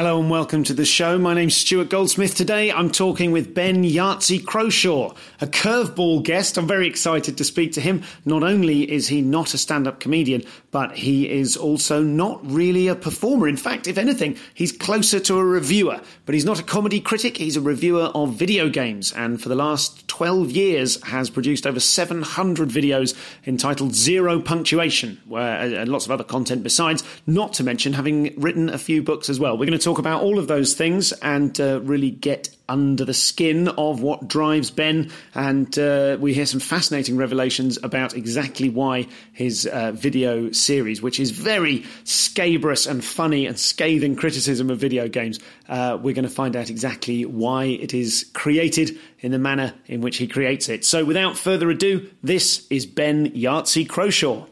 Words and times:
Hello 0.00 0.18
and 0.18 0.30
welcome 0.30 0.64
to 0.64 0.72
the 0.72 0.86
show. 0.86 1.18
My 1.18 1.34
name's 1.34 1.54
Stuart 1.54 1.90
Goldsmith. 1.90 2.34
Today 2.34 2.72
I'm 2.72 2.90
talking 2.90 3.32
with 3.32 3.52
Ben 3.52 3.84
Yahtzee 3.84 4.42
Croshaw, 4.42 5.14
a 5.42 5.46
curveball 5.46 6.22
guest. 6.22 6.56
I'm 6.56 6.66
very 6.66 6.86
excited 6.86 7.36
to 7.36 7.44
speak 7.44 7.72
to 7.72 7.82
him. 7.82 8.02
Not 8.24 8.42
only 8.42 8.90
is 8.90 9.08
he 9.08 9.20
not 9.20 9.52
a 9.52 9.58
stand 9.58 9.86
up 9.86 10.00
comedian, 10.00 10.42
but 10.70 10.96
he 10.96 11.28
is 11.28 11.54
also 11.54 12.02
not 12.02 12.40
really 12.42 12.88
a 12.88 12.94
performer. 12.94 13.46
In 13.46 13.58
fact, 13.58 13.86
if 13.88 13.98
anything, 13.98 14.38
he's 14.54 14.72
closer 14.72 15.20
to 15.20 15.36
a 15.36 15.44
reviewer. 15.44 16.00
But 16.24 16.34
he's 16.34 16.46
not 16.46 16.58
a 16.58 16.62
comedy 16.62 17.00
critic, 17.00 17.36
he's 17.36 17.56
a 17.56 17.60
reviewer 17.60 18.04
of 18.14 18.32
video 18.32 18.70
games, 18.70 19.12
and 19.12 19.42
for 19.42 19.50
the 19.50 19.54
last 19.54 20.08
12 20.08 20.50
years 20.50 21.02
has 21.04 21.28
produced 21.28 21.66
over 21.66 21.80
700 21.80 22.70
videos 22.70 23.14
entitled 23.46 23.94
Zero 23.94 24.40
Punctuation, 24.40 25.20
where, 25.26 25.60
uh, 25.60 25.80
and 25.80 25.90
lots 25.90 26.06
of 26.06 26.10
other 26.10 26.24
content 26.24 26.62
besides, 26.62 27.04
not 27.26 27.52
to 27.54 27.64
mention 27.64 27.92
having 27.92 28.32
written 28.40 28.70
a 28.70 28.78
few 28.78 29.02
books 29.02 29.28
as 29.28 29.38
well. 29.38 29.58
We're 29.58 29.66
going 29.66 29.78
to 29.78 29.84
talk 29.84 29.89
about 29.98 30.22
all 30.22 30.38
of 30.38 30.48
those 30.48 30.74
things 30.74 31.12
and 31.12 31.58
uh, 31.60 31.80
really 31.80 32.10
get 32.10 32.48
under 32.68 33.04
the 33.04 33.12
skin 33.14 33.68
of 33.68 34.00
what 34.00 34.28
drives 34.28 34.70
Ben. 34.70 35.10
And 35.34 35.76
uh, 35.78 36.16
we 36.20 36.32
hear 36.32 36.46
some 36.46 36.60
fascinating 36.60 37.16
revelations 37.16 37.78
about 37.82 38.14
exactly 38.14 38.68
why 38.68 39.08
his 39.32 39.66
uh, 39.66 39.92
video 39.92 40.52
series, 40.52 41.02
which 41.02 41.18
is 41.18 41.32
very 41.32 41.84
scabrous 42.04 42.86
and 42.86 43.04
funny 43.04 43.46
and 43.46 43.58
scathing 43.58 44.16
criticism 44.16 44.70
of 44.70 44.78
video 44.78 45.08
games, 45.08 45.40
uh, 45.68 45.98
we're 46.00 46.14
going 46.14 46.22
to 46.22 46.30
find 46.30 46.54
out 46.54 46.70
exactly 46.70 47.24
why 47.24 47.64
it 47.64 47.92
is 47.92 48.30
created 48.32 48.96
in 49.18 49.32
the 49.32 49.38
manner 49.38 49.74
in 49.86 50.00
which 50.00 50.18
he 50.18 50.26
creates 50.26 50.68
it. 50.68 50.84
So 50.84 51.04
without 51.04 51.36
further 51.36 51.68
ado, 51.70 52.08
this 52.22 52.66
is 52.70 52.86
Ben 52.86 53.30
Yahtzee 53.32 53.88
Croshaw. 53.88 54.46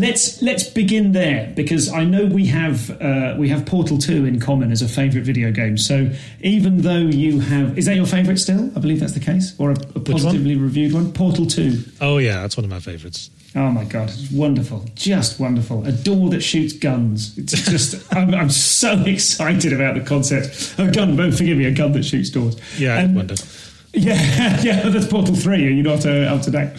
Let's 0.00 0.42
let's 0.42 0.64
begin 0.64 1.12
there 1.12 1.52
because 1.54 1.92
I 1.92 2.04
know 2.04 2.26
we 2.26 2.46
have 2.46 2.90
uh, 3.00 3.34
we 3.38 3.48
have 3.48 3.66
Portal 3.66 3.98
Two 3.98 4.24
in 4.24 4.40
common 4.40 4.72
as 4.72 4.82
a 4.82 4.88
favourite 4.88 5.24
video 5.24 5.50
game. 5.52 5.76
So 5.78 6.10
even 6.40 6.82
though 6.82 6.98
you 6.98 7.40
have, 7.40 7.78
is 7.78 7.86
that 7.86 7.96
your 7.96 8.06
favourite 8.06 8.38
still? 8.38 8.70
I 8.76 8.80
believe 8.80 9.00
that's 9.00 9.12
the 9.12 9.20
case, 9.20 9.54
or 9.58 9.70
a, 9.70 9.74
a 9.94 10.00
positively 10.00 10.56
one? 10.56 10.64
reviewed 10.64 10.92
one. 10.92 11.12
Portal 11.12 11.46
Two. 11.46 11.82
Oh 12.00 12.18
yeah, 12.18 12.40
that's 12.40 12.56
one 12.56 12.64
of 12.64 12.70
my 12.70 12.80
favourites. 12.80 13.30
Oh 13.56 13.70
my 13.70 13.84
god, 13.84 14.10
it's 14.10 14.30
wonderful, 14.30 14.84
just 14.94 15.40
wonderful. 15.40 15.84
A 15.84 15.90
door 15.90 16.30
that 16.30 16.40
shoots 16.40 16.72
guns. 16.72 17.36
It's 17.36 17.52
just, 17.68 18.12
I'm, 18.14 18.32
I'm, 18.32 18.50
so 18.50 18.92
excited 19.04 19.72
about 19.72 19.94
the 19.96 20.02
concept. 20.02 20.76
A 20.78 20.88
gun, 20.88 21.16
forgive 21.32 21.58
me, 21.58 21.64
a 21.64 21.72
gun 21.72 21.90
that 21.92 22.04
shoots 22.04 22.30
doors. 22.30 22.56
Yeah, 22.78 22.96
I 22.96 23.06
wonder. 23.06 23.34
Yeah, 23.92 24.62
yeah, 24.62 24.88
that's 24.88 25.08
Portal 25.08 25.34
Three. 25.34 25.74
You're 25.74 25.82
not 25.82 26.06
uh, 26.06 26.32
up 26.32 26.42
to 26.42 26.52
date. 26.52 26.70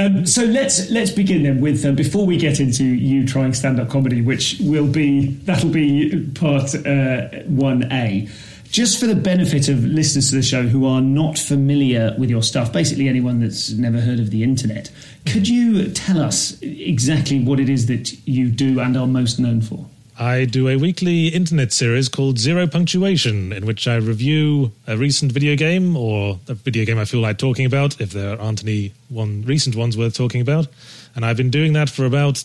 Um, 0.00 0.24
so 0.24 0.44
let's 0.44 0.88
let's 0.88 1.10
begin 1.10 1.42
then 1.42 1.60
with 1.60 1.84
um, 1.84 1.94
before 1.94 2.24
we 2.24 2.38
get 2.38 2.58
into 2.58 2.84
you 2.84 3.26
trying 3.26 3.52
stand 3.52 3.78
up 3.78 3.90
comedy, 3.90 4.22
which 4.22 4.56
will 4.60 4.86
be 4.86 5.26
that'll 5.44 5.68
be 5.68 6.26
part 6.34 6.74
uh, 6.86 7.28
one 7.44 7.92
A. 7.92 8.26
Just 8.70 8.98
for 8.98 9.06
the 9.06 9.16
benefit 9.16 9.68
of 9.68 9.84
listeners 9.84 10.30
to 10.30 10.36
the 10.36 10.42
show 10.42 10.62
who 10.62 10.86
are 10.86 11.02
not 11.02 11.36
familiar 11.36 12.14
with 12.16 12.30
your 12.30 12.42
stuff, 12.42 12.72
basically 12.72 13.08
anyone 13.08 13.40
that's 13.40 13.72
never 13.72 14.00
heard 14.00 14.20
of 14.20 14.30
the 14.30 14.42
internet, 14.42 14.90
could 15.26 15.46
you 15.48 15.90
tell 15.90 16.18
us 16.22 16.56
exactly 16.62 17.42
what 17.44 17.60
it 17.60 17.68
is 17.68 17.86
that 17.86 18.26
you 18.26 18.48
do 18.48 18.80
and 18.80 18.96
are 18.96 19.08
most 19.08 19.38
known 19.38 19.60
for? 19.60 19.86
I 20.20 20.44
do 20.44 20.68
a 20.68 20.76
weekly 20.76 21.28
internet 21.28 21.72
series 21.72 22.10
called 22.10 22.38
Zero 22.38 22.66
Punctuation, 22.66 23.54
in 23.54 23.64
which 23.64 23.88
I 23.88 23.96
review 23.96 24.70
a 24.86 24.94
recent 24.94 25.32
video 25.32 25.56
game 25.56 25.96
or 25.96 26.38
a 26.46 26.52
video 26.52 26.84
game 26.84 26.98
I 26.98 27.06
feel 27.06 27.20
like 27.20 27.38
talking 27.38 27.64
about, 27.64 27.98
if 28.02 28.10
there 28.10 28.38
aren't 28.38 28.62
any 28.62 28.92
one 29.08 29.40
recent 29.46 29.76
ones 29.76 29.96
worth 29.96 30.14
talking 30.14 30.42
about. 30.42 30.68
And 31.16 31.24
I've 31.24 31.38
been 31.38 31.48
doing 31.48 31.72
that 31.72 31.88
for 31.88 32.04
about 32.04 32.44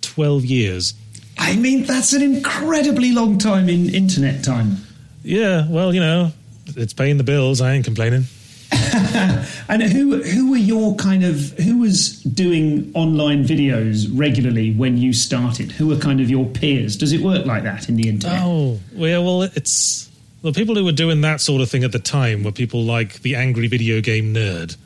12 0.00 0.46
years. 0.46 0.94
I 1.36 1.56
mean, 1.56 1.82
that's 1.82 2.14
an 2.14 2.22
incredibly 2.22 3.12
long 3.12 3.36
time 3.36 3.68
in 3.68 3.94
internet 3.94 4.42
time. 4.42 4.78
Yeah, 5.22 5.68
well, 5.68 5.94
you 5.94 6.00
know, 6.00 6.32
it's 6.68 6.94
paying 6.94 7.18
the 7.18 7.24
bills. 7.24 7.60
I 7.60 7.74
ain't 7.74 7.84
complaining. 7.84 8.24
and 9.68 9.82
who 9.82 10.22
who 10.22 10.50
were 10.50 10.56
your 10.56 10.94
kind 10.96 11.24
of 11.24 11.50
who 11.58 11.78
was 11.78 12.20
doing 12.22 12.90
online 12.94 13.44
videos 13.44 14.06
regularly 14.12 14.72
when 14.72 14.98
you 14.98 15.12
started? 15.12 15.72
Who 15.72 15.88
were 15.88 15.96
kind 15.96 16.20
of 16.20 16.28
your 16.28 16.46
peers? 16.46 16.96
Does 16.96 17.12
it 17.12 17.20
work 17.20 17.46
like 17.46 17.62
that 17.62 17.88
in 17.88 17.96
the 17.96 18.08
internet? 18.08 18.40
Oh, 18.42 18.78
well, 18.92 19.24
well, 19.24 19.42
it's 19.42 20.10
the 20.42 20.52
people 20.52 20.74
who 20.74 20.84
were 20.84 20.92
doing 20.92 21.20
that 21.22 21.40
sort 21.40 21.62
of 21.62 21.70
thing 21.70 21.84
at 21.84 21.92
the 21.92 21.98
time 21.98 22.44
were 22.44 22.52
people 22.52 22.82
like 22.82 23.22
the 23.22 23.36
angry 23.36 23.68
video 23.68 24.00
game 24.00 24.34
nerd. 24.34 24.76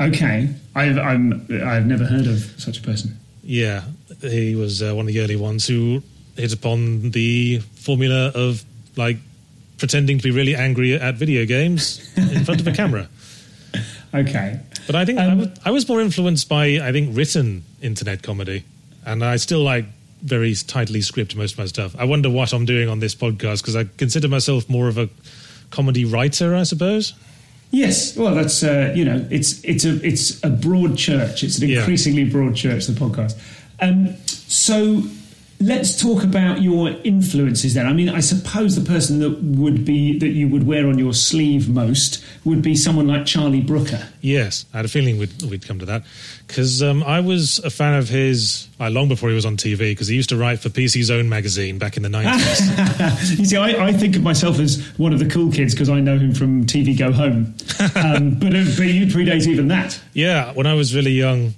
Okay, 0.00 0.48
I've 0.74 0.98
I'm 0.98 1.46
I've 1.64 1.86
never 1.86 2.04
heard 2.04 2.26
of 2.26 2.40
such 2.58 2.78
a 2.78 2.82
person. 2.82 3.16
Yeah, 3.42 3.82
he 4.20 4.54
was 4.54 4.82
uh, 4.82 4.94
one 4.94 5.06
of 5.06 5.14
the 5.14 5.20
early 5.20 5.36
ones 5.36 5.66
who 5.66 6.02
hit 6.36 6.52
upon 6.52 7.10
the 7.10 7.60
formula 7.74 8.32
of 8.34 8.64
like 8.96 9.16
pretending 9.82 10.16
to 10.16 10.22
be 10.22 10.30
really 10.30 10.54
angry 10.54 10.94
at 10.94 11.16
video 11.16 11.44
games 11.44 11.98
in 12.16 12.44
front 12.44 12.60
of 12.60 12.68
a 12.68 12.72
camera. 12.72 13.08
Okay. 14.14 14.60
But 14.86 14.94
I 14.94 15.06
think 15.06 15.18
um, 15.18 15.30
I, 15.30 15.34
was, 15.34 15.48
I 15.64 15.70
was 15.70 15.88
more 15.88 16.02
influenced 16.02 16.46
by, 16.46 16.64
I 16.82 16.92
think, 16.92 17.16
written 17.16 17.64
internet 17.80 18.22
comedy. 18.22 18.62
And 19.06 19.24
I 19.24 19.36
still 19.36 19.62
like 19.62 19.86
very 20.20 20.54
tightly 20.54 21.00
script 21.00 21.34
most 21.34 21.52
of 21.52 21.58
my 21.60 21.64
stuff. 21.64 21.96
I 21.98 22.04
wonder 22.04 22.28
what 22.28 22.52
I'm 22.52 22.66
doing 22.66 22.90
on 22.90 23.00
this 23.00 23.14
podcast 23.14 23.62
because 23.62 23.74
I 23.74 23.84
consider 23.96 24.28
myself 24.28 24.68
more 24.68 24.86
of 24.86 24.98
a 24.98 25.08
comedy 25.70 26.04
writer, 26.04 26.54
I 26.54 26.64
suppose. 26.64 27.14
Yes, 27.70 28.14
well, 28.14 28.34
that's 28.34 28.62
uh, 28.62 28.92
you 28.94 29.06
know, 29.06 29.26
it's 29.30 29.64
it's 29.64 29.86
a 29.86 29.94
it's 30.06 30.44
a 30.44 30.50
broad 30.50 30.98
church. 30.98 31.42
It's 31.42 31.56
an 31.58 31.70
increasingly 31.70 32.24
yeah. 32.24 32.32
broad 32.32 32.54
church. 32.54 32.84
The 32.84 32.92
podcast. 32.92 33.40
Um, 33.80 34.14
so 34.26 35.04
let's 35.62 36.00
talk 36.00 36.24
about 36.24 36.60
your 36.60 36.90
influences 37.04 37.74
then. 37.74 37.86
I 37.86 37.92
mean, 37.92 38.08
I 38.08 38.20
suppose 38.20 38.74
the 38.74 38.86
person 38.86 39.20
that 39.20 39.42
would 39.42 39.84
be 39.84 40.18
that 40.18 40.28
you 40.28 40.48
would 40.48 40.66
wear 40.66 40.88
on 40.88 40.98
your 40.98 41.14
sleeve 41.14 41.68
most 41.68 42.22
would 42.44 42.62
be 42.62 42.74
someone 42.74 43.06
like 43.06 43.26
Charlie 43.26 43.60
Brooker. 43.60 44.08
Yes, 44.20 44.66
I 44.74 44.78
had 44.78 44.84
a 44.84 44.88
feeling 44.88 45.18
we'd, 45.18 45.42
we'd 45.42 45.66
come 45.66 45.78
to 45.78 45.86
that 45.86 46.02
because 46.46 46.82
um, 46.82 47.02
I 47.04 47.20
was 47.20 47.58
a 47.60 47.70
fan 47.70 47.94
of 47.94 48.08
his 48.08 48.68
uh, 48.80 48.90
long 48.90 49.08
before 49.08 49.28
he 49.28 49.34
was 49.34 49.46
on 49.46 49.56
TV 49.56 49.92
because 49.92 50.08
he 50.08 50.16
used 50.16 50.30
to 50.30 50.36
write 50.36 50.58
for 50.58 50.68
PC 50.68 51.02
Zone 51.04 51.28
magazine 51.28 51.78
back 51.78 51.96
in 51.96 52.02
the 52.02 52.08
nineties. 52.08 53.38
you 53.38 53.44
see, 53.44 53.56
I, 53.56 53.86
I, 53.86 53.92
think 53.92 54.16
of 54.16 54.22
myself 54.22 54.58
as 54.58 54.82
one 54.98 55.12
of 55.12 55.20
the 55.20 55.28
cool 55.28 55.52
kids 55.52 55.74
because 55.74 55.88
I 55.88 56.00
know 56.00 56.18
him 56.18 56.34
from 56.34 56.66
TV 56.66 56.98
Go 56.98 57.12
Home, 57.12 57.54
um, 57.96 58.34
but 58.34 58.54
uh, 58.54 58.64
but 58.76 58.86
you 58.86 59.06
predate 59.06 59.46
even 59.46 59.68
that. 59.68 60.00
Yeah, 60.12 60.52
when 60.52 60.66
I 60.66 60.74
was 60.74 60.94
really 60.94 61.12
young. 61.12 61.54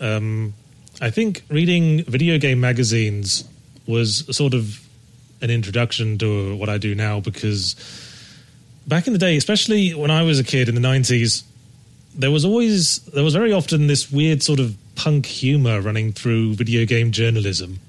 Um, 0.00 0.54
I 1.04 1.10
think 1.10 1.42
reading 1.50 2.02
video 2.04 2.38
game 2.38 2.60
magazines 2.60 3.44
was 3.86 4.24
sort 4.34 4.54
of 4.54 4.80
an 5.42 5.50
introduction 5.50 6.16
to 6.18 6.56
what 6.56 6.70
I 6.70 6.78
do 6.78 6.94
now 6.94 7.20
because 7.20 7.76
back 8.86 9.06
in 9.06 9.12
the 9.12 9.18
day, 9.18 9.36
especially 9.36 9.92
when 9.92 10.10
I 10.10 10.22
was 10.22 10.38
a 10.40 10.44
kid 10.44 10.66
in 10.70 10.74
the 10.74 10.80
90s, 10.80 11.42
there 12.14 12.30
was 12.30 12.46
always, 12.46 13.00
there 13.00 13.22
was 13.22 13.34
very 13.34 13.52
often 13.52 13.86
this 13.86 14.10
weird 14.10 14.42
sort 14.42 14.60
of 14.60 14.76
punk 14.94 15.26
humor 15.26 15.82
running 15.82 16.12
through 16.12 16.54
video 16.54 16.86
game 16.86 17.12
journalism. 17.12 17.80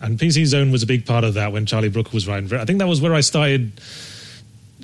And 0.00 0.18
PC 0.18 0.46
Zone 0.46 0.70
was 0.72 0.82
a 0.82 0.86
big 0.86 1.04
part 1.04 1.24
of 1.24 1.34
that 1.34 1.52
when 1.52 1.66
Charlie 1.66 1.90
Brooker 1.90 2.12
was 2.14 2.26
writing. 2.26 2.50
I 2.54 2.64
think 2.64 2.78
that 2.78 2.88
was 2.88 3.02
where 3.02 3.12
I 3.12 3.20
started 3.20 3.78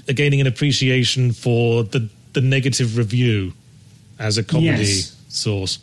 uh, 0.06 0.12
gaining 0.12 0.42
an 0.42 0.46
appreciation 0.46 1.32
for 1.32 1.84
the 1.84 2.10
the 2.34 2.42
negative 2.42 2.98
review 2.98 3.54
as 4.18 4.36
a 4.36 4.44
comedy 4.44 4.84
Yes. 4.84 5.16
source. 5.30 5.78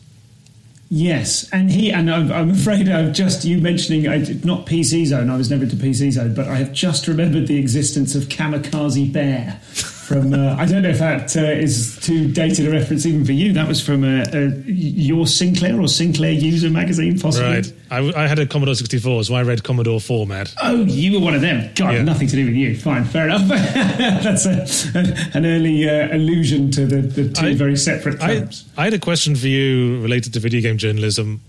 Yes, 0.90 1.50
and 1.52 1.72
he 1.72 1.92
and 1.92 2.12
I'm, 2.12 2.32
I'm 2.32 2.52
afraid 2.52 2.88
I've 2.88 3.14
just 3.14 3.46
you 3.46 3.60
mentioning 3.60 4.08
I 4.08 4.20
did 4.20 4.46
not 4.46 4.68
PC 4.68 5.06
Zone. 5.08 5.30
I 5.30 5.38
was 5.38 5.50
never 5.50 5.64
into 5.64 5.76
PC 5.76 6.12
Zone, 6.12 6.36
but 6.36 6.48
I 6.48 6.56
have 6.56 6.72
just 6.72 7.08
remembered 7.08 7.48
the 7.48 7.58
existence 7.58 8.14
of 8.14 8.24
Kamikaze 8.26 9.12
Bear 9.12 9.60
from. 10.04 10.34
Uh, 10.34 10.56
I 10.58 10.66
don't 10.66 10.82
know 10.84 10.90
if 10.90 11.00
that 11.00 11.36
uh, 11.36 11.42
is 11.42 11.98
too 12.02 12.32
dated 12.32 12.68
a 12.68 12.72
reference 12.72 13.06
even 13.06 13.26
for 13.26 13.32
you. 13.32 13.54
That 13.54 13.68
was 13.68 13.82
from 13.86 14.04
uh, 14.04 14.26
uh, 14.34 14.52
your 14.66 15.26
Sinclair 15.26 15.80
or 15.80 15.88
Sinclair 15.88 16.32
User 16.32 16.70
magazine, 16.70 17.18
possibly. 17.20 17.50
Right. 17.50 17.74
I, 17.90 18.24
I 18.24 18.28
had 18.28 18.40
a 18.40 18.46
Commodore 18.46 18.76
64, 18.76 19.24
so 19.26 19.36
I 19.36 19.44
read 19.44 19.64
Commodore 19.64 20.00
format. 20.02 20.54
Oh, 20.62 20.84
you 20.84 21.14
were 21.20 21.24
one 21.26 21.34
of 21.36 21.42
them. 21.42 21.72
God, 21.76 21.94
Yeah. 21.94 22.02
nothing 22.04 22.28
to 22.28 22.36
do 22.36 22.46
with 22.46 22.56
you. 22.56 22.76
Fine, 22.78 23.06
fair 23.06 23.26
enough. 23.26 23.48
That's 23.48 24.46
a, 24.46 25.38
an 25.38 25.46
early 25.46 25.90
uh, 25.90 26.16
allusion 26.16 26.72
to 26.72 26.86
the, 26.86 27.02
the 27.02 27.30
two 27.30 27.48
I- 27.48 27.54
very 27.56 27.78
separate 27.78 28.22
I, 28.22 28.40
terms. 28.40 28.66
I 28.78 28.84
had 28.86 28.94
a 28.94 29.00
question 29.00 29.36
for 29.36 29.48
you 29.48 30.02
related 30.02 30.34
to 30.34 30.40
video 30.40 30.62
game 30.62 30.78
journalism. 30.78 31.42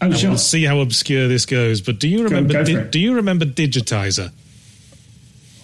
oh, 0.00 0.10
sure. 0.12 0.30
we'll 0.30 0.38
see 0.38 0.64
how 0.64 0.80
obscure 0.80 1.28
this 1.28 1.46
goes. 1.46 1.80
But 1.80 1.98
do 1.98 2.08
you 2.08 2.24
remember? 2.24 2.52
go 2.54 2.64
for 2.64 2.72
di- 2.84 2.90
do 2.90 2.98
you 2.98 3.14
remember 3.14 3.44
Digitizer? 3.44 4.32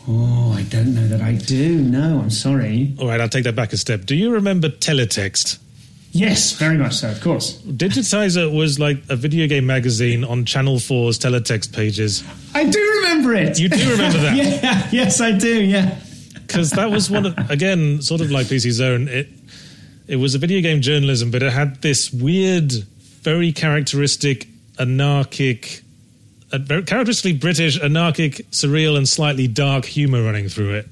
Oh, 0.08 0.55
I 0.56 0.62
don't 0.62 0.94
know 0.94 1.06
that 1.08 1.20
I 1.20 1.35
do. 1.35 1.81
No, 1.81 2.20
I'm 2.20 2.31
sorry. 2.31 2.94
All 3.00 3.08
right, 3.08 3.20
I'll 3.20 3.29
take 3.29 3.44
that 3.44 3.56
back 3.56 3.73
a 3.73 3.76
step. 3.76 4.05
Do 4.05 4.14
you 4.14 4.31
remember 4.31 4.69
Teletext? 4.69 5.58
Yes, 6.12 6.53
very 6.53 6.79
much 6.79 6.94
so, 6.94 7.11
of 7.11 7.20
course. 7.20 7.61
Digitizer 7.62 8.55
was 8.55 8.79
like 8.79 8.99
a 9.11 9.17
video 9.17 9.47
game 9.47 9.67
magazine 9.67 10.25
on 10.25 10.47
Channel 10.47 10.76
4's 10.76 11.19
teletext 11.19 11.75
pages. 11.75 12.25
I 12.55 12.64
do 12.64 12.79
remember 13.03 13.35
it. 13.35 13.58
You 13.58 13.69
do 13.69 13.91
remember 13.91 14.19
that? 14.20 14.37
yeah, 14.62 14.88
yes, 14.91 15.20
I 15.20 15.32
do. 15.32 15.62
Yeah. 15.62 15.99
Because 16.35 16.70
that 16.70 16.91
was 16.91 17.11
one 17.11 17.26
of, 17.26 17.50
again, 17.50 18.00
sort 18.00 18.23
of 18.23 18.31
like 18.31 18.47
PC 18.47 18.70
Zone. 18.70 19.09
It, 19.09 19.29
it 20.06 20.17
was 20.17 20.35
a 20.35 20.38
video 20.38 20.62
game 20.62 20.81
journalism, 20.81 21.31
but 21.31 21.43
it 21.43 21.52
had 21.52 21.82
this 21.82 22.11
weird, 22.12 22.73
very 22.73 23.52
characteristic, 23.52 24.47
anarchic, 24.79 25.82
uh, 26.52 26.58
very 26.58 26.82
characteristically 26.82 27.32
British, 27.34 27.81
anarchic, 27.81 28.46
surreal, 28.50 28.96
and 28.96 29.08
slightly 29.08 29.46
dark 29.48 29.84
humor 29.84 30.22
running 30.22 30.48
through 30.48 30.75
it. 30.75 30.88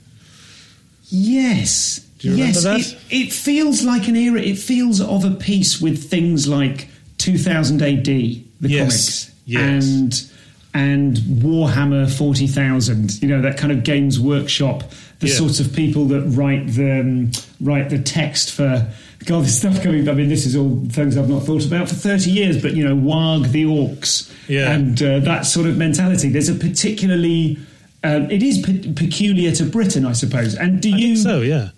Yes. 1.09 2.01
Do 2.19 2.29
you 2.29 2.35
remember 2.35 2.61
yes, 2.61 2.63
that? 2.65 2.81
It, 3.13 3.27
it 3.27 3.33
feels 3.33 3.83
like 3.85 4.09
an 4.09 4.17
era. 4.17 4.41
It 4.41 4.57
feels 4.59 5.01
of 5.01 5.25
a 5.25 5.31
piece 5.31 5.81
with 5.81 6.09
things 6.11 6.49
like 6.49 6.89
2000 7.19 7.83
AD, 7.83 8.05
the 8.05 8.45
Yes, 8.61 9.25
comics, 9.27 9.33
yes. 9.45 9.61
and 9.87 10.31
and 10.77 11.17
Warhammer 11.43 12.11
40,000. 12.11 13.23
You 13.23 13.29
know 13.29 13.43
that 13.43 13.57
kind 13.59 13.73
of 13.73 13.85
Games 13.85 14.19
Workshop, 14.19 14.83
the 15.21 15.29
Yeah. 15.29 15.35
sorts 15.35 15.61
of 15.61 15.73
people 15.75 16.07
that 16.07 16.23
write 16.23 16.67
the 16.75 17.01
um, 17.01 17.31
write 17.61 17.91
the 17.91 17.99
text 17.99 18.51
for. 18.53 18.91
God, 19.27 19.45
this 19.45 19.59
stuff 19.59 19.83
coming. 19.83 20.09
I 20.09 20.13
mean, 20.13 20.29
this 20.29 20.45
is 20.47 20.55
all 20.57 20.83
things 20.91 21.17
I've 21.17 21.29
not 21.29 21.45
thought 21.45 21.65
about 21.65 21.89
for 21.89 21.95
30 21.95 22.31
years. 22.31 22.61
But 22.61 22.75
you 22.75 22.85
know, 22.85 22.95
Warg 22.97 23.51
the 23.53 23.65
Orcs, 23.65 24.31
Yeah. 24.49 24.73
and 24.73 25.01
uh, 25.03 25.21
that 25.21 25.47
sort 25.47 25.67
of 25.67 25.77
mentality. 25.79 26.29
There's 26.29 26.49
a 26.49 26.55
particularly. 26.55 27.59
Um, 28.03 28.31
it 28.31 28.43
is 28.43 28.59
pe- 28.59 28.93
peculiar 28.93 29.51
to 29.53 29.65
Britain, 29.65 30.05
I 30.05 30.13
suppose. 30.13 30.55
And 30.55 30.83
do 30.83 30.93
I 30.93 30.97
you 30.99 31.15
think 31.17 31.27
so, 31.27 31.41
yeah. 31.41 31.71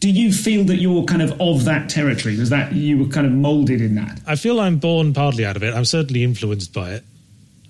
do 0.00 0.10
you 0.10 0.32
feel 0.32 0.64
that 0.64 0.78
you're 0.78 1.04
kind 1.04 1.22
of 1.22 1.40
of 1.40 1.64
that 1.66 1.88
territory? 1.88 2.36
Was 2.36 2.50
that 2.50 2.72
you 2.72 2.98
were 2.98 3.06
kind 3.08 3.24
of 3.24 3.32
molded 3.32 3.80
in 3.80 3.94
that? 3.94 4.18
I 4.26 4.34
feel 4.34 4.58
I'm 4.58 4.78
born 4.78 5.12
partly 5.14 5.44
out 5.46 5.54
of 5.54 5.62
it. 5.62 5.72
I'm 5.72 5.84
certainly 5.84 6.24
influenced 6.24 6.72
by 6.72 6.90
it. 6.94 7.04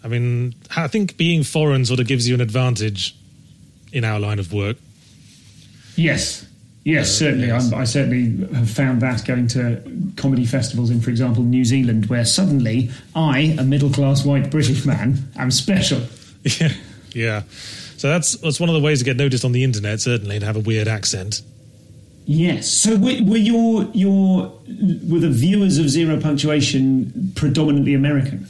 I 0.02 0.08
mean, 0.08 0.54
I 0.74 0.88
think 0.88 1.18
being 1.18 1.42
foreign 1.42 1.84
sort 1.84 2.00
of 2.00 2.06
gives 2.06 2.26
you 2.26 2.34
an 2.34 2.40
advantage 2.40 3.14
in 3.92 4.02
our 4.02 4.18
line 4.18 4.38
of 4.38 4.50
work. 4.50 4.78
Yes. 5.96 6.46
Yes, 6.84 7.10
certainly. 7.10 7.48
yes. 7.48 7.72
I'm, 7.72 7.78
I 7.78 7.84
certainly 7.84 8.46
have 8.54 8.70
found 8.70 9.02
that 9.02 9.24
going 9.26 9.48
to 9.48 9.82
comedy 10.16 10.46
festivals 10.46 10.90
in, 10.90 11.00
for 11.00 11.10
example, 11.10 11.42
New 11.42 11.64
Zealand, 11.64 12.06
where 12.06 12.24
suddenly 12.24 12.90
I, 13.14 13.54
a 13.58 13.64
middle 13.64 13.90
class 13.90 14.24
white 14.24 14.50
British 14.50 14.86
man, 14.86 15.28
am 15.36 15.50
special. 15.50 16.00
Yeah, 16.42 16.72
yeah. 17.12 17.42
So 17.98 18.08
that's 18.08 18.34
that's 18.38 18.58
one 18.58 18.70
of 18.70 18.74
the 18.74 18.80
ways 18.80 19.00
to 19.00 19.04
get 19.04 19.18
noticed 19.18 19.44
on 19.44 19.52
the 19.52 19.62
internet. 19.62 20.00
Certainly, 20.00 20.36
and 20.36 20.44
have 20.46 20.56
a 20.56 20.60
weird 20.60 20.88
accent. 20.88 21.42
Yes. 22.24 22.66
So 22.66 22.96
were, 22.96 23.22
were 23.24 23.36
your 23.36 23.82
your 23.92 24.50
were 25.06 25.18
the 25.18 25.28
viewers 25.28 25.76
of 25.76 25.90
Zero 25.90 26.18
Punctuation 26.18 27.32
predominantly 27.34 27.92
American? 27.92 28.46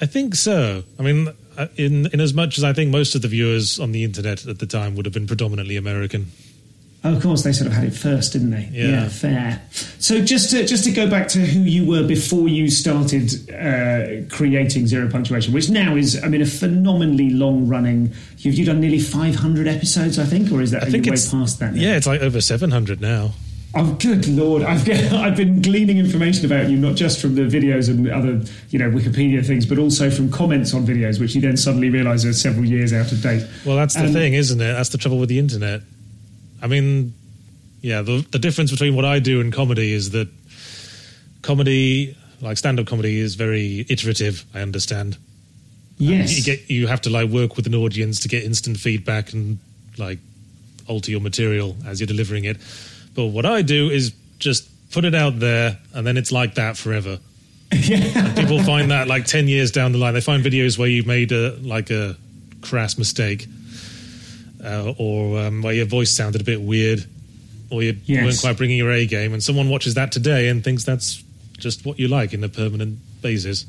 I 0.00 0.06
think 0.06 0.34
so. 0.34 0.82
I 0.98 1.02
mean, 1.02 1.28
uh, 1.56 1.68
in 1.76 2.06
in 2.06 2.20
as 2.20 2.34
much 2.34 2.58
as 2.58 2.64
I 2.64 2.72
think 2.72 2.90
most 2.90 3.14
of 3.14 3.22
the 3.22 3.28
viewers 3.28 3.78
on 3.78 3.92
the 3.92 4.02
internet 4.02 4.44
at 4.46 4.58
the 4.58 4.66
time 4.66 4.96
would 4.96 5.06
have 5.06 5.14
been 5.14 5.28
predominantly 5.28 5.76
American. 5.76 6.32
Oh, 7.04 7.16
of 7.16 7.22
course, 7.22 7.42
they 7.42 7.52
sort 7.52 7.66
of 7.66 7.72
had 7.72 7.82
it 7.84 7.94
first, 7.94 8.32
didn't 8.32 8.50
they? 8.50 8.68
Yeah. 8.70 9.08
fair. 9.08 9.60
So 9.98 10.20
just 10.24 10.50
to 10.52 10.64
just 10.64 10.84
to 10.84 10.92
go 10.92 11.10
back 11.10 11.26
to 11.28 11.40
who 11.40 11.60
you 11.60 11.84
were 11.84 12.06
before 12.06 12.46
you 12.48 12.70
started 12.70 13.32
uh, 13.50 14.24
creating 14.32 14.86
Zero 14.86 15.08
Punctuation, 15.10 15.52
which 15.52 15.68
now 15.68 15.96
is, 15.96 16.22
I 16.22 16.28
mean, 16.28 16.42
a 16.42 16.46
phenomenally 16.46 17.30
long 17.30 17.66
running. 17.66 18.12
You've 18.38 18.54
you 18.54 18.64
done 18.64 18.80
nearly 18.80 19.00
five 19.00 19.34
hundred 19.34 19.66
episodes, 19.66 20.18
I 20.18 20.24
think, 20.24 20.52
or 20.52 20.60
is 20.62 20.70
that 20.70 20.84
I 20.84 20.90
think 20.90 21.06
way 21.06 21.12
past 21.12 21.58
that? 21.58 21.74
Now? 21.74 21.80
Yeah, 21.80 21.96
it's 21.96 22.06
like 22.06 22.20
over 22.20 22.40
seven 22.40 22.70
hundred 22.70 23.00
now. 23.00 23.32
Oh, 23.74 23.94
good 23.94 24.28
lord! 24.28 24.62
I've 24.62 24.88
I've 25.12 25.36
been 25.36 25.60
gleaning 25.62 25.98
information 25.98 26.44
about 26.46 26.68
you 26.70 26.76
not 26.76 26.94
just 26.94 27.20
from 27.20 27.34
the 27.34 27.42
videos 27.42 27.88
and 27.88 28.08
other 28.10 28.42
you 28.70 28.78
know 28.78 28.90
Wikipedia 28.90 29.44
things, 29.44 29.66
but 29.66 29.78
also 29.78 30.08
from 30.10 30.30
comments 30.30 30.72
on 30.74 30.86
videos, 30.86 31.18
which 31.18 31.34
you 31.34 31.40
then 31.40 31.56
suddenly 31.56 31.88
realise 31.90 32.24
are 32.24 32.32
several 32.32 32.64
years 32.64 32.92
out 32.92 33.10
of 33.10 33.20
date. 33.22 33.44
Well, 33.64 33.76
that's 33.76 33.94
the 33.94 34.04
Um, 34.04 34.12
thing, 34.12 34.34
isn't 34.34 34.60
it? 34.60 34.72
That's 34.72 34.90
the 34.90 34.98
trouble 34.98 35.18
with 35.18 35.30
the 35.30 35.38
internet. 35.38 35.80
I 36.62 36.68
mean, 36.68 37.12
yeah, 37.82 38.02
the 38.02 38.24
the 38.30 38.38
difference 38.38 38.70
between 38.70 38.94
what 38.94 39.04
I 39.04 39.18
do 39.18 39.40
and 39.40 39.52
comedy 39.52 39.92
is 39.92 40.10
that 40.12 40.28
comedy, 41.42 42.16
like 42.40 42.56
stand 42.56 42.78
up 42.80 42.86
comedy, 42.86 43.18
is 43.18 43.34
very 43.34 43.84
iterative. 43.88 44.44
I 44.54 44.60
understand. 44.60 45.16
Yes, 45.98 46.36
You 46.36 46.42
get 46.44 46.70
you 46.70 46.86
have 46.86 47.00
to 47.02 47.10
like 47.10 47.28
work 47.30 47.56
with 47.56 47.66
an 47.66 47.74
audience 47.74 48.20
to 48.20 48.28
get 48.28 48.44
instant 48.44 48.76
feedback 48.78 49.32
and 49.32 49.58
like 49.98 50.18
alter 50.86 51.10
your 51.10 51.20
material 51.20 51.76
as 51.86 52.00
you're 52.00 52.06
delivering 52.06 52.44
it. 52.44 52.56
But 53.14 53.26
what 53.26 53.44
I 53.44 53.62
do 53.62 53.90
is 53.90 54.12
just 54.38 54.68
put 54.90 55.04
it 55.04 55.14
out 55.14 55.38
there, 55.38 55.78
and 55.94 56.06
then 56.06 56.16
it's 56.16 56.32
like 56.32 56.54
that 56.54 56.76
forever. 56.76 57.18
And 57.72 58.36
people 58.36 58.62
find 58.62 58.90
that 58.90 59.08
like 59.08 59.24
ten 59.24 59.48
years 59.48 59.70
down 59.70 59.92
the 59.92 59.98
line, 59.98 60.14
they 60.14 60.20
find 60.20 60.44
videos 60.44 60.78
where 60.78 60.88
you 60.88 61.02
made 61.04 61.32
a 61.32 61.56
like 61.62 61.90
a 61.90 62.16
crass 62.60 62.98
mistake, 62.98 63.46
uh, 64.64 64.92
or 64.98 65.38
um, 65.40 65.62
where 65.62 65.74
your 65.74 65.86
voice 65.86 66.10
sounded 66.10 66.40
a 66.40 66.44
bit 66.44 66.60
weird, 66.60 67.04
or 67.70 67.82
you 67.82 67.96
Yes. 68.04 68.24
weren't 68.24 68.40
quite 68.40 68.56
bringing 68.56 68.78
your 68.78 68.90
A 68.92 69.06
game, 69.06 69.32
and 69.32 69.42
someone 69.42 69.68
watches 69.68 69.94
that 69.94 70.12
today 70.12 70.48
and 70.48 70.62
thinks 70.62 70.84
that's 70.84 71.22
just 71.58 71.84
what 71.84 71.98
you 71.98 72.08
like 72.08 72.32
in 72.32 72.42
a 72.44 72.48
permanent 72.48 72.98
basis. 73.22 73.66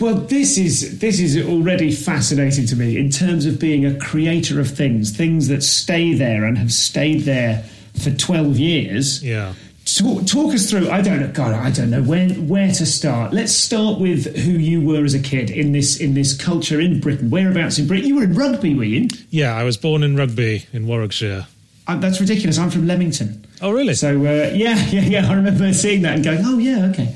Well, 0.00 0.14
this 0.14 0.58
is 0.58 0.98
this 1.00 1.20
is 1.20 1.36
already 1.46 1.92
fascinating 1.92 2.66
to 2.66 2.76
me 2.76 2.96
in 2.96 3.10
terms 3.10 3.46
of 3.46 3.60
being 3.60 3.84
a 3.86 3.94
creator 3.98 4.58
of 4.58 4.70
things, 4.70 5.14
things 5.16 5.48
that 5.48 5.62
stay 5.62 6.14
there 6.14 6.44
and 6.44 6.58
have 6.58 6.72
stayed 6.72 7.20
there 7.22 7.64
for 8.02 8.10
twelve 8.10 8.58
years. 8.58 9.22
Yeah. 9.22 9.52
Talk, 9.98 10.26
talk 10.26 10.54
us 10.54 10.70
through. 10.70 10.88
I 10.90 11.02
don't 11.02 11.20
know. 11.20 11.28
God, 11.32 11.52
I 11.52 11.70
don't 11.70 11.90
know 11.90 12.02
where 12.02 12.28
where 12.30 12.68
to 12.72 12.86
start. 12.86 13.32
Let's 13.34 13.52
start 13.52 13.98
with 14.00 14.36
who 14.36 14.52
you 14.52 14.80
were 14.80 15.04
as 15.04 15.12
a 15.12 15.18
kid 15.20 15.50
in 15.50 15.72
this 15.72 15.98
in 16.00 16.14
this 16.14 16.34
culture 16.36 16.80
in 16.80 17.00
Britain. 17.00 17.28
Whereabouts 17.30 17.78
in 17.78 17.86
Britain? 17.86 18.06
You 18.08 18.16
were 18.16 18.22
in 18.24 18.34
rugby, 18.34 18.74
were 18.74 18.84
you? 18.84 19.08
Yeah, 19.30 19.54
I 19.54 19.64
was 19.64 19.76
born 19.76 20.02
in 20.02 20.16
Rugby 20.16 20.66
in 20.72 20.86
Warwickshire. 20.86 21.46
Uh, 21.86 21.96
that's 21.98 22.20
ridiculous. 22.20 22.58
I'm 22.58 22.70
from 22.70 22.86
Leamington. 22.86 23.44
Oh, 23.60 23.72
really? 23.72 23.94
So 23.94 24.10
uh, 24.16 24.52
yeah, 24.54 24.76
yeah, 24.90 25.00
yeah. 25.02 25.30
I 25.30 25.34
remember 25.34 25.72
seeing 25.74 26.02
that 26.02 26.14
and 26.14 26.24
going, 26.24 26.40
"Oh 26.42 26.58
yeah, 26.58 26.86
okay." 26.86 27.14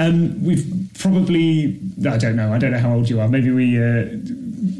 Um, 0.00 0.44
we've 0.44 0.66
probably 0.98 1.80
I 2.06 2.18
don't 2.18 2.36
know. 2.36 2.52
I 2.52 2.58
don't 2.58 2.72
know 2.72 2.78
how 2.78 2.92
old 2.94 3.08
you 3.08 3.20
are. 3.20 3.28
Maybe 3.28 3.50
we 3.50 3.82
uh, 3.82 4.06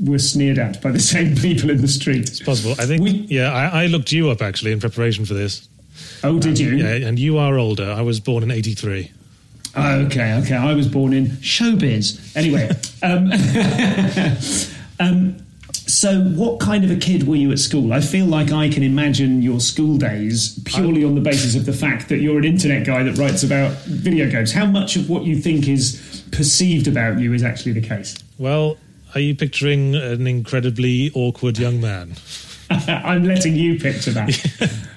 were 0.04 0.18
sneered 0.18 0.58
at 0.58 0.82
by 0.82 0.90
the 0.90 1.00
same 1.14 1.34
people 1.36 1.70
in 1.70 1.80
the 1.80 1.88
street. 1.88 2.28
It's 2.28 2.42
possible. 2.42 2.72
I 2.72 2.84
think. 2.84 3.02
We- 3.02 3.26
yeah, 3.30 3.52
I, 3.52 3.84
I 3.84 3.86
looked 3.86 4.12
you 4.12 4.28
up 4.28 4.42
actually 4.42 4.72
in 4.72 4.80
preparation 4.80 5.24
for 5.24 5.34
this. 5.34 5.66
Oh, 6.24 6.38
did 6.38 6.58
you? 6.58 6.76
Yeah, 6.76 7.06
and 7.08 7.18
you 7.18 7.38
are 7.38 7.58
older. 7.58 7.90
I 7.90 8.02
was 8.02 8.20
born 8.20 8.42
in 8.42 8.50
'83. 8.50 9.12
Okay, 9.76 10.34
okay. 10.34 10.56
I 10.56 10.74
was 10.74 10.88
born 10.88 11.12
in 11.12 11.26
showbiz. 11.26 12.36
Anyway, 12.36 12.68
um, 13.02 13.30
um, 15.00 15.36
so 15.72 16.20
what 16.20 16.60
kind 16.60 16.84
of 16.84 16.90
a 16.90 16.96
kid 16.96 17.26
were 17.26 17.36
you 17.36 17.50
at 17.52 17.58
school? 17.58 17.92
I 17.92 18.00
feel 18.00 18.26
like 18.26 18.52
I 18.52 18.68
can 18.68 18.82
imagine 18.82 19.42
your 19.42 19.60
school 19.60 19.96
days 19.96 20.58
purely 20.64 21.04
on 21.04 21.14
the 21.14 21.20
basis 21.20 21.54
of 21.54 21.66
the 21.66 21.72
fact 21.72 22.08
that 22.08 22.18
you're 22.18 22.38
an 22.38 22.44
internet 22.44 22.86
guy 22.86 23.02
that 23.02 23.16
writes 23.16 23.42
about 23.42 23.72
video 23.84 24.30
games. 24.30 24.52
How 24.52 24.66
much 24.66 24.96
of 24.96 25.08
what 25.08 25.24
you 25.24 25.36
think 25.36 25.66
is 25.68 26.24
perceived 26.32 26.88
about 26.88 27.18
you 27.18 27.32
is 27.32 27.42
actually 27.42 27.72
the 27.72 27.80
case? 27.80 28.16
Well, 28.38 28.76
are 29.14 29.20
you 29.20 29.34
picturing 29.34 29.94
an 29.94 30.26
incredibly 30.26 31.10
awkward 31.14 31.58
young 31.58 31.80
man? 31.80 32.14
I'm 32.70 33.24
letting 33.24 33.56
you 33.56 33.78
picture 33.78 34.10
that. 34.12 34.87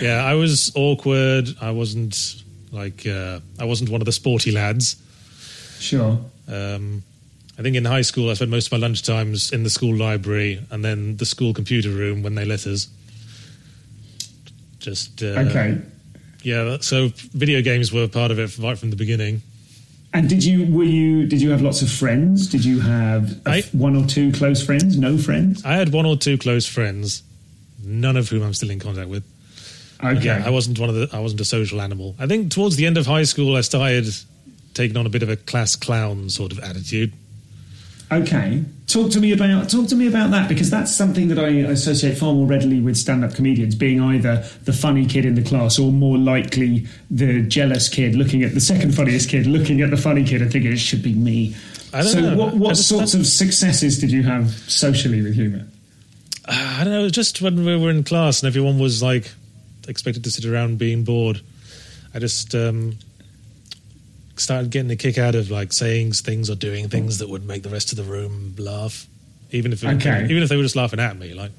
Yeah, 0.00 0.24
I 0.24 0.34
was 0.34 0.72
awkward. 0.74 1.48
I 1.60 1.70
wasn't 1.70 2.42
like 2.72 3.06
uh, 3.06 3.40
I 3.58 3.64
wasn't 3.64 3.90
one 3.90 4.00
of 4.00 4.06
the 4.06 4.12
sporty 4.12 4.50
lads. 4.50 4.96
Sure. 5.78 6.18
Um, 6.48 7.02
I 7.58 7.62
think 7.62 7.76
in 7.76 7.84
high 7.84 8.02
school 8.02 8.30
I 8.30 8.34
spent 8.34 8.50
most 8.50 8.66
of 8.66 8.72
my 8.72 8.78
lunch 8.78 9.02
times 9.02 9.52
in 9.52 9.62
the 9.62 9.70
school 9.70 9.94
library 9.94 10.60
and 10.70 10.84
then 10.84 11.16
the 11.18 11.24
school 11.26 11.54
computer 11.54 11.90
room 11.90 12.22
when 12.22 12.34
they 12.34 12.44
let 12.44 12.66
us. 12.66 12.88
Just 14.80 15.22
uh, 15.22 15.26
Okay. 15.48 15.78
yeah. 16.42 16.78
So 16.80 17.08
video 17.32 17.62
games 17.62 17.92
were 17.92 18.08
part 18.08 18.30
of 18.30 18.38
it 18.38 18.58
right 18.58 18.76
from 18.78 18.90
the 18.90 18.96
beginning. 18.96 19.42
And 20.12 20.28
did 20.28 20.44
you 20.44 20.72
were 20.72 20.84
you 20.84 21.26
did 21.26 21.40
you 21.40 21.50
have 21.50 21.62
lots 21.62 21.82
of 21.82 21.90
friends? 21.90 22.46
Did 22.48 22.64
you 22.64 22.80
have 22.80 23.40
a 23.46 23.50
I- 23.50 23.58
f- 23.58 23.74
one 23.74 23.96
or 23.96 24.04
two 24.06 24.30
close 24.32 24.62
friends? 24.64 24.96
No 24.96 25.18
friends? 25.18 25.64
I 25.64 25.74
had 25.74 25.92
one 25.92 26.06
or 26.06 26.16
two 26.16 26.36
close 26.38 26.66
friends, 26.66 27.22
none 27.84 28.16
of 28.16 28.28
whom 28.28 28.42
I'm 28.42 28.54
still 28.54 28.70
in 28.70 28.78
contact 28.78 29.08
with. 29.08 29.24
Okay. 30.04 30.24
Yeah, 30.24 30.42
I 30.44 30.50
wasn't 30.50 30.78
one 30.78 30.90
of 30.90 30.94
the. 30.94 31.08
I 31.12 31.20
wasn't 31.20 31.40
a 31.40 31.44
social 31.44 31.80
animal. 31.80 32.14
I 32.18 32.26
think 32.26 32.52
towards 32.52 32.76
the 32.76 32.86
end 32.86 32.98
of 32.98 33.06
high 33.06 33.22
school, 33.22 33.56
I 33.56 33.62
started 33.62 34.06
taking 34.74 34.96
on 34.96 35.06
a 35.06 35.08
bit 35.08 35.22
of 35.22 35.30
a 35.30 35.36
class 35.36 35.76
clown 35.76 36.28
sort 36.28 36.52
of 36.52 36.58
attitude. 36.60 37.12
Okay, 38.12 38.62
talk 38.86 39.10
to 39.12 39.20
me 39.20 39.32
about 39.32 39.70
talk 39.70 39.88
to 39.88 39.96
me 39.96 40.06
about 40.06 40.30
that 40.30 40.48
because 40.48 40.70
that's 40.70 40.94
something 40.94 41.28
that 41.28 41.38
I 41.38 41.48
associate 41.48 42.18
far 42.18 42.34
more 42.34 42.46
readily 42.46 42.80
with 42.80 42.96
stand-up 42.96 43.34
comedians 43.34 43.74
being 43.74 44.00
either 44.00 44.44
the 44.64 44.74
funny 44.74 45.06
kid 45.06 45.24
in 45.24 45.34
the 45.36 45.42
class 45.42 45.78
or 45.78 45.90
more 45.90 46.18
likely 46.18 46.86
the 47.10 47.42
jealous 47.42 47.88
kid 47.88 48.14
looking 48.14 48.42
at 48.42 48.52
the 48.52 48.60
second 48.60 48.94
funniest 48.94 49.30
kid, 49.30 49.46
looking 49.46 49.80
at 49.80 49.90
the 49.90 49.96
funny 49.96 50.22
kid 50.22 50.42
and 50.42 50.52
thinking 50.52 50.72
it 50.72 50.78
should 50.78 51.02
be 51.02 51.14
me. 51.14 51.56
I 51.94 52.02
don't 52.02 52.12
so, 52.12 52.20
know. 52.20 52.36
what, 52.36 52.54
what 52.54 52.68
just- 52.70 52.88
sorts 52.88 53.14
of 53.14 53.26
successes 53.26 53.98
did 53.98 54.12
you 54.12 54.22
have 54.22 54.50
socially 54.68 55.22
with 55.22 55.34
humour? 55.34 55.66
Uh, 56.46 56.76
I 56.80 56.84
don't 56.84 56.92
know. 56.92 57.08
Just 57.08 57.40
when 57.40 57.64
we 57.64 57.74
were 57.76 57.90
in 57.90 58.04
class 58.04 58.42
and 58.42 58.46
everyone 58.48 58.78
was 58.78 59.02
like 59.02 59.32
expected 59.88 60.24
to 60.24 60.30
sit 60.30 60.44
around 60.44 60.78
being 60.78 61.04
bored, 61.04 61.40
I 62.14 62.18
just 62.18 62.54
um, 62.54 62.96
started 64.36 64.70
getting 64.70 64.90
a 64.90 64.96
kick 64.96 65.18
out 65.18 65.34
of 65.34 65.50
like 65.50 65.72
saying 65.72 66.12
things 66.12 66.50
or 66.50 66.54
doing 66.54 66.88
things 66.88 67.18
that 67.18 67.28
would 67.28 67.46
make 67.46 67.62
the 67.62 67.68
rest 67.70 67.92
of 67.92 67.96
the 67.98 68.04
room 68.04 68.54
laugh, 68.58 69.06
even 69.50 69.72
if 69.72 69.82
it, 69.84 69.88
Okay. 69.96 70.24
even 70.24 70.42
if 70.42 70.48
they 70.48 70.56
were 70.56 70.62
just 70.62 70.76
laughing 70.76 71.00
at 71.00 71.18
me. 71.18 71.34
Like 71.34 71.52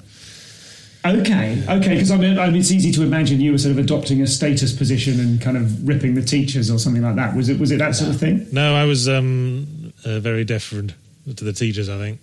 Okay, 1.04 1.62
okay, 1.68 1.94
because 1.94 2.10
I 2.10 2.16
mean, 2.16 2.36
I 2.36 2.46
mean, 2.48 2.56
it's 2.56 2.72
easy 2.72 2.90
to 2.92 3.02
imagine 3.04 3.40
you 3.40 3.52
were 3.52 3.58
sort 3.58 3.70
of 3.72 3.78
adopting 3.78 4.22
a 4.22 4.26
status 4.26 4.72
position 4.72 5.20
and 5.20 5.40
kind 5.40 5.56
of 5.56 5.86
ripping 5.86 6.14
the 6.16 6.22
teachers 6.22 6.68
or 6.68 6.78
something 6.80 7.02
like 7.02 7.14
that. 7.14 7.36
Was 7.36 7.48
it 7.48 7.60
was 7.60 7.70
it 7.70 7.78
that 7.78 7.94
sort 7.94 8.10
of 8.10 8.18
thing? 8.18 8.46
no, 8.50 8.74
I 8.74 8.84
was 8.86 9.08
um, 9.08 9.92
uh, 10.04 10.18
very 10.18 10.44
deferent 10.44 10.94
to 11.36 11.44
the 11.44 11.52
teachers. 11.52 11.88
I 11.88 11.96
think. 11.98 12.18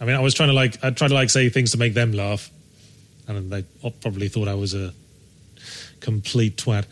I 0.00 0.04
mean, 0.04 0.14
I 0.14 0.20
was 0.20 0.34
trying 0.34 0.50
to 0.50 0.52
like 0.54 0.82
I 0.84 0.90
tried 0.90 1.08
to 1.08 1.14
like 1.14 1.30
say 1.30 1.48
things 1.48 1.72
to 1.72 1.78
make 1.78 1.94
them 1.94 2.12
laugh, 2.12 2.48
and 3.26 3.50
they 3.50 3.64
probably 4.02 4.28
thought 4.28 4.46
I 4.46 4.54
was 4.54 4.72
a 4.72 4.92
complete 6.00 6.56
twat. 6.56 6.84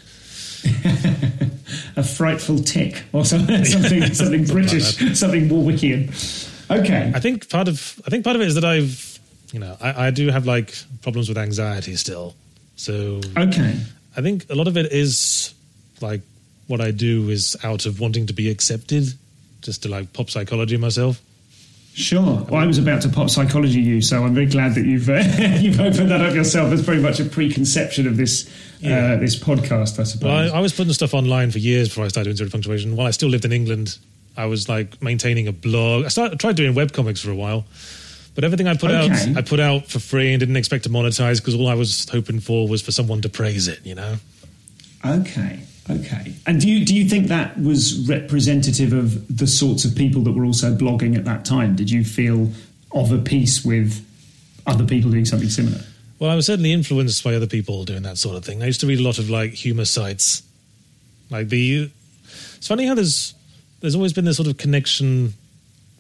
a 1.97 2.03
frightful 2.03 2.59
tick 2.59 3.03
or 3.13 3.25
something, 3.25 3.65
something, 3.65 4.15
something 4.15 4.45
British, 4.45 4.97
something 5.19 5.49
Warwickian. 5.49 6.11
Okay, 6.71 7.13
I 7.15 7.21
think 7.21 7.49
part 7.49 7.69
of 7.69 8.01
I 8.07 8.11
think 8.11 8.25
part 8.25 8.37
of 8.37 8.43
it 8.43 8.49
is 8.49 8.55
that 8.55 8.65
I've 8.65 9.19
you 9.53 9.61
know 9.61 9.77
I, 9.81 10.07
I 10.07 10.11
do 10.11 10.29
have 10.29 10.47
like 10.47 10.75
problems 11.03 11.29
with 11.29 11.39
anxiety 11.39 11.97
still, 11.97 12.35
so 12.77 13.21
okay, 13.37 13.77
I 14.17 14.21
think 14.21 14.47
a 14.51 14.55
lot 14.55 14.69
of 14.69 14.77
it 14.77 14.93
is 14.93 15.55
like 16.01 16.21
what 16.67 16.81
I 16.81 16.91
do 16.91 17.31
is 17.31 17.57
out 17.65 17.87
of 17.87 18.01
wanting 18.01 18.27
to 18.27 18.33
be 18.33 18.51
accepted, 18.51 19.09
just 19.63 19.83
to 19.85 19.89
like 19.89 20.13
pop 20.13 20.29
psychology 20.31 20.77
myself. 20.77 21.21
Sure. 21.95 22.45
Well, 22.49 22.57
I 22.63 22.67
was 22.67 22.79
about 22.79 23.03
to 23.03 23.09
pop 23.09 23.31
psychology 23.31 23.81
you, 23.81 24.01
so 24.01 24.25
I'm 24.25 24.35
very 24.35 24.47
glad 24.47 24.75
that 24.77 24.85
you've 24.87 25.09
uh, 25.09 25.15
you've 25.61 25.81
opened 25.81 26.11
that 26.11 26.21
up 26.21 26.35
yourself. 26.35 26.73
It's 26.73 26.83
very 26.83 27.01
much 27.01 27.21
a 27.21 27.25
preconception 27.25 28.07
of 28.07 28.17
this 28.17 28.49
Yeah. 28.81 29.15
uh, 29.15 29.17
this 29.17 29.37
podcast, 29.39 29.99
I 29.99 30.05
suppose. 30.05 30.23
Well, 30.25 30.55
I, 30.55 30.59
I 30.59 30.61
was 30.61 30.73
putting 30.73 30.93
stuff 30.93 31.15
online 31.15 31.51
for 31.51 31.59
years 31.59 31.89
before 31.89 32.05
I 32.05 32.09
started 32.09 32.29
doing 32.29 32.37
zero 32.37 32.51
punctuation. 32.51 32.95
While 32.97 33.07
I 33.07 33.11
still 33.11 33.29
lived 33.29 33.45
in 33.45 33.53
England, 33.53 33.99
I 34.37 34.47
was 34.47 34.69
like 34.69 35.03
maintaining 35.03 35.49
a 35.49 35.53
blog. 35.53 36.05
I 36.05 36.09
started 36.09 36.35
I 36.35 36.37
tried 36.37 36.57
doing 36.57 36.75
webcomics 36.75 37.19
for 37.25 37.31
a 37.33 37.37
while, 37.37 37.65
but 38.37 38.45
everything 38.45 38.69
I 38.69 38.77
put 38.77 38.91
Okay. 38.93 39.31
out, 39.31 39.37
I 39.37 39.43
put 39.43 39.59
out 39.61 39.87
for 39.89 39.99
free 39.99 40.33
and 40.33 40.39
didn't 40.41 40.57
expect 40.57 40.85
to 40.85 40.91
monetize 40.91 41.39
because 41.39 41.55
all 41.57 41.67
I 41.69 41.75
was 41.75 42.09
hoping 42.11 42.39
for 42.41 42.69
was 42.69 42.81
for 42.83 42.93
someone 42.93 43.21
to 43.23 43.29
praise 43.29 43.67
it. 43.67 43.81
You 43.85 43.97
know. 43.97 44.17
Okay, 45.05 45.61
okay. 45.91 46.35
And 46.47 46.61
do 46.61 46.69
you 46.69 46.85
do 46.85 46.95
you 46.95 47.09
think 47.09 47.29
that 47.29 47.59
was 47.61 48.07
representative 48.09 48.93
of 48.93 49.37
the 49.37 49.47
sorts 49.47 49.85
of 49.85 49.95
people 49.95 50.23
that 50.23 50.33
were 50.33 50.45
also 50.45 50.75
blogging 50.75 51.17
at 51.17 51.25
that 51.25 51.45
time? 51.45 51.77
Did 51.77 51.91
you 51.91 52.05
feel 52.05 52.51
of 52.93 53.13
a 53.13 53.19
piece 53.19 53.65
with 53.65 54.05
other 54.67 54.85
people 54.85 55.11
doing 55.11 55.25
something 55.25 55.51
similar? 55.51 55.81
Well, 56.19 56.31
I 56.31 56.35
was 56.35 56.47
certainly 56.47 56.73
influenced 56.73 57.23
by 57.23 57.35
other 57.35 57.47
people 57.47 57.85
doing 57.85 58.03
that 58.03 58.19
sort 58.19 58.37
of 58.37 58.45
thing. 58.45 58.63
I 58.63 58.67
used 58.67 58.81
to 58.81 58.87
read 58.87 58.99
a 58.99 59.03
lot 59.03 59.19
of 59.19 59.31
like 59.31 59.53
humor 59.53 59.85
sites. 59.85 60.43
Like 61.31 61.49
the, 61.49 61.91
it's 62.57 62.67
funny 62.67 62.87
how 62.87 62.95
there's 62.95 63.35
there's 63.81 63.95
always 63.95 64.13
been 64.13 64.25
this 64.25 64.37
sort 64.37 64.49
of 64.49 64.57
connection 64.57 65.35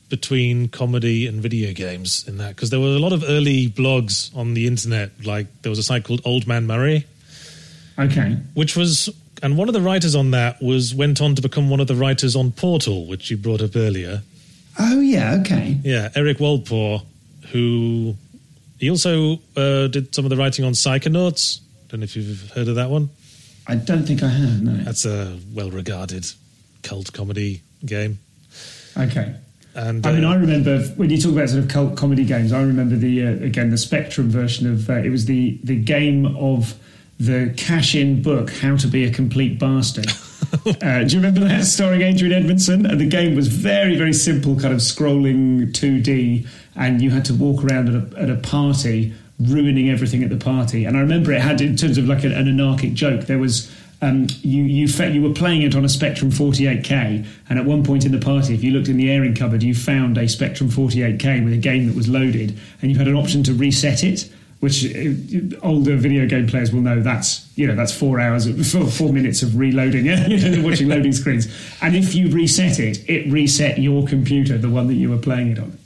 between 0.08 0.68
comedy 0.68 1.26
and 1.26 1.40
video 1.40 1.72
games 1.72 2.26
in 2.26 2.38
that 2.38 2.56
because 2.56 2.70
there 2.70 2.80
were 2.80 2.96
a 2.96 2.98
lot 2.98 3.12
of 3.12 3.22
early 3.24 3.68
blogs 3.68 4.34
on 4.36 4.54
the 4.54 4.66
internet. 4.66 5.24
Like 5.24 5.46
there 5.62 5.70
was 5.70 5.78
a 5.78 5.82
site 5.82 6.04
called 6.04 6.22
Old 6.24 6.46
Man 6.46 6.66
Murray, 6.66 7.06
Okay, 7.98 8.36
which 8.54 8.76
was 8.76 9.08
and 9.42 9.56
one 9.56 9.68
of 9.68 9.74
the 9.74 9.80
writers 9.80 10.14
on 10.14 10.30
that 10.32 10.60
was 10.62 10.94
went 10.94 11.20
on 11.20 11.34
to 11.34 11.42
become 11.42 11.70
one 11.70 11.80
of 11.80 11.86
the 11.86 11.94
writers 11.94 12.34
on 12.36 12.52
Portal, 12.52 13.06
which 13.06 13.30
you 13.30 13.36
brought 13.36 13.60
up 13.60 13.76
earlier. 13.76 14.22
Oh 14.78 15.00
yeah, 15.00 15.38
okay. 15.40 15.78
Yeah, 15.82 16.08
Erik 16.14 16.38
Wolpaw, 16.38 17.04
who 17.50 18.16
he 18.78 18.90
also 18.90 19.40
uh, 19.56 19.88
did 19.88 20.14
some 20.14 20.24
of 20.24 20.30
the 20.30 20.36
writing 20.36 20.64
on 20.64 20.72
Psychonauts. 20.72 21.60
Don't 21.88 22.00
know 22.00 22.04
if 22.04 22.16
you've 22.16 22.50
heard 22.50 22.68
of 22.68 22.76
that 22.76 22.90
one. 22.90 23.10
I 23.66 23.74
don't 23.74 24.04
think 24.04 24.22
I 24.22 24.28
have. 24.28 24.62
No. 24.62 24.72
That's 24.84 25.04
a 25.04 25.38
well-regarded 25.52 26.26
cult 26.82 27.12
comedy 27.12 27.62
game. 27.84 28.18
Okay. 28.96 29.34
And 29.74 30.06
I 30.06 30.12
mean, 30.12 30.24
uh, 30.24 30.30
I 30.30 30.34
remember 30.36 30.80
when 30.96 31.10
you 31.10 31.20
talk 31.20 31.32
about 31.32 31.50
sort 31.50 31.62
of 31.62 31.68
cult 31.68 31.96
comedy 31.96 32.24
games. 32.24 32.52
I 32.52 32.62
remember 32.62 32.96
the 32.96 33.26
uh, 33.26 33.30
again 33.44 33.70
the 33.70 33.78
Spectrum 33.78 34.28
version 34.28 34.70
of 34.70 34.88
uh, 34.88 34.94
it 34.94 35.10
was 35.10 35.26
the 35.26 35.58
the 35.62 35.76
game 35.76 36.26
of 36.36 36.74
the 37.18 37.52
cash-in 37.56 38.22
book 38.22 38.50
How 38.50 38.76
to 38.76 38.86
Be 38.86 39.04
a 39.04 39.12
Complete 39.12 39.58
Bastard. 39.58 40.06
uh, 40.82 41.04
do 41.04 41.16
you 41.16 41.20
remember 41.20 41.40
that 41.40 41.64
starring 41.64 42.02
Adrian 42.02 42.32
Edmondson? 42.32 42.86
And 42.86 43.00
the 43.00 43.08
game 43.08 43.34
was 43.34 43.48
very 43.48 43.96
very 43.96 44.12
simple, 44.12 44.54
kind 44.54 44.72
of 44.72 44.80
scrolling 44.80 45.72
2D, 45.72 46.46
and 46.76 47.02
you 47.02 47.10
had 47.10 47.24
to 47.26 47.34
walk 47.34 47.64
around 47.64 47.88
at 47.88 47.94
a, 47.94 48.22
at 48.22 48.30
a 48.30 48.36
party 48.36 49.12
ruining 49.40 49.88
everything 49.88 50.22
at 50.22 50.30
the 50.30 50.36
party. 50.36 50.84
And 50.84 50.96
I 50.96 51.00
remember 51.00 51.32
it 51.32 51.40
had 51.40 51.60
in 51.60 51.76
terms 51.76 51.98
of 51.98 52.06
like 52.06 52.24
an, 52.24 52.32
an 52.32 52.48
anarchic 52.48 52.94
joke. 52.94 53.26
There 53.26 53.38
was 53.38 53.70
um, 54.00 54.28
you 54.42 54.62
you 54.62 54.86
fe- 54.86 55.12
you 55.12 55.22
were 55.22 55.34
playing 55.34 55.62
it 55.62 55.74
on 55.74 55.84
a 55.84 55.88
Spectrum 55.88 56.30
48K, 56.30 57.26
and 57.48 57.58
at 57.58 57.64
one 57.64 57.82
point 57.82 58.04
in 58.04 58.12
the 58.12 58.20
party, 58.20 58.54
if 58.54 58.62
you 58.62 58.70
looked 58.70 58.88
in 58.88 58.96
the 58.96 59.10
airing 59.10 59.34
cupboard, 59.34 59.62
you 59.62 59.74
found 59.74 60.16
a 60.18 60.28
Spectrum 60.28 60.70
48K 60.70 61.42
with 61.42 61.52
a 61.52 61.56
game 61.56 61.88
that 61.88 61.96
was 61.96 62.08
loaded, 62.08 62.56
and 62.80 62.92
you 62.92 62.98
had 62.98 63.08
an 63.08 63.16
option 63.16 63.42
to 63.44 63.54
reset 63.54 64.04
it. 64.04 64.32
Which 64.60 64.84
uh, 64.84 65.60
older 65.62 65.96
video 65.96 66.26
game 66.26 66.48
players 66.48 66.72
will 66.72 66.80
know 66.80 67.00
that's 67.00 67.48
you 67.56 67.66
know 67.66 67.76
that's 67.76 67.92
four 67.92 68.18
hours 68.18 68.46
of, 68.46 68.66
four, 68.66 68.86
four 68.86 69.12
minutes 69.12 69.42
of 69.42 69.56
reloading 69.56 70.06
yeah 70.06 70.26
you 70.28 70.56
know, 70.56 70.68
watching 70.68 70.88
loading 70.88 71.12
screens 71.12 71.46
and 71.80 71.94
if 71.94 72.12
you 72.12 72.28
reset 72.30 72.80
it 72.80 73.08
it 73.08 73.30
reset 73.30 73.78
your 73.78 74.04
computer 74.08 74.58
the 74.58 74.68
one 74.68 74.88
that 74.88 74.94
you 74.94 75.10
were 75.10 75.18
playing 75.18 75.52
it 75.52 75.60
on 75.60 75.78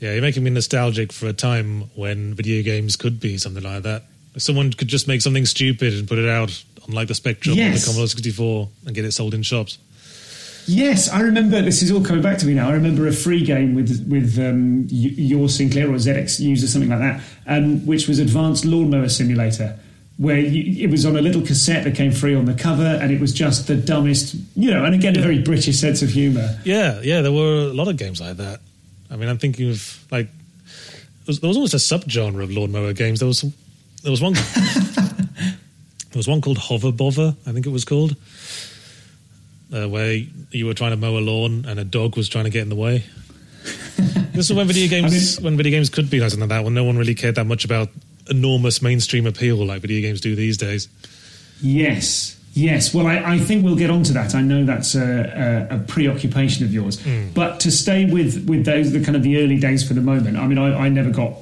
yeah, 0.00 0.14
you're 0.14 0.22
making 0.22 0.42
me 0.42 0.50
nostalgic 0.50 1.12
for 1.12 1.26
a 1.26 1.34
time 1.34 1.82
when 1.94 2.34
video 2.34 2.62
games 2.62 2.96
could 2.96 3.20
be 3.20 3.36
something 3.36 3.62
like 3.62 3.82
that. 3.82 4.04
Someone 4.38 4.72
could 4.72 4.88
just 4.88 5.06
make 5.06 5.20
something 5.20 5.44
stupid 5.44 5.92
and 5.92 6.08
put 6.08 6.18
it 6.18 6.28
out 6.28 6.64
on 6.88 6.94
like 6.94 7.08
the 7.08 7.14
Spectrum 7.14 7.58
or 7.58 7.70
the 7.70 7.82
Commodore 7.84 8.06
64 8.06 8.68
and 8.86 8.94
get 8.94 9.04
it 9.04 9.12
sold 9.12 9.34
in 9.34 9.42
shops. 9.42 9.78
Yes, 10.66 11.08
I 11.08 11.20
remember. 11.20 11.60
This 11.62 11.82
is 11.82 11.90
all 11.90 12.04
coming 12.04 12.22
back 12.22 12.38
to 12.38 12.46
me 12.46 12.54
now. 12.54 12.68
I 12.68 12.72
remember 12.72 13.06
a 13.06 13.12
free 13.12 13.44
game 13.44 13.74
with 13.74 14.06
with 14.08 14.38
um, 14.38 14.86
your 14.90 15.48
Sinclair 15.48 15.88
or 15.88 15.94
ZX 15.94 16.40
user 16.40 16.66
something 16.66 16.90
like 16.90 17.00
that, 17.00 17.22
um, 17.46 17.84
which 17.86 18.08
was 18.08 18.18
Advanced 18.18 18.64
Lawnmower 18.64 19.08
Simulator, 19.08 19.78
where 20.18 20.38
you, 20.38 20.84
it 20.84 20.90
was 20.90 21.06
on 21.06 21.16
a 21.16 21.20
little 21.22 21.42
cassette 21.42 21.84
that 21.84 21.94
came 21.94 22.12
free 22.12 22.34
on 22.34 22.44
the 22.44 22.54
cover, 22.54 22.98
and 23.00 23.10
it 23.10 23.20
was 23.20 23.32
just 23.32 23.66
the 23.66 23.76
dumbest, 23.76 24.36
you 24.54 24.70
know. 24.70 24.84
And 24.84 24.94
again, 24.94 25.16
a 25.16 25.22
very 25.22 25.40
British 25.40 25.78
sense 25.78 26.02
of 26.02 26.10
humour. 26.10 26.58
Yeah, 26.64 27.00
yeah, 27.02 27.22
there 27.22 27.32
were 27.32 27.68
a 27.70 27.72
lot 27.72 27.88
of 27.88 27.96
games 27.96 28.20
like 28.20 28.36
that. 28.36 28.60
I 29.10 29.16
mean, 29.16 29.28
I'm 29.28 29.38
thinking 29.38 29.70
of 29.70 30.04
like 30.10 30.26
there 30.26 31.26
was, 31.26 31.40
there 31.40 31.48
was 31.48 31.56
almost 31.56 31.74
a 31.74 31.78
subgenre 31.78 32.42
of 32.42 32.50
lawnmower 32.50 32.92
games. 32.92 33.18
There 33.18 33.28
was 33.28 33.42
there 34.02 34.10
was 34.10 34.20
one 34.22 34.34
there 36.10 36.16
was 36.16 36.28
one 36.28 36.40
called 36.40 36.58
Hover 36.58 36.92
Bovver, 36.92 37.36
I 37.46 37.52
think 37.52 37.66
it 37.66 37.70
was 37.70 37.84
called, 37.84 38.16
uh, 39.72 39.88
where 39.88 40.14
you 40.50 40.66
were 40.66 40.74
trying 40.74 40.90
to 40.90 40.96
mow 40.96 41.16
a 41.16 41.20
lawn 41.20 41.64
and 41.66 41.78
a 41.78 41.84
dog 41.84 42.16
was 42.16 42.28
trying 42.28 42.44
to 42.44 42.50
get 42.50 42.62
in 42.62 42.68
the 42.68 42.76
way. 42.76 43.04
this 44.32 44.50
is 44.50 44.52
when 44.52 44.66
video 44.66 44.88
games 44.88 45.40
when 45.40 45.56
video 45.56 45.70
games 45.70 45.90
could 45.90 46.08
be 46.08 46.20
like 46.20 46.30
something 46.30 46.48
like 46.48 46.56
that 46.56 46.64
when 46.64 46.74
no 46.74 46.84
one 46.84 46.96
really 46.96 47.14
cared 47.14 47.34
that 47.34 47.44
much 47.44 47.64
about 47.64 47.88
enormous 48.30 48.80
mainstream 48.80 49.26
appeal 49.26 49.64
like 49.66 49.82
video 49.82 50.00
games 50.00 50.20
do 50.20 50.34
these 50.34 50.56
days. 50.56 50.88
Yes. 51.60 52.36
Yes, 52.52 52.92
well, 52.92 53.06
I, 53.06 53.34
I 53.34 53.38
think 53.38 53.64
we'll 53.64 53.76
get 53.76 53.90
onto 53.90 54.12
that. 54.14 54.34
I 54.34 54.40
know 54.40 54.64
that's 54.64 54.96
a, 54.96 55.68
a, 55.70 55.76
a 55.76 55.78
preoccupation 55.78 56.64
of 56.64 56.74
yours, 56.74 57.00
but 57.32 57.60
to 57.60 57.70
stay 57.70 58.06
with 58.06 58.48
with 58.48 58.64
those 58.64 58.90
the 58.90 59.04
kind 59.04 59.14
of 59.14 59.22
the 59.22 59.40
early 59.40 59.56
days 59.56 59.86
for 59.86 59.94
the 59.94 60.00
moment. 60.00 60.36
I 60.36 60.48
mean, 60.48 60.58
I, 60.58 60.86
I 60.86 60.88
never 60.88 61.10
got 61.10 61.34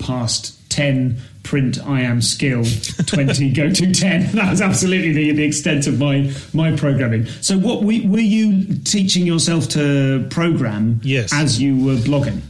past 0.00 0.65
ten 0.76 1.16
print 1.42 1.78
I 1.86 2.00
am 2.00 2.20
skill 2.20 2.64
20 3.06 3.52
go 3.60 3.70
to 3.70 3.92
10 3.92 4.32
that 4.38 4.50
was 4.50 4.60
absolutely 4.60 5.12
the, 5.12 5.30
the 5.32 5.44
extent 5.44 5.86
of 5.86 5.98
my 6.00 6.32
my 6.52 6.76
programming 6.76 7.26
so 7.40 7.56
what 7.56 7.78
were, 7.84 8.02
were 8.04 8.18
you 8.36 8.74
teaching 8.84 9.24
yourself 9.26 9.68
to 9.70 10.26
program 10.28 11.00
Yes. 11.04 11.32
as 11.32 11.60
you 11.62 11.72
were 11.84 11.94
blogging 12.08 12.40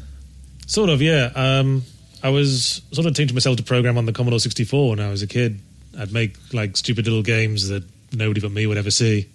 Sort 0.69 0.91
of, 0.91 1.01
yeah. 1.01 1.31
Um, 1.37 1.85
I 2.25 2.31
was 2.31 2.83
sort 2.91 3.07
of 3.07 3.15
teaching 3.15 3.35
myself 3.35 3.57
to 3.59 3.63
program 3.63 3.97
on 3.99 4.05
the 4.05 4.13
Commodore 4.13 4.41
64 4.41 4.91
when 4.91 4.99
I 5.01 5.09
was 5.11 5.23
a 5.23 5.27
kid. 5.29 5.61
I'd 5.97 6.13
make 6.13 6.35
like 6.53 6.77
stupid 6.77 7.07
little 7.07 7.23
games 7.23 7.69
that 7.69 7.85
nobody 8.13 8.41
but 8.41 8.51
me 8.51 8.67
would 8.67 8.77
ever 8.77 8.91
see. 8.91 9.29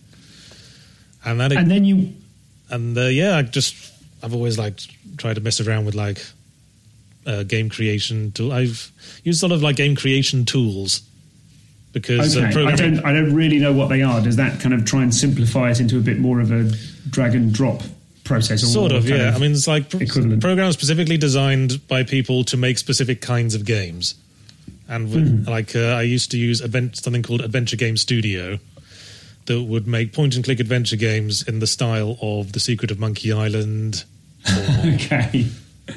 And 1.23 1.39
that, 1.39 1.53
and 1.53 1.71
then 1.71 1.85
you 1.85 2.13
and 2.69 2.97
uh, 2.97 3.03
yeah, 3.03 3.37
I 3.37 3.43
just 3.43 3.75
I've 4.21 4.33
always 4.33 4.57
like 4.59 4.79
tried 5.17 5.35
to 5.35 5.41
mess 5.41 5.61
around 5.61 5.85
with 5.85 5.95
like 5.95 6.21
uh, 7.25 7.43
game 7.43 7.69
creation 7.69 8.31
tool. 8.31 8.51
I've 8.51 8.91
used 9.23 9.39
sort 9.39 9.51
of 9.51 9.61
like 9.61 9.75
game 9.75 9.95
creation 9.95 10.45
tools 10.45 11.01
because 11.93 12.37
okay 12.37 12.63
uh, 12.63 12.67
I 12.67 12.75
don't 12.75 13.05
I 13.05 13.13
don't 13.13 13.33
really 13.35 13.59
know 13.59 13.73
what 13.73 13.89
they 13.89 14.01
are 14.01 14.21
does 14.21 14.37
that 14.37 14.61
kind 14.61 14.73
of 14.73 14.85
try 14.85 15.03
and 15.03 15.13
simplify 15.13 15.71
it 15.71 15.81
into 15.81 15.97
a 15.97 16.01
bit 16.01 16.19
more 16.19 16.39
of 16.39 16.49
a 16.51 16.71
drag 17.09 17.35
and 17.35 17.53
drop 17.53 17.81
process 18.23 18.63
or 18.63 18.67
Sort 18.67 18.91
of, 18.91 19.09
yeah. 19.09 19.33
I 19.35 19.39
mean, 19.39 19.51
it's 19.51 19.67
like 19.67 19.93
equivalent. 19.93 20.41
programs 20.41 20.75
specifically 20.75 21.17
designed 21.17 21.85
by 21.87 22.03
people 22.03 22.43
to 22.45 22.57
make 22.57 22.77
specific 22.77 23.19
kinds 23.19 23.55
of 23.55 23.65
games. 23.65 24.15
And 24.87 25.11
w- 25.11 25.43
like, 25.49 25.75
uh, 25.75 25.79
I 25.95 26.03
used 26.03 26.31
to 26.31 26.37
use 26.37 26.61
advent- 26.61 26.97
something 26.97 27.23
called 27.23 27.41
Adventure 27.41 27.77
Game 27.77 27.97
Studio 27.97 28.59
that 29.45 29.61
would 29.61 29.87
make 29.87 30.13
point 30.13 30.35
and 30.35 30.43
click 30.45 30.59
adventure 30.59 30.95
games 30.97 31.47
in 31.47 31.59
the 31.59 31.67
style 31.67 32.17
of 32.21 32.53
The 32.53 32.59
Secret 32.59 32.91
of 32.91 32.99
Monkey 32.99 33.31
Island, 33.31 34.03
or 34.49 34.93
okay 34.93 35.47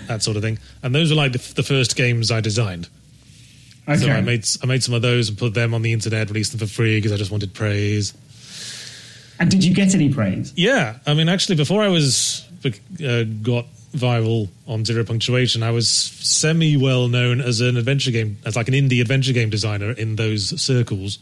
that 0.07 0.23
sort 0.23 0.37
of 0.37 0.43
thing. 0.43 0.59
And 0.83 0.95
those 0.95 1.11
were 1.11 1.17
like 1.17 1.33
the, 1.33 1.55
the 1.55 1.63
first 1.63 1.97
games 1.97 2.31
I 2.31 2.41
designed. 2.41 2.89
okay 3.89 3.99
So 3.99 4.11
I 4.11 4.21
made 4.21 4.47
I 4.63 4.67
made 4.67 4.83
some 4.83 4.95
of 4.95 5.03
those 5.03 5.29
and 5.29 5.39
put 5.39 5.55
them 5.55 5.75
on 5.75 5.83
the 5.83 5.93
internet, 5.93 6.29
released 6.29 6.53
them 6.53 6.61
for 6.67 6.73
free 6.73 6.97
because 6.99 7.13
I 7.13 7.17
just 7.17 7.31
wanted 7.31 7.53
praise. 7.55 8.15
and 9.39 9.51
did 9.51 9.65
you 9.65 9.75
get 9.75 9.95
any 9.95 10.13
praise 10.13 10.53
Yeah, 10.57 10.97
I 11.07 11.15
mean, 11.15 11.29
actually, 11.29 11.57
before 11.57 11.83
I 11.83 11.89
was 11.89 12.47
uh, 12.65 13.25
got 13.43 13.67
viral 13.95 14.49
on 14.67 14.85
Zero 14.85 15.05
Punctuation, 15.05 15.63
I 15.63 15.71
was 15.71 15.89
semi 15.89 16.77
well 16.77 17.09
known 17.09 17.41
as 17.41 17.61
an 17.61 17.77
adventure 17.77 18.11
game, 18.11 18.39
as 18.45 18.57
like 18.57 18.69
an 18.69 18.75
indie 18.75 19.01
adventure 19.01 19.33
game 19.33 19.51
designer 19.51 19.91
in 19.93 20.17
those 20.17 20.61
circles. 20.61 21.19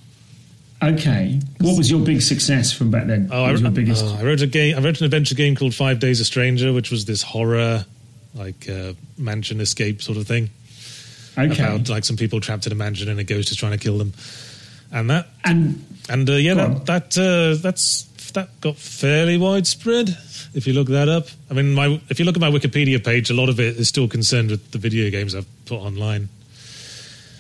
okay 0.83 1.39
what 1.61 1.77
was 1.79 1.91
your 1.91 2.01
big 2.01 2.21
success 2.23 2.73
from 2.73 2.91
back 2.91 3.07
then 3.07 3.29
Oh, 3.31 3.45
I, 3.45 3.71
biggest 3.71 4.05
oh, 4.05 4.17
I 4.19 4.25
wrote 4.25 4.41
a 4.41 4.47
game. 4.47 4.77
I 4.77 4.81
wrote 4.81 4.99
an 5.01 5.05
adventure 5.05 5.35
game 5.35 5.55
called 5.55 5.75
Five 5.75 5.99
Days 6.01 6.19
a 6.21 6.25
Stranger, 6.25 6.73
which 6.73 6.91
was 6.91 7.05
this 7.05 7.23
horror, 7.23 7.85
like 8.35 8.69
uh, 8.69 8.93
mansion 9.19 9.61
escape 9.61 10.03
sort 10.03 10.19
of 10.19 10.27
thing 10.27 10.51
okay 11.39 11.63
about 11.63 11.89
like 11.89 12.05
some 12.05 12.17
people 12.17 12.41
trapped 12.41 12.67
in 12.67 12.73
a 12.73 12.75
mansion 12.75 13.09
and 13.09 13.19
a 13.19 13.25
ghost 13.25 13.51
is 13.51 13.57
trying 13.57 13.73
to 13.73 13.79
kill 13.79 13.99
them, 13.99 14.13
and 14.91 15.11
that 15.11 15.29
and 15.45 15.85
and 16.09 16.29
uh, 16.29 16.35
yeah, 16.35 16.55
that 16.55 16.87
that 16.87 17.19
uh, 17.19 17.61
that's 17.61 18.05
that 18.35 18.61
got 18.61 18.77
fairly 18.77 19.39
widespread. 19.39 20.17
If 20.55 20.67
you 20.67 20.75
look 20.75 20.89
that 20.89 21.09
up, 21.09 21.29
I 21.51 21.55
mean, 21.55 21.75
my 21.75 22.01
if 22.09 22.19
you 22.19 22.25
look 22.25 22.37
at 22.37 22.41
my 22.41 22.51
Wikipedia 22.51 23.03
page, 23.03 23.31
a 23.31 23.35
lot 23.35 23.49
of 23.49 23.61
it 23.61 23.77
is 23.77 23.89
still 23.89 24.09
concerned 24.09 24.51
with 24.51 24.71
the 24.73 24.79
video 24.79 25.11
games 25.11 25.35
I've 25.35 25.47
put 25.67 25.79
online. 25.79 26.29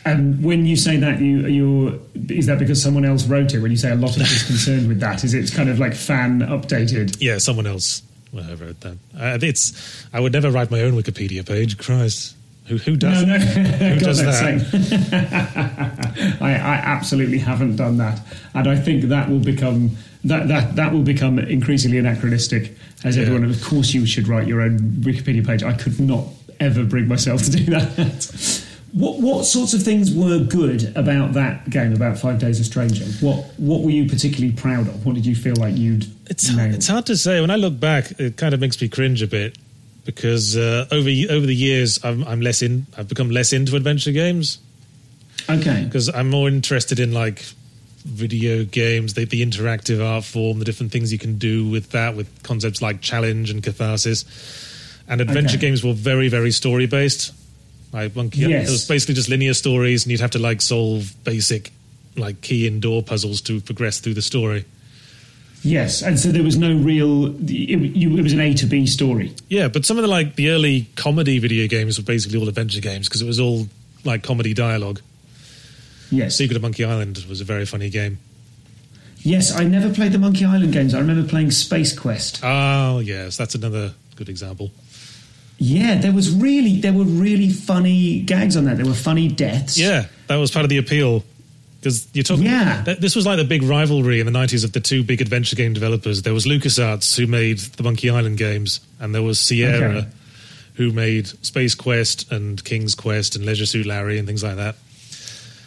And 0.04 0.42
when 0.42 0.66
you 0.66 0.76
say 0.76 0.96
that, 0.96 1.20
you 1.20 1.46
you 1.46 2.08
is 2.28 2.46
that 2.46 2.58
because 2.58 2.82
someone 2.82 3.04
else 3.04 3.26
wrote 3.26 3.54
it? 3.54 3.60
When 3.60 3.70
you 3.70 3.76
say 3.76 3.92
a 3.92 3.96
lot 3.96 4.16
of 4.16 4.22
it 4.22 4.32
is 4.32 4.42
concerned 4.44 4.88
with 4.88 5.00
that, 5.00 5.22
is 5.24 5.34
it 5.34 5.52
kind 5.52 5.68
of 5.68 5.78
like 5.78 5.94
fan 5.94 6.40
updated? 6.40 7.16
Yeah, 7.20 7.38
someone 7.38 7.66
else 7.66 8.02
I 8.34 8.54
wrote 8.54 8.80
that. 8.80 8.96
Uh, 9.18 9.38
it's 9.42 10.06
I 10.12 10.20
would 10.20 10.32
never 10.32 10.50
write 10.50 10.70
my 10.70 10.80
own 10.80 10.92
Wikipedia 10.94 11.46
page. 11.46 11.76
Christ, 11.78 12.34
who 12.66 12.78
who 12.78 12.96
does? 12.96 13.24
no, 13.24 13.36
no, 13.36 13.44
Who 13.44 13.94
God, 14.00 14.04
does 14.04 14.22
that? 14.24 14.60
same. 14.60 16.36
I, 16.42 16.52
I 16.54 16.74
absolutely 16.76 17.38
haven't 17.38 17.76
done 17.76 17.98
that, 17.98 18.20
and 18.54 18.68
I 18.68 18.76
think 18.76 19.04
that 19.04 19.28
will 19.28 19.38
become 19.40 19.96
that 20.24 20.48
that 20.48 20.76
that 20.76 20.92
will 20.92 21.02
become 21.02 21.38
increasingly 21.38 21.98
anachronistic. 21.98 22.76
As 23.04 23.16
Yeah. 23.16 23.22
everyone, 23.24 23.44
of 23.50 23.62
course, 23.64 23.92
you 23.92 24.06
should 24.06 24.28
write 24.28 24.46
your 24.46 24.60
own 24.62 24.78
Wikipedia 25.02 25.44
page. 25.46 25.62
I 25.62 25.72
could 25.74 25.98
not 26.00 26.24
ever 26.60 26.84
bring 26.84 27.08
myself 27.08 27.42
to 27.42 27.50
do 27.50 27.64
that. 27.66 28.66
What 28.92 29.20
what 29.20 29.44
sorts 29.46 29.72
of 29.72 29.82
things 29.82 30.12
were 30.14 30.38
good 30.38 30.94
about 30.96 31.32
that 31.32 31.70
game? 31.70 31.94
About 31.94 32.18
Five 32.18 32.38
Days 32.38 32.60
a 32.60 32.64
Stranger. 32.64 33.04
What 33.26 33.44
what 33.58 33.80
were 33.80 33.90
you 33.90 34.06
particularly 34.06 34.52
proud 34.54 34.86
of? 34.86 35.06
What 35.06 35.14
did 35.14 35.24
you 35.24 35.34
feel 35.34 35.54
like 35.56 35.76
you'd 35.78 36.06
It's 36.26 36.54
nailed? 36.54 36.74
it's 36.74 36.88
hard 36.88 37.06
to 37.06 37.16
say. 37.16 37.40
When 37.40 37.50
I 37.50 37.56
look 37.56 37.80
back, 37.80 38.12
it 38.20 38.36
kind 38.36 38.52
of 38.52 38.60
makes 38.60 38.80
me 38.82 38.88
cringe 38.90 39.22
a 39.22 39.26
bit 39.26 39.56
because 40.04 40.56
uh, 40.58 40.86
over 40.90 41.08
over 41.30 41.46
the 41.46 41.54
years, 41.56 42.04
I'm, 42.04 42.22
I'm 42.24 42.42
less 42.42 42.60
in. 42.60 42.86
I've 42.98 43.08
become 43.08 43.30
less 43.30 43.52
into 43.54 43.76
adventure 43.76 44.12
games. 44.12 44.58
Okay. 45.48 45.84
because 45.84 46.08
I'm 46.08 46.28
more 46.30 46.46
interested 46.48 47.00
in 47.00 47.12
like 47.12 47.42
video 48.04 48.64
games, 48.64 49.14
the, 49.14 49.24
the 49.24 49.44
interactive 49.44 50.04
art 50.04 50.24
form, 50.24 50.58
the 50.58 50.64
different 50.64 50.92
things 50.92 51.12
you 51.12 51.18
can 51.18 51.38
do 51.38 51.66
with 51.68 51.90
that, 51.92 52.14
with 52.14 52.28
concepts 52.42 52.82
like 52.82 53.00
challenge 53.00 53.50
and 53.50 53.62
catharsis. 53.62 54.24
And 55.08 55.20
adventure 55.20 55.56
Okay. 55.56 55.66
games 55.68 55.82
were 55.82 55.94
very, 55.94 56.28
very 56.28 56.50
story 56.52 56.86
based. 56.86 57.32
Like 57.92 58.16
Monkey, 58.16 58.40
Yes. 58.40 58.68
it 58.68 58.72
was 58.72 58.86
basically 58.88 59.14
just 59.14 59.28
linear 59.28 59.54
stories, 59.54 60.04
and 60.04 60.10
you'd 60.12 60.20
have 60.20 60.30
to 60.32 60.38
like 60.38 60.62
solve 60.62 61.14
basic 61.24 61.72
like 62.16 62.40
key 62.40 62.66
and 62.66 62.80
door 62.80 63.02
puzzles 63.02 63.40
to 63.42 63.60
progress 63.60 64.00
through 64.00 64.14
the 64.14 64.22
story. 64.22 64.64
Yes, 65.64 66.02
and 66.02 66.18
so 66.18 66.32
there 66.32 66.42
was 66.42 66.56
no 66.56 66.74
real. 66.74 67.26
It, 67.48 67.48
you, 67.48 68.16
it 68.16 68.22
was 68.22 68.32
an 68.32 68.40
A 68.40 68.52
to 68.54 68.66
B 68.66 68.86
story. 68.86 69.32
Yeah, 69.48 69.68
but 69.68 69.84
some 69.84 69.96
of 69.98 70.02
the 70.02 70.08
like 70.08 70.34
the 70.36 70.50
early 70.50 70.88
comedy 70.96 71.38
video 71.38 71.68
games 71.68 71.98
were 71.98 72.04
basically 72.04 72.38
all 72.40 72.48
adventure 72.48 72.80
games 72.80 73.08
because 73.08 73.22
it 73.22 73.26
was 73.26 73.38
all 73.38 73.68
like 74.04 74.22
comedy 74.24 74.54
dialogue. 74.54 75.00
Yes. 76.10 76.36
Secret 76.36 76.56
of 76.56 76.62
Monkey 76.62 76.84
Island 76.84 77.24
was 77.28 77.40
a 77.40 77.44
very 77.44 77.64
funny 77.64 77.88
game. 77.90 78.18
Yes, 79.18 79.54
I 79.56 79.64
never 79.64 79.94
played 79.94 80.10
the 80.12 80.18
Monkey 80.18 80.44
Island 80.44 80.72
games. 80.72 80.94
I 80.94 80.98
remember 80.98 81.26
playing 81.28 81.52
Space 81.52 81.96
Quest. 81.96 82.40
Oh 82.42 82.98
yes, 82.98 83.36
that's 83.36 83.54
another 83.54 83.92
good 84.16 84.28
example. 84.28 84.72
Yeah, 85.64 86.00
there 86.00 86.12
was 86.12 86.30
really 86.34 86.80
there 86.80 86.92
were 86.92 87.04
really 87.04 87.50
funny 87.50 88.20
gags 88.22 88.56
on 88.56 88.64
that. 88.64 88.78
There 88.78 88.86
were 88.86 88.94
funny 88.94 89.28
deaths. 89.28 89.78
Yeah, 89.78 90.06
that 90.26 90.36
was 90.36 90.50
part 90.50 90.64
of 90.64 90.70
the 90.70 90.78
appeal. 90.78 91.22
Because 91.78 92.06
you're 92.12 92.22
talking, 92.24 92.44
Yeah. 92.46 92.82
th- 92.84 92.98
this 92.98 93.14
was 93.16 93.26
like 93.26 93.38
the 93.38 93.44
big 93.44 93.62
rivalry 93.64 94.20
in 94.20 94.26
the 94.26 94.32
90s 94.32 94.62
of 94.64 94.72
the 94.72 94.78
two 94.80 95.02
big 95.02 95.20
adventure 95.20 95.56
game 95.56 95.72
developers. 95.72 96.22
There 96.22 96.32
was 96.34 96.46
LucasArts, 96.46 97.16
who 97.16 97.26
made 97.26 97.58
the 97.58 97.82
Monkey 97.82 98.08
Island 98.08 98.38
games, 98.38 98.78
and 99.00 99.12
there 99.14 99.22
was 99.22 99.40
Sierra, 99.40 99.98
Okay. 99.98 100.06
who 100.74 100.92
made 100.92 101.26
Space 101.44 101.74
Quest 101.74 102.30
and 102.30 102.62
King's 102.64 102.94
Quest 102.94 103.34
and 103.36 103.44
Leisure 103.44 103.66
Suit 103.66 103.84
Larry 103.86 104.18
and 104.18 104.26
things 104.28 104.42
like 104.44 104.56
that. 104.56 104.76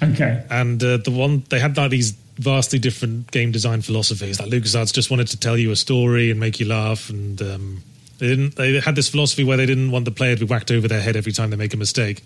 Okay. 0.02 0.44
And 0.50 0.82
uh, 0.84 0.98
the 0.98 1.12
one 1.12 1.44
they 1.50 1.60
had 1.60 1.76
like 1.78 1.92
these 1.92 2.12
vastly 2.38 2.80
different 2.80 3.30
game 3.32 3.52
design 3.52 3.82
philosophies. 3.82 4.40
Like 4.40 4.50
LucasArts 4.50 4.94
just 4.94 5.10
wanted 5.12 5.28
to 5.28 5.38
tell 5.38 5.58
you 5.58 5.72
a 5.72 5.76
story 5.76 6.32
and 6.32 6.40
make 6.40 6.60
you 6.62 6.66
laugh, 6.66 7.10
and 7.10 7.42
um, 7.42 7.84
they 8.20 8.28
didn't. 8.28 8.56
They 8.56 8.80
had 8.80 8.96
this 8.96 9.10
philosophy 9.10 9.44
where 9.44 9.58
they 9.58 9.66
didn't 9.66 9.92
want 9.92 10.06
the 10.06 10.12
player 10.12 10.36
to 10.36 10.46
be 10.46 10.50
whacked 10.50 10.72
over 10.72 10.88
their 10.88 11.02
head 11.02 11.16
every 11.16 11.32
time 11.32 11.50
they 11.50 11.58
make 11.58 11.74
a 11.74 11.78
mistake. 11.78 12.24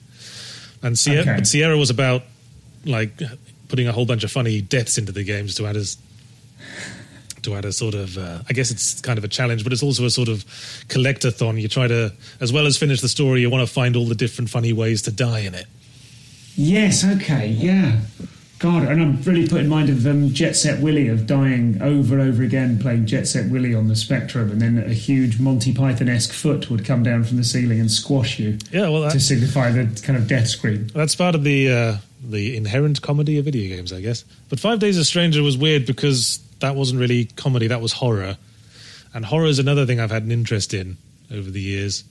And 0.84 0.98
Sierra, 0.98 1.22
Okay. 1.22 1.44
Sierra 1.44 1.78
was 1.78 1.90
about 1.90 2.24
like 2.86 3.12
putting 3.68 3.88
a 3.88 3.92
whole 3.92 4.06
bunch 4.06 4.24
of 4.24 4.32
funny 4.32 4.62
deaths 4.62 4.98
into 4.98 5.12
the 5.12 5.24
games 5.24 5.56
to 5.56 5.66
add 5.68 5.76
as 5.76 5.98
to 7.42 7.56
add 7.56 7.66
a 7.66 7.72
sort 7.72 7.96
of 7.96 8.18
uh, 8.18 8.40
I 8.50 8.54
guess 8.54 8.70
it's 8.72 9.00
kind 9.02 9.18
of 9.18 9.24
a 9.24 9.28
challenge, 9.28 9.64
but 9.64 9.72
it's 9.74 9.84
also 9.84 10.06
a 10.06 10.10
sort 10.10 10.28
of 10.30 10.44
collectathon. 10.90 11.60
You 11.62 11.68
try 11.68 11.88
to, 11.88 12.14
as 12.42 12.52
well 12.54 12.66
as 12.66 12.78
finish 12.78 13.02
the 13.02 13.08
story, 13.10 13.42
you 13.42 13.50
want 13.50 13.66
to 13.68 13.74
find 13.74 13.96
all 13.96 14.06
the 14.06 14.16
different 14.16 14.50
funny 14.50 14.74
ways 14.74 15.02
to 15.04 15.12
die 15.12 15.40
in 15.40 15.56
it. 15.56 15.66
Yes. 16.56 17.06
Okay. 17.06 17.48
Yeah. 17.48 18.00
God, 18.60 18.84
and 18.84 19.02
I'm 19.02 19.22
really 19.22 19.48
put 19.48 19.62
in 19.62 19.70
mind 19.70 19.90
of 19.90 20.06
um, 20.06 20.34
Jet 20.34 20.54
Set 20.54 20.82
Willy 20.82 21.08
of 21.08 21.26
dying 21.26 21.82
over 21.82 22.20
and 22.20 22.30
over 22.30 22.44
again 22.44 22.78
playing 22.78 23.06
Jet 23.06 23.26
Set 23.26 23.50
Willy 23.50 23.74
on 23.74 23.88
the 23.88 23.96
Spectrum, 23.96 24.52
and 24.52 24.62
then 24.62 24.78
a 24.78 24.94
huge 24.94 25.40
Monty 25.40 25.74
Python 25.74 26.10
esque 26.10 26.34
foot 26.34 26.70
would 26.70 26.84
come 26.84 27.02
down 27.02 27.24
from 27.24 27.38
the 27.38 27.46
ceiling 27.46 27.80
and 27.80 27.90
squash 27.90 28.38
you 28.38 28.58
Yeah, 28.72 28.90
well, 28.90 29.02
that, 29.04 29.14
to 29.14 29.20
signify 29.22 29.72
the 29.72 30.02
kind 30.04 30.18
of 30.20 30.28
death 30.28 30.50
scream. 30.50 30.88
That's 30.88 31.16
part 31.16 31.36
of 31.36 31.46
the 31.46 31.72
uh, 31.72 31.98
the 32.22 32.58
inherent 32.58 33.02
comedy 33.02 33.38
of 33.40 33.46
video 33.46 33.74
games, 33.74 33.94
I 33.94 34.02
guess. 34.02 34.26
But 34.50 34.60
Five 34.60 34.80
Days 34.80 34.98
a 34.98 35.06
Stranger 35.06 35.42
was 35.42 35.58
weird 35.58 35.86
because 35.86 36.40
that 36.60 36.76
wasn't 36.76 37.00
really 37.00 37.26
comedy; 37.38 37.68
that 37.68 37.80
was 37.82 37.94
horror, 37.94 38.36
and 39.14 39.24
horror 39.26 39.48
is 39.48 39.60
another 39.60 39.86
thing 39.86 40.02
I've 40.02 40.12
had 40.12 40.24
an 40.24 40.32
interest 40.34 40.74
in 40.74 40.98
over 41.32 41.50
the 41.50 41.62
years. 41.62 42.04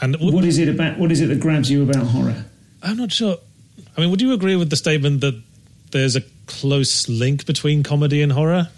And 0.00 0.12
w- 0.12 0.32
What 0.32 0.44
is 0.44 0.58
it 0.58 0.68
about? 0.68 0.96
What 0.98 1.10
is 1.10 1.20
it 1.20 1.26
that 1.26 1.40
grabs 1.40 1.68
you 1.72 1.82
about 1.82 2.06
horror? 2.06 2.44
I'm 2.84 2.96
not 2.96 3.10
sure. 3.10 3.38
I 3.96 4.00
mean, 4.00 4.10
would 4.10 4.20
you 4.20 4.32
agree 4.32 4.56
with 4.56 4.70
the 4.70 4.76
statement 4.76 5.20
that 5.20 5.40
there's 5.90 6.16
a 6.16 6.22
close 6.46 7.08
link 7.08 7.46
between 7.46 7.82
comedy 7.82 8.22
and 8.22 8.32
horror? 8.32 8.68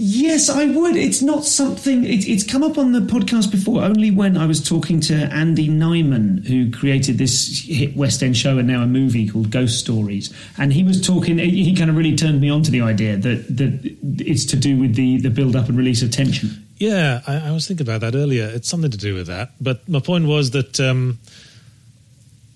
Yes, 0.00 0.48
I 0.48 0.66
would. 0.66 0.94
It's 0.94 1.22
not 1.22 1.44
something. 1.44 2.04
It, 2.04 2.28
it's 2.28 2.44
come 2.44 2.62
up 2.62 2.78
on 2.78 2.92
the 2.92 3.00
podcast 3.00 3.50
before, 3.50 3.82
only 3.82 4.12
when 4.12 4.36
I 4.36 4.46
was 4.46 4.66
talking 4.66 5.00
to 5.00 5.14
Andy 5.14 5.68
Nyman, 5.68 6.46
who 6.46 6.70
created 6.70 7.18
this 7.18 7.64
hit 7.66 7.96
West 7.96 8.22
End 8.22 8.36
show 8.36 8.58
and 8.58 8.68
now 8.68 8.82
a 8.82 8.86
movie 8.86 9.28
called 9.28 9.50
Ghost 9.50 9.80
Stories. 9.80 10.32
And 10.56 10.72
he 10.72 10.84
was 10.84 11.04
talking. 11.04 11.38
He 11.38 11.74
kind 11.74 11.90
of 11.90 11.96
really 11.96 12.14
turned 12.14 12.40
me 12.40 12.48
on 12.48 12.62
to 12.62 12.70
the 12.70 12.80
idea 12.80 13.16
that 13.16 13.56
that 13.56 13.96
it's 14.20 14.44
to 14.46 14.56
do 14.56 14.78
with 14.78 14.94
the 14.94 15.18
the 15.18 15.30
build 15.30 15.56
up 15.56 15.68
and 15.68 15.76
release 15.76 16.00
of 16.00 16.12
tension. 16.12 16.64
Yeah, 16.76 17.22
I, 17.26 17.48
I 17.48 17.50
was 17.50 17.66
thinking 17.66 17.84
about 17.84 18.02
that 18.02 18.14
earlier. 18.14 18.48
It's 18.54 18.68
something 18.68 18.92
to 18.92 18.96
do 18.96 19.14
with 19.14 19.26
that. 19.26 19.50
But 19.60 19.88
my 19.88 19.98
point 19.98 20.26
was 20.26 20.52
that 20.52 20.78
um, 20.78 21.18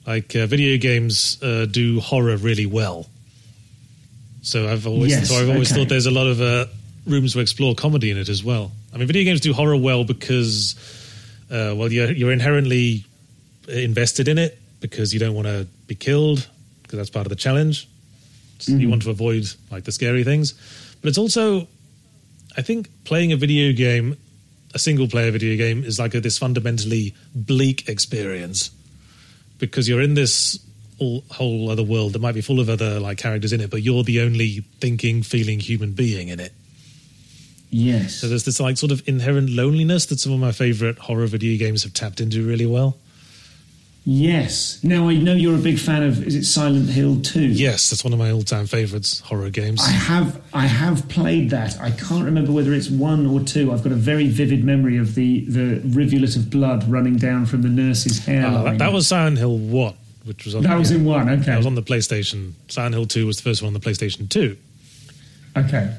like 0.06 0.34
uh, 0.34 0.46
video 0.46 0.78
games 0.78 1.42
uh, 1.42 1.66
do 1.66 2.00
horror 2.00 2.36
really 2.36 2.66
well. 2.66 3.06
So 4.42 4.68
I've 4.68 4.86
always 4.86 5.12
Yes, 5.12 5.28
so 5.28 5.36
I've 5.36 5.48
always 5.48 5.70
okay. 5.70 5.80
thought 5.80 5.88
there's 5.88 6.06
a 6.06 6.10
lot 6.10 6.26
of 6.26 6.40
uh, 6.40 6.66
rooms 7.06 7.34
to 7.34 7.40
explore 7.40 7.74
comedy 7.74 8.10
in 8.10 8.18
it 8.18 8.28
as 8.28 8.42
well. 8.42 8.72
I 8.92 8.98
mean, 8.98 9.06
video 9.06 9.24
games 9.24 9.40
do 9.40 9.52
horror 9.52 9.76
well 9.76 10.04
because 10.04 10.74
uh, 11.50 11.74
well 11.76 11.92
you're 11.92 12.10
you're 12.10 12.32
inherently 12.32 13.04
invested 13.68 14.28
in 14.28 14.38
it 14.38 14.58
because 14.80 15.14
you 15.14 15.20
don't 15.20 15.34
want 15.34 15.46
to 15.46 15.66
be 15.86 15.94
killed 15.94 16.48
because 16.82 16.96
that's 16.96 17.10
part 17.10 17.26
of 17.26 17.30
the 17.30 17.36
challenge. 17.36 17.88
So 18.58 18.72
You 18.72 18.88
want 18.88 19.02
to 19.02 19.10
avoid 19.10 19.44
like 19.70 19.84
the 19.84 19.92
scary 19.92 20.24
things, 20.24 20.54
but 21.00 21.08
it's 21.08 21.18
also 21.18 21.68
I 22.56 22.62
think 22.62 22.88
playing 23.04 23.32
a 23.32 23.36
video 23.36 23.72
game, 23.72 24.16
a 24.74 24.78
single 24.78 25.08
player 25.08 25.30
video 25.30 25.56
game, 25.56 25.84
is 25.84 25.98
like 25.98 26.14
a, 26.14 26.20
this 26.20 26.38
fundamentally 26.38 27.14
bleak 27.34 27.88
experience 27.88 28.70
because 29.62 29.88
you're 29.88 30.02
in 30.02 30.14
this 30.14 30.58
all, 30.98 31.22
whole 31.30 31.70
other 31.70 31.84
world 31.84 32.14
that 32.14 32.18
might 32.18 32.34
be 32.34 32.40
full 32.40 32.58
of 32.58 32.68
other 32.68 32.98
like 32.98 33.16
characters 33.16 33.52
in 33.52 33.60
it, 33.60 33.70
but 33.70 33.80
you're 33.80 34.02
the 34.02 34.20
only 34.20 34.64
thinking, 34.80 35.22
feeling 35.22 35.60
human 35.60 35.92
being 35.92 36.28
in 36.28 36.40
it. 36.40 36.52
Yes. 37.70 38.16
So 38.16 38.28
there's 38.28 38.44
this 38.44 38.58
like 38.58 38.76
sort 38.76 38.90
of 38.90 39.06
inherent 39.06 39.50
loneliness 39.50 40.06
that 40.06 40.18
some 40.18 40.32
of 40.32 40.40
my 40.40 40.50
favorite 40.50 40.98
horror 40.98 41.26
video 41.26 41.56
games 41.56 41.84
have 41.84 41.94
tapped 41.94 42.20
into 42.20 42.44
really 42.44 42.66
well. 42.66 42.98
Yes. 44.04 44.82
Now 44.82 45.08
I 45.08 45.16
know 45.16 45.32
you're 45.34 45.54
a 45.54 45.62
big 45.62 45.78
fan 45.78 46.02
of. 46.02 46.24
Is 46.26 46.34
it 46.34 46.44
Silent 46.44 46.88
Hill 46.90 47.20
Two? 47.20 47.40
Yes, 47.46 47.90
that's 47.90 48.04
one 48.04 48.12
of 48.12 48.18
my 48.18 48.30
all-time 48.30 48.66
favorites 48.66 49.20
horror 49.20 49.50
games. 49.50 49.80
I 49.82 49.90
have 49.90 50.40
I 50.52 50.66
have 50.66 51.08
played 51.08 51.50
that. 51.50 51.80
I 51.80 51.90
can't 51.90 52.24
remember 52.24 52.52
whether 52.52 52.72
it's 52.72 52.88
one 52.90 53.26
or 53.26 53.40
two. 53.40 53.72
I've 53.72 53.82
got 53.82 53.92
a 53.92 53.96
very 53.96 54.28
vivid 54.28 54.64
memory 54.64 54.96
of 54.98 55.14
the 55.14 55.44
the 55.46 55.80
rivulet 55.88 56.36
of 56.36 56.50
blood 56.50 56.84
running 56.88 57.16
down 57.16 57.46
from 57.46 57.62
the 57.62 57.68
nurse's 57.68 58.24
hairline. 58.24 58.54
Uh, 58.54 58.62
that, 58.64 58.78
that 58.78 58.92
was 58.92 59.06
Silent 59.08 59.38
Hill 59.38 59.58
One, 59.58 59.94
which 60.24 60.44
was 60.44 60.54
on, 60.54 60.62
that 60.64 60.78
was 60.78 60.90
in 60.90 61.04
one. 61.04 61.28
Okay. 61.28 61.42
that 61.42 61.56
was 61.56 61.66
on 61.66 61.74
the 61.74 61.82
PlayStation. 61.82 62.52
Silent 62.68 62.94
Hill 62.94 63.06
Two 63.06 63.26
was 63.26 63.36
the 63.36 63.42
first 63.44 63.62
one 63.62 63.68
on 63.68 63.74
the 63.74 63.80
PlayStation 63.80 64.28
Two. 64.28 64.56
okay. 65.56 65.96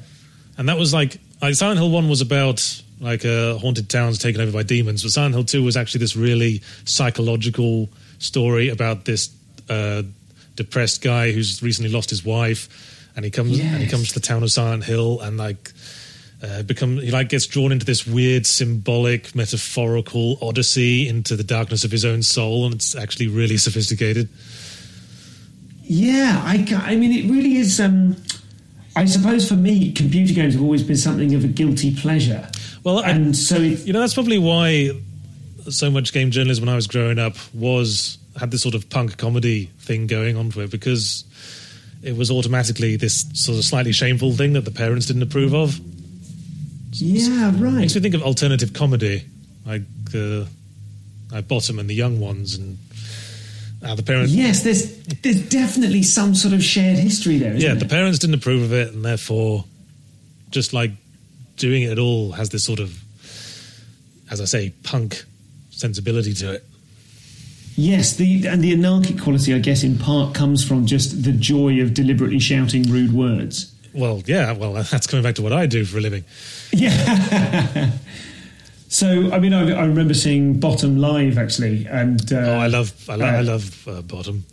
And 0.58 0.70
that 0.70 0.78
was 0.78 0.94
like, 0.94 1.18
like 1.42 1.56
Silent 1.56 1.80
Hill 1.80 1.89
One 1.89 2.10
was 2.10 2.22
about 2.22 2.83
like 3.04 3.26
uh, 3.26 3.58
haunted 3.58 3.89
towns 3.89 4.18
taken 4.18 4.42
over 4.42 4.52
by 4.52 4.63
demons, 4.63 5.04
but 5.04 5.12
Silent 5.12 5.36
Hill 5.36 5.44
Two 5.44 5.63
was 5.63 5.78
actually 5.78 6.00
this 6.00 6.16
really 6.16 6.62
psychological 6.86 7.89
story 8.20 8.70
about 8.70 9.06
this 9.06 9.30
uh, 9.70 10.04
depressed 10.56 11.02
guy 11.02 11.32
who's 11.32 11.62
recently 11.62 11.92
lost 11.92 12.10
his 12.10 12.26
wife, 12.26 13.10
and 13.16 13.26
he 13.26 13.32
comes 13.32 13.60
and 13.60 13.84
he 13.84 13.88
comes 13.88 14.10
to 14.10 14.13
the 14.16 14.26
town 14.26 14.44
of 14.44 14.52
Silent 14.52 14.84
Hill 14.84 15.20
and 15.22 15.38
like. 15.38 15.72
Uh, 16.46 16.62
become 16.62 16.98
he 16.98 17.10
like 17.10 17.30
gets 17.30 17.48
drawn 17.48 17.72
into 17.72 17.86
this 17.86 18.06
weird 18.06 18.46
symbolic 18.46 19.34
metaphorical 19.34 20.38
odyssey 20.42 21.08
into 21.08 21.38
the 21.38 21.44
darkness 21.44 21.86
of 21.86 21.92
his 21.92 22.04
own 22.04 22.22
soul 22.22 22.66
and 22.66 22.76
it's 22.76 22.98
actually 22.98 23.30
really 23.30 23.56
sophisticated 23.56 24.28
Yeah, 25.84 26.42
I, 26.44 26.66
I 26.76 26.96
mean, 26.96 27.12
it 27.12 27.30
really 27.30 27.58
is. 27.58 27.80
Um, 27.80 28.16
I 28.96 29.06
suppose 29.06 29.48
for 29.48 29.56
me, 29.56 29.92
computer 29.92 30.34
games 30.34 30.54
have 30.54 30.63
always 30.63 30.84
been 30.84 30.98
something 30.98 31.34
of 31.36 31.44
a 31.44 31.48
guilty 31.48 31.94
pleasure. 31.94 32.48
Well 32.84 33.00
I- 33.00 33.10
and 33.10 33.36
so 33.36 33.56
it, 33.58 33.86
You 33.86 33.93
know, 33.93 34.00
that's 34.00 34.13
probably 34.13 34.38
why 34.39 34.91
so 35.69 35.89
much 35.89 36.12
game 36.13 36.30
journalism 36.32 36.65
when 36.65 36.74
I 36.74 36.76
was 36.76 36.88
growing 36.88 37.19
up 37.19 37.36
was 37.54 38.17
had 38.38 38.52
this 38.52 38.62
sort 38.62 38.76
of 38.76 38.89
punk 38.89 39.17
comedy 39.17 39.69
thing 39.80 40.08
going 40.08 40.36
on 40.38 40.52
for 40.52 40.62
it 40.63 40.72
because 40.72 41.24
it 42.04 42.17
was 42.17 42.30
automatically 42.32 42.96
this 42.98 43.26
sort 43.34 43.58
of 43.58 43.63
slightly 43.63 43.91
shameful 43.93 44.34
thing 44.34 44.54
that 44.54 44.65
the 44.65 44.72
parents 44.72 45.06
didn't 45.06 45.22
approve 45.22 45.54
of. 45.54 45.80
yeah, 46.93 47.52
right. 47.56 47.74
Makes 47.76 47.96
me 47.96 48.02
think 48.02 48.15
of 48.15 48.24
alternative 48.24 48.74
comedy, 48.74 49.24
like 49.65 49.84
uh, 50.13 50.46
like 51.32 51.48
Bottom 51.48 51.80
and 51.80 51.89
the 51.89 51.96
Young 51.96 52.19
Ones, 52.19 52.56
and 52.56 52.78
how 53.84 53.96
the 53.96 54.04
parents. 54.04 54.34
Yes, 54.34 54.63
there's 54.63 54.98
there's 55.22 55.41
definitely 55.50 56.04
some 56.04 56.36
sort 56.36 56.54
of 56.54 56.63
shared 56.63 56.98
history 56.98 57.38
there. 57.38 57.54
Isn't 57.54 57.62
yeah, 57.69 57.76
the 57.76 57.86
parents 57.88 58.19
didn't 58.19 58.36
approve 58.36 58.63
of 58.63 58.74
it, 58.74 58.93
and 58.93 59.04
therefore, 59.06 59.63
just 60.52 60.74
like 60.74 60.91
doing 61.58 61.84
it 61.84 61.92
at 61.92 62.00
all 62.00 62.32
has 62.34 62.50
this 62.50 62.63
sort 62.63 62.80
of, 62.80 63.02
as 64.32 64.42
I 64.42 64.46
say, 64.46 64.74
punk 64.84 65.24
sensibility 65.72 66.34
to 66.36 66.54
it. 66.54 66.66
Yes, 67.76 68.16
the 68.16 68.46
and 68.48 68.63
the 68.63 68.72
anarchic 68.74 69.20
quality, 69.20 69.54
I 69.54 69.60
guess, 69.60 69.84
in 69.84 69.98
part 69.98 70.36
comes 70.36 70.63
from 70.63 70.86
just 70.86 71.24
the 71.24 71.32
joy 71.32 71.82
of 71.82 71.94
deliberately 71.94 72.39
shouting 72.39 72.84
rude 72.84 73.13
words. 73.13 73.74
Well, 73.94 74.22
yeah, 74.26 74.52
well, 74.54 74.74
that's 74.92 75.08
coming 75.08 75.24
back 75.24 75.36
to 75.36 75.42
what 75.42 75.54
I 75.54 75.66
do 75.66 75.84
for 75.86 75.98
a 75.98 76.02
living. 76.02 76.24
Yeah. 76.72 77.92
so, 78.89 79.32
I 79.32 79.39
mean, 79.39 79.54
I, 79.54 79.72
I 79.72 79.86
remember 79.86 80.13
seeing 80.13 80.60
Bottom 80.60 80.98
live 80.98 81.38
actually, 81.39 81.86
and 81.88 82.32
uh, 82.32 82.38
Oh, 82.38 82.60
I 82.60 82.68
love, 82.68 82.94
I, 83.10 83.16
lo- 83.16 83.26
uh, 83.26 83.30
I 83.30 83.42
love 83.42 83.88
uh, 83.88 84.02
Bottom. 84.04 84.46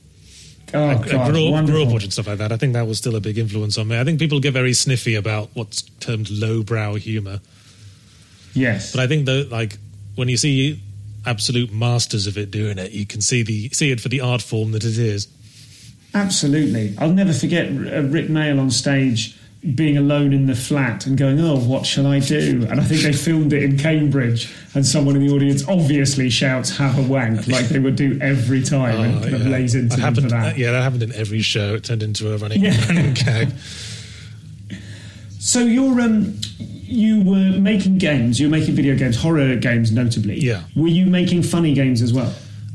Oh, 0.72 0.86
I, 0.86 0.94
God, 0.94 1.08
I 1.14 1.30
grew, 1.30 1.54
up, 1.54 1.66
grew 1.66 1.82
up 1.82 1.88
watching 1.88 2.10
stuff 2.10 2.26
like 2.28 2.38
that. 2.38 2.52
I 2.52 2.56
think 2.56 2.74
that 2.74 2.86
was 2.86 2.98
still 2.98 3.16
a 3.16 3.20
big 3.20 3.38
influence 3.38 3.76
on 3.76 3.88
me. 3.88 3.98
I 3.98 4.04
think 4.04 4.18
people 4.18 4.38
get 4.40 4.52
very 4.52 4.72
sniffy 4.72 5.14
about 5.16 5.50
what's 5.54 5.82
termed 6.00 6.30
lowbrow 6.30 6.94
humor, 6.94 7.40
Yes, 8.54 8.92
but 8.92 9.00
I 9.00 9.06
think 9.06 9.26
that 9.26 9.50
like 9.50 9.78
when 10.16 10.28
you 10.28 10.36
see 10.36 10.80
absolute 11.26 11.72
masters 11.72 12.26
of 12.26 12.36
it 12.38 12.50
doing 12.50 12.78
it, 12.78 12.92
you 12.92 13.06
can 13.06 13.20
see 13.20 13.42
the 13.42 13.68
see 13.70 13.90
it 13.90 14.00
for 14.00 14.08
the 14.08 14.20
art 14.20 14.42
form 14.42 14.72
that 14.72 14.84
it 14.84 14.98
is. 14.98 15.28
absolutely. 16.14 16.94
I'll 16.98 17.12
never 17.12 17.32
forget 17.32 17.70
Rik 17.70 18.28
Mayall 18.28 18.60
on 18.60 18.70
stage 18.70 19.36
being 19.74 19.96
alone 19.98 20.32
in 20.32 20.46
the 20.46 20.54
flat 20.54 21.04
and 21.06 21.18
going, 21.18 21.38
"Oh, 21.40 21.58
what 21.58 21.84
shall 21.84 22.06
I 22.06 22.18
do?" 22.20 22.66
And 22.70 22.80
I 22.80 22.84
think 22.84 23.02
they 23.02 23.12
filmed 23.12 23.52
it 23.52 23.62
in 23.62 23.76
Cambridge, 23.76 24.50
and 24.74 24.86
someone 24.86 25.16
in 25.16 25.26
the 25.26 25.32
audience 25.34 25.66
obviously 25.68 26.30
shouts 26.30 26.76
"Have 26.78 26.98
a 26.98 27.02
wank" 27.02 27.46
like 27.46 27.68
they 27.68 27.78
would 27.78 27.96
do 27.96 28.18
every 28.22 28.62
time, 28.62 29.00
and 29.00 29.18
Oh, 29.18 29.22
kind 29.22 29.34
of 29.34 29.42
yeah. 29.42 29.48
lays 29.50 29.74
into 29.74 29.96
That 29.96 30.02
happened, 30.02 30.30
that. 30.30 30.56
yeah, 30.56 30.72
that 30.72 30.82
happened 30.82 31.02
in 31.02 31.12
every 31.14 31.42
show. 31.42 31.74
It 31.74 31.84
turned 31.84 32.02
into 32.02 32.32
a 32.32 32.38
running, 32.38 32.62
Yeah. 32.62 32.86
running 32.88 33.12
gag. 33.14 33.52
So 35.38 35.60
you're 35.60 36.00
um, 36.00 36.36
you 36.58 37.20
were 37.22 37.50
making 37.58 37.98
games. 37.98 38.38
You 38.40 38.46
were 38.48 38.50
making 38.58 38.74
video 38.74 38.96
games, 38.96 39.16
horror 39.20 39.56
games, 39.56 39.90
notably. 39.92 40.38
Yeah. 40.40 40.62
Were 40.76 40.88
you 40.88 41.06
making 41.06 41.42
funny 41.42 41.72
games 41.74 42.02
as 42.02 42.12
well? 42.12 42.32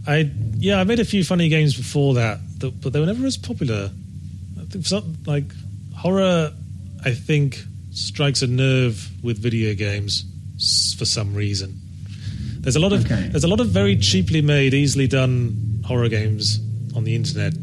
I 0.08 0.30
yeah, 0.58 0.80
I 0.80 0.84
made 0.84 1.00
a 1.00 1.06
few 1.06 1.24
funny 1.24 1.50
games 1.50 1.76
before 1.76 2.14
that, 2.16 2.40
that 2.60 2.80
but 2.82 2.94
they 2.94 3.00
were 3.00 3.06
never 3.06 3.26
as 3.26 3.38
popular. 3.38 3.92
I 4.60 4.64
think 4.66 4.86
some, 4.86 5.18
like 5.26 5.46
horror, 5.96 6.52
I 7.06 7.14
think 7.14 7.64
strikes 7.92 8.42
a 8.42 8.48
nerve 8.48 9.10
with 9.24 9.38
video 9.38 9.74
games 9.76 10.26
for 10.98 11.06
some 11.06 11.34
reason. 11.36 11.80
There's 12.60 12.76
a 12.76 12.80
lot 12.80 12.94
of 12.94 13.06
Okay. 13.06 13.28
there's 13.30 13.44
a 13.44 13.48
lot 13.48 13.60
of 13.60 13.68
very 13.68 13.96
cheaply 13.96 14.42
made, 14.42 14.74
easily 14.74 15.08
done 15.08 15.82
horror 15.86 16.10
games 16.10 16.60
on 16.96 17.04
the 17.04 17.14
internet, 17.16 17.54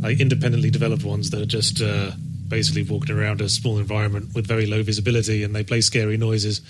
like 0.00 0.18
independently 0.20 0.70
developed 0.70 1.04
ones 1.04 1.30
that 1.30 1.40
are 1.40 1.46
just 1.46 1.80
uh, 1.80 2.10
basically 2.48 2.82
walking 2.82 3.16
around 3.16 3.40
a 3.40 3.48
small 3.48 3.78
environment 3.78 4.34
with 4.34 4.46
very 4.46 4.66
low 4.66 4.82
visibility, 4.82 5.44
and 5.44 5.54
they 5.54 5.62
play 5.62 5.80
scary 5.80 6.16
noises. 6.16 6.60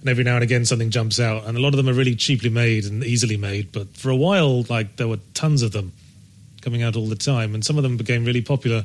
And 0.00 0.08
every 0.08 0.24
now 0.24 0.34
and 0.34 0.42
again, 0.42 0.64
something 0.64 0.90
jumps 0.90 1.20
out, 1.20 1.44
and 1.46 1.56
a 1.56 1.60
lot 1.60 1.68
of 1.68 1.76
them 1.76 1.88
are 1.88 1.92
really 1.92 2.16
cheaply 2.16 2.50
made 2.50 2.84
and 2.84 3.04
easily 3.04 3.36
made. 3.36 3.70
But 3.70 3.96
for 3.96 4.10
a 4.10 4.16
while, 4.16 4.62
like 4.64 4.96
there 4.96 5.06
were 5.08 5.18
tons 5.34 5.62
of 5.62 5.70
them 5.70 5.92
coming 6.62 6.82
out 6.82 6.96
all 6.96 7.06
the 7.06 7.16
time, 7.16 7.54
and 7.54 7.64
some 7.64 7.76
of 7.76 7.84
them 7.84 7.96
became 7.96 8.24
really 8.24 8.42
popular. 8.42 8.84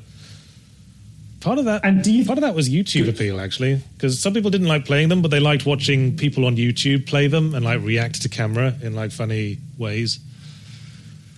Part 1.44 1.60
of 1.60 1.66
that, 1.66 1.82
And 1.84 2.02
do 2.02 2.12
you- 2.14 2.24
part 2.26 2.38
of 2.38 2.42
that 2.44 2.56
was 2.56 2.70
YouTube 2.70 3.10
appeal, 3.10 3.40
actually, 3.40 3.82
because 3.98 4.18
some 4.18 4.34
people 4.34 4.50
didn't 4.50 4.68
like 4.68 4.86
playing 4.86 5.10
them, 5.10 5.22
but 5.22 5.30
they 5.30 5.42
liked 5.42 5.66
watching 5.66 6.16
people 6.16 6.46
on 6.46 6.56
YouTube 6.56 7.06
play 7.06 7.28
them 7.28 7.54
and 7.54 7.66
like 7.66 7.82
react 7.84 8.22
to 8.22 8.30
camera 8.30 8.74
in 8.82 8.94
like 8.96 9.12
funny 9.12 9.58
ways. 9.78 10.20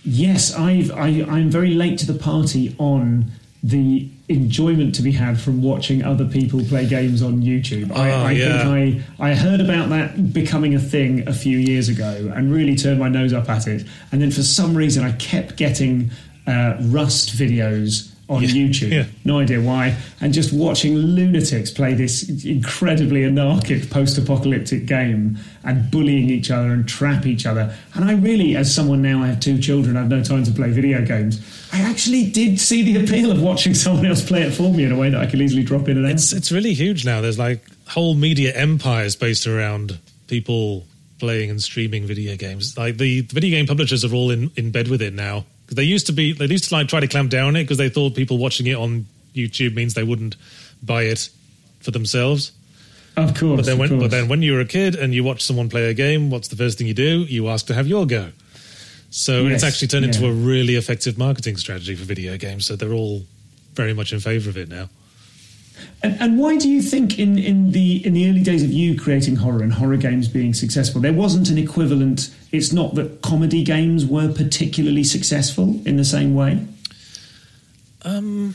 Yes, 0.04 0.54
I've, 0.54 0.92
I, 0.92 1.24
I'm 1.28 1.50
very 1.50 1.74
late 1.74 1.98
to 1.98 2.06
the 2.06 2.14
party 2.18 2.74
on 2.78 3.32
the 3.64 4.08
enjoyment 4.28 4.94
to 4.94 5.02
be 5.02 5.10
had 5.12 5.40
from 5.40 5.60
watching 5.62 6.04
other 6.04 6.24
people 6.24 6.62
play 6.64 6.86
games 6.86 7.22
on 7.22 7.42
YouTube. 7.42 7.90
I, 7.90 8.10
Oh, 8.12 8.22
I 8.26 8.30
yeah. 8.32 8.62
think 8.62 9.02
I, 9.18 9.30
I 9.30 9.34
heard 9.34 9.60
about 9.60 9.88
that 9.88 10.32
becoming 10.32 10.74
a 10.76 10.78
thing 10.78 11.26
a 11.26 11.32
few 11.32 11.58
years 11.58 11.88
ago 11.88 12.32
and 12.34 12.52
really 12.52 12.76
turned 12.76 13.00
my 13.00 13.08
nose 13.08 13.32
up 13.32 13.48
at 13.50 13.66
it. 13.66 13.84
And 14.12 14.22
then 14.22 14.30
for 14.30 14.44
some 14.44 14.76
reason, 14.76 15.02
I 15.04 15.12
kept 15.12 15.56
getting 15.56 16.10
uh, 16.46 16.76
Rust 16.82 17.30
videos 17.36 18.12
on 18.28 18.42
Yeah, 18.42 18.48
YouTube. 18.48 18.90
yeah. 18.90 19.04
No 19.24 19.38
idea 19.38 19.60
why. 19.60 19.96
And 20.20 20.34
just 20.34 20.52
watching 20.52 20.96
lunatics 20.96 21.70
play 21.70 21.94
this 21.94 22.44
incredibly 22.44 23.24
anarchic 23.24 23.88
post 23.88 24.18
apocalyptic 24.18 24.86
game 24.86 25.38
and 25.62 25.88
bullying 25.90 26.28
each 26.28 26.50
other 26.50 26.72
and 26.72 26.88
trap 26.88 27.24
each 27.24 27.46
other. 27.46 27.72
And 27.94 28.04
I 28.04 28.14
really, 28.14 28.56
as 28.56 28.74
someone 28.74 29.00
now, 29.02 29.22
I 29.22 29.28
have 29.28 29.38
two 29.40 29.58
children, 29.60 29.96
I 29.96 30.00
have 30.00 30.08
no 30.10 30.22
time 30.24 30.42
to 30.44 30.50
play 30.50 30.70
video 30.70 31.04
games. 31.04 31.40
I 31.72 31.80
actually 31.82 32.30
did 32.30 32.58
see 32.58 32.82
the 32.82 33.04
appeal 33.04 33.30
of 33.30 33.40
watching 33.40 33.74
someone 33.84 34.06
else 34.06 34.26
play 34.26 34.42
it 34.42 34.52
for 34.52 34.72
me 34.72 34.84
in 34.84 34.92
a 34.92 34.96
way 34.98 35.10
that 35.10 35.20
I 35.20 35.26
could 35.26 35.40
easily 35.40 35.62
drop 35.62 35.88
in 35.88 35.96
and 35.96 36.06
out. 36.06 36.12
It's 36.12 36.32
it's 36.32 36.50
really 36.50 36.74
huge 36.74 37.04
now. 37.04 37.20
There's 37.20 37.38
like 37.38 37.64
whole 37.86 38.14
media 38.14 38.52
empires 38.56 39.14
based 39.14 39.46
around 39.46 39.98
people 40.26 40.84
playing 41.20 41.50
and 41.50 41.62
streaming 41.62 42.06
video 42.06 42.36
games. 42.36 42.76
Like 42.76 42.96
the 42.98 43.20
video 43.22 43.50
game 43.50 43.66
publishers 43.66 44.04
are 44.04 44.12
all 44.12 44.30
in, 44.32 44.50
in 44.56 44.70
bed 44.72 44.88
with 44.88 45.00
it 45.00 45.14
now. 45.14 45.46
'Cause 45.66 45.74
they 45.74 45.84
used 45.84 46.06
to 46.06 46.12
be 46.12 46.32
they 46.32 46.46
used 46.46 46.68
to 46.68 46.74
like 46.74 46.88
try 46.88 47.00
to 47.00 47.08
clamp 47.08 47.30
down 47.30 47.48
on 47.48 47.56
it 47.56 47.64
because 47.64 47.78
they 47.78 47.88
thought 47.88 48.14
people 48.14 48.38
watching 48.38 48.66
it 48.66 48.76
on 48.76 49.06
YouTube 49.34 49.74
means 49.74 49.94
they 49.94 50.02
wouldn't 50.04 50.36
buy 50.82 51.04
it 51.04 51.28
for 51.80 51.90
themselves. 51.90 52.52
Of 53.16 53.34
course. 53.34 53.56
But 53.56 53.66
then 53.66 53.78
when 53.78 53.98
but 53.98 54.10
then 54.10 54.28
when 54.28 54.42
you 54.42 54.52
were 54.52 54.60
a 54.60 54.66
kid 54.66 54.94
and 54.94 55.14
you 55.14 55.24
watch 55.24 55.42
someone 55.42 55.68
play 55.68 55.88
a 55.90 55.94
game, 55.94 56.30
what's 56.30 56.48
the 56.48 56.56
first 56.56 56.78
thing 56.78 56.86
you 56.86 56.94
do? 56.94 57.24
You 57.28 57.48
ask 57.48 57.66
to 57.66 57.74
have 57.74 57.86
your 57.86 58.06
go. 58.06 58.30
So 59.10 59.44
Yes, 59.44 59.54
it's 59.54 59.64
actually 59.64 59.88
turned 59.88 60.04
into 60.04 60.26
a 60.26 60.32
really 60.32 60.74
effective 60.74 61.16
marketing 61.16 61.56
strategy 61.56 61.94
for 61.94 62.04
video 62.04 62.36
games. 62.36 62.66
So 62.66 62.76
they're 62.76 62.92
all 62.92 63.24
very 63.74 63.94
much 63.94 64.12
in 64.12 64.20
favour 64.20 64.50
of 64.50 64.56
it 64.56 64.68
now. 64.68 64.88
And, 66.02 66.20
and 66.20 66.38
why 66.38 66.56
do 66.56 66.68
you 66.68 66.82
think 66.82 67.18
in, 67.18 67.38
in 67.38 67.72
the 67.72 68.04
in 68.06 68.12
the 68.14 68.28
early 68.28 68.42
days 68.42 68.62
of 68.62 68.70
you 68.70 68.98
creating 68.98 69.36
horror 69.36 69.62
and 69.62 69.72
horror 69.72 69.96
games 69.96 70.28
being 70.28 70.54
successful, 70.54 71.00
there 71.00 71.12
wasn't 71.12 71.50
an 71.50 71.58
equivalent? 71.58 72.30
It's 72.52 72.72
not 72.72 72.94
that 72.94 73.22
comedy 73.22 73.62
games 73.62 74.04
were 74.06 74.32
particularly 74.32 75.04
successful 75.04 75.80
in 75.84 75.96
the 75.96 76.04
same 76.04 76.34
way. 76.34 76.66
Um, 78.02 78.54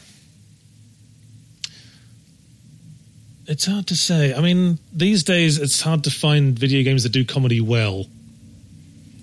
It's 3.52 3.66
hard 3.66 3.88
to 3.88 3.98
say. 3.98 4.34
I 4.34 4.40
mean, 4.40 4.80
these 4.94 5.24
days 5.24 5.58
it's 5.58 5.82
hard 5.82 6.06
to 6.06 6.10
find 6.10 6.58
video 6.58 6.84
games 6.84 7.04
that 7.04 7.12
do 7.12 7.26
comedy 7.26 7.60
well. 7.60 8.06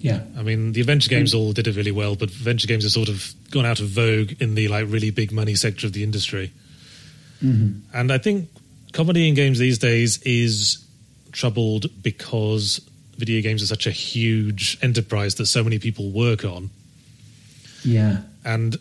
Yeah, 0.00 0.20
I 0.36 0.42
mean, 0.42 0.72
the 0.72 0.82
adventure 0.82 1.08
games 1.08 1.32
all 1.32 1.52
did 1.54 1.66
it 1.66 1.76
really 1.76 1.92
well, 1.92 2.14
but 2.14 2.28
adventure 2.28 2.66
games 2.66 2.84
have 2.84 2.92
sort 2.92 3.08
of 3.08 3.32
gone 3.50 3.64
out 3.64 3.80
of 3.80 3.88
vogue 3.88 4.34
in 4.38 4.54
the 4.54 4.68
like 4.68 4.84
really 4.86 5.10
big 5.10 5.32
money 5.32 5.54
sector 5.54 5.86
of 5.86 5.94
the 5.94 6.04
industry. 6.04 6.52
And 7.40 8.12
I 8.12 8.18
think 8.18 8.48
comedy 8.92 9.28
in 9.28 9.34
games 9.34 9.58
these 9.58 9.78
days 9.78 10.20
is 10.22 10.84
troubled 11.32 11.86
because 12.02 12.80
video 13.16 13.42
games 13.42 13.62
are 13.62 13.66
such 13.66 13.86
a 13.86 13.90
huge 13.90 14.78
enterprise 14.82 15.36
that 15.36 15.46
so 15.46 15.62
many 15.62 15.78
people 15.78 16.10
work 16.10 16.44
on. 16.44 16.70
yeah, 17.84 18.22
And 18.44 18.76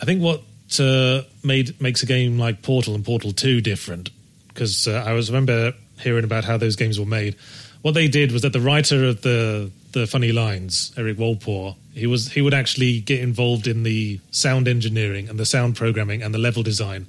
I 0.00 0.04
think 0.04 0.22
what 0.22 0.42
uh, 0.80 1.22
made 1.44 1.80
makes 1.80 2.02
a 2.02 2.06
game 2.06 2.38
like 2.38 2.62
Portal 2.62 2.94
and 2.94 3.04
Portal 3.04 3.32
Two 3.32 3.60
different 3.60 4.10
because 4.48 4.88
uh, 4.88 5.04
I 5.06 5.12
was 5.12 5.30
remember 5.30 5.74
hearing 6.00 6.24
about 6.24 6.44
how 6.44 6.56
those 6.56 6.76
games 6.76 6.98
were 6.98 7.06
made. 7.06 7.36
What 7.82 7.94
they 7.94 8.08
did 8.08 8.32
was 8.32 8.42
that 8.42 8.52
the 8.52 8.60
writer 8.60 9.04
of 9.04 9.22
the 9.22 9.70
the 9.92 10.06
funny 10.06 10.32
lines, 10.32 10.92
Erik 10.96 11.18
Wolpaw, 11.18 11.76
he 11.94 12.06
was 12.06 12.32
he 12.32 12.40
would 12.40 12.54
actually 12.54 13.00
get 13.00 13.20
involved 13.20 13.66
in 13.66 13.82
the 13.82 14.20
sound 14.30 14.68
engineering 14.68 15.28
and 15.28 15.38
the 15.38 15.46
sound 15.46 15.76
programming 15.76 16.22
and 16.22 16.34
the 16.34 16.38
level 16.38 16.62
design, 16.62 17.06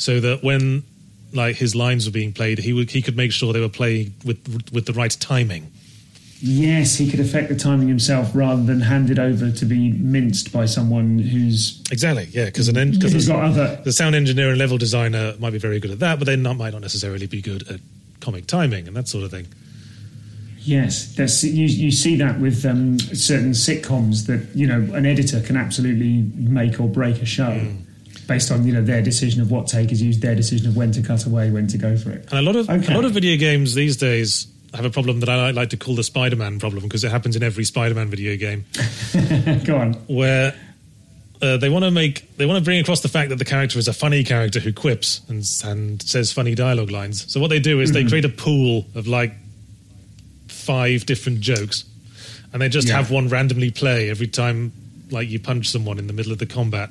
so 0.00 0.18
that 0.20 0.42
when 0.42 0.82
like 1.32 1.56
his 1.56 1.74
lines 1.76 2.06
were 2.06 2.12
being 2.12 2.32
played, 2.32 2.58
he 2.58 2.72
would 2.72 2.90
he 2.90 3.02
could 3.02 3.16
make 3.16 3.32
sure 3.32 3.52
they 3.52 3.60
were 3.60 3.68
played 3.82 4.12
with 4.24 4.38
with 4.72 4.86
the 4.86 4.92
right 4.94 5.16
timing. 5.20 5.70
yes, 6.42 6.96
he 6.96 7.10
could 7.10 7.20
affect 7.20 7.48
the 7.50 7.54
timing 7.54 7.86
himself 7.88 8.30
rather 8.34 8.62
than 8.70 8.80
hand 8.80 9.10
it 9.10 9.18
over 9.18 9.50
to 9.50 9.64
be 9.66 9.92
minced 9.92 10.52
by 10.52 10.64
someone 10.66 11.18
who's 11.18 11.82
Exactly, 11.92 12.26
yeah, 12.32 12.46
because 12.46 12.68
an 12.68 12.78
en- 12.78 12.98
'cause 12.98 13.28
got 13.28 13.44
other. 13.44 13.78
the 13.84 13.92
sound 13.92 14.14
engineer 14.14 14.48
and 14.48 14.58
level 14.58 14.78
designer 14.78 15.34
might 15.38 15.52
be 15.52 15.58
very 15.58 15.78
good 15.78 15.90
at 15.90 15.98
that, 15.98 16.18
but 16.18 16.24
they 16.24 16.36
not, 16.36 16.56
might 16.56 16.72
not 16.72 16.80
necessarily 16.80 17.26
be 17.26 17.42
good 17.42 17.62
at 17.68 17.78
comic 18.20 18.46
timing 18.46 18.86
and 18.88 18.96
that 18.96 19.06
sort 19.08 19.22
of 19.24 19.30
thing. 19.30 19.46
Yes, 20.62 21.16
you, 21.44 21.66
you 21.66 21.90
see 21.90 22.16
that 22.16 22.38
with 22.40 22.64
um, 22.66 22.98
certain 22.98 23.52
sitcoms 23.52 24.26
that 24.26 24.40
you 24.54 24.66
know 24.66 24.80
an 24.94 25.06
editor 25.06 25.40
can 25.40 25.56
absolutely 25.56 26.12
make 26.34 26.78
or 26.80 26.88
break 26.88 27.16
a 27.22 27.26
show 27.26 27.52
based 28.30 28.50
on 28.52 28.64
you 28.66 28.72
know 28.72 28.82
their 28.82 29.02
decision 29.02 29.42
of 29.42 29.50
what 29.50 29.66
take 29.66 29.90
is 29.92 30.00
used, 30.00 30.22
their 30.22 30.34
decision 30.36 30.68
of 30.68 30.76
when 30.76 30.92
to 30.92 31.02
cut 31.02 31.26
away, 31.26 31.50
when 31.50 31.66
to 31.66 31.76
go 31.78 31.96
for 31.96 32.10
it. 32.10 32.22
And 32.30 32.38
a 32.38 32.42
lot 32.42 32.56
of 32.56 32.70
Okay. 32.70 32.92
a 32.92 32.96
lot 32.96 33.04
of 33.04 33.12
video 33.12 33.36
games 33.36 33.74
these 33.74 33.96
days 33.96 34.46
have 34.72 34.84
a 34.84 34.90
problem 34.90 35.18
that 35.20 35.28
I 35.28 35.50
like 35.50 35.70
to 35.70 35.76
call 35.76 35.96
the 35.96 36.04
Spider-Man 36.04 36.60
problem 36.60 36.84
because 36.84 37.02
it 37.02 37.10
happens 37.10 37.34
in 37.34 37.42
every 37.42 37.64
Spider-Man 37.64 38.08
video 38.08 38.36
game 38.36 38.64
Go 39.64 39.76
on. 39.76 39.94
where 40.06 40.54
uh, 41.42 41.56
they 41.56 41.68
want 41.68 41.84
to 41.84 41.90
make 41.90 42.36
they 42.36 42.46
want 42.46 42.58
to 42.58 42.64
bring 42.64 42.78
across 42.78 43.00
the 43.00 43.08
fact 43.08 43.30
that 43.30 43.36
the 43.40 43.44
character 43.44 43.78
is 43.80 43.88
a 43.88 43.92
funny 43.92 44.22
character 44.22 44.60
who 44.60 44.72
quips 44.72 45.22
and, 45.28 45.42
and 45.64 46.00
says 46.02 46.32
funny 46.32 46.54
dialogue 46.54 46.90
lines. 46.92 47.30
So 47.32 47.40
what 47.40 47.50
they 47.50 47.58
do 47.60 47.80
is 47.80 47.90
they 47.92 48.04
create 48.04 48.24
a 48.26 48.28
pool 48.44 48.86
of 48.94 49.08
like 49.08 49.32
five 50.48 51.06
different 51.06 51.40
jokes, 51.40 51.84
and 52.52 52.60
they 52.62 52.68
just 52.68 52.88
Yeah. 52.88 52.96
have 52.96 53.10
one 53.10 53.28
randomly 53.28 53.70
play 53.70 54.10
every 54.10 54.26
time 54.28 54.72
like 55.10 55.28
you 55.28 55.40
punch 55.40 55.68
someone 55.68 55.98
in 55.98 56.06
the 56.06 56.12
middle 56.12 56.30
of 56.32 56.38
the 56.38 56.46
combat. 56.46 56.90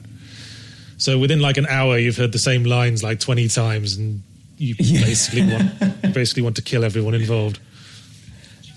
So 0.99 1.17
within 1.17 1.39
like 1.39 1.57
an 1.57 1.65
hour, 1.65 1.97
you've 1.97 2.17
heard 2.17 2.33
the 2.33 2.39
same 2.39 2.65
lines 2.65 3.01
like 3.01 3.19
twenty 3.19 3.47
times, 3.47 3.97
and 3.97 4.21
you 4.57 4.75
basically 4.75 5.51
want 5.51 5.79
basically 6.13 6.43
want 6.43 6.57
to 6.57 6.61
kill 6.61 6.83
everyone 6.83 7.15
involved. 7.15 7.59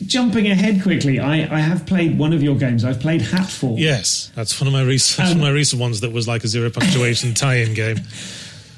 Jumping 0.07 0.49
ahead 0.49 0.83
quickly, 0.83 1.21
I, 1.21 1.35
I 1.55 1.61
have 1.61 1.87
played 1.87 2.19
one 2.19 2.33
of 2.33 2.43
your 2.43 2.57
games. 2.57 2.85
I've 2.85 3.01
played 3.01 3.21
Hatfall. 3.21 3.79
Yes, 3.79 4.33
that's 4.35 4.59
one 4.61 4.69
of 4.69 4.73
my 4.73 4.83
recent 4.83 5.19
one 5.29 5.37
of 5.37 5.43
my 5.43 5.49
um, 5.49 5.55
recent 5.55 5.81
ones 5.81 6.01
that 6.01 6.13
was 6.13 6.27
like 6.27 6.45
a 6.45 6.49
zero 6.49 6.71
punctuation 6.71 7.35
tie-in 7.35 7.75
game. 7.75 7.99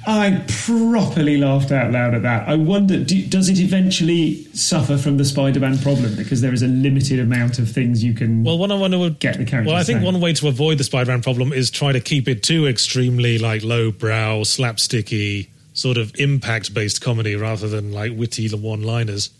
I 0.07 0.43
properly 0.67 1.38
laughed 1.38 1.73
out 1.73 1.93
loud 1.93 2.14
at 2.14 2.23
that. 2.23 2.49
I 2.49 2.57
wonder, 2.57 3.03
do, 3.03 3.25
does 3.27 3.49
it 3.49 3.59
eventually 3.59 4.45
suffer 4.53 4.99
from 4.99 5.17
the 5.17 5.25
Spider-Man 5.25 5.79
problem 5.79 6.14
because 6.17 6.40
there 6.40 6.53
is 6.53 6.62
a 6.62 6.67
limited 6.67 7.21
amount 7.21 7.59
of 7.59 7.71
things 7.71 8.05
you 8.05 8.12
can? 8.12 8.45
Well, 8.45 8.59
one 8.59 8.71
I 8.71 8.75
wonder 8.75 8.99
would 8.99 9.19
Get 9.19 9.38
the 9.38 9.45
characters 9.45 9.71
Well, 9.71 9.81
I 9.81 9.85
think 9.85 9.99
saying. 10.01 10.12
one 10.12 10.21
way 10.21 10.33
to 10.35 10.49
avoid 10.49 10.79
the 10.79 10.85
Spider-Man 10.85 11.23
problem 11.23 11.53
is 11.53 11.71
try 11.71 11.93
to 11.93 12.01
keep 12.01 12.29
it 12.29 12.43
too 12.43 12.67
extremely 12.67 13.38
like 13.38 13.62
low-brow, 13.64 14.40
slapsticky, 14.40 15.49
sort 15.73 15.97
of 15.97 16.12
impact-based 16.19 17.01
comedy 17.01 17.37
rather 17.37 17.69
than 17.69 17.93
like 17.93 18.12
witty 18.14 18.49
one-liners. 18.49 19.31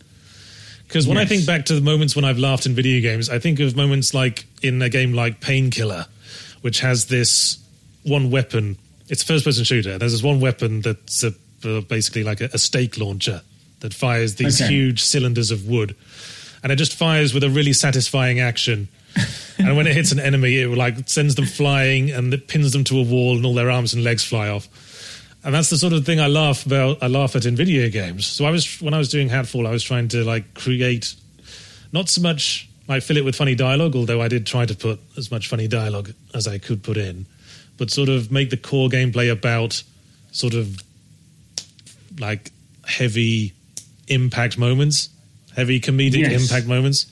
Because 0.87 1.07
when 1.07 1.17
I 1.17 1.25
think 1.25 1.45
back 1.45 1.65
to 1.65 1.75
the 1.75 1.81
moments 1.81 2.15
when 2.15 2.25
I've 2.25 2.37
laughed 2.37 2.65
in 2.65 2.75
video 2.75 3.01
games, 3.01 3.29
I 3.29 3.39
think 3.39 3.59
of 3.59 3.75
moments 3.75 4.13
like 4.13 4.45
in 4.61 4.81
a 4.81 4.89
game 4.89 5.13
like 5.13 5.41
Painkiller, 5.41 6.05
which 6.61 6.79
has 6.81 7.05
this 7.05 7.57
one 8.03 8.31
weapon. 8.31 8.77
It's 9.09 9.23
a 9.23 9.25
first-person 9.25 9.63
shooter. 9.63 9.97
There's 9.97 10.13
this 10.13 10.23
one 10.23 10.39
weapon 10.39 10.81
that's 10.81 11.23
a, 11.23 11.33
uh, 11.63 11.81
basically 11.81 12.23
like 12.23 12.41
a, 12.41 12.49
a 12.53 12.57
stake 12.57 12.97
launcher 12.97 13.41
that 13.81 13.93
fires 13.93 14.35
these 14.35 14.61
Okay. 14.61 14.71
huge 14.73 15.03
cylinders 15.03 15.51
of 15.51 15.67
wood, 15.67 15.95
and 16.63 16.71
it 16.71 16.77
just 16.77 16.95
fires 16.95 17.33
with 17.33 17.43
a 17.43 17.49
really 17.49 17.73
satisfying 17.73 18.39
action. 18.39 18.87
and 19.59 19.77
when 19.77 19.87
it 19.87 19.95
hits 19.95 20.11
an 20.11 20.19
enemy, 20.19 20.57
it 20.57 20.67
like 20.69 21.07
sends 21.07 21.35
them 21.35 21.45
flying 21.45 22.11
and 22.11 22.33
it 22.33 22.47
pins 22.47 22.73
them 22.73 22.83
to 22.85 22.97
a 22.99 23.03
wall, 23.03 23.35
and 23.35 23.45
all 23.45 23.53
their 23.53 23.69
arms 23.69 23.93
and 23.93 24.03
legs 24.03 24.23
fly 24.23 24.49
off. 24.49 24.67
And 25.43 25.53
that's 25.53 25.69
the 25.69 25.77
sort 25.77 25.93
of 25.93 26.05
thing 26.05 26.19
I 26.19 26.25
laugh 26.27 26.65
about. 26.65 27.03
I 27.03 27.07
laugh 27.07 27.35
at 27.35 27.45
in 27.45 27.55
video 27.55 27.87
games. 27.89 28.25
So 28.25 28.45
I 28.45 28.49
was 28.49 28.81
when 28.81 28.95
I 28.95 28.97
was 28.97 29.09
doing 29.09 29.29
Hatfall, 29.29 29.67
I 29.67 29.71
was 29.71 29.83
trying 29.83 30.07
to 30.09 30.23
like 30.23 30.55
create 30.55 31.13
not 31.91 32.09
so 32.09 32.19
much 32.21 32.67
like 32.87 33.03
fill 33.03 33.17
it 33.17 33.23
with 33.25 33.35
funny 33.35 33.53
dialogue, 33.55 33.95
although 33.95 34.21
I 34.21 34.27
did 34.27 34.45
try 34.47 34.65
to 34.65 34.75
put 34.75 34.99
as 35.17 35.29
much 35.31 35.47
funny 35.47 35.67
dialogue 35.67 36.11
as 36.33 36.47
I 36.47 36.57
could 36.57 36.81
put 36.83 36.97
in, 36.97 37.25
but 37.77 37.91
sort 37.91 38.09
of 38.09 38.31
make 38.31 38.49
the 38.49 38.57
core 38.57 38.89
gameplay 38.89 39.31
about 39.31 39.83
sort 40.31 40.53
of 40.53 40.77
like 42.19 42.51
heavy 42.87 43.53
impact 44.07 44.57
moments, 44.57 45.09
heavy 45.55 45.79
comedic 45.79 46.19
Yes. 46.19 46.41
impact 46.41 46.67
moments. 46.67 47.05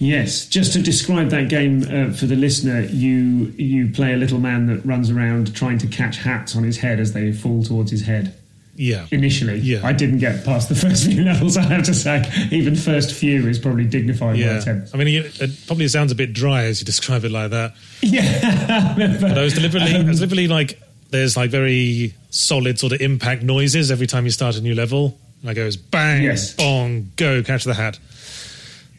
Yes, 0.00 0.46
just 0.46 0.72
to 0.74 0.78
describe 0.82 1.30
that 1.30 1.48
game 1.48 1.82
uh, 1.82 2.12
for 2.12 2.26
the 2.26 2.36
listener, 2.36 2.82
you 2.82 3.52
you 3.56 3.88
play 3.88 4.12
a 4.12 4.16
little 4.16 4.38
man 4.38 4.66
that 4.68 4.86
runs 4.86 5.10
around 5.10 5.54
trying 5.56 5.78
to 5.78 5.88
catch 5.88 6.18
hats 6.18 6.54
on 6.54 6.62
his 6.62 6.78
head 6.78 7.00
as 7.00 7.14
they 7.14 7.32
fall 7.32 7.64
towards 7.64 7.90
his 7.90 8.02
head. 8.02 8.34
Yeah. 8.80 9.06
Initially, 9.10 9.58
Yeah. 9.58 9.80
I 9.82 9.92
didn't 9.92 10.18
get 10.18 10.44
past 10.44 10.68
the 10.68 10.74
first 10.86 11.06
few 11.06 11.24
levels. 11.24 11.56
I 11.56 11.62
have 11.62 11.82
to 11.84 11.94
say, 11.94 12.24
even 12.52 12.76
first 12.76 13.12
few 13.12 13.46
is 13.48 13.58
probably 13.58 13.84
dignifying 13.84 14.34
my 14.40 14.46
Yeah, 14.46 14.58
attempt. 14.58 14.94
I 14.94 14.98
mean, 14.98 15.08
it 15.08 15.50
probably 15.66 15.88
sounds 15.88 16.12
a 16.12 16.14
bit 16.14 16.32
dry 16.32 16.64
as 16.64 16.80
you 16.80 16.84
describe 16.86 17.24
it 17.24 17.32
like 17.32 17.50
that. 17.50 17.74
Yeah, 18.02 18.94
But 19.20 19.36
I 19.36 19.42
was 19.42 19.54
deliberately, 19.54 19.94
Um, 19.96 20.06
I 20.06 20.08
was 20.08 20.18
deliberately 20.20 20.46
like, 20.46 20.80
there's 21.10 21.36
like 21.36 21.50
very 21.50 22.14
solid 22.30 22.78
sort 22.78 22.92
of 22.92 23.00
impact 23.00 23.42
noises 23.42 23.90
every 23.90 24.06
time 24.06 24.24
you 24.26 24.30
start 24.30 24.56
a 24.56 24.60
new 24.60 24.74
level. 24.76 25.18
And 25.42 25.50
I 25.50 25.54
goes 25.54 25.76
bang, 25.76 26.22
Yes. 26.22 26.54
bong, 26.54 27.10
go, 27.16 27.42
catch 27.42 27.64
the 27.64 27.74
hat. 27.74 27.98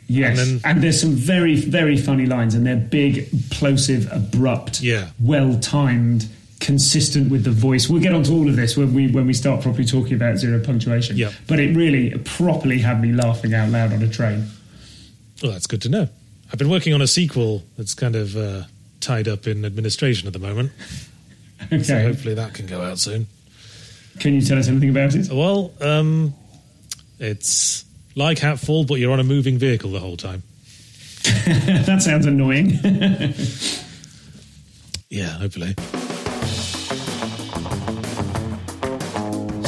Yes, 0.08 0.39
And 0.39 0.62
and, 0.65 0.82
there's 0.84 1.00
some 1.00 1.12
very, 1.13 1.56
very 1.56 1.96
funny 1.96 2.26
lines, 2.26 2.56
and 2.56 2.65
they're 2.65 2.76
big, 2.76 3.30
plosive, 3.52 4.12
abrupt, 4.12 4.82
Yeah. 4.82 5.10
well 5.20 5.58
timed, 5.60 6.28
consistent 6.60 7.32
with 7.32 7.43
the 7.43 7.52
voice. 7.52 7.88
We'll 7.89 8.02
get 8.02 8.13
onto 8.13 8.34
all 8.34 8.48
of 8.50 8.56
this 8.56 8.76
when 8.76 8.93
we 8.93 9.10
when 9.12 9.26
we 9.26 9.34
start 9.34 9.62
properly 9.62 9.86
talking 9.86 10.13
about 10.13 10.38
zero 10.38 10.60
punctuation. 10.63 11.17
Yeah. 11.17 11.32
But 11.48 11.60
it 11.60 11.76
really 11.76 12.17
properly 12.19 12.80
had 12.80 13.02
me 13.02 13.12
laughing 13.13 13.54
out 13.54 13.69
loud 13.69 13.93
on 13.93 14.02
a 14.04 14.10
train. 14.10 14.45
Well, 15.41 15.52
that's 15.54 15.67
good 15.67 15.82
to 15.84 15.89
know. 15.89 16.10
I've 16.52 16.60
been 16.60 16.69
working 16.69 16.93
on 16.93 17.02
a 17.02 17.08
sequel 17.08 17.63
that's 17.78 17.93
kind 17.93 18.15
of 18.15 18.36
uh, 18.36 18.63
tied 19.00 19.28
up 19.28 19.48
in 19.48 19.63
administration 19.63 20.28
at 20.28 20.34
the 20.34 20.39
moment, 20.39 20.72
Okay, 21.65 21.84
so 21.84 22.02
hopefully 22.02 22.34
that 22.34 22.54
can 22.54 22.65
go 22.65 22.82
out 22.82 23.00
soon. 23.00 23.28
can 24.19 24.34
you 24.34 24.41
tell 24.41 24.58
us 24.58 24.67
anything 24.67 24.89
about 24.89 25.15
it? 25.15 25.30
Well, 25.32 25.72
um, 25.80 26.34
it's 27.19 27.86
like 28.15 28.39
Hatfall, 28.39 28.88
but 28.88 28.95
you're 28.95 29.13
on 29.13 29.19
a 29.19 29.24
moving 29.24 29.58
vehicle 29.58 29.91
the 29.91 30.00
whole 30.00 30.17
time. 30.17 30.43
that 31.45 32.02
sounds 32.02 32.26
annoying. 32.26 32.80
Yeah, 35.12 35.30
hopefully. 35.39 35.74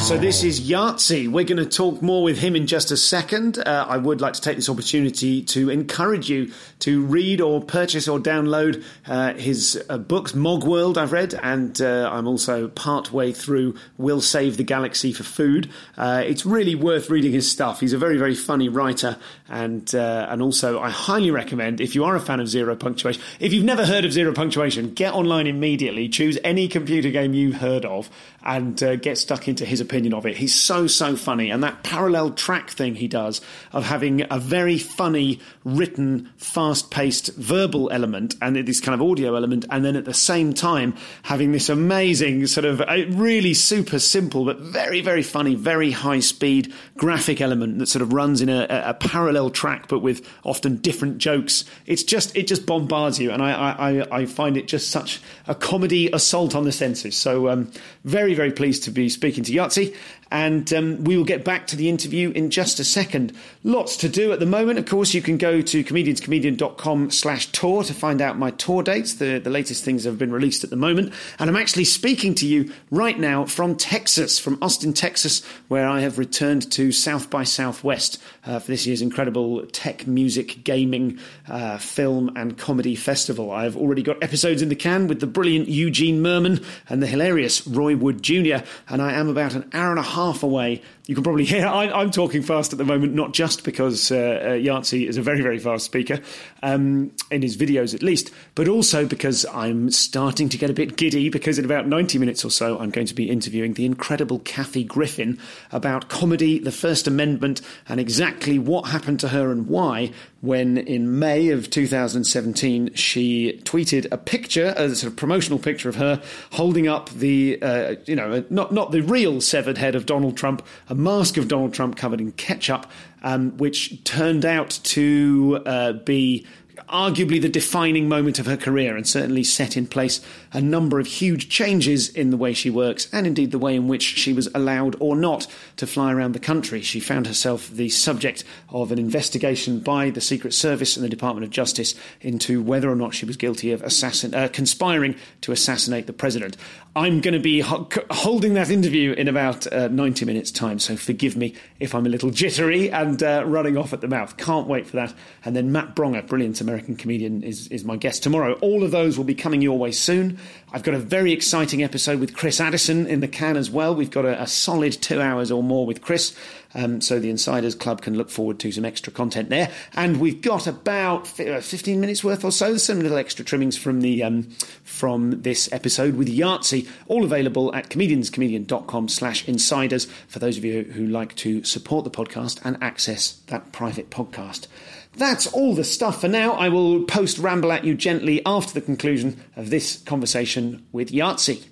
So 0.02 0.18
this 0.18 0.42
is 0.42 0.68
Yahtzee. 0.68 1.28
We're 1.28 1.44
going 1.44 1.56
to 1.56 1.64
talk 1.64 2.02
more 2.02 2.24
with 2.24 2.36
him 2.36 2.56
in 2.56 2.66
just 2.66 2.90
a 2.90 2.96
second. 2.96 3.58
Uh, 3.58 3.86
I 3.88 3.96
would 3.96 4.20
like 4.20 4.32
to 4.32 4.40
take 4.40 4.56
this 4.56 4.68
opportunity 4.68 5.42
to 5.42 5.70
encourage 5.70 6.28
you 6.28 6.52
to 6.80 7.04
read 7.04 7.40
or 7.40 7.62
purchase 7.62 8.08
or 8.08 8.18
download 8.18 8.84
uh, 9.06 9.34
his 9.34 9.80
uh, 9.88 9.98
books, 9.98 10.32
Mogworld, 10.32 10.96
I've 10.96 11.12
read, 11.12 11.34
and 11.40 11.80
uh, 11.80 12.10
I'm 12.12 12.26
also 12.26 12.66
part 12.66 13.12
way 13.12 13.30
through 13.30 13.76
Will 13.96 14.20
Save 14.20 14.56
the 14.56 14.64
Galaxy 14.64 15.12
for 15.12 15.22
Food. 15.22 15.70
Uh, 15.96 16.24
it's 16.26 16.44
really 16.44 16.74
worth 16.74 17.08
reading 17.08 17.30
his 17.30 17.48
stuff. 17.48 17.78
He's 17.78 17.92
a 17.92 17.98
very, 17.98 18.18
very 18.18 18.34
funny 18.34 18.68
writer, 18.68 19.16
and 19.48 19.94
uh, 19.94 20.26
and 20.28 20.42
also 20.42 20.80
I 20.80 20.90
highly 20.90 21.30
recommend 21.30 21.80
if 21.80 21.94
you 21.94 22.04
are 22.04 22.16
a 22.16 22.20
fan 22.20 22.40
of 22.40 22.48
Zero 22.48 22.74
Punctuation. 22.74 23.22
If 23.38 23.52
you've 23.52 23.64
never 23.64 23.86
heard 23.86 24.04
of 24.04 24.12
Zero 24.12 24.34
Punctuation, 24.34 24.94
get 24.94 25.14
online 25.14 25.46
immediately, 25.46 26.08
choose 26.08 26.38
any 26.42 26.66
computer 26.66 27.10
game 27.10 27.34
you've 27.34 27.56
heard 27.56 27.84
of, 27.84 28.10
and 28.44 28.76
get 29.00 29.16
stuck 29.16 29.46
into 29.46 29.64
his 29.64 29.80
opinion 29.92 30.14
of 30.14 30.24
it. 30.24 30.38
He's 30.38 30.54
so, 30.54 30.86
so 30.86 31.16
funny. 31.16 31.50
And 31.50 31.62
that 31.62 31.82
parallel 31.82 32.30
track 32.30 32.70
thing 32.70 32.94
he 32.94 33.08
does 33.08 33.42
of 33.72 33.84
having 33.84 34.24
a 34.30 34.38
very 34.38 34.78
funny, 34.78 35.38
written, 35.64 36.30
fast 36.38 36.90
paced 36.90 37.34
verbal 37.36 37.90
element 37.90 38.34
and 38.40 38.56
this 38.56 38.80
kind 38.80 38.94
of 38.94 39.06
audio 39.06 39.34
element, 39.34 39.66
and 39.70 39.84
then 39.84 39.94
at 39.94 40.06
the 40.06 40.14
same 40.14 40.54
time 40.54 40.94
having 41.24 41.52
this 41.52 41.68
amazing 41.68 42.46
sort 42.46 42.64
of 42.64 42.80
really 43.18 43.52
super 43.52 43.98
simple, 43.98 44.46
but 44.46 44.58
very, 44.60 45.02
very 45.02 45.22
funny, 45.22 45.54
very 45.54 45.90
high 45.90 46.20
speed 46.20 46.72
graphic 46.96 47.42
element 47.42 47.78
that 47.78 47.86
sort 47.86 48.00
of 48.00 48.14
runs 48.14 48.40
in 48.40 48.48
a, 48.48 48.66
a 48.86 48.94
parallel 48.94 49.50
track, 49.50 49.88
but 49.88 49.98
with 49.98 50.26
often 50.42 50.76
different 50.76 51.18
jokes. 51.18 51.66
It's 51.84 52.02
just, 52.02 52.34
it 52.34 52.46
just 52.46 52.64
bombards 52.64 53.18
you. 53.18 53.30
And 53.30 53.42
I, 53.42 53.52
I, 53.52 54.20
I 54.20 54.26
find 54.26 54.56
it 54.56 54.68
just 54.68 54.90
such 54.90 55.20
a 55.46 55.54
comedy 55.54 56.10
assault 56.12 56.54
on 56.54 56.64
the 56.64 56.72
senses. 56.72 57.14
So, 57.14 57.50
um, 57.50 57.70
very, 58.04 58.34
very 58.34 58.52
pleased 58.52 58.84
to 58.84 58.90
be 58.90 59.08
speaking 59.08 59.44
to 59.44 59.52
Yahtzee 59.52 59.94
and 60.32 60.72
um, 60.72 61.04
we 61.04 61.14
will 61.14 61.26
get 61.26 61.44
back 61.44 61.66
to 61.66 61.76
the 61.76 61.90
interview 61.90 62.30
in 62.30 62.48
just 62.48 62.80
a 62.80 62.84
second. 62.84 63.34
Lots 63.64 63.98
to 63.98 64.08
do 64.08 64.32
at 64.32 64.40
the 64.40 64.46
moment. 64.46 64.78
Of 64.78 64.86
course, 64.86 65.12
you 65.12 65.20
can 65.20 65.36
go 65.36 65.60
to 65.60 65.84
comedianscomedian.com 65.84 67.10
slash 67.10 67.52
tour 67.52 67.84
to 67.84 67.92
find 67.92 68.22
out 68.22 68.38
my 68.38 68.50
tour 68.52 68.82
dates. 68.82 69.16
The, 69.16 69.38
the 69.38 69.50
latest 69.50 69.84
things 69.84 70.04
have 70.04 70.16
been 70.16 70.32
released 70.32 70.64
at 70.64 70.70
the 70.70 70.76
moment. 70.76 71.12
And 71.38 71.50
I'm 71.50 71.56
actually 71.56 71.84
speaking 71.84 72.34
to 72.36 72.46
you 72.46 72.72
right 72.90 73.18
now 73.18 73.44
from 73.44 73.76
Texas, 73.76 74.38
from 74.38 74.56
Austin, 74.62 74.94
Texas, 74.94 75.44
where 75.68 75.86
I 75.86 76.00
have 76.00 76.18
returned 76.18 76.72
to 76.72 76.92
South 76.92 77.28
by 77.28 77.44
Southwest 77.44 78.18
uh, 78.46 78.58
for 78.58 78.70
this 78.70 78.86
year's 78.86 79.02
incredible 79.02 79.66
tech, 79.66 80.06
music, 80.06 80.64
gaming, 80.64 81.18
uh, 81.46 81.76
film, 81.76 82.34
and 82.36 82.56
comedy 82.56 82.96
festival. 82.96 83.50
I've 83.50 83.76
already 83.76 84.02
got 84.02 84.22
episodes 84.22 84.62
in 84.62 84.70
the 84.70 84.76
can 84.76 85.08
with 85.08 85.20
the 85.20 85.26
brilliant 85.26 85.68
Eugene 85.68 86.22
Mirman 86.22 86.64
and 86.88 87.02
the 87.02 87.06
hilarious 87.06 87.66
Roy 87.66 87.96
Wood 87.96 88.22
Jr., 88.22 88.64
and 88.88 89.02
I 89.02 89.12
am 89.12 89.28
about 89.28 89.52
an 89.52 89.68
hour 89.74 89.90
and 89.90 89.98
a 89.98 90.02
half 90.02 90.21
half 90.22 90.42
away. 90.42 90.82
You 91.06 91.14
can 91.14 91.24
probably 91.24 91.44
hear 91.52 91.66
I, 91.66 92.02
am 92.02 92.10
talking 92.10 92.42
fast 92.42 92.72
at 92.72 92.78
the 92.78 92.84
moment, 92.84 93.14
not 93.14 93.32
just 93.32 93.64
because 93.64 94.10
uh, 94.10 94.16
uh, 94.16 94.48
Yahtzee 94.52 95.08
is 95.08 95.16
a 95.16 95.22
very, 95.22 95.40
very 95.40 95.58
fast 95.58 95.84
speaker, 95.84 96.20
um, 96.62 97.12
in 97.30 97.42
his 97.42 97.56
videos 97.56 97.94
at 97.94 98.02
least, 98.02 98.30
but 98.54 98.68
also 98.68 99.06
because 99.06 99.44
I'm 99.46 99.90
starting 99.90 100.48
to 100.50 100.58
get 100.58 100.70
a 100.70 100.74
bit 100.74 100.96
giddy 100.96 101.28
because 101.28 101.58
in 101.58 101.64
about 101.64 101.88
90 101.88 102.18
minutes 102.18 102.44
or 102.44 102.50
so, 102.50 102.78
I'm 102.78 102.90
going 102.90 103.06
to 103.06 103.14
be 103.14 103.30
interviewing 103.30 103.74
the 103.74 103.84
incredible 103.84 104.38
Kathy 104.40 104.84
Griffin 104.84 105.38
about 105.72 106.08
comedy, 106.08 106.58
the 106.58 106.72
First 106.72 107.06
Amendment, 107.06 107.60
and 107.88 107.98
exactly 107.98 108.58
what 108.58 108.88
happened 108.88 109.20
to 109.20 109.28
her 109.28 109.50
and 109.50 109.66
why 109.66 110.12
when 110.42 110.76
in 110.76 111.20
May 111.20 111.50
of 111.50 111.70
2017 111.70 112.94
she 112.94 113.60
tweeted 113.62 114.08
a 114.10 114.18
picture, 114.18 114.74
a 114.76 114.92
sort 114.94 115.12
of 115.12 115.16
promotional 115.16 115.58
picture 115.58 115.88
of 115.88 115.94
her 115.94 116.20
holding 116.50 116.88
up 116.88 117.10
the, 117.10 117.62
uh, 117.62 117.94
you 118.06 118.16
know, 118.16 118.44
not 118.50 118.72
not 118.72 118.90
the 118.90 119.00
real 119.02 119.40
severed 119.40 119.78
head 119.78 119.94
of 119.94 120.04
Donald 120.04 120.36
Trump, 120.36 120.66
a 120.92 120.94
mask 120.94 121.38
of 121.38 121.48
Donald 121.48 121.72
Trump 121.72 121.96
covered 121.96 122.20
in 122.20 122.32
ketchup, 122.32 122.86
um, 123.22 123.56
which 123.56 124.04
turned 124.04 124.44
out 124.44 124.78
to 124.82 125.62
uh, 125.64 125.94
be 125.94 126.46
arguably 126.86 127.40
the 127.40 127.48
defining 127.48 128.10
moment 128.10 128.38
of 128.38 128.44
her 128.44 128.58
career 128.58 128.94
and 128.94 129.08
certainly 129.08 129.42
set 129.42 129.74
in 129.74 129.86
place 129.86 130.20
a 130.52 130.60
number 130.60 131.00
of 131.00 131.06
huge 131.06 131.48
changes 131.48 132.08
in 132.08 132.30
the 132.30 132.36
way 132.36 132.52
she 132.52 132.70
works 132.70 133.08
and 133.12 133.26
indeed 133.26 133.50
the 133.50 133.58
way 133.58 133.74
in 133.74 133.88
which 133.88 134.02
she 134.02 134.32
was 134.32 134.48
allowed 134.54 134.96
or 135.00 135.16
not 135.16 135.46
to 135.76 135.86
fly 135.86 136.12
around 136.12 136.32
the 136.32 136.38
country. 136.38 136.80
She 136.82 137.00
found 137.00 137.26
herself 137.26 137.70
the 137.70 137.88
subject 137.88 138.44
of 138.68 138.92
an 138.92 138.98
investigation 138.98 139.80
by 139.80 140.10
the 140.10 140.20
Secret 140.20 140.54
Service 140.54 140.96
and 140.96 141.04
the 141.04 141.08
Department 141.08 141.44
of 141.44 141.50
Justice 141.50 141.94
into 142.20 142.62
whether 142.62 142.90
or 142.90 142.96
not 142.96 143.14
she 143.14 143.26
was 143.26 143.36
guilty 143.36 143.72
of 143.72 143.82
assassin, 143.82 144.34
uh, 144.34 144.48
conspiring 144.52 145.16
to 145.40 145.52
assassinate 145.52 146.06
the 146.06 146.12
president. 146.12 146.56
I'm 146.94 147.22
going 147.22 147.32
to 147.32 147.40
be 147.40 147.60
ho- 147.60 147.88
holding 148.10 148.52
that 148.54 148.68
interview 148.68 149.12
in 149.12 149.26
about 149.26 149.70
uh, 149.72 149.88
90 149.88 150.26
minutes' 150.26 150.50
time, 150.50 150.78
so 150.78 150.94
forgive 150.94 151.36
me 151.36 151.54
if 151.80 151.94
I'm 151.94 152.04
a 152.04 152.10
little 152.10 152.30
jittery 152.30 152.90
and 152.90 153.22
uh, 153.22 153.44
running 153.46 153.78
off 153.78 153.94
at 153.94 154.02
the 154.02 154.08
mouth. 154.08 154.36
Can't 154.36 154.66
wait 154.66 154.86
for 154.86 154.96
that. 154.96 155.14
And 155.42 155.56
then 155.56 155.72
Matt 155.72 155.96
Braunger, 155.96 156.26
brilliant 156.26 156.60
American 156.60 156.96
comedian, 156.96 157.42
is, 157.42 157.68
is 157.68 157.84
my 157.84 157.96
guest 157.96 158.22
tomorrow. 158.22 158.54
All 158.60 158.84
of 158.84 158.90
those 158.90 159.16
will 159.16 159.24
be 159.24 159.34
coming 159.34 159.62
your 159.62 159.78
way 159.78 159.90
soon. 159.90 160.38
I've 160.72 160.82
got 160.82 160.94
a 160.94 160.98
very 160.98 161.32
exciting 161.32 161.82
episode 161.82 162.18
with 162.18 162.34
Chris 162.34 162.60
Addison 162.60 163.06
in 163.06 163.20
the 163.20 163.28
can 163.28 163.56
as 163.56 163.70
well. 163.70 163.94
We've 163.94 164.10
got 164.10 164.24
a, 164.24 164.40
a 164.40 164.46
solid 164.46 164.92
two 164.92 165.20
hours 165.20 165.50
or 165.50 165.62
more 165.62 165.84
with 165.84 166.00
Chris. 166.00 166.34
Um, 166.74 167.00
so 167.02 167.18
the 167.18 167.28
Insiders 167.28 167.74
Club 167.74 168.00
can 168.00 168.16
look 168.16 168.30
forward 168.30 168.58
to 168.60 168.72
some 168.72 168.84
extra 168.84 169.12
content 169.12 169.50
there. 169.50 169.70
And 169.94 170.20
we've 170.20 170.40
got 170.40 170.66
about 170.66 171.38
uh, 171.38 171.60
15 171.60 172.00
minutes 172.00 172.24
worth 172.24 172.44
or 172.44 172.52
so, 172.52 172.76
some 172.78 173.00
little 173.00 173.18
extra 173.18 173.44
trimmings 173.44 173.76
from 173.76 174.00
the 174.00 174.22
um, 174.22 174.44
from 174.82 175.42
this 175.42 175.70
episode 175.72 176.16
with 176.16 176.28
Yahtzee, 176.28 176.88
all 177.06 177.24
available 177.24 177.74
at 177.74 177.90
comedianscomedian.com 177.90 179.08
slash 179.08 179.46
insiders 179.46 180.06
for 180.28 180.38
those 180.38 180.56
of 180.56 180.64
you 180.64 180.84
who 180.84 181.06
like 181.06 181.34
to 181.36 181.62
support 181.64 182.04
the 182.04 182.10
podcast 182.10 182.60
and 182.64 182.78
access 182.82 183.32
that 183.48 183.72
private 183.72 184.10
podcast. 184.10 184.66
That's 185.14 185.46
all 185.46 185.74
the 185.74 185.84
stuff 185.84 186.20
for 186.20 186.28
now. 186.28 186.52
I 186.52 186.68
will 186.68 187.04
post 187.04 187.38
ramble 187.38 187.72
at 187.72 187.84
you 187.84 187.94
gently 187.94 188.40
after 188.46 188.72
the 188.72 188.80
conclusion 188.80 189.42
of 189.56 189.70
this 189.70 190.02
conversation 190.02 190.86
with 190.90 191.10
Yahtzee. 191.10 191.71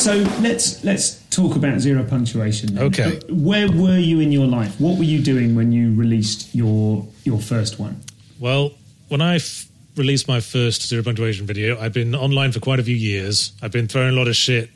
So 0.00 0.14
let's 0.40 0.82
let's 0.82 1.20
talk 1.28 1.56
about 1.56 1.78
zero 1.78 2.02
punctuation. 2.02 2.74
then. 2.74 2.84
Okay. 2.84 3.20
Where 3.28 3.70
were 3.70 3.98
you 3.98 4.20
in 4.20 4.32
your 4.32 4.46
life? 4.46 4.80
What 4.80 4.96
were 4.96 5.04
you 5.04 5.20
doing 5.22 5.54
when 5.54 5.72
you 5.72 5.94
released 5.94 6.54
your 6.54 7.06
your 7.24 7.38
first 7.38 7.78
one? 7.78 8.00
Well, 8.38 8.72
when 9.08 9.20
I 9.20 9.34
f- 9.34 9.68
released 9.96 10.26
my 10.26 10.40
first 10.40 10.88
zero 10.88 11.02
punctuation 11.02 11.44
video, 11.44 11.78
I've 11.78 11.92
been 11.92 12.14
online 12.14 12.50
for 12.52 12.60
quite 12.60 12.80
a 12.80 12.82
few 12.82 12.96
years. 12.96 13.52
I've 13.60 13.72
been 13.72 13.88
throwing 13.88 14.08
a 14.08 14.12
lot 14.12 14.26
of 14.26 14.34
shit, 14.34 14.70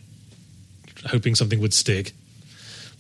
hoping 1.06 1.34
something 1.34 1.58
would 1.58 1.72
stick, 1.72 2.12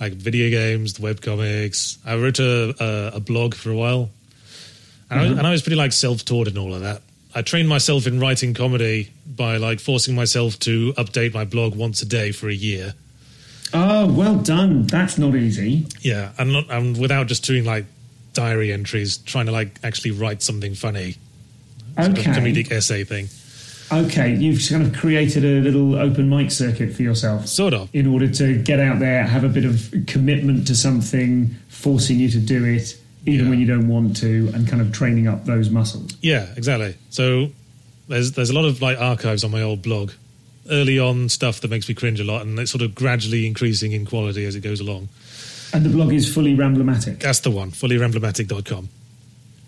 like 0.00 0.14
video 0.14 0.48
games, 0.48 0.94
the 0.94 1.02
webcomics. 1.02 1.98
I 2.06 2.16
wrote 2.16 2.38
a, 2.38 2.74
a, 2.82 3.16
a 3.16 3.20
blog 3.20 3.54
for 3.54 3.70
a 3.70 3.76
while, 3.76 4.08
and, 5.10 5.20
I 5.20 5.22
was, 5.24 5.30
mm-hmm. 5.30 5.38
and 5.40 5.46
I 5.46 5.50
was 5.50 5.60
pretty 5.60 5.76
like 5.76 5.92
self-taught 5.92 6.48
in 6.48 6.56
all 6.56 6.72
of 6.72 6.80
that. 6.80 7.02
I 7.34 7.42
trained 7.42 7.68
myself 7.68 8.06
in 8.06 8.18
writing 8.18 8.54
comedy 8.54 9.10
by 9.26 9.56
like 9.56 9.80
forcing 9.80 10.14
myself 10.14 10.58
to 10.60 10.92
update 10.94 11.34
my 11.34 11.44
blog 11.44 11.74
once 11.74 12.02
a 12.02 12.06
day 12.06 12.32
for 12.32 12.48
a 12.48 12.54
year. 12.54 12.94
Oh, 13.72 14.06
well 14.12 14.36
done. 14.36 14.86
That's 14.86 15.18
not 15.18 15.34
easy. 15.34 15.86
Yeah, 16.00 16.32
and 16.38 16.52
not 16.52 16.70
and 16.70 16.96
without 16.98 17.26
just 17.26 17.44
doing 17.44 17.64
like 17.64 17.86
diary 18.32 18.72
entries, 18.72 19.16
trying 19.18 19.46
to 19.46 19.52
like 19.52 19.78
actually 19.82 20.10
write 20.12 20.42
something 20.42 20.74
funny, 20.74 21.16
sort 21.96 22.08
of 22.08 22.18
Okay. 22.18 22.30
comedic 22.32 22.70
essay 22.70 23.04
thing. 23.04 23.28
Okay, 23.92 24.34
you've 24.34 24.62
kind 24.68 24.82
of 24.82 24.94
created 24.94 25.44
a 25.44 25.60
little 25.60 25.94
open 25.96 26.28
mic 26.28 26.50
circuit 26.50 26.94
for 26.94 27.02
yourself. 27.02 27.46
Sort 27.46 27.74
of. 27.74 27.88
In 27.92 28.06
order 28.06 28.28
to 28.28 28.56
get 28.62 28.80
out 28.80 28.98
there, 28.98 29.24
have 29.24 29.44
a 29.44 29.48
bit 29.48 29.64
of 29.64 29.92
commitment 30.06 30.66
to 30.68 30.74
something, 30.74 31.54
forcing 31.68 32.18
you 32.18 32.28
to 32.30 32.38
do 32.38 32.64
it, 32.64 32.96
even 33.26 33.44
Yeah. 33.44 33.50
when 33.50 33.60
you 33.60 33.66
don't 33.66 33.88
want 33.88 34.16
to, 34.18 34.50
and 34.54 34.66
kind 34.66 34.80
of 34.80 34.90
training 34.92 35.28
up 35.28 35.44
those 35.44 35.68
muscles. 35.70 36.16
Yeah, 36.22 36.46
exactly. 36.56 36.94
So 37.10 37.50
there's 38.08 38.32
there's 38.32 38.50
a 38.50 38.54
lot 38.54 38.64
of 38.64 38.80
like 38.82 38.98
archives 38.98 39.44
on 39.44 39.50
my 39.50 39.62
old 39.62 39.82
blog. 39.82 40.12
Early 40.70 40.98
on 40.98 41.28
stuff 41.28 41.60
that 41.60 41.70
makes 41.70 41.88
me 41.90 41.94
cringe 41.94 42.20
a 42.20 42.24
lot, 42.24 42.40
and 42.42 42.58
it's 42.58 42.70
sort 42.70 42.80
of 42.80 42.94
gradually 42.94 43.46
increasing 43.46 43.92
in 43.92 44.06
quality 44.06 44.46
as 44.46 44.56
it 44.56 44.60
goes 44.60 44.80
along. 44.80 45.10
And 45.74 45.84
the 45.84 45.90
blog 45.90 46.12
is 46.12 46.32
fully 46.32 46.54
ramblomatic. 46.54 47.18
That's 47.18 47.40
the 47.40 47.50
one, 47.50 47.70
fullyramblomatic.com. 47.70 48.88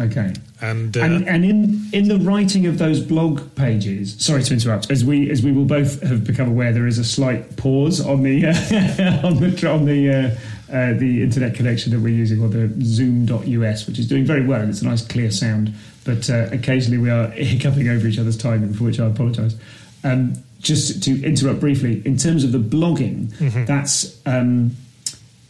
Okay. 0.01 0.33
And, 0.61 0.97
uh, 0.97 1.01
and 1.01 1.29
and 1.29 1.45
in 1.45 1.89
in 1.93 2.09
the 2.09 2.19
writing 2.19 2.67
of 2.67 2.79
those 2.79 3.01
blog 3.01 3.55
pages, 3.57 4.15
sorry 4.19 4.43
to 4.43 4.55
interrupt, 4.55 4.91
as 4.91 5.05
we 5.05 5.31
as 5.31 5.43
we 5.43 5.53
will 5.53 5.65
both 5.65 6.03
have 6.03 6.25
become 6.25 6.49
aware, 6.49 6.73
there 6.73 6.87
is 6.87 6.99
a 6.99 7.05
slight 7.05 7.57
pause 7.57 8.01
on 8.01 8.23
the 8.23 8.47
uh, 8.47 9.27
on 9.27 9.37
the 9.41 9.69
on 9.71 9.85
the 9.87 10.11
uh, 10.11 10.75
uh, 10.75 10.93
the 10.95 11.23
internet 11.23 11.55
connection 11.55 11.93
that 11.93 12.01
we're 12.01 12.09
using, 12.15 12.43
or 12.43 12.49
the 12.49 12.73
Zoom.us, 12.83 13.87
which 13.87 13.99
is 13.99 14.07
doing 14.07 14.25
very 14.25 14.45
well, 14.45 14.61
and 14.61 14.69
it's 14.69 14.83
a 14.83 14.87
nice 14.87 15.07
clear 15.07 15.31
sound. 15.31 15.73
But 16.07 16.31
uh, 16.31 16.49
occasionally 16.53 16.99
we 16.99 17.11
are 17.11 17.27
hiccuping 17.31 17.89
over 17.89 18.07
each 18.07 18.19
other's 18.19 18.39
timing, 18.39 18.73
for 18.73 18.85
which 18.85 18.99
I 18.99 19.07
apologise. 19.07 19.57
Um, 20.05 20.35
just 20.61 21.03
to 21.03 21.23
interrupt 21.23 21.61
briefly, 21.61 22.01
in 22.07 22.17
terms 22.17 22.43
of 22.43 22.53
the 22.53 22.59
blogging, 22.59 23.67
that's 23.67 24.21
um, 24.27 24.77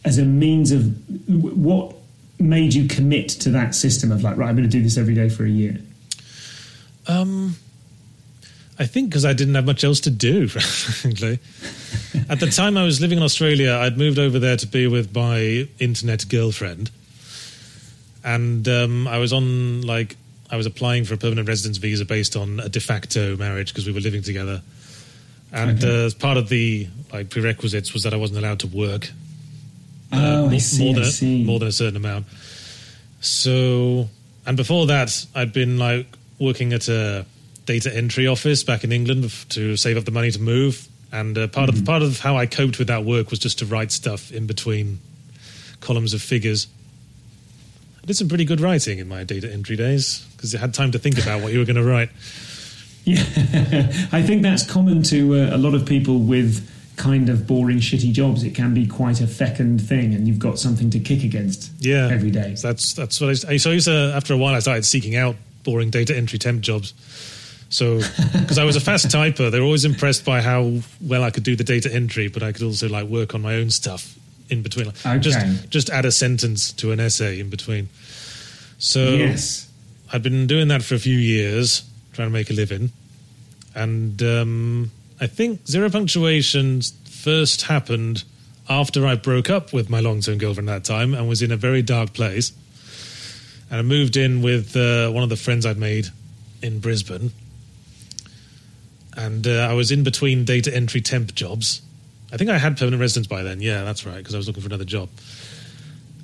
as 0.03 0.17
a 0.17 0.25
means 0.25 0.71
of 0.71 0.93
what 1.27 1.95
made 2.39 2.73
you 2.73 2.87
commit 2.87 3.29
to 3.29 3.49
that 3.51 3.75
system 3.75 4.11
of 4.11 4.23
like, 4.23 4.37
right, 4.37 4.49
I'm 4.49 4.55
going 4.55 4.69
to 4.69 4.77
do 4.77 4.83
this 4.83 4.97
every 4.97 5.15
day 5.15 5.29
for 5.29 5.43
a 5.43 5.49
year? 5.49 5.79
Um, 7.07 7.55
I 8.79 8.85
think 8.85 9.09
because 9.09 9.25
I 9.25 9.33
didn't 9.33 9.55
have 9.55 9.65
much 9.65 9.83
else 9.83 9.99
to 10.01 10.09
do, 10.09 10.47
frankly. 10.47 11.39
At 12.29 12.39
the 12.39 12.49
time 12.49 12.77
I 12.77 12.83
was 12.83 13.01
living 13.01 13.17
in 13.17 13.23
Australia, 13.23 13.73
I'd 13.73 13.97
moved 13.97 14.19
over 14.19 14.39
there 14.39 14.57
to 14.57 14.67
be 14.67 14.87
with 14.87 15.13
my 15.15 15.67
internet 15.79 16.27
girlfriend. 16.29 16.91
And 18.23 18.67
um, 18.67 19.07
I 19.07 19.17
was 19.19 19.31
on, 19.31 19.81
like, 19.81 20.17
I 20.49 20.55
was 20.57 20.65
applying 20.65 21.03
for 21.05 21.13
a 21.13 21.17
permanent 21.17 21.47
residence 21.47 21.77
visa 21.77 22.05
based 22.05 22.35
on 22.35 22.59
a 22.59 22.69
de 22.69 22.79
facto 22.79 23.35
marriage 23.35 23.69
because 23.73 23.85
we 23.85 23.91
were 23.93 23.99
living 23.99 24.21
together. 24.21 24.61
And 25.51 25.77
Okay. 25.83 26.03
uh, 26.03 26.05
as 26.05 26.13
part 26.13 26.37
of 26.37 26.49
the 26.49 26.87
like 27.13 27.29
prerequisites 27.29 27.93
was 27.93 28.03
that 28.03 28.13
I 28.13 28.17
wasn't 28.17 28.39
allowed 28.39 28.59
to 28.59 28.67
work 28.67 29.09
Oh, 30.11 30.45
I 30.45 30.49
more, 30.49 30.59
see, 30.59 30.83
more 30.85 30.93
than 30.93 31.03
I 31.03 31.09
see. 31.09 31.43
more 31.43 31.59
than 31.59 31.67
a 31.67 31.71
certain 31.71 31.97
amount. 31.97 32.27
So, 33.21 34.09
and 34.45 34.55
before 34.57 34.87
that, 34.87 35.25
I'd 35.35 35.51
been 35.53 35.77
like 35.77 36.07
working 36.39 36.71
at 36.73 36.87
a 36.87 37.25
data 37.65 37.93
entry 37.95 38.27
office 38.27 38.63
back 38.63 38.83
in 38.83 38.91
England 38.91 39.29
to 39.49 39.75
save 39.75 39.97
up 39.97 40.05
the 40.05 40.11
money 40.11 40.31
to 40.31 40.39
move. 40.41 40.87
And 41.11 41.37
uh, 41.37 41.47
part 41.47 41.69
Mm-hmm. 41.69 41.79
of 41.79 41.85
part 41.85 42.01
of 42.03 42.19
how 42.19 42.37
I 42.37 42.45
coped 42.45 42.79
with 42.79 42.87
that 42.87 43.03
work 43.05 43.29
was 43.31 43.39
just 43.39 43.59
to 43.59 43.65
write 43.65 43.91
stuff 43.91 44.31
in 44.31 44.45
between 44.47 44.99
columns 45.81 46.13
of 46.13 46.21
figures. 46.21 46.67
I 48.07 48.11
did 48.15 48.15
some 48.15 48.29
pretty 48.29 48.45
good 48.45 48.61
writing 48.61 48.99
in 48.99 49.09
my 49.09 49.25
data 49.25 49.51
entry 49.51 49.75
days 49.75 50.25
because 50.37 50.53
you 50.53 50.59
had 50.59 50.73
time 50.73 50.93
to 50.93 50.97
think 50.97 51.21
about 51.21 51.41
what 51.41 51.51
you 51.51 51.59
were 51.59 51.65
going 51.65 51.75
to 51.75 51.83
write. 51.83 52.09
Yeah, 53.03 53.21
I 54.11 54.21
think 54.21 54.41
that's 54.41 54.69
common 54.69 55.01
to 55.03 55.35
uh, 55.35 55.55
a 55.55 55.57
lot 55.57 55.73
of 55.73 55.85
people 55.85 56.19
with 56.19 56.69
kind 56.97 57.29
of 57.29 57.47
boring, 57.47 57.77
shitty 57.77 58.11
jobs. 58.11 58.43
It 58.43 58.53
can 58.53 58.73
be 58.73 58.85
quite 58.85 59.21
a 59.21 59.27
fecund 59.27 59.81
thing, 59.81 60.13
and 60.13 60.27
you've 60.27 60.39
got 60.39 60.59
something 60.59 60.89
to 60.89 60.99
kick 60.99 61.23
against 61.23 61.71
Yeah, 61.79 62.09
every 62.11 62.31
day. 62.31 62.55
So 62.55 62.67
that's 62.67 62.91
that's 62.91 63.21
what 63.21 63.29
I, 63.29 63.55
so 63.55 63.69
I 63.69 63.73
used 63.75 63.85
to, 63.85 64.11
after 64.13 64.33
a 64.33 64.37
while 64.37 64.55
I 64.55 64.59
started 64.59 64.83
seeking 64.83 65.15
out 65.15 65.37
boring 65.63 65.89
data 65.89 66.17
entry 66.17 66.37
temp 66.37 66.59
jobs. 66.59 66.93
So 67.69 67.99
because 68.33 68.57
I 68.57 68.65
was 68.65 68.75
a 68.75 68.81
fast 68.81 69.05
typer, 69.05 69.49
they 69.51 69.59
were 69.61 69.65
always 69.65 69.85
impressed 69.85 70.25
by 70.25 70.41
how 70.41 70.79
well 70.99 71.23
I 71.23 71.31
could 71.31 71.43
do 71.43 71.55
the 71.55 71.63
data 71.63 71.89
entry, 71.93 72.27
but 72.27 72.43
I 72.43 72.51
could 72.51 72.63
also 72.63 72.89
like 72.89 73.07
work 73.07 73.33
on 73.35 73.41
my 73.41 73.55
own 73.55 73.69
stuff 73.69 74.17
in 74.49 74.61
between. 74.61 74.87
Okay. 74.87 75.19
Just 75.19 75.69
just 75.69 75.89
add 75.89 76.05
a 76.05 76.11
sentence 76.11 76.71
to 76.73 76.91
an 76.91 76.99
essay 76.99 77.39
in 77.39 77.49
between. 77.49 77.89
So 78.77 79.09
yes. 79.09 79.69
I'd 80.11 80.23
been 80.23 80.47
doing 80.47 80.67
that 80.69 80.83
for 80.83 80.95
a 80.95 80.99
few 80.99 81.17
years, 81.17 81.83
trying 82.13 82.27
to 82.27 82.33
make 82.33 82.49
a 82.49 82.53
living, 82.53 82.91
and 83.75 84.21
um, 84.23 84.91
I 85.19 85.27
think 85.27 85.67
zero 85.67 85.89
punctuation 85.89 86.81
first 87.05 87.63
happened 87.63 88.23
after 88.69 89.05
I 89.07 89.15
broke 89.15 89.49
up 89.49 89.73
with 89.73 89.89
my 89.89 89.99
long-term 89.99 90.37
girlfriend 90.37 90.69
at 90.69 90.83
that 90.83 90.93
time 90.93 91.13
and 91.13 91.27
was 91.27 91.41
in 91.41 91.51
a 91.51 91.57
very 91.57 91.81
dark 91.81 92.13
place. 92.13 92.51
And 93.69 93.79
I 93.79 93.81
moved 93.81 94.15
in 94.15 94.41
with 94.41 94.75
uh, 94.75 95.09
one 95.09 95.23
of 95.23 95.29
the 95.29 95.35
friends 95.35 95.65
I'd 95.65 95.77
made 95.77 96.07
in 96.61 96.79
Brisbane, 96.79 97.31
and 99.15 99.45
uh, 99.45 99.67
I 99.69 99.73
was 99.73 99.91
in 99.91 100.03
between 100.03 100.45
data 100.45 100.73
entry 100.73 101.01
temp 101.01 101.33
jobs. 101.35 101.81
I 102.31 102.37
think 102.37 102.49
I 102.49 102.57
had 102.57 102.77
permanent 102.77 102.99
residence 102.99 103.27
by 103.27 103.43
then. 103.43 103.61
Yeah, 103.61 103.83
that's 103.83 104.05
right, 104.05 104.17
because 104.17 104.33
I 104.33 104.37
was 104.37 104.47
looking 104.47 104.61
for 104.61 104.67
another 104.67 104.85
job. 104.85 105.09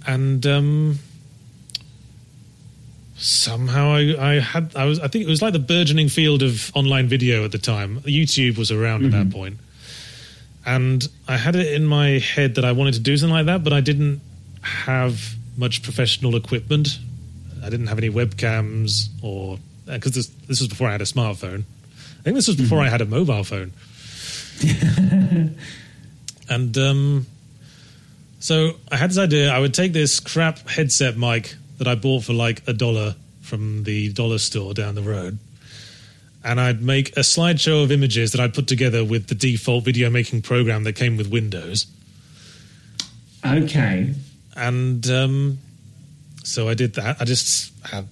And 0.05 0.45
um, 0.45 0.99
somehow 3.15 3.93
I, 3.93 4.33
I 4.35 4.39
had 4.39 4.75
I 4.75 4.85
was 4.85 4.99
I 4.99 5.07
think 5.07 5.23
it 5.23 5.29
was 5.29 5.41
like 5.41 5.53
the 5.53 5.59
burgeoning 5.59 6.09
field 6.09 6.43
of 6.43 6.71
online 6.75 7.07
video 7.07 7.45
at 7.45 7.51
the 7.51 7.57
time. 7.57 8.01
YouTube 8.01 8.57
was 8.57 8.71
around 8.71 9.05
at 9.05 9.11
that 9.11 9.27
mm-hmm. 9.27 9.39
point. 9.39 9.57
And 10.65 11.07
I 11.27 11.37
had 11.37 11.55
it 11.55 11.73
in 11.73 11.85
my 11.85 12.19
head 12.19 12.55
that 12.55 12.65
I 12.65 12.71
wanted 12.71 12.93
to 12.95 12.99
do 13.01 13.17
something 13.17 13.33
like 13.33 13.47
that, 13.47 13.63
but 13.63 13.73
I 13.73 13.81
didn't 13.81 14.21
have 14.61 15.35
much 15.57 15.83
professional 15.83 16.35
equipment. 16.35 16.99
I 17.63 17.69
didn't 17.69 17.87
have 17.87 17.97
any 17.97 18.09
webcams 18.09 19.07
or 19.21 19.59
uh, 19.87 19.93
because 19.93 20.13
this 20.13 20.27
this 20.47 20.59
was 20.59 20.67
before 20.67 20.89
I 20.89 20.91
had 20.91 21.01
a 21.01 21.05
smartphone. 21.05 21.63
I 22.19 22.23
think 22.23 22.35
this 22.35 22.47
was 22.47 22.57
before 22.57 22.79
mm-hmm. 22.79 22.87
I 22.87 22.89
had 22.89 23.01
a 23.01 23.05
mobile 23.05 23.43
phone. 23.43 23.71
and 26.49 26.77
um, 26.77 27.25
so 28.39 28.73
I 28.91 28.97
had 28.97 29.09
this 29.09 29.17
idea. 29.17 29.51
I 29.51 29.59
would 29.59 29.73
take 29.73 29.93
this 29.93 30.19
crap 30.19 30.67
headset 30.67 31.17
mic 31.17 31.55
that 31.77 31.87
I 31.87 31.95
bought 31.95 32.25
for 32.25 32.33
like 32.33 32.61
a 32.67 32.73
dollar 32.73 33.15
from 33.41 33.83
the 33.83 34.11
dollar 34.11 34.37
store 34.37 34.73
down 34.73 34.95
the 34.95 35.01
road, 35.01 35.37
and 36.43 36.59
I'd 36.59 36.81
make 36.81 37.15
a 37.15 37.21
slideshow 37.21 37.83
of 37.83 37.91
images 37.91 38.33
that 38.33 38.41
I'd 38.41 38.53
put 38.53 38.67
together 38.67 39.05
with 39.05 39.27
the 39.27 39.35
default 39.35 39.85
video 39.85 40.09
making 40.09 40.41
program 40.41 40.83
that 40.83 40.93
came 40.93 41.15
with 41.15 41.31
Windows. 41.31 41.85
Okay. 43.45 44.13
And 44.55 45.09
um, 45.09 45.59
so 46.43 46.67
I 46.69 46.73
did 46.73 46.95
that. 46.95 47.21
I 47.21 47.25
just 47.25 47.73
had 47.85 48.07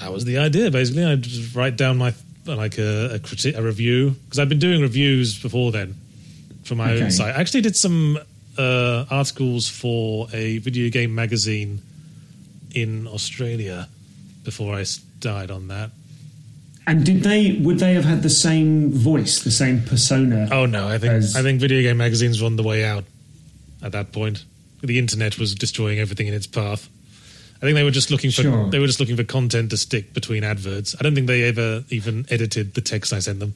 that 0.00 0.12
was 0.12 0.24
the 0.24 0.38
idea. 0.38 0.70
Basically, 0.70 1.04
I'd 1.04 1.54
write 1.54 1.76
down 1.76 1.98
my 1.98 2.14
like 2.46 2.78
a 2.78 3.14
a, 3.14 3.18
criti- 3.20 3.56
a 3.56 3.62
review 3.62 4.10
because 4.10 4.38
I'd 4.38 4.48
been 4.48 4.58
doing 4.58 4.82
reviews 4.82 5.40
before 5.40 5.70
then 5.70 5.94
for 6.64 6.74
my 6.74 6.92
Okay. 6.92 7.04
own 7.04 7.10
site. 7.10 7.34
I 7.34 7.40
actually 7.40 7.60
did 7.62 7.76
some 7.76 8.18
uh, 8.58 9.04
articles 9.10 9.68
for 9.68 10.28
a 10.32 10.58
video 10.58 10.90
game 10.90 11.14
magazine 11.14 11.80
in 12.74 13.06
Australia 13.06 13.88
before 14.44 14.74
I 14.74 14.84
died 15.20 15.50
on 15.50 15.68
that. 15.68 15.90
And 16.86 17.04
did 17.04 17.22
they 17.22 17.52
would 17.62 17.78
they 17.78 17.94
have 17.94 18.04
had 18.04 18.22
the 18.22 18.28
same 18.30 18.90
voice, 18.92 19.42
the 19.42 19.50
same 19.50 19.82
persona? 19.82 20.48
Oh 20.52 20.66
no, 20.66 20.86
I 20.88 20.98
think 20.98 21.12
As- 21.14 21.34
I 21.36 21.42
think 21.42 21.60
video 21.60 21.80
game 21.82 21.96
magazines 21.96 22.40
were 22.40 22.46
on 22.46 22.56
the 22.56 22.62
way 22.62 22.84
out 22.84 23.04
at 23.82 23.92
that 23.92 24.12
point. 24.12 24.44
The 24.82 24.98
internet 24.98 25.38
was 25.38 25.54
destroying 25.54 25.98
everything 25.98 26.26
in 26.26 26.34
its 26.34 26.46
path. 26.46 26.88
I 27.56 27.60
think 27.66 27.74
they 27.76 27.84
were 27.84 27.90
just 27.90 28.10
looking 28.10 28.30
for 28.30 28.42
Sure. 28.42 28.68
they 28.70 28.78
were 28.78 28.86
just 28.86 29.00
looking 29.00 29.16
for 29.16 29.24
content 29.24 29.70
to 29.70 29.78
stick 29.78 30.12
between 30.12 30.44
adverts. 30.44 30.94
I 31.00 31.02
don't 31.02 31.14
think 31.14 31.26
they 31.26 31.44
ever 31.44 31.84
even 31.88 32.26
edited 32.28 32.74
the 32.74 32.82
text 32.82 33.14
I 33.14 33.20
sent 33.20 33.40
them. 33.40 33.54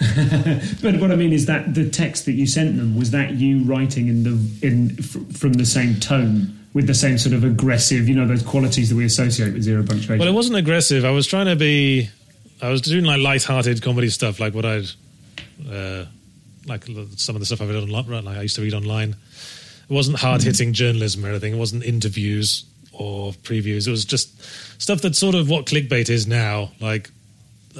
But 0.82 0.98
what 0.98 1.10
I 1.10 1.16
mean 1.16 1.32
is 1.32 1.46
that 1.46 1.74
the 1.74 1.88
text 1.88 2.24
that 2.24 2.32
you 2.32 2.46
sent 2.46 2.76
them 2.76 2.96
was 2.96 3.10
that 3.10 3.32
you 3.32 3.64
writing 3.64 4.08
in 4.08 4.22
the 4.22 4.66
in 4.66 4.96
from 4.96 5.54
the 5.54 5.66
same 5.66 6.00
tone 6.00 6.56
with 6.72 6.86
the 6.86 6.94
same 6.94 7.18
sort 7.18 7.34
of 7.34 7.44
aggressive, 7.44 8.08
you 8.08 8.14
know, 8.14 8.26
those 8.26 8.42
qualities 8.42 8.88
that 8.90 8.96
we 8.96 9.04
associate 9.04 9.52
with 9.52 9.62
zero 9.62 9.82
punctuation. 9.82 10.18
Well, 10.18 10.28
it 10.28 10.34
wasn't 10.34 10.56
aggressive. 10.56 11.04
I 11.04 11.10
was 11.10 11.26
trying 11.26 11.46
to 11.46 11.56
be. 11.56 12.08
I 12.62 12.70
was 12.70 12.82
doing 12.82 13.04
like 13.04 13.20
light-hearted 13.20 13.82
comedy 13.82 14.10
stuff, 14.10 14.38
like 14.38 14.54
what 14.54 14.66
I'd, 14.66 14.90
uh, 15.70 16.04
like 16.66 16.84
some 17.16 17.34
of 17.34 17.40
the 17.40 17.46
stuff 17.46 17.62
I've 17.62 17.68
read 17.68 17.76
online. 17.76 18.24
Like 18.24 18.36
I 18.36 18.42
used 18.42 18.56
to 18.56 18.62
read 18.62 18.74
online. 18.74 19.10
It 19.10 19.92
wasn't 19.92 20.18
hard-hitting 20.18 20.72
journalism 20.72 21.24
or 21.24 21.30
anything. 21.30 21.54
It 21.54 21.58
wasn't 21.58 21.84
interviews 21.84 22.64
or 22.92 23.32
previews. 23.32 23.88
It 23.88 23.90
was 23.90 24.04
just 24.04 24.40
stuff 24.80 25.00
that's 25.00 25.18
sort 25.18 25.34
of 25.34 25.48
what 25.48 25.66
clickbait 25.66 26.10
is 26.10 26.26
now. 26.26 26.70
Like, 26.80 27.10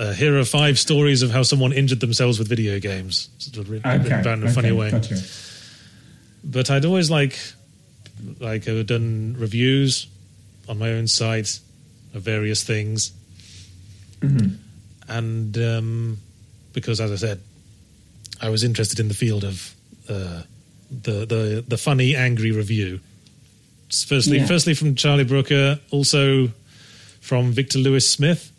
uh, 0.00 0.12
here 0.14 0.38
are 0.38 0.44
five 0.44 0.78
stories 0.78 1.20
of 1.22 1.30
how 1.30 1.42
someone 1.44 1.72
injured 1.72 2.00
themselves 2.00 2.38
with 2.38 2.48
video 2.48 2.80
games. 2.80 3.28
Sort 3.38 3.58
of 3.58 3.70
written, 3.70 3.90
written 3.90 4.06
okay, 4.12 4.20
about 4.20 4.38
in 4.38 4.42
a 4.44 4.46
okay, 4.46 4.54
funny 4.54 4.72
way 4.72 4.90
Gotcha. 4.90 5.16
but 6.42 6.70
I'd 6.70 6.84
always 6.84 7.10
like 7.10 7.36
like 8.40 8.66
I've 8.68 8.86
done 8.86 9.36
reviews 9.38 10.06
on 10.68 10.78
my 10.78 10.90
own 10.92 11.06
site 11.06 11.60
of 12.14 12.22
various 12.22 12.62
things, 12.64 13.12
and 15.08 15.56
um, 15.58 16.18
because 16.72 17.00
as 17.00 17.10
I 17.12 17.16
said, 17.16 17.40
I 18.40 18.48
was 18.48 18.64
interested 18.64 19.00
in 19.00 19.08
the 19.08 19.14
field 19.14 19.44
of 19.44 19.74
uh, 20.08 20.42
the 20.90 21.26
the 21.26 21.64
the 21.66 21.76
funny 21.78 22.16
angry 22.16 22.52
review. 22.52 23.00
Firstly, 24.06 24.38
Yeah. 24.38 24.46
firstly 24.46 24.74
from 24.74 24.94
Charlie 24.94 25.24
Brooker, 25.24 25.80
also 25.90 26.48
from 27.20 27.52
Victor 27.52 27.78
Lewis 27.78 28.08
Smith. 28.08 28.52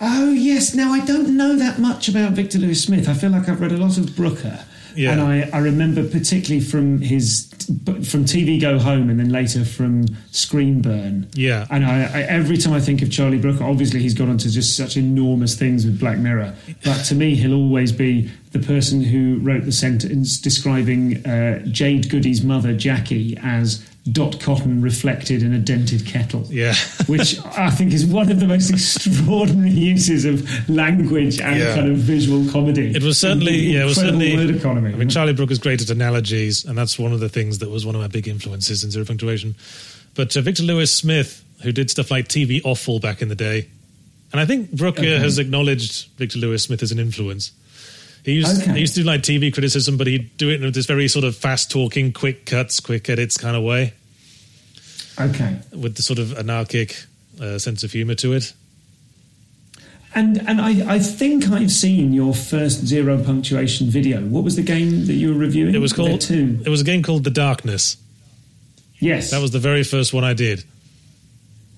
Oh 0.00 0.30
yes. 0.32 0.74
Now 0.74 0.92
I 0.92 1.04
don't 1.04 1.36
know 1.36 1.56
that 1.56 1.78
much 1.78 2.08
about 2.08 2.32
Victor 2.32 2.58
Lewis 2.58 2.82
Smith. 2.82 3.08
I 3.08 3.14
feel 3.14 3.30
like 3.30 3.48
I've 3.48 3.60
read 3.60 3.72
a 3.72 3.76
lot 3.76 3.96
of 3.96 4.14
Brooker, 4.16 4.64
Yeah. 4.96 5.12
and 5.12 5.20
I, 5.20 5.48
I 5.52 5.58
remember 5.58 6.06
particularly 6.08 6.60
from 6.64 7.00
his 7.00 7.48
from 7.84 8.24
TV 8.26 8.60
Go 8.60 8.78
Home, 8.78 9.08
and 9.08 9.18
then 9.18 9.30
later 9.30 9.64
from 9.64 10.04
Screen 10.32 10.82
Burn. 10.82 11.28
Yeah. 11.34 11.66
And 11.70 11.84
I, 11.86 12.02
I 12.02 12.22
every 12.22 12.56
time 12.58 12.74
I 12.74 12.80
think 12.80 13.00
of 13.02 13.10
Charlie 13.10 13.38
Brooker, 13.38 13.64
obviously 13.64 14.00
he's 14.00 14.14
gone 14.14 14.28
on 14.28 14.38
to 14.38 14.50
just 14.50 14.76
such 14.76 14.96
enormous 14.96 15.54
things 15.56 15.86
with 15.86 15.98
Black 16.00 16.18
Mirror. 16.18 16.54
But 16.84 17.04
to 17.04 17.14
me, 17.14 17.36
he'll 17.36 17.54
always 17.54 17.92
be 17.92 18.30
the 18.52 18.58
person 18.58 19.02
who 19.02 19.38
wrote 19.40 19.64
the 19.64 19.72
sentence 19.72 20.38
describing 20.38 21.24
uh, 21.26 21.60
Jade 21.66 22.10
Goody's 22.10 22.42
mother, 22.42 22.74
Jackie, 22.76 23.36
as 23.42 23.84
dot 24.12 24.38
cotton 24.38 24.82
reflected 24.82 25.42
in 25.42 25.54
a 25.54 25.58
dented 25.58 26.04
kettle. 26.06 26.46
Yeah. 26.50 26.74
which 27.06 27.38
I 27.56 27.70
think 27.70 27.92
is 27.94 28.04
one 28.04 28.30
of 28.30 28.38
the 28.38 28.46
most 28.46 28.70
extraordinary 28.70 29.70
uses 29.70 30.24
of 30.26 30.68
language 30.68 31.40
and 31.40 31.58
Yeah. 31.58 31.74
kind 31.74 31.90
of 31.90 31.96
visual 31.96 32.50
comedy. 32.52 32.94
It 32.94 33.02
was 33.02 33.18
certainly, 33.18 33.56
yeah, 33.56 33.82
it 33.82 33.86
was 33.86 33.96
certainly. 33.96 34.36
word 34.36 34.50
economy. 34.54 34.92
I 34.92 34.96
mean, 34.96 35.08
Charlie 35.08 35.32
Brooker 35.32 35.52
is 35.52 35.58
great 35.58 35.80
at 35.80 35.88
analogies, 35.88 36.64
and 36.66 36.76
that's 36.76 36.98
one 36.98 37.12
of 37.14 37.20
the 37.20 37.30
things 37.30 37.60
that 37.60 37.70
was 37.70 37.86
one 37.86 37.94
of 37.94 38.00
my 38.02 38.08
big 38.08 38.28
influences 38.28 38.84
in 38.84 38.90
Zero 38.90 39.06
Punctuation. 39.06 39.54
But 40.14 40.36
uh, 40.36 40.42
Victor 40.42 40.64
Lewis 40.64 40.92
Smith, 40.92 41.42
who 41.62 41.72
did 41.72 41.90
stuff 41.90 42.10
like 42.10 42.28
TV 42.28 42.60
Offal 42.64 43.00
back 43.00 43.22
in 43.22 43.28
the 43.28 43.34
day, 43.34 43.68
and 44.32 44.40
I 44.40 44.44
think 44.46 44.70
Brooker 44.72 45.00
Okay. 45.00 45.18
has 45.18 45.38
acknowledged 45.38 46.08
Victor 46.18 46.38
Lewis 46.40 46.64
Smith 46.64 46.82
as 46.82 46.92
an 46.92 46.98
influence. 46.98 47.52
He 48.24 48.32
used, 48.32 48.62
Okay. 48.62 48.72
he 48.72 48.80
used 48.80 48.94
to 48.94 49.00
do 49.02 49.06
like 49.06 49.20
TV 49.22 49.52
criticism, 49.52 49.96
but 49.96 50.06
he'd 50.06 50.36
do 50.38 50.48
it 50.50 50.62
in 50.62 50.72
this 50.72 50.86
very 50.86 51.08
sort 51.08 51.24
of 51.24 51.36
fast 51.36 51.70
talking, 51.70 52.12
quick 52.12 52.46
cuts, 52.46 52.80
quick 52.80 53.08
edits 53.10 53.36
kind 53.36 53.54
of 53.56 53.62
way, 53.62 53.92
okay. 55.20 55.58
with 55.72 55.96
the 55.96 56.02
sort 56.02 56.18
of 56.18 56.36
anarchic 56.38 56.96
uh, 57.40 57.58
sense 57.58 57.84
of 57.84 57.92
humor 57.92 58.14
to 58.14 58.32
it. 58.32 58.52
And 60.16 60.38
and 60.48 60.60
I, 60.60 60.94
I 60.94 60.98
think 61.00 61.48
I've 61.48 61.72
seen 61.72 62.12
your 62.12 62.32
first 62.34 62.86
zero 62.86 63.20
punctuation 63.22 63.88
video. 63.88 64.20
What 64.20 64.44
was 64.44 64.54
the 64.54 64.62
game 64.62 65.06
that 65.06 65.14
you 65.14 65.32
were 65.34 65.38
reviewing? 65.38 65.74
It 65.74 65.78
was 65.80 65.92
called. 65.92 66.20
two. 66.20 66.60
It 66.64 66.68
was 66.68 66.80
a 66.80 66.84
game 66.84 67.02
called 67.02 67.24
The 67.24 67.30
Darkness. 67.30 67.96
Yes, 69.00 69.32
That 69.32 69.42
was 69.42 69.50
the 69.50 69.58
very 69.58 69.82
first 69.82 70.14
one 70.14 70.22
I 70.24 70.32
did. 70.34 70.64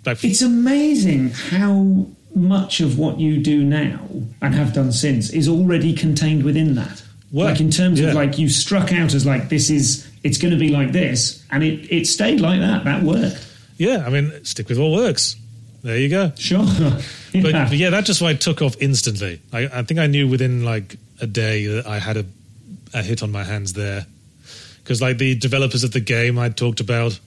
Like, 0.05 0.23
It's 0.23 0.43
amazing 0.43 1.31
how 1.31 2.07
much 2.37 2.81
of 2.81 2.99
what 2.99 3.19
you 3.19 3.39
do 3.39 3.65
now 3.65 3.99
and 4.43 4.55
have 4.55 4.75
done 4.75 4.93
since 4.93 5.31
is 5.31 5.49
already 5.49 5.95
contained 5.95 6.45
within 6.45 6.75
that. 6.75 7.03
Well, 7.33 7.47
like 7.47 7.61
in 7.61 7.71
terms 7.71 7.99
yeah. 7.99 8.09
of 8.09 8.15
like 8.15 8.39
you 8.39 8.49
struck 8.49 8.93
out 8.93 9.15
as 9.15 9.27
like 9.27 9.49
this 9.49 9.71
is 9.71 10.09
it's 10.23 10.39
going 10.39 10.53
to 10.53 10.61
be 10.61 10.69
like 10.69 10.93
this, 10.93 11.45
and 11.51 11.65
it 11.65 11.91
it 11.91 12.07
stayed 12.07 12.41
like 12.41 12.61
that. 12.61 12.85
That 12.85 13.03
worked. 13.03 13.45
yeah, 13.79 14.05
I 14.07 14.11
mean, 14.11 14.45
stick 14.45 14.69
with 14.69 14.79
what 14.79 14.93
works. 14.93 15.35
There 15.83 15.97
you 15.97 16.09
go. 16.09 16.33
Sure. 16.37 16.65
But, 16.65 17.05
Yeah. 17.33 17.43
but 17.69 17.77
yeah, 17.77 17.91
that 17.91 18.05
just 18.05 18.21
like 18.21 18.41
took 18.41 18.63
off 18.63 18.77
instantly. 18.81 19.41
I, 19.53 19.69
I 19.73 19.83
think 19.83 20.01
I 20.01 20.07
knew 20.07 20.29
within 20.29 20.65
like 20.65 20.97
a 21.21 21.27
day 21.27 21.67
that 21.67 21.87
I 21.87 21.99
had 21.99 22.17
a, 22.17 22.25
a 22.93 23.03
hit 23.03 23.23
on 23.23 23.31
my 23.31 23.45
hands 23.45 23.73
there, 23.73 24.07
because 24.83 25.01
like 25.03 25.19
the 25.19 25.35
developers 25.35 25.85
of 25.85 25.93
the 25.93 26.01
game 26.01 26.39
I'd 26.39 26.57
talked 26.57 26.81
about, 26.81 27.19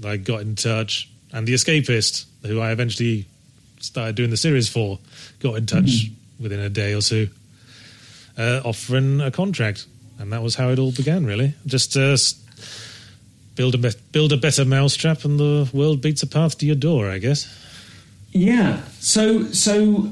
like 0.00 0.24
got 0.24 0.42
in 0.42 0.54
touch, 0.54 1.10
and 1.32 1.46
the 1.46 1.54
Escapist, 1.54 2.26
who 2.46 2.60
I 2.60 2.72
eventually 2.72 3.26
started 3.80 4.16
doing 4.16 4.30
the 4.30 4.36
series 4.36 4.68
for, 4.68 4.98
got 5.40 5.56
in 5.56 5.66
touch 5.66 6.10
within 6.40 6.60
a 6.60 6.68
day 6.68 6.94
or 6.94 7.00
two, 7.00 7.28
uh, 8.36 8.60
offering 8.64 9.20
a 9.20 9.30
contract, 9.30 9.86
and 10.18 10.32
that 10.32 10.42
was 10.42 10.54
how 10.54 10.68
it 10.70 10.78
all 10.78 10.92
began. 10.92 11.24
Really, 11.24 11.54
just 11.66 11.96
uh, 11.96 12.16
build 13.54 13.74
a 13.74 13.78
be- 13.78 13.98
build 14.12 14.32
a 14.32 14.36
better 14.36 14.64
mousetrap, 14.64 15.24
and 15.24 15.38
the 15.38 15.68
world 15.72 16.00
beats 16.00 16.22
a 16.22 16.26
path 16.26 16.58
to 16.58 16.66
your 16.66 16.76
door. 16.76 17.08
I 17.10 17.18
guess. 17.18 17.46
Yeah. 18.32 18.82
So 19.00 19.44
so. 19.52 20.10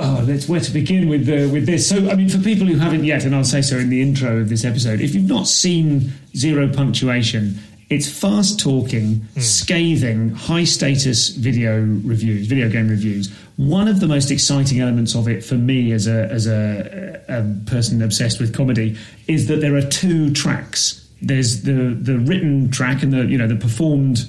Oh, 0.00 0.24
let's 0.28 0.48
where 0.48 0.60
to 0.60 0.70
begin 0.70 1.08
with 1.08 1.26
the, 1.26 1.48
with 1.48 1.66
this. 1.66 1.88
So, 1.88 2.08
I 2.08 2.14
mean, 2.14 2.28
for 2.28 2.38
people 2.38 2.68
who 2.68 2.76
haven't 2.78 3.02
yet, 3.02 3.24
and 3.24 3.34
I'll 3.34 3.42
say 3.42 3.60
so 3.60 3.78
in 3.78 3.90
the 3.90 4.00
intro 4.00 4.36
of 4.36 4.48
this 4.48 4.64
episode, 4.64 5.00
if 5.00 5.12
you've 5.12 5.28
not 5.28 5.48
seen 5.48 6.12
Zero 6.36 6.68
Punctuation, 6.72 7.58
it's 7.90 8.10
fast 8.10 8.60
talking, 8.60 9.26
scathing, 9.38 10.30
high 10.30 10.64
status 10.64 11.30
video 11.30 11.80
reviews, 11.80 12.46
video 12.46 12.68
game 12.68 12.88
reviews. 12.88 13.32
One 13.56 13.88
of 13.88 14.00
the 14.00 14.06
most 14.06 14.30
exciting 14.30 14.80
elements 14.80 15.14
of 15.14 15.26
it 15.26 15.42
for 15.42 15.54
me 15.54 15.92
as 15.92 16.06
a 16.06 16.30
as 16.30 16.46
a, 16.46 17.22
a 17.28 17.70
person 17.70 18.02
obsessed 18.02 18.40
with 18.40 18.54
comedy 18.54 18.96
is 19.26 19.48
that 19.48 19.60
there 19.60 19.74
are 19.74 19.82
two 19.82 20.32
tracks. 20.32 21.08
There's 21.22 21.62
the 21.62 21.96
the 22.00 22.18
written 22.18 22.70
track 22.70 23.02
and 23.02 23.12
the 23.12 23.24
you 23.24 23.38
know 23.38 23.48
the 23.48 23.56
performed 23.56 24.26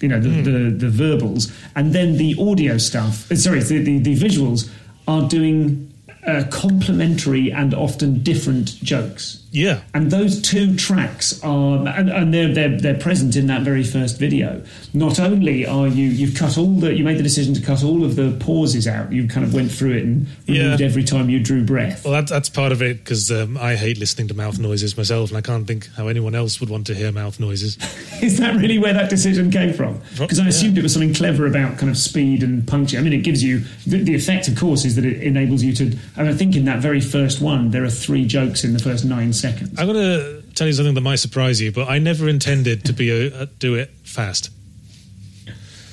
you 0.00 0.08
know 0.08 0.18
the, 0.18 0.42
the 0.42 0.70
the 0.70 0.90
verbals 0.90 1.52
and 1.76 1.92
then 1.92 2.16
the 2.16 2.34
audio 2.40 2.76
stuff 2.76 3.30
uh, 3.30 3.36
sorry 3.36 3.60
the, 3.60 3.78
the, 3.78 3.98
the 4.00 4.16
visuals 4.16 4.68
are 5.06 5.28
doing 5.28 5.94
uh, 6.26 6.42
complementary 6.50 7.52
and 7.52 7.72
often 7.72 8.20
different 8.24 8.74
jokes 8.82 9.41
Yeah. 9.52 9.82
and 9.94 10.10
those 10.10 10.40
two 10.42 10.74
tracks 10.76 11.40
are 11.44 11.86
and, 11.86 12.08
and 12.10 12.32
they're, 12.34 12.52
they're 12.52 12.80
they're 12.80 12.98
present 12.98 13.36
in 13.36 13.46
that 13.48 13.62
very 13.62 13.84
first 13.84 14.18
video 14.18 14.62
not 14.94 15.20
only 15.20 15.66
are 15.66 15.86
you 15.86 16.08
you've 16.08 16.34
cut 16.36 16.56
all 16.58 16.72
the 16.80 16.94
you 16.94 17.04
made 17.04 17.18
the 17.18 17.22
decision 17.22 17.52
to 17.54 17.60
cut 17.60 17.84
all 17.84 18.02
of 18.04 18.16
the 18.16 18.36
pauses 18.40 18.88
out 18.88 19.12
you 19.12 19.28
kind 19.28 19.44
of 19.44 19.52
went 19.54 19.70
through 19.70 19.92
it 19.92 20.04
and 20.04 20.26
removed 20.48 20.80
Yeah. 20.80 20.86
every 20.86 21.04
time 21.04 21.28
you 21.30 21.38
drew 21.38 21.62
breath 21.64 22.02
Well, 22.04 22.14
that, 22.14 22.28
that's 22.28 22.48
part 22.48 22.72
of 22.72 22.80
it 22.82 22.98
because 23.04 23.30
um, 23.30 23.56
I 23.58 23.76
hate 23.76 23.98
listening 23.98 24.28
to 24.28 24.34
mouth 24.34 24.58
noises 24.58 24.96
myself, 24.96 25.28
and 25.30 25.36
I 25.38 25.42
can't 25.42 25.66
think 25.66 25.88
how 25.96 26.08
anyone 26.08 26.34
else 26.34 26.58
would 26.60 26.70
want 26.70 26.86
to 26.86 26.94
hear 26.94 27.12
mouth 27.12 27.38
noises. 27.38 27.76
Is 28.22 28.38
that 28.38 28.56
really 28.56 28.78
where 28.78 28.94
that 28.94 29.10
decision 29.10 29.50
came 29.50 29.72
from? 29.74 30.00
Because 30.18 30.38
I 30.38 30.44
Yeah. 30.44 30.48
assumed 30.48 30.78
it 30.78 30.82
was 30.82 30.92
something 30.94 31.12
clever 31.14 31.46
about 31.46 31.76
kind 31.78 31.90
of 31.90 31.98
speed 31.98 32.42
and 32.42 32.66
puncture. 32.66 32.98
I 32.98 33.02
mean, 33.02 33.12
it 33.12 33.22
gives 33.22 33.42
you 33.42 33.60
the, 33.86 33.98
the 34.02 34.14
effect, 34.14 34.48
of 34.48 34.56
course, 34.58 34.84
is 34.84 34.96
that 34.96 35.04
it 35.04 35.22
enables 35.22 35.62
you 35.62 35.72
to. 35.74 35.84
And 36.16 36.28
I 36.28 36.32
think 36.34 36.56
in 36.56 36.64
that 36.64 36.78
very 36.80 37.00
first 37.00 37.40
one, 37.42 37.70
there 37.70 37.84
are 37.84 37.90
three 37.90 38.24
jokes 38.26 38.64
in 38.64 38.72
the 38.72 38.78
first 38.78 39.04
nine 39.04 39.32
seconds. 39.42 39.78
I'm 39.78 39.86
going 39.86 39.96
to 39.98 40.42
tell 40.54 40.66
you 40.66 40.72
something 40.72 40.94
that 40.94 41.00
might 41.02 41.16
surprise 41.20 41.60
you, 41.60 41.72
but 41.72 41.88
I 41.88 41.98
never 41.98 42.28
intended 42.28 42.84
to 42.86 42.92
be 42.92 43.10
a, 43.10 43.42
a, 43.42 43.46
do 43.46 43.74
it 43.74 43.90
fast. 44.04 44.50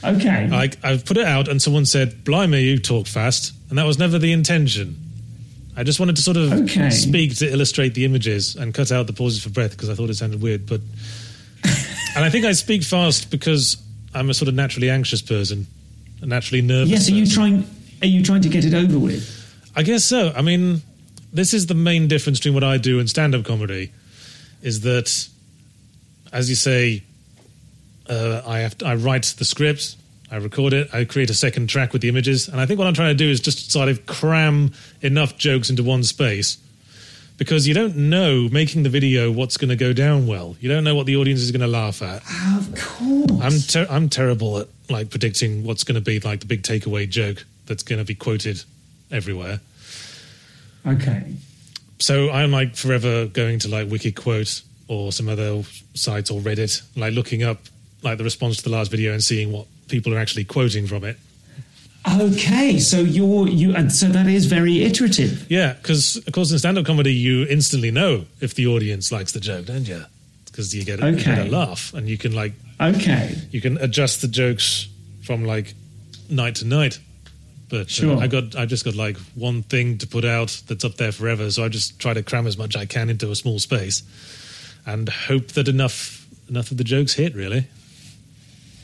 Okay. 0.04 0.50
I, 0.52 0.70
I've 0.82 1.04
put 1.06 1.18
it 1.18 1.26
out, 1.26 1.47
and 1.50 1.62
someone 1.62 1.86
said, 1.86 2.24
"Blimey, 2.24 2.62
you 2.64 2.80
talk 2.80 3.06
fast," 3.08 3.54
and 3.70 3.78
that 3.78 3.86
was 3.86 4.00
never 4.00 4.18
the 4.18 4.32
intention. 4.32 4.95
I 5.76 5.84
just 5.84 6.00
wanted 6.00 6.16
to 6.18 6.22
sort 6.22 6.38
of 6.38 6.52
Okay. 6.54 6.89
speak 6.89 7.36
to 7.38 7.50
illustrate 7.52 7.93
the 7.93 8.06
images 8.06 8.56
and 8.56 8.74
cut 8.74 8.91
out 8.91 9.08
the 9.08 9.14
pauses 9.14 9.43
for 9.43 9.50
breath 9.50 9.72
because 9.72 9.89
I 9.89 9.95
thought 9.95 10.10
it 10.10 10.16
sounded 10.16 10.41
weird. 10.41 10.66
But 10.68 10.82
and 12.16 12.24
I 12.26 12.30
think 12.30 12.45
I 12.45 12.54
speak 12.54 12.84
fast 12.84 13.30
because 13.30 13.78
I'm 14.14 14.30
a 14.30 14.34
sort 14.34 14.47
of 14.50 14.56
naturally 14.56 14.89
anxious 14.89 15.22
person, 15.22 15.68
a 16.22 16.26
naturally 16.26 16.62
nervous. 16.62 16.89
yes. 16.91 17.10
Are 17.10 17.14
you 17.14 17.26
trying? 17.26 17.70
Are 18.02 18.08
you 18.08 18.24
trying 18.24 18.41
to 18.41 18.50
get 18.50 18.64
it 18.66 18.74
over 18.74 18.97
with? 18.97 19.36
I 19.76 19.84
guess 19.84 20.06
so. 20.06 20.32
I 20.36 20.41
mean, 20.41 20.82
this 21.32 21.53
is 21.53 21.67
the 21.67 21.75
main 21.75 22.07
difference 22.07 22.39
between 22.39 22.53
what 22.53 22.63
I 22.63 22.77
do 22.77 22.99
and 22.99 23.09
stand-up 23.09 23.45
comedy, 23.45 23.91
is 24.61 24.82
that, 24.82 25.27
as 26.32 26.49
you 26.49 26.55
say, 26.55 27.03
uh, 28.09 28.41
I 28.45 28.59
have 28.59 28.77
to, 28.80 28.88
I 28.88 28.95
write 28.95 29.36
the 29.38 29.45
script, 29.45 29.95
I 30.32 30.38
record 30.38 30.73
it, 30.73 30.93
I 30.93 31.05
create 31.05 31.30
a 31.30 31.34
second 31.34 31.67
track 31.67 31.93
with 31.93 32.01
the 32.01 32.09
images, 32.09 32.47
and 32.47 32.59
I 32.59 32.65
think 32.65 32.77
what 32.77 32.88
I'm 32.88 32.93
trying 32.93 33.15
to 33.15 33.23
do 33.23 33.30
is 33.30 33.39
just 33.39 33.71
sort 33.71 33.89
of 33.89 34.05
cram 34.05 34.73
enough 35.01 35.38
jokes 35.38 35.69
into 35.69 35.84
one 35.84 36.03
space. 36.03 36.57
Because 37.38 37.65
you 37.65 37.73
don't 37.73 37.95
know 37.95 38.49
making 38.51 38.84
the 38.84 38.89
video 38.89 39.32
what's 39.32 39.55
going 39.55 39.69
to 39.69 39.77
go 39.77 39.93
down 39.93 40.27
well. 40.27 40.57
You 40.59 40.67
don't 40.67 40.84
know 40.84 40.93
what 40.93 41.05
the 41.05 41.15
audience 41.15 41.39
is 41.39 41.51
going 41.51 41.61
to 41.61 41.67
laugh 41.67 42.01
at. 42.01 42.21
Of 42.57 42.75
course. 42.75 43.41
I'm 43.41 43.59
ter- 43.61 43.88
I'm 43.89 44.09
terrible 44.09 44.57
at 44.57 44.67
like 44.89 45.09
predicting 45.09 45.63
what's 45.63 45.86
going 45.86 45.95
to 45.95 46.01
be 46.01 46.19
like 46.19 46.41
the 46.41 46.47
big 46.47 46.63
takeaway 46.63 47.07
joke 47.07 47.45
that's 47.65 47.82
going 47.82 47.99
to 47.99 48.03
be 48.03 48.13
quoted 48.13 48.61
everywhere. 49.09 49.61
Okay. 50.86 51.34
So 51.99 52.30
I'm 52.32 52.51
like 52.51 52.75
forever 52.75 53.25
going 53.25 53.59
to 53.59 53.67
like 53.67 53.88
Wikiquote 53.89 54.61
or 54.88 55.11
some 55.11 55.27
other 55.30 55.63
sites 55.93 56.32
or 56.32 56.39
Reddit, 56.39 56.82
like 56.95 57.13
looking 57.13 57.43
up 57.43 57.59
like 58.01 58.17
the 58.17 58.23
response 58.23 58.57
to 58.57 58.63
the 58.63 58.69
last 58.69 58.89
video 58.89 59.11
and 59.13 59.23
seeing 59.23 59.51
what 59.51 59.67
people 59.89 60.13
are 60.13 60.17
actually 60.17 60.45
quoting 60.45 60.88
from 60.88 61.03
it. 61.03 61.17
Okay. 62.19 62.80
So 62.80 63.01
you're 63.01 63.47
you, 63.49 63.75
and 63.75 63.91
so 63.91 64.07
that 64.07 64.27
is 64.27 64.45
very 64.45 64.84
iterative. 64.84 65.45
Yeah, 65.51 65.73
because 65.73 66.15
of 66.15 66.32
course 66.32 66.51
in 66.51 66.59
stand-up 66.59 66.86
comedy 66.86 67.13
you 67.13 67.45
instantly 67.47 67.91
know 67.91 68.25
if 68.39 68.53
the 68.55 68.67
audience 68.67 69.11
likes 69.11 69.34
the 69.34 69.41
joke, 69.41 69.65
don't 69.65 69.88
you? 69.88 70.05
Because 70.45 70.73
you 70.73 70.86
get 70.86 71.03
a, 71.03 71.11
you 71.11 71.23
get 71.23 71.47
a 71.47 71.51
laugh 71.51 71.93
and 71.93 72.07
you 72.07 72.17
can 72.17 72.34
like 72.34 72.53
Okay. 72.80 73.36
you 73.51 73.59
can 73.59 73.77
adjust 73.77 74.21
the 74.21 74.27
jokes 74.30 74.88
from 75.23 75.43
like 75.43 75.73
night 76.30 76.55
to 76.55 76.65
night. 76.65 76.99
But 77.70 78.03
uh, 78.03 78.17
I 78.17 78.28
got 78.28 78.55
I 78.55 78.65
just 78.65 78.84
got 78.84 78.95
like 78.95 79.17
one 79.36 79.61
thing 79.61 79.99
to 79.99 80.07
put 80.07 80.26
out 80.26 80.61
that's 80.67 80.84
up 80.84 80.95
there 80.95 81.11
forever, 81.11 81.49
so 81.51 81.63
I 81.63 81.70
just 81.70 81.99
try 81.99 82.13
to 82.13 82.24
cram 82.24 82.47
as 82.47 82.57
much 82.57 82.76
I 82.76 82.86
can 82.86 83.09
into 83.09 83.30
a 83.30 83.36
small 83.36 83.59
space, 83.59 84.03
and 84.86 85.07
hope 85.07 85.49
that 85.49 85.67
enough 85.67 86.26
enough 86.49 86.72
of 86.72 86.78
the 86.78 86.84
jokes 86.84 87.13
hit. 87.13 87.36
Really, 87.36 87.67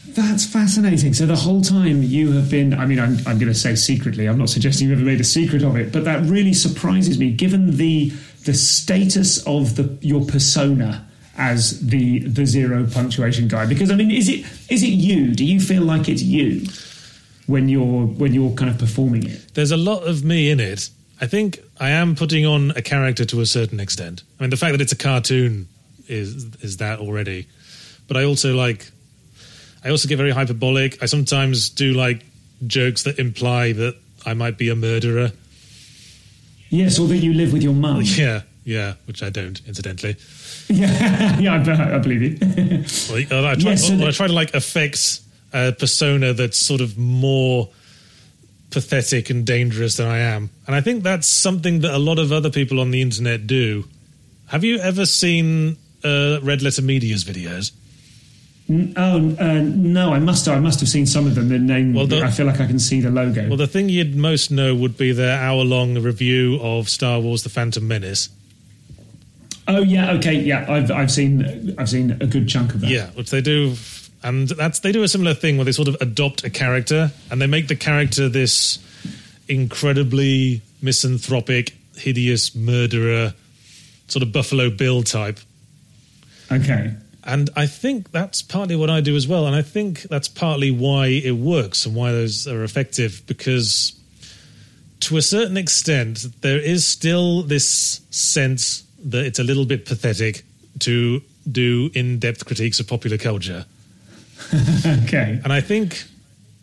That's 0.09 0.45
fascinating. 0.45 1.13
So 1.13 1.25
the 1.25 1.36
whole 1.36 1.61
time 1.61 2.03
you 2.03 2.33
have 2.33 2.51
been, 2.51 2.75
I 2.75 2.86
mean, 2.86 2.99
I'm, 2.99 3.17
I'm 3.25 3.39
going 3.39 3.51
to 3.51 3.55
say 3.55 3.73
secretly, 3.73 4.27
I'm 4.27 4.38
not 4.38 4.49
suggesting 4.49 4.88
you 4.88 4.93
ever 4.93 5.03
made 5.03 5.19
a 5.19 5.25
secret 5.25 5.63
of 5.63 5.75
it, 5.75 5.91
but 5.91 6.03
that 6.05 6.23
really 6.29 6.53
surprises 6.53 7.17
me 7.17 7.31
given 7.31 7.77
the 7.77 8.11
the 8.45 8.53
status 8.53 9.43
of 9.47 9.75
the 9.75 9.97
your 10.01 10.23
persona 10.25 11.07
as 11.38 11.81
the 11.88 12.19
the 12.19 12.45
zero 12.45 12.86
punctuation 12.86 13.47
guy. 13.47 13.65
Because 13.65 13.89
I 13.89 13.95
mean, 13.95 14.11
is 14.11 14.29
it 14.29 14.45
is 14.69 14.83
it 14.83 14.93
you? 14.93 15.33
Do 15.33 15.43
you 15.43 15.59
feel 15.59 15.81
like 15.81 16.07
it's 16.07 16.21
you 16.21 16.67
when 17.47 17.69
you're 17.69 18.05
when 18.07 18.33
you're 18.33 18.51
kind 18.51 18.69
of 18.69 18.77
performing 18.77 19.25
it? 19.25 19.53
there's 19.53 19.71
a 19.71 19.77
lot 19.77 20.03
of 20.07 20.23
me 20.23 20.49
in 20.49 20.59
it. 20.59 20.89
I 21.21 21.27
think 21.27 21.59
I 21.79 21.91
am 21.91 22.15
putting 22.15 22.45
on 22.45 22.71
a 22.71 22.81
character 22.81 23.23
to 23.25 23.41
a 23.41 23.45
certain 23.45 23.79
extent. 23.79 24.23
I 24.39 24.43
mean, 24.43 24.49
the 24.49 24.57
fact 24.57 24.73
that 24.73 24.81
it's 24.81 24.91
a 24.91 24.97
cartoon 24.97 25.67
is 26.07 26.55
is 26.61 26.77
that 26.77 26.99
already, 26.99 27.47
but 28.07 28.17
I 28.17 28.25
also 28.25 28.53
like. 28.55 28.91
I 29.83 29.89
also 29.89 30.07
get 30.07 30.17
very 30.17 30.31
hyperbolic. 30.31 31.03
I 31.03 31.05
sometimes 31.05 31.69
do 31.69 31.93
like 31.93 32.25
jokes 32.65 33.03
that 33.03 33.19
imply 33.19 33.71
that 33.73 33.95
I 34.25 34.33
might 34.33 34.57
be 34.57 34.69
a 34.69 34.75
murderer. 34.75 35.31
Yes, 36.69 36.97
or 36.97 37.07
that 37.07 37.17
you 37.17 37.33
live 37.33 37.53
with 37.53 37.61
your 37.61 37.73
mum. 37.73 38.01
Yeah, 38.03 38.41
yeah, 38.63 38.95
which 39.05 39.21
I 39.21 39.29
don't, 39.29 39.61
incidentally. 39.67 40.15
Yeah, 40.67 41.39
yeah, 41.39 41.53
I, 41.53 41.95
I 41.95 41.99
believe 41.99 42.21
you. 42.23 42.37
Well, 43.29 43.45
uh, 43.45 43.51
I 43.51 43.55
try, 43.55 43.71
Yes, 43.71 43.87
so 43.87 43.99
or 43.99 44.07
I 44.07 44.11
try 44.11 44.25
to 44.25 44.33
like 44.33 44.55
affect 44.55 45.19
a 45.53 45.71
persona 45.71 46.33
that's 46.33 46.57
sort 46.57 46.81
of 46.81 46.97
more 46.97 47.69
pathetic 48.71 49.29
and 49.29 49.45
dangerous 49.45 49.95
than 49.97 50.07
I 50.07 50.17
am, 50.19 50.49
and 50.67 50.75
I 50.75 50.81
think 50.81 51.03
that's 51.03 51.27
something 51.27 51.79
that 51.81 51.93
a 51.93 51.97
lot 51.99 52.19
of 52.19 52.31
other 52.31 52.49
people 52.49 52.79
on 52.79 52.91
the 52.91 53.01
internet 53.01 53.47
do. 53.47 53.85
Have 54.47 54.63
you 54.63 54.79
ever 54.79 55.05
seen 55.05 55.77
uh, 56.03 56.39
Red 56.41 56.61
Letter 56.61 56.81
Media's 56.81 57.23
videos? 57.23 57.71
oh 58.97 59.35
uh, 59.39 59.61
no, 59.63 60.11
I 60.13 60.19
must. 60.19 60.47
I 60.47 60.59
must 60.59 60.79
have 60.79 60.89
seen 60.89 61.05
some 61.05 61.27
of 61.27 61.35
them. 61.35 61.49
The 61.49 61.59
name. 61.59 61.93
Well, 61.93 62.07
the- 62.07 62.23
I 62.23 62.31
feel 62.31 62.45
like 62.47 62.59
I 62.59 62.65
can 62.67 62.79
see 62.79 62.99
the 62.99 63.11
logo. 63.11 63.47
Well, 63.47 63.57
the 63.57 63.67
thing 63.67 63.89
you'd 63.89 64.15
most 64.15 64.49
know 64.51 64.73
would 64.75 64.97
be 64.97 65.11
their 65.11 65.39
hour-long 65.39 65.99
review 65.99 66.59
of 66.61 66.89
Star 66.89 67.19
Wars: 67.19 67.43
The 67.43 67.49
Phantom 67.49 67.87
Menace. 67.87 68.29
oh 69.67 69.81
yeah, 69.83 70.13
okay, 70.13 70.33
yeah. 70.33 70.65
I've 70.67 70.91
I've 70.91 71.11
seen 71.11 71.75
I've 71.77 71.89
seen 71.89 72.11
a 72.19 72.25
good 72.27 72.47
chunk 72.49 72.73
of 72.73 72.81
that. 72.81 72.89
Yeah, 72.89 73.07
which 73.11 73.29
they 73.29 73.41
do, 73.41 73.75
and 74.26 74.49
that's 74.49 74.80
they 74.80 74.91
do 74.91 75.03
a 75.03 75.07
similar 75.07 75.36
thing 75.36 75.55
where 75.55 75.65
they 75.65 75.71
sort 75.71 75.88
of 75.88 75.95
adopt 76.01 76.43
a 76.43 76.49
character 76.49 77.11
and 77.30 77.39
they 77.39 77.45
make 77.45 77.67
the 77.67 77.76
character 77.76 78.28
this 78.28 78.80
incredibly 79.47 80.63
misanthropic, 80.82 81.76
hideous 81.95 82.55
murderer, 82.55 83.36
sort 84.07 84.23
of 84.23 84.34
Buffalo 84.34 84.71
Bill 84.71 85.03
type. 85.03 85.39
Okay. 86.51 86.95
And 87.23 87.51
I 87.55 87.67
think 87.67 88.11
that's 88.11 88.41
partly 88.41 88.76
what 88.76 88.89
I 88.89 88.99
do 88.99 89.15
as 89.15 89.28
well, 89.28 89.45
and 89.45 89.55
I 89.55 89.61
think 89.61 90.01
that's 90.03 90.28
partly 90.28 90.71
why 90.71 91.07
it 91.07 91.34
works 91.34 91.86
and 91.86 91.95
why 91.95 92.11
those 92.11 92.47
are 92.47 92.63
effective 92.63 93.21
because. 93.28 93.93
To 95.01 95.17
a 95.17 95.21
certain 95.21 95.57
extent, 95.57 96.26
there 96.41 96.57
is 96.57 96.88
still 96.88 97.43
this 97.43 98.01
sense 98.09 98.84
that 99.03 99.23
it's 99.23 99.38
a 99.38 99.43
little 99.43 99.65
bit 99.65 99.86
pathetic 99.86 100.43
to 100.80 101.21
do 101.51 101.91
in 101.93 102.17
depth 102.17 102.45
critiques 102.45 102.80
of 102.80 102.88
popular 102.88 103.17
culture. 103.17 103.65
Okay. 105.05 105.39
And 105.43 105.51
I 105.51 105.61
think 105.61 106.03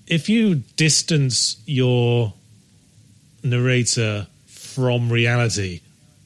if 0.07 0.29
you 0.29 0.57
distance 0.77 1.61
your 1.67 2.33
narrator 3.43 4.27
from 4.47 5.11
reality 5.11 5.81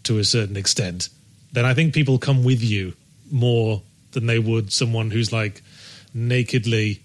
to 0.04 0.18
a 0.18 0.24
certain 0.24 0.56
extent, 0.56 1.08
then 1.52 1.64
I 1.64 1.74
think 1.74 1.94
people 1.94 2.18
come 2.18 2.44
with 2.44 2.62
you 2.62 2.94
more 3.30 3.82
than 4.12 4.26
they 4.26 4.38
would 4.38 4.72
someone 4.72 5.10
who's 5.10 5.32
like 5.32 5.62
nakedly 6.14 7.00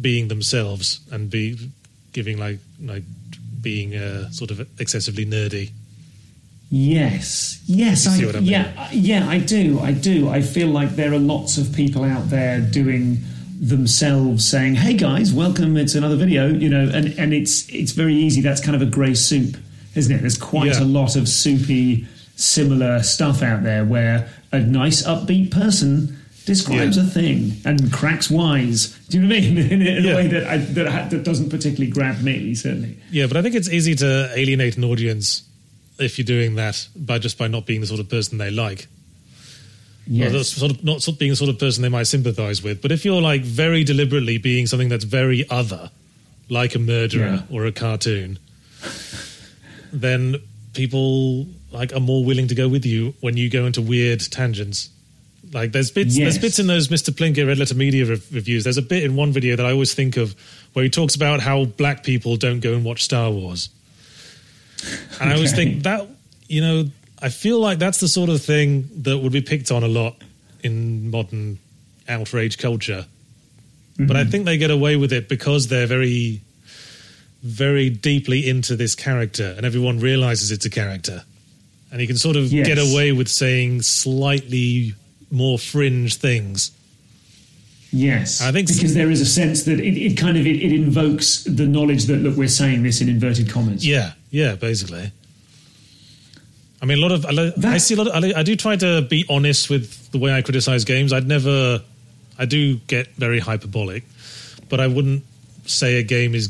being 0.00 0.28
themselves 0.28 1.00
and 1.10 1.30
be 1.30 1.70
giving 2.12 2.38
like 2.38 2.58
like 2.82 3.04
being 3.60 3.94
uh, 3.94 4.30
sort 4.30 4.50
of 4.50 4.60
excessively 4.80 5.26
nerdy. 5.26 5.70
Yes, 6.70 7.60
yes, 7.66 8.06
I, 8.06 8.28
I 8.28 8.32
mean? 8.32 8.44
yeah, 8.44 8.88
yeah, 8.92 9.28
I 9.28 9.38
do, 9.38 9.80
I 9.80 9.92
do. 9.92 10.28
I 10.28 10.40
feel 10.40 10.68
like 10.68 10.90
there 10.90 11.12
are 11.12 11.18
lots 11.18 11.58
of 11.58 11.74
people 11.74 12.04
out 12.04 12.30
there 12.30 12.60
doing 12.60 13.18
themselves, 13.60 14.48
saying, 14.48 14.74
"Hey 14.76 14.94
guys, 14.94 15.32
welcome! 15.32 15.76
It's 15.76 15.94
another 15.94 16.16
video," 16.16 16.48
you 16.48 16.68
know, 16.68 16.90
and 16.92 17.08
and 17.18 17.32
it's 17.34 17.68
it's 17.68 17.92
very 17.92 18.14
easy. 18.14 18.40
That's 18.40 18.60
kind 18.60 18.74
of 18.74 18.82
a 18.82 18.86
grey 18.90 19.14
soup, 19.14 19.56
isn't 19.94 20.14
it? 20.14 20.20
There's 20.22 20.38
quite 20.38 20.72
Yeah. 20.72 20.82
a 20.82 20.84
lot 20.84 21.14
of 21.16 21.28
soupy, 21.28 22.06
similar 22.36 23.02
stuff 23.02 23.42
out 23.42 23.62
there 23.62 23.84
where 23.84 24.28
a 24.52 24.60
nice, 24.60 25.02
upbeat 25.02 25.50
person 25.50 26.16
describes 26.46 26.96
Yeah. 26.96 27.02
a 27.04 27.06
thing 27.06 27.52
and 27.64 27.92
cracks 27.92 28.30
wise. 28.30 28.96
Do 29.10 29.18
you 29.20 29.26
know 29.26 29.34
what 29.34 29.44
I 29.44 29.48
mean? 29.48 29.58
In, 29.58 29.82
in 29.86 30.06
a 30.06 30.16
way 30.16 30.26
that 30.28 30.46
I, 30.46 30.56
that 30.56 30.86
ha- 30.88 31.08
that 31.10 31.22
doesn't 31.22 31.50
particularly 31.50 31.90
grab 31.90 32.22
me, 32.22 32.54
certainly. 32.54 32.96
Yeah, 33.12 33.26
but 33.26 33.36
I 33.36 33.42
think 33.42 33.54
it's 33.54 33.68
easy 33.68 33.94
to 33.96 34.30
alienate 34.34 34.76
an 34.78 34.84
audience 34.84 35.42
if 35.98 36.16
you're 36.18 36.24
doing 36.24 36.54
that 36.54 36.88
by 36.96 37.18
just 37.18 37.36
by 37.36 37.46
not 37.46 37.66
being 37.66 37.82
the 37.82 37.86
sort 37.86 38.00
of 38.00 38.08
person 38.08 38.38
they 38.38 38.50
like. 38.50 38.88
Yes. 40.06 40.48
Sort 40.50 40.72
of 40.72 40.82
not 40.84 41.02
sort 41.02 41.14
of 41.14 41.18
being 41.18 41.30
the 41.32 41.36
sort 41.36 41.50
of 41.50 41.58
person 41.58 41.82
they 41.82 41.88
might 41.88 42.04
sympathise 42.08 42.62
with. 42.62 42.82
But 42.82 42.90
if 42.92 43.04
you're 43.04 43.20
like 43.22 43.42
very 43.42 43.84
deliberately 43.84 44.38
being 44.38 44.66
something 44.66 44.88
that's 44.88 45.04
very 45.04 45.48
other, 45.50 45.90
like 46.48 46.74
a 46.74 46.78
murderer 46.80 47.44
Yeah. 47.48 47.56
or 47.56 47.64
a 47.66 47.72
cartoon, 47.72 48.38
then 49.92 50.36
people 50.74 51.46
like 51.72 51.92
are 51.92 52.00
more 52.00 52.24
willing 52.24 52.48
to 52.48 52.54
go 52.54 52.68
with 52.68 52.84
you 52.86 53.14
when 53.20 53.36
you 53.36 53.48
go 53.48 53.66
into 53.66 53.82
weird 53.82 54.20
tangents. 54.30 54.88
Like 55.52 55.72
there's 55.72 55.90
bits 55.90 56.16
Yes. 56.16 56.24
there's 56.34 56.38
bits 56.42 56.58
in 56.58 56.66
those 56.66 56.88
Mr. 56.88 57.10
Plinkett 57.10 57.46
Red 57.46 57.58
Letter 57.58 57.74
Media 57.74 58.04
re- 58.04 58.20
reviews. 58.32 58.64
There's 58.64 58.76
a 58.78 58.82
bit 58.82 59.02
in 59.04 59.16
one 59.16 59.32
video 59.32 59.56
that 59.56 59.66
I 59.66 59.72
always 59.72 59.94
think 59.94 60.16
of 60.16 60.34
where 60.72 60.82
he 60.84 60.88
talks 60.90 61.14
about 61.14 61.40
how 61.40 61.64
black 61.64 62.04
people 62.04 62.36
don't 62.36 62.60
go 62.60 62.72
and 62.74 62.84
watch 62.84 63.02
Star 63.04 63.30
Wars. 63.30 63.68
And 65.20 65.30
I 65.30 65.34
always 65.34 65.52
think 65.52 65.82
that 65.84 66.08
you 66.48 66.60
know 66.60 66.90
I 67.22 67.28
feel 67.28 67.60
like 67.60 67.78
that's 67.78 68.00
the 68.00 68.08
sort 68.08 68.30
of 68.30 68.42
thing 68.42 68.88
that 69.02 69.18
would 69.18 69.32
be 69.32 69.42
picked 69.42 69.70
on 69.70 69.82
a 69.82 69.88
lot 69.88 70.16
in 70.62 71.10
modern 71.10 71.58
outrage 72.08 72.58
culture. 72.58 73.06
But 73.98 74.16
I 74.16 74.22
mm-hmm. 74.22 74.30
think 74.30 74.44
they 74.46 74.56
get 74.56 74.70
away 74.70 74.96
with 74.96 75.12
it 75.12 75.28
because 75.28 75.68
they're 75.68 75.86
very, 75.86 76.40
very 77.42 77.90
deeply 77.90 78.48
into 78.48 78.74
this 78.74 78.94
character, 78.94 79.54
and 79.56 79.66
everyone 79.66 80.00
realizes 80.00 80.50
it's 80.50 80.64
a 80.64 80.70
character. 80.70 81.22
And 81.92 82.00
you 82.00 82.06
can 82.06 82.16
sort 82.16 82.36
of 82.36 82.50
Yes. 82.50 82.66
get 82.66 82.78
away 82.78 83.12
with 83.12 83.28
saying 83.28 83.82
slightly 83.82 84.94
more 85.30 85.58
fringe 85.58 86.14
things. 86.14 86.70
Yes, 87.92 88.40
I 88.40 88.52
think 88.52 88.68
because 88.68 88.94
there 88.94 89.10
is 89.10 89.20
a 89.20 89.26
sense 89.26 89.64
that 89.64 89.80
it, 89.80 89.98
it 89.98 90.16
kind 90.16 90.36
of 90.36 90.46
it, 90.46 90.62
it 90.62 90.72
invokes 90.72 91.42
the 91.42 91.66
knowledge 91.66 92.04
that 92.04 92.18
look 92.18 92.36
we're 92.36 92.48
saying 92.48 92.84
this 92.84 93.00
in 93.00 93.08
inverted 93.08 93.50
commas. 93.50 93.84
Yeah, 93.84 94.12
yeah, 94.30 94.54
basically. 94.54 95.10
I 96.82 96.86
mean, 96.86 96.98
a 96.98 97.00
lot 97.00 97.12
of 97.12 97.26
I, 97.26 97.32
That- 97.34 97.64
I 97.64 97.78
see 97.78 97.94
a 97.94 97.96
lot. 97.98 98.06
Of, 98.08 98.24
I, 98.24 98.40
I 98.40 98.42
do 98.42 98.56
try 98.56 98.76
to 98.76 99.02
be 99.02 99.24
honest 99.28 99.68
with 99.70 100.10
the 100.12 100.18
way 100.18 100.32
I 100.32 100.42
criticize 100.42 100.84
games. 100.84 101.12
I'd 101.12 101.26
never. 101.28 101.82
I 102.38 102.46
do 102.46 102.76
get 102.86 103.08
very 103.16 103.38
hyperbolic, 103.38 104.02
but 104.70 104.80
I 104.80 104.86
wouldn't 104.86 105.24
say 105.66 105.98
a 105.98 106.02
game 106.02 106.34
is 106.34 106.48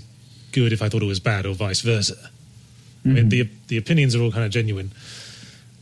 good 0.53 0.73
if 0.73 0.83
I 0.83 0.89
thought 0.89 1.03
it 1.03 1.07
was 1.07 1.19
bad, 1.21 1.47
or 1.47 1.55
vice 1.55 1.81
versa. 1.81 2.15
I 3.05 3.09
mean, 3.09 3.29
the 3.29 3.49
the 3.69 3.77
opinions 3.79 4.15
are 4.15 4.21
all 4.23 4.31
kind 4.31 4.45
of 4.45 4.51
genuine, 4.51 4.93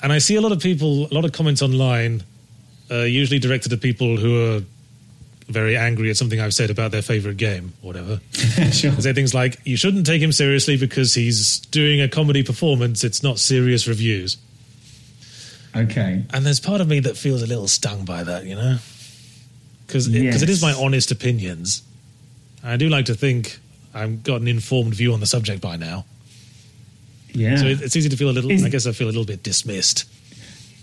and 0.03 0.13
I 0.13 0.19
see 0.19 0.37
a 0.37 0.41
lot 0.41 0.53
of 0.53 0.61
people, 0.61 1.09
a 1.11 1.15
lot 1.15 1.25
of 1.25 1.33
comments 1.33 1.61
online, 1.63 2.23
uh, 2.91 3.01
usually 3.03 3.39
directed 3.41 3.73
at 3.73 3.81
people 3.81 4.17
who 4.17 4.57
are 4.57 4.61
very 5.49 5.77
angry 5.77 6.11
at 6.11 6.17
something 6.17 6.39
I've 6.41 6.53
said 6.55 6.71
about 6.71 6.91
their 6.91 7.03
favorite 7.03 7.37
game, 7.39 7.73
or 7.83 7.87
whatever. 7.89 8.21
sure. 8.73 8.93
Say 8.93 9.13
things 9.15 9.33
like, 9.35 9.59
you 9.65 9.77
shouldn't 9.77 10.07
take 10.07 10.21
him 10.23 10.31
seriously 10.33 10.77
because 10.77 11.15
he's 11.15 11.61
doing 11.61 12.01
a 12.01 12.09
comedy 12.09 12.43
performance, 12.43 13.03
it's 13.05 13.23
not 13.23 13.39
serious 13.39 13.89
reviews. 13.89 14.37
Okay. 15.77 16.25
And 16.33 16.45
there's 16.47 16.61
part 16.61 16.81
of 16.81 16.89
me 16.89 17.01
that 17.01 17.17
feels 17.17 17.43
a 17.43 17.47
little 17.47 17.69
stung 17.69 18.05
by 18.05 18.25
that, 18.25 18.45
you 18.45 18.55
know? 18.55 18.79
Because 19.87 20.07
it, 20.09 20.31
'cause 20.33 20.43
it 20.43 20.51
is 20.51 20.61
my 20.61 20.73
honest 20.75 21.11
opinions. 21.11 21.83
I 22.63 22.77
do 22.77 22.89
like 22.89 23.07
to 23.07 23.15
think 23.15 23.59
I've 23.95 24.23
got 24.23 24.41
an 24.41 24.49
informed 24.49 24.95
view 24.95 25.13
on 25.15 25.21
the 25.21 25.27
subject 25.27 25.61
by 25.63 25.77
now. 25.77 26.05
Yeah. 27.33 27.57
So 27.57 27.67
it, 27.67 27.81
it's 27.83 27.97
easy 27.97 28.09
to 28.09 28.17
feel 28.17 28.31
a 28.31 28.33
little, 28.33 28.51
Is- 28.51 28.65
I 28.65 28.69
guess 28.69 28.87
I 28.87 28.93
feel 28.93 29.07
a 29.07 29.13
little 29.13 29.25
bit 29.25 29.43
dismissed. 29.43 30.05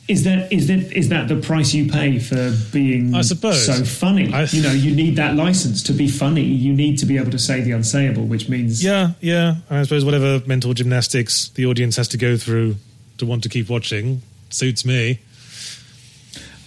Is 0.08 0.24
that 0.24 0.52
is 0.54 0.68
that 0.68 0.92
is 0.94 1.10
that 1.10 1.28
the 1.28 1.36
price 1.38 1.74
you 1.74 1.90
pay 1.92 2.20
for 2.20 2.54
being 2.72 3.16
I 3.16 3.22
suppose. 3.22 3.66
so 3.66 3.84
funny? 3.84 4.32
I- 4.34 4.44
you 4.46 4.62
know, 4.62 4.72
you 4.72 4.94
need 4.96 5.16
that 5.16 5.36
license 5.36 5.82
to 5.84 5.94
be 5.94 6.08
funny. 6.08 6.44
You 6.44 6.74
need 6.74 7.00
to 7.00 7.06
be 7.06 7.18
able 7.18 7.32
to 7.32 7.40
say 7.40 7.62
the 7.62 7.72
unsayable, 7.72 8.28
which 8.28 8.48
means 8.48 8.84
Yeah, 8.84 9.12
yeah. 9.20 9.56
I 9.70 9.82
suppose 9.84 10.06
whatever 10.06 10.42
mental 10.46 10.74
gymnastics 10.74 11.50
the 11.50 11.66
audience 11.66 11.96
has 11.98 12.08
to 12.10 12.18
go 12.18 12.38
through 12.38 12.76
to 13.18 13.26
want 13.26 13.44
to 13.44 13.50
keep 13.50 13.68
watching 13.70 14.22
suits 14.50 14.86
me. 14.86 15.20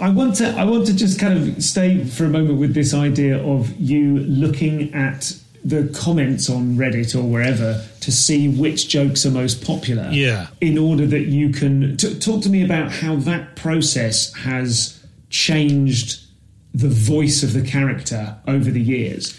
I 0.01 0.11
want 0.11 0.37
to 0.37 0.49
I 0.51 0.65
want 0.65 0.87
to 0.87 0.95
just 0.95 1.19
kind 1.19 1.39
of 1.39 1.63
stay 1.63 2.05
for 2.05 2.25
a 2.25 2.29
moment 2.29 2.59
with 2.59 2.75
this 2.75 2.95
idea 2.95 3.39
of 3.45 3.73
you 3.81 4.19
looking 4.19 4.95
at 4.95 5.33
the 5.69 5.95
comments 5.95 6.49
on 6.49 6.77
Reddit 6.77 7.15
or 7.15 7.23
wherever 7.23 7.85
to 8.01 8.13
see 8.13 8.49
which 8.49 8.89
jokes 8.89 9.27
are 9.27 9.31
most 9.31 9.65
popular. 9.65 10.09
Yeah. 10.11 10.49
In 10.61 10.79
order 10.79 11.07
that 11.07 11.27
you 11.27 11.51
can 11.51 11.97
t- 11.97 12.19
talk 12.19 12.43
to 12.43 12.49
me 12.49 12.65
about 12.65 12.91
how 12.91 13.17
that 13.17 13.55
process 13.57 14.33
has 14.35 15.05
changed 15.31 16.25
the 16.73 16.89
voice 16.89 17.43
of 17.43 17.53
the 17.53 17.63
character 17.63 18.37
over 18.47 18.71
the 18.71 18.81
years. 18.81 19.39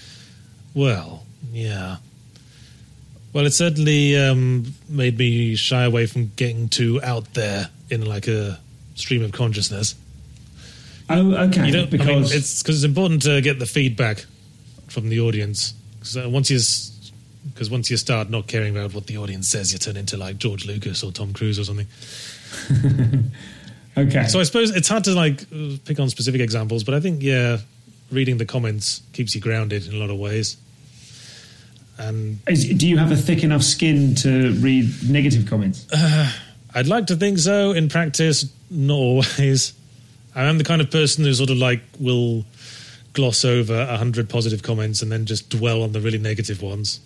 Well, 0.75 1.25
yeah. 1.51 1.97
Well, 3.33 3.45
it 3.45 3.53
certainly 3.53 4.17
um, 4.17 4.73
made 4.87 5.17
me 5.17 5.55
shy 5.55 5.83
away 5.83 6.05
from 6.05 6.31
getting 6.35 6.69
too 6.69 6.99
out 7.03 7.33
there 7.33 7.69
in 7.89 8.05
like 8.05 8.27
a 8.27 8.59
stream 8.95 9.23
of 9.23 9.31
consciousness. 9.31 9.95
Oh, 11.09 11.33
okay. 11.47 11.65
You 11.65 11.71
don't 11.71 11.89
because 11.89 12.07
I 12.07 12.11
mean, 12.11 12.23
it's 12.23 12.61
because 12.61 12.83
it's 12.83 12.83
important 12.83 13.23
to 13.23 13.41
get 13.41 13.57
the 13.57 13.65
feedback 13.65 14.25
from 14.87 15.09
the 15.09 15.21
audience. 15.21 15.73
Because 15.99 16.17
uh, 16.17 16.29
once 16.29 16.49
you 16.49 16.59
because 17.53 17.69
once 17.69 17.89
you 17.89 17.97
start 17.97 18.29
not 18.29 18.47
caring 18.47 18.75
about 18.75 18.93
what 18.93 19.07
the 19.07 19.17
audience 19.17 19.47
says, 19.47 19.73
you 19.73 19.79
turn 19.79 19.97
into 19.97 20.17
like 20.17 20.37
George 20.37 20.65
Lucas 20.65 21.03
or 21.03 21.11
Tom 21.11 21.33
Cruise 21.33 21.59
or 21.59 21.63
something. 21.63 21.87
okay. 23.97 24.27
So 24.27 24.39
I 24.39 24.43
suppose 24.43 24.75
it's 24.75 24.87
hard 24.87 25.03
to 25.05 25.13
like 25.13 25.43
uh, 25.53 25.77
pick 25.85 25.99
on 25.99 26.09
specific 26.09 26.41
examples, 26.41 26.83
but 26.83 26.93
I 26.93 26.99
think 26.99 27.21
yeah, 27.21 27.57
reading 28.11 28.37
the 28.37 28.45
comments 28.45 29.01
keeps 29.13 29.35
you 29.35 29.41
grounded 29.41 29.87
in 29.87 29.93
a 29.93 29.97
lot 29.97 30.09
of 30.09 30.17
ways. 30.17 30.57
And 31.97 32.39
Is, 32.47 32.65
do 32.77 32.87
you 32.87 32.97
have 32.97 33.11
a 33.11 33.17
thick 33.17 33.43
enough 33.43 33.61
skin 33.61 34.15
to 34.15 34.53
read 34.53 34.89
negative 35.09 35.47
comments? 35.49 35.85
I'd 36.73 36.87
like 36.87 37.07
to 37.07 37.15
think 37.15 37.39
so. 37.39 37.71
In 37.71 37.89
practice, 37.89 38.45
not 38.69 38.95
always. 38.95 39.73
I 40.35 40.43
am 40.43 40.57
the 40.57 40.63
kind 40.63 40.81
of 40.81 40.91
person 40.91 41.25
who 41.25 41.33
sort 41.33 41.49
of 41.49 41.57
like 41.57 41.81
will 41.99 42.45
gloss 43.13 43.43
over 43.45 43.73
a 43.73 43.97
hundred 43.97 44.29
positive 44.29 44.63
comments 44.63 45.01
and 45.01 45.11
then 45.11 45.25
just 45.25 45.49
dwell 45.49 45.83
on 45.83 45.91
the 45.93 46.01
really 46.01 46.17
negative 46.19 46.61
ones. 46.61 46.99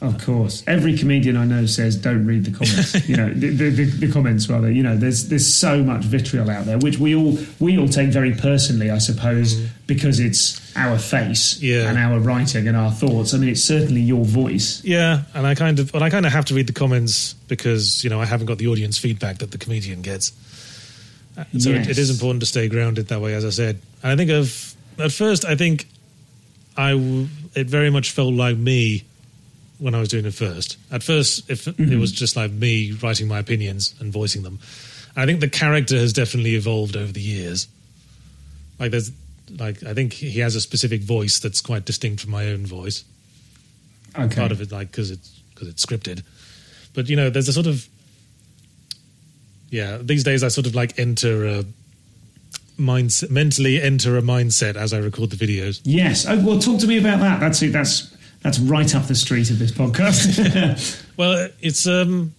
Of 0.00 0.24
course, 0.24 0.62
every 0.68 0.96
comedian 0.96 1.36
I 1.36 1.44
know 1.44 1.66
says 1.66 1.96
don't 1.96 2.24
read 2.24 2.44
the 2.44 2.52
comments. 2.52 3.08
you 3.08 3.16
know, 3.16 3.30
the, 3.34 3.48
the, 3.50 3.84
the, 3.84 4.12
comments 4.12 4.48
rather. 4.48 4.70
You 4.70 4.84
know, 4.84 4.96
there's 4.96 5.28
there's 5.28 5.52
so 5.52 5.82
much 5.82 6.04
vitriol 6.04 6.48
out 6.50 6.66
there, 6.66 6.78
which 6.78 6.98
we 6.98 7.16
all 7.16 7.36
we 7.58 7.76
all 7.78 7.88
take 7.88 8.10
very 8.10 8.32
personally, 8.32 8.92
I 8.92 8.98
suppose, 8.98 9.54
because 9.88 10.20
it's 10.20 10.60
our 10.76 10.98
face 10.98 11.60
Yeah. 11.60 11.88
and 11.88 11.98
our 11.98 12.20
writing 12.20 12.68
and 12.68 12.76
our 12.76 12.92
thoughts. 12.92 13.34
I 13.34 13.38
mean, 13.38 13.48
it's 13.48 13.64
certainly 13.64 14.00
your 14.00 14.24
voice. 14.24 14.84
Yeah, 14.84 15.22
and 15.34 15.44
I 15.44 15.56
kind 15.56 15.80
of, 15.80 15.92
and 15.92 16.04
I 16.04 16.10
kind 16.10 16.26
of 16.26 16.30
have 16.30 16.44
to 16.44 16.54
read 16.54 16.68
the 16.68 16.72
comments 16.72 17.34
because 17.48 18.04
you 18.04 18.10
know 18.10 18.20
I 18.20 18.24
haven't 18.24 18.46
got 18.46 18.58
the 18.58 18.68
audience 18.68 18.98
feedback 18.98 19.38
that 19.38 19.50
the 19.50 19.58
comedian 19.58 20.02
gets. 20.02 20.30
Uh, 21.36 21.42
So 21.58 21.70
it, 21.70 21.88
it 21.88 21.98
is 21.98 22.10
important 22.10 22.40
to 22.42 22.46
stay 22.46 22.68
grounded 22.68 23.08
that 23.08 23.20
way, 23.20 23.34
as 23.34 23.44
I 23.44 23.50
said. 23.50 23.80
And 24.04 24.12
I 24.12 24.16
think 24.16 24.30
of 24.30 24.76
at 24.98 25.12
first, 25.12 25.44
I 25.44 25.54
think 25.56 25.86
I 26.76 26.92
w- 26.92 27.28
it 27.54 27.66
very 27.66 27.90
much 27.90 28.10
felt 28.12 28.34
like 28.34 28.56
me 28.56 29.04
when 29.78 29.94
I 29.94 30.00
was 30.00 30.08
doing 30.08 30.26
it 30.26 30.34
first. 30.34 30.76
At 30.90 31.02
first, 31.02 31.48
if 31.50 31.66
it 31.68 31.76
mm-hmm. 31.76 32.00
was 32.00 32.12
just 32.12 32.36
like 32.36 32.50
me 32.50 32.92
writing 32.92 33.28
my 33.28 33.38
opinions 33.38 33.94
and 34.00 34.12
voicing 34.12 34.42
them. 34.42 34.58
I 35.16 35.26
think 35.26 35.40
the 35.40 35.48
character 35.48 35.96
has 35.96 36.12
definitely 36.12 36.54
evolved 36.54 36.96
over 36.96 37.10
the 37.10 37.20
years. 37.20 37.66
Like 38.78 38.92
there's, 38.92 39.10
like 39.58 39.82
I 39.84 39.94
think 39.94 40.12
he 40.12 40.40
has 40.40 40.54
a 40.54 40.60
specific 40.60 41.02
voice 41.02 41.38
that's 41.38 41.60
quite 41.60 41.84
distinct 41.84 42.22
from 42.22 42.30
my 42.30 42.46
own 42.48 42.66
voice 42.66 43.04
Okay. 44.16 44.34
part 44.34 44.52
of 44.52 44.60
it 44.60 44.72
like 44.72 44.90
because 44.90 45.10
it's 45.10 45.28
because 45.54 45.68
it's 45.68 45.84
scripted 45.84 46.22
but 46.94 47.08
you 47.08 47.16
know 47.16 47.30
there's 47.30 47.48
a 47.48 47.52
sort 47.52 47.66
of 47.66 47.86
yeah 49.70 49.98
these 49.98 50.24
days 50.24 50.42
i 50.42 50.48
sort 50.48 50.66
of 50.66 50.74
like 50.74 50.98
enter 50.98 51.46
a 51.46 51.64
mindset 52.78 53.30
mentally 53.30 53.82
enter 53.82 54.16
a 54.16 54.22
mindset 54.22 54.76
as 54.76 54.92
i 54.92 54.98
record 54.98 55.30
the 55.30 55.36
videos 55.36 55.80
Yes. 55.84 56.26
Oh, 56.28 56.38
well, 56.44 56.58
talk 56.58 56.80
to 56.80 56.86
me 56.86 56.98
about 56.98 57.20
that. 57.20 57.40
That's 57.40 57.60
it. 57.62 57.72
That's 57.72 58.14
that's 58.42 58.58
right 58.60 58.94
up 58.94 59.06
the 59.06 59.14
street 59.14 59.50
of 59.50 59.58
this 59.58 59.72
podcast. 59.72 61.04
well 61.16 61.48
it's 61.60 61.86
um 61.86 62.32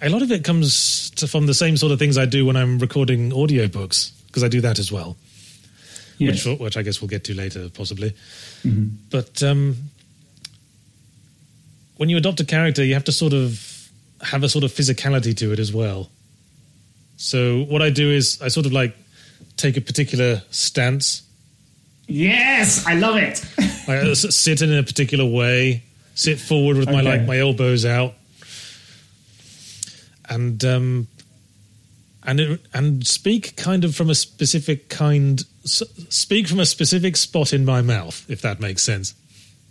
a 0.00 0.08
lot 0.08 0.22
of 0.22 0.30
it 0.32 0.44
comes 0.44 1.10
to, 1.10 1.26
from 1.26 1.46
the 1.46 1.54
same 1.54 1.76
sort 1.76 1.92
of 1.92 1.98
things 1.98 2.16
i 2.18 2.24
do 2.24 2.44
when 2.46 2.56
i'm 2.56 2.78
recording 2.78 3.30
audiobooks 3.30 4.12
because 4.26 4.44
i 4.44 4.48
do 4.48 4.60
that 4.60 4.78
as 4.78 4.90
well 4.92 5.16
yes. 6.18 6.44
which 6.46 6.60
which 6.60 6.76
i 6.76 6.82
guess 6.82 7.00
we'll 7.00 7.08
get 7.08 7.24
to 7.24 7.34
later 7.34 7.68
possibly 7.70 8.14
but 9.10 9.42
um 9.42 9.76
when 11.96 12.08
you 12.08 12.16
adopt 12.16 12.40
a 12.40 12.44
character 12.44 12.84
you 12.84 12.94
have 12.94 13.04
to 13.04 13.12
sort 13.12 13.32
of 13.32 13.90
have 14.22 14.42
a 14.44 14.48
sort 14.48 14.64
of 14.64 14.70
physicality 14.70 15.36
to 15.36 15.52
it 15.52 15.58
as 15.58 15.72
well 15.72 16.10
so 17.16 17.62
what 17.64 17.82
i 17.82 17.90
do 17.90 18.10
is 18.10 18.40
i 18.42 18.48
sort 18.48 18.66
of 18.66 18.72
like 18.72 18.96
take 19.56 19.76
a 19.76 19.80
particular 19.80 20.42
stance. 20.50 21.22
Yes, 22.08 22.84
I 22.86 22.94
love 22.94 23.16
it. 23.16 23.44
I 23.88 24.10
s- 24.10 24.34
sit 24.34 24.60
in 24.62 24.72
a 24.72 24.82
particular 24.82 25.24
way 25.24 25.82
sit 26.14 26.38
forward 26.40 26.76
with 26.76 26.88
my 26.90 27.00
like 27.00 27.24
my 27.26 27.38
elbows 27.38 27.84
out. 27.86 28.14
And 30.28 30.64
um 30.64 31.08
and 32.24 32.40
it, 32.40 32.60
and 32.72 33.06
speak 33.06 33.56
kind 33.56 33.84
of 33.84 33.94
from 33.94 34.10
a 34.10 34.14
specific 34.14 34.88
kind 34.88 35.42
speak 35.64 36.48
from 36.48 36.60
a 36.60 36.66
specific 36.66 37.16
spot 37.16 37.52
in 37.52 37.64
my 37.64 37.82
mouth 37.82 38.24
if 38.28 38.42
that 38.42 38.60
makes 38.60 38.82
sense. 38.82 39.14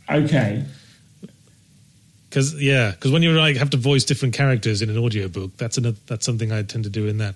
Okay. 0.09 0.65
Because 2.31 2.59
yeah, 2.61 2.91
because 2.91 3.11
when 3.11 3.23
you 3.23 3.33
like 3.33 3.57
have 3.57 3.71
to 3.71 3.77
voice 3.77 4.05
different 4.05 4.33
characters 4.33 4.81
in 4.81 4.89
an 4.89 4.97
audiobook, 4.97 5.57
that's 5.57 5.77
another, 5.77 5.97
that's 6.07 6.25
something 6.25 6.49
I 6.53 6.63
tend 6.63 6.85
to 6.85 6.89
do 6.89 7.07
in 7.07 7.17
that. 7.17 7.35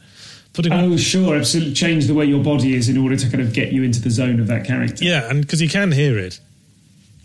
Putting 0.54 0.72
Oh, 0.72 0.96
sure. 0.96 1.36
Absolutely. 1.36 1.74
Change 1.74 2.08
the 2.08 2.14
way 2.14 2.24
your 2.24 2.42
body 2.42 2.76
is 2.76 2.88
in 2.88 2.98
order 2.98 3.18
to 3.18 3.30
kind 3.30 3.42
of 3.42 3.52
get 3.52 3.74
you 3.74 3.84
into 3.84 4.00
the 4.02 4.10
zone 4.10 4.40
of 4.40 4.48
that 4.48 4.66
character. 4.66 5.04
yeah, 5.04 5.30
and 5.30 5.42
because 5.42 5.62
you 5.62 5.68
can 5.68 5.92
hear 5.92 6.18
it. 6.18 6.40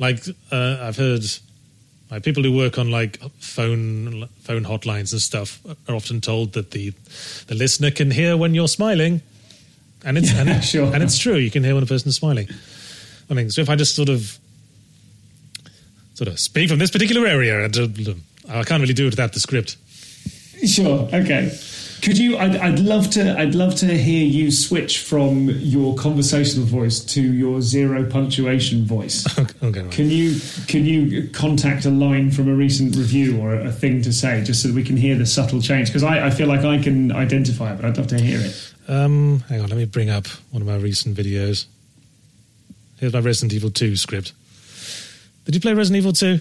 Like 0.00 0.18
uh, 0.50 0.78
I've 0.80 0.96
heard, 0.96 1.22
like 2.10 2.24
people 2.24 2.42
who 2.42 2.56
work 2.56 2.76
on 2.76 2.90
like 2.90 3.18
phone 3.38 4.26
phone 4.40 4.64
hotlines 4.64 5.12
and 5.12 5.22
stuff 5.22 5.60
are 5.88 5.94
often 5.94 6.20
told 6.20 6.54
that 6.54 6.72
the 6.72 6.90
the 7.46 7.54
listener 7.54 7.92
can 7.92 8.10
hear 8.10 8.36
when 8.36 8.52
you're 8.52 8.66
smiling, 8.66 9.22
and 10.04 10.18
it's 10.18 10.32
and, 10.34 10.48
it, 10.48 10.62
sure. 10.74 10.92
and 10.92 11.04
it's 11.04 11.18
true. 11.18 11.36
You 11.36 11.52
can 11.52 11.62
hear 11.62 11.74
when 11.74 11.84
a 11.84 11.86
person's 11.86 12.16
smiling. 12.16 12.48
I 13.30 13.34
mean, 13.34 13.48
so 13.50 13.60
if 13.60 13.70
I 13.70 13.76
just 13.76 13.94
sort 13.94 14.08
of 14.08 14.36
sort 16.20 16.28
of 16.28 16.38
speak 16.38 16.68
from 16.68 16.78
this 16.78 16.90
particular 16.90 17.26
area, 17.26 17.64
and 17.64 17.74
uh, 17.78 17.88
I 18.50 18.62
can't 18.62 18.82
really 18.82 18.92
do 18.92 19.06
it 19.06 19.10
without 19.10 19.32
the 19.32 19.40
script. 19.40 19.78
Sure. 20.66 21.08
Okay. 21.14 21.50
Could 22.02 22.18
you? 22.18 22.36
I'd, 22.36 22.56
I'd 22.56 22.78
love 22.78 23.08
to. 23.10 23.38
I'd 23.38 23.54
love 23.54 23.74
to 23.76 23.86
hear 23.86 24.26
you 24.26 24.50
switch 24.50 24.98
from 24.98 25.48
your 25.48 25.94
conversational 25.94 26.66
voice 26.66 27.00
to 27.14 27.22
your 27.22 27.62
zero 27.62 28.04
punctuation 28.04 28.84
voice. 28.84 29.26
okay, 29.62 29.80
right. 29.80 29.90
Can 29.90 30.10
you? 30.10 30.38
Can 30.66 30.84
you 30.84 31.28
contact 31.30 31.86
a 31.86 31.90
line 31.90 32.30
from 32.30 32.48
a 32.48 32.54
recent 32.54 32.96
review 32.96 33.40
or 33.40 33.54
a 33.54 33.72
thing 33.72 34.02
to 34.02 34.12
say, 34.12 34.44
just 34.44 34.60
so 34.60 34.68
that 34.68 34.74
we 34.74 34.84
can 34.84 34.98
hear 34.98 35.16
the 35.16 35.26
subtle 35.26 35.62
change? 35.62 35.88
Because 35.88 36.02
I, 36.02 36.26
I 36.26 36.30
feel 36.30 36.48
like 36.48 36.64
I 36.64 36.82
can 36.82 37.12
identify 37.12 37.72
it, 37.72 37.76
but 37.76 37.86
I'd 37.86 37.96
love 37.96 38.08
to 38.08 38.20
hear 38.20 38.40
it. 38.40 38.74
Um, 38.88 39.40
hang 39.48 39.60
on, 39.60 39.68
let 39.68 39.76
me 39.78 39.86
bring 39.86 40.10
up 40.10 40.26
one 40.50 40.60
of 40.60 40.68
my 40.68 40.76
recent 40.76 41.16
videos. 41.16 41.64
Here's 42.98 43.14
my 43.14 43.20
Resident 43.20 43.54
Evil 43.54 43.70
2 43.70 43.96
script. 43.96 44.34
Did 45.44 45.54
you 45.54 45.60
play 45.60 45.72
Resident 45.74 45.98
Evil 45.98 46.12
2? 46.12 46.40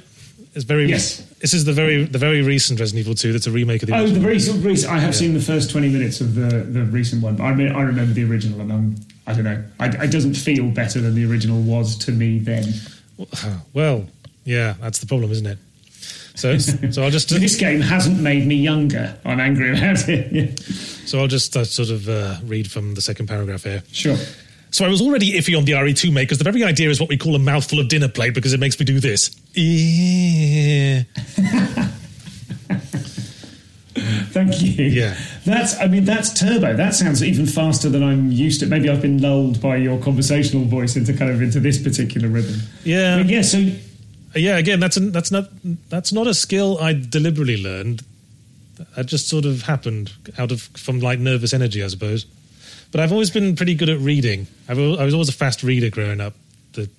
It's 0.56 0.66
very 0.66 0.88
Yes. 0.88 1.22
This 1.42 1.54
is 1.54 1.64
the 1.66 1.74
very 1.74 2.04
the 2.06 2.18
very 2.18 2.42
recent 2.42 2.80
Resident 2.80 3.02
Evil 3.06 3.16
2. 3.16 3.32
That's 3.34 3.48
a 3.48 3.52
remake 3.52 3.84
of 3.84 3.88
the 3.90 3.96
Oh, 3.96 4.02
original. 4.02 4.22
the 4.22 4.28
recent. 4.28 4.66
recent 4.66 4.92
I 4.92 4.98
have 5.00 5.16
seen 5.16 5.34
the 5.34 5.40
first 5.42 5.70
twenty 5.70 5.90
minutes 5.90 6.22
of 6.22 6.36
the 6.36 6.50
the 6.64 6.84
recent 6.86 7.22
one, 7.22 7.36
but 7.36 7.44
I 7.44 7.54
mean, 7.54 7.72
I 7.72 7.82
remember 7.84 8.14
the 8.14 8.24
original, 8.26 8.60
and 8.62 8.72
I'm. 8.74 8.96
I 9.28 9.34
don't 9.34 9.44
know. 9.44 9.64
I, 9.80 9.88
it 9.90 10.12
doesn't 10.12 10.34
feel 10.34 10.70
better 10.72 11.00
than 11.00 11.14
the 11.14 11.24
original 11.32 11.62
was 11.62 11.96
to 12.00 12.12
me 12.12 12.40
then. 12.40 12.66
Well, 13.74 14.08
yeah, 14.44 14.74
that's 14.82 15.00
the 15.00 15.06
problem, 15.06 15.32
isn't 15.32 15.46
it? 15.46 15.58
So 16.36 16.58
so 16.92 17.04
I'll 17.04 17.12
just 17.12 17.30
This 17.30 17.56
game 17.58 17.80
hasn't 17.82 18.20
made 18.20 18.48
me 18.48 18.56
younger. 18.56 19.18
I'm 19.24 19.40
angry 19.40 19.78
about 19.78 20.10
it. 20.10 20.32
Yeah. 20.32 20.52
so 21.06 21.20
I'll 21.20 21.28
just 21.28 21.56
uh, 21.56 21.64
sort 21.64 21.90
of 21.90 22.10
uh, 22.10 22.38
read 22.44 22.72
from 22.72 22.96
the 22.96 23.02
second 23.02 23.28
paragraph 23.28 23.64
here. 23.64 23.84
Sure. 23.92 24.18
So 24.72 24.86
I 24.86 24.88
was 24.88 25.02
already 25.02 25.34
iffy 25.34 25.58
on 25.58 25.66
the 25.66 25.72
RE2 25.74 26.14
mate 26.14 26.24
because 26.24 26.38
the 26.38 26.44
very 26.44 26.64
idea 26.64 26.90
is 26.90 27.00
what 27.00 27.10
we 27.10 27.18
call 27.18 27.36
a 27.36 27.40
mouthful 27.40 27.80
of 27.80 27.88
dinner 27.88 28.08
plate 28.08 28.34
because 28.34 28.54
it 28.54 28.60
makes 28.60 28.80
me 28.80 28.86
do 28.86 29.00
this. 29.00 29.36
Yeah. 29.54 31.04
Thank 34.32 34.62
you. 34.62 34.86
Yeah. 34.86 35.18
That's. 35.46 35.80
I 35.80 35.88
mean, 35.88 36.06
that's 36.06 36.40
turbo. 36.40 36.76
That 36.76 36.94
sounds 36.94 37.24
even 37.24 37.46
faster 37.48 37.90
than 37.90 38.04
I'm 38.04 38.32
used 38.32 38.60
to. 38.62 38.68
Maybe 38.68 38.90
I've 38.90 39.02
been 39.02 39.22
lulled 39.22 39.62
by 39.62 39.78
your 39.78 40.00
conversational 40.00 40.66
voice 40.66 40.96
into 40.96 41.14
kind 41.14 41.32
of 41.32 41.42
into 41.42 41.60
this 41.60 41.82
particular 41.82 42.30
rhythm. 42.30 42.62
Yeah. 42.84 43.18
Mean, 43.18 43.30
yeah. 43.30 43.42
So 43.42 43.72
yeah 44.36 44.58
again 44.58 44.80
that's 44.80 44.98
an, 44.98 45.12
that's 45.12 45.32
not 45.32 45.50
that's 45.90 46.14
not 46.14 46.28
a 46.28 46.34
skill 46.34 46.78
i 46.80 46.94
deliberately 46.94 47.62
learned 47.62 48.04
that 48.96 49.06
just 49.06 49.28
sort 49.28 49.46
of 49.46 49.64
happened 49.64 50.12
out 50.38 50.52
of 50.52 50.62
from 50.62 51.00
like 51.00 51.20
nervous 51.20 51.54
energy 51.54 51.84
i 51.84 51.88
suppose 51.88 52.26
but 52.92 53.00
i've 53.02 53.12
always 53.12 53.30
been 53.30 53.56
pretty 53.56 53.76
good 53.76 53.90
at 53.90 54.00
reading 54.00 54.48
I've, 54.68 54.78
i 54.80 55.04
was 55.06 55.14
always 55.14 55.30
a 55.30 55.34
fast 55.34 55.64
reader 55.64 55.90
growing 55.90 56.20
up 56.22 56.34
the, 56.74 56.90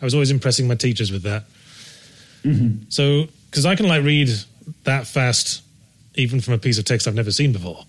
i 0.00 0.04
was 0.04 0.14
always 0.14 0.30
impressing 0.30 0.66
my 0.68 0.74
teachers 0.74 1.10
with 1.12 1.22
that 1.22 1.44
so 2.88 3.26
because 3.50 3.66
i 3.66 3.74
can 3.76 3.86
like 3.88 4.02
read 4.04 4.28
that 4.84 5.06
fast 5.06 5.62
even 6.14 6.40
from 6.40 6.54
a 6.54 6.58
piece 6.58 6.78
of 6.78 6.84
text 6.84 7.06
i've 7.06 7.14
never 7.14 7.30
seen 7.32 7.52
before 7.52 7.84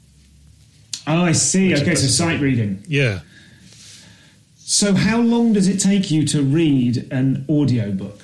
Oh, 1.08 1.24
I 1.24 1.32
see. 1.32 1.74
Okay, 1.76 1.96
so 1.96 2.06
sight 2.06 2.40
reading. 2.42 2.84
yeah 2.88 3.22
So, 4.60 4.94
how 4.94 5.20
long 5.20 5.52
does 5.52 5.68
it 5.68 5.80
take 5.80 6.12
you 6.12 6.28
to 6.28 6.44
read 6.44 7.08
an 7.12 7.44
audiobook 7.50 8.22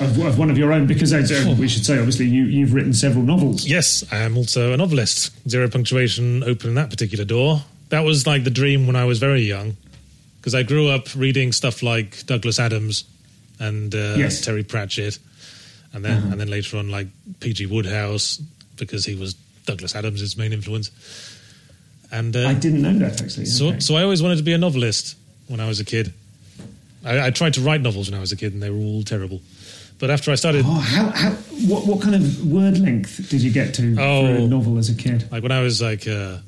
of, 0.00 0.18
of 0.18 0.36
one 0.36 0.50
of 0.50 0.58
your 0.58 0.72
own? 0.72 0.88
Because 0.88 1.12
uh, 1.14 1.54
we 1.56 1.68
should 1.68 1.86
say, 1.86 1.96
obviously, 1.98 2.26
you, 2.26 2.42
you've 2.42 2.74
written 2.74 2.92
several 2.92 3.24
novels. 3.24 3.64
Yes, 3.64 4.04
I 4.10 4.16
am 4.18 4.36
also 4.36 4.72
a 4.72 4.76
novelist. 4.76 5.30
Zero 5.48 5.68
punctuation 5.70 6.42
opening 6.42 6.74
that 6.74 6.90
particular 6.90 7.24
door. 7.24 7.62
That 7.90 8.00
was 8.04 8.26
like 8.26 8.44
the 8.44 8.50
dream 8.50 8.86
when 8.86 8.96
I 8.96 9.04
was 9.04 9.18
very 9.18 9.42
young, 9.42 9.76
because 10.40 10.54
I 10.54 10.62
grew 10.64 10.88
up 10.88 11.14
reading 11.14 11.52
stuff 11.52 11.82
like 11.82 12.26
Douglas 12.26 12.58
Adams 12.58 13.04
and 13.60 13.94
uh, 13.94 14.14
Yes. 14.18 14.40
Terry 14.40 14.64
Pratchett, 14.64 15.18
and 15.92 16.04
then 16.04 16.32
and 16.32 16.40
then 16.40 16.48
later 16.48 16.78
on 16.78 16.90
like 16.90 17.06
P.G. 17.40 17.66
Wodehouse, 17.66 18.40
because 18.76 19.04
he 19.04 19.14
was 19.14 19.34
Douglas 19.66 19.94
Adams' 19.94 20.36
main 20.36 20.52
influence. 20.52 20.90
And 22.12 22.36
uh, 22.36 22.48
I 22.48 22.54
didn't 22.54 22.82
know 22.82 22.92
that 22.98 23.20
actually. 23.22 23.46
so 23.46 23.68
Okay. 23.68 23.80
so 23.80 23.96
I 23.96 24.02
always 24.02 24.22
wanted 24.22 24.36
to 24.36 24.42
be 24.44 24.52
a 24.52 24.58
novelist 24.58 25.16
when 25.48 25.60
I 25.60 25.66
was 25.68 25.80
a 25.80 25.84
kid. 25.84 26.12
I, 27.04 27.26
I 27.26 27.30
tried 27.30 27.54
to 27.54 27.60
write 27.60 27.80
novels 27.82 28.10
when 28.10 28.16
I 28.18 28.20
was 28.20 28.32
a 28.32 28.36
kid, 28.36 28.52
and 28.52 28.62
they 28.62 28.70
were 28.70 28.78
all 28.78 29.02
terrible. 29.02 29.40
But 29.98 30.10
after 30.10 30.30
I 30.30 30.34
started, 30.34 30.64
Oh, 30.66 30.70
how, 30.72 31.10
how, 31.10 31.30
what, 31.68 31.86
what 31.86 32.02
kind 32.02 32.14
of 32.14 32.46
word 32.46 32.78
length 32.78 33.28
did 33.30 33.40
you 33.42 33.50
get 33.52 33.74
to 33.74 33.94
for 33.94 34.00
a 34.00 34.04
Oh. 34.04 34.46
novel 34.46 34.76
as 34.78 34.90
a 34.90 34.94
kid? 34.94 35.30
Like 35.32 35.42
when 35.42 35.52
I 35.52 35.62
was 35.62 35.80
like 35.80 36.06
uh, 36.06 36.38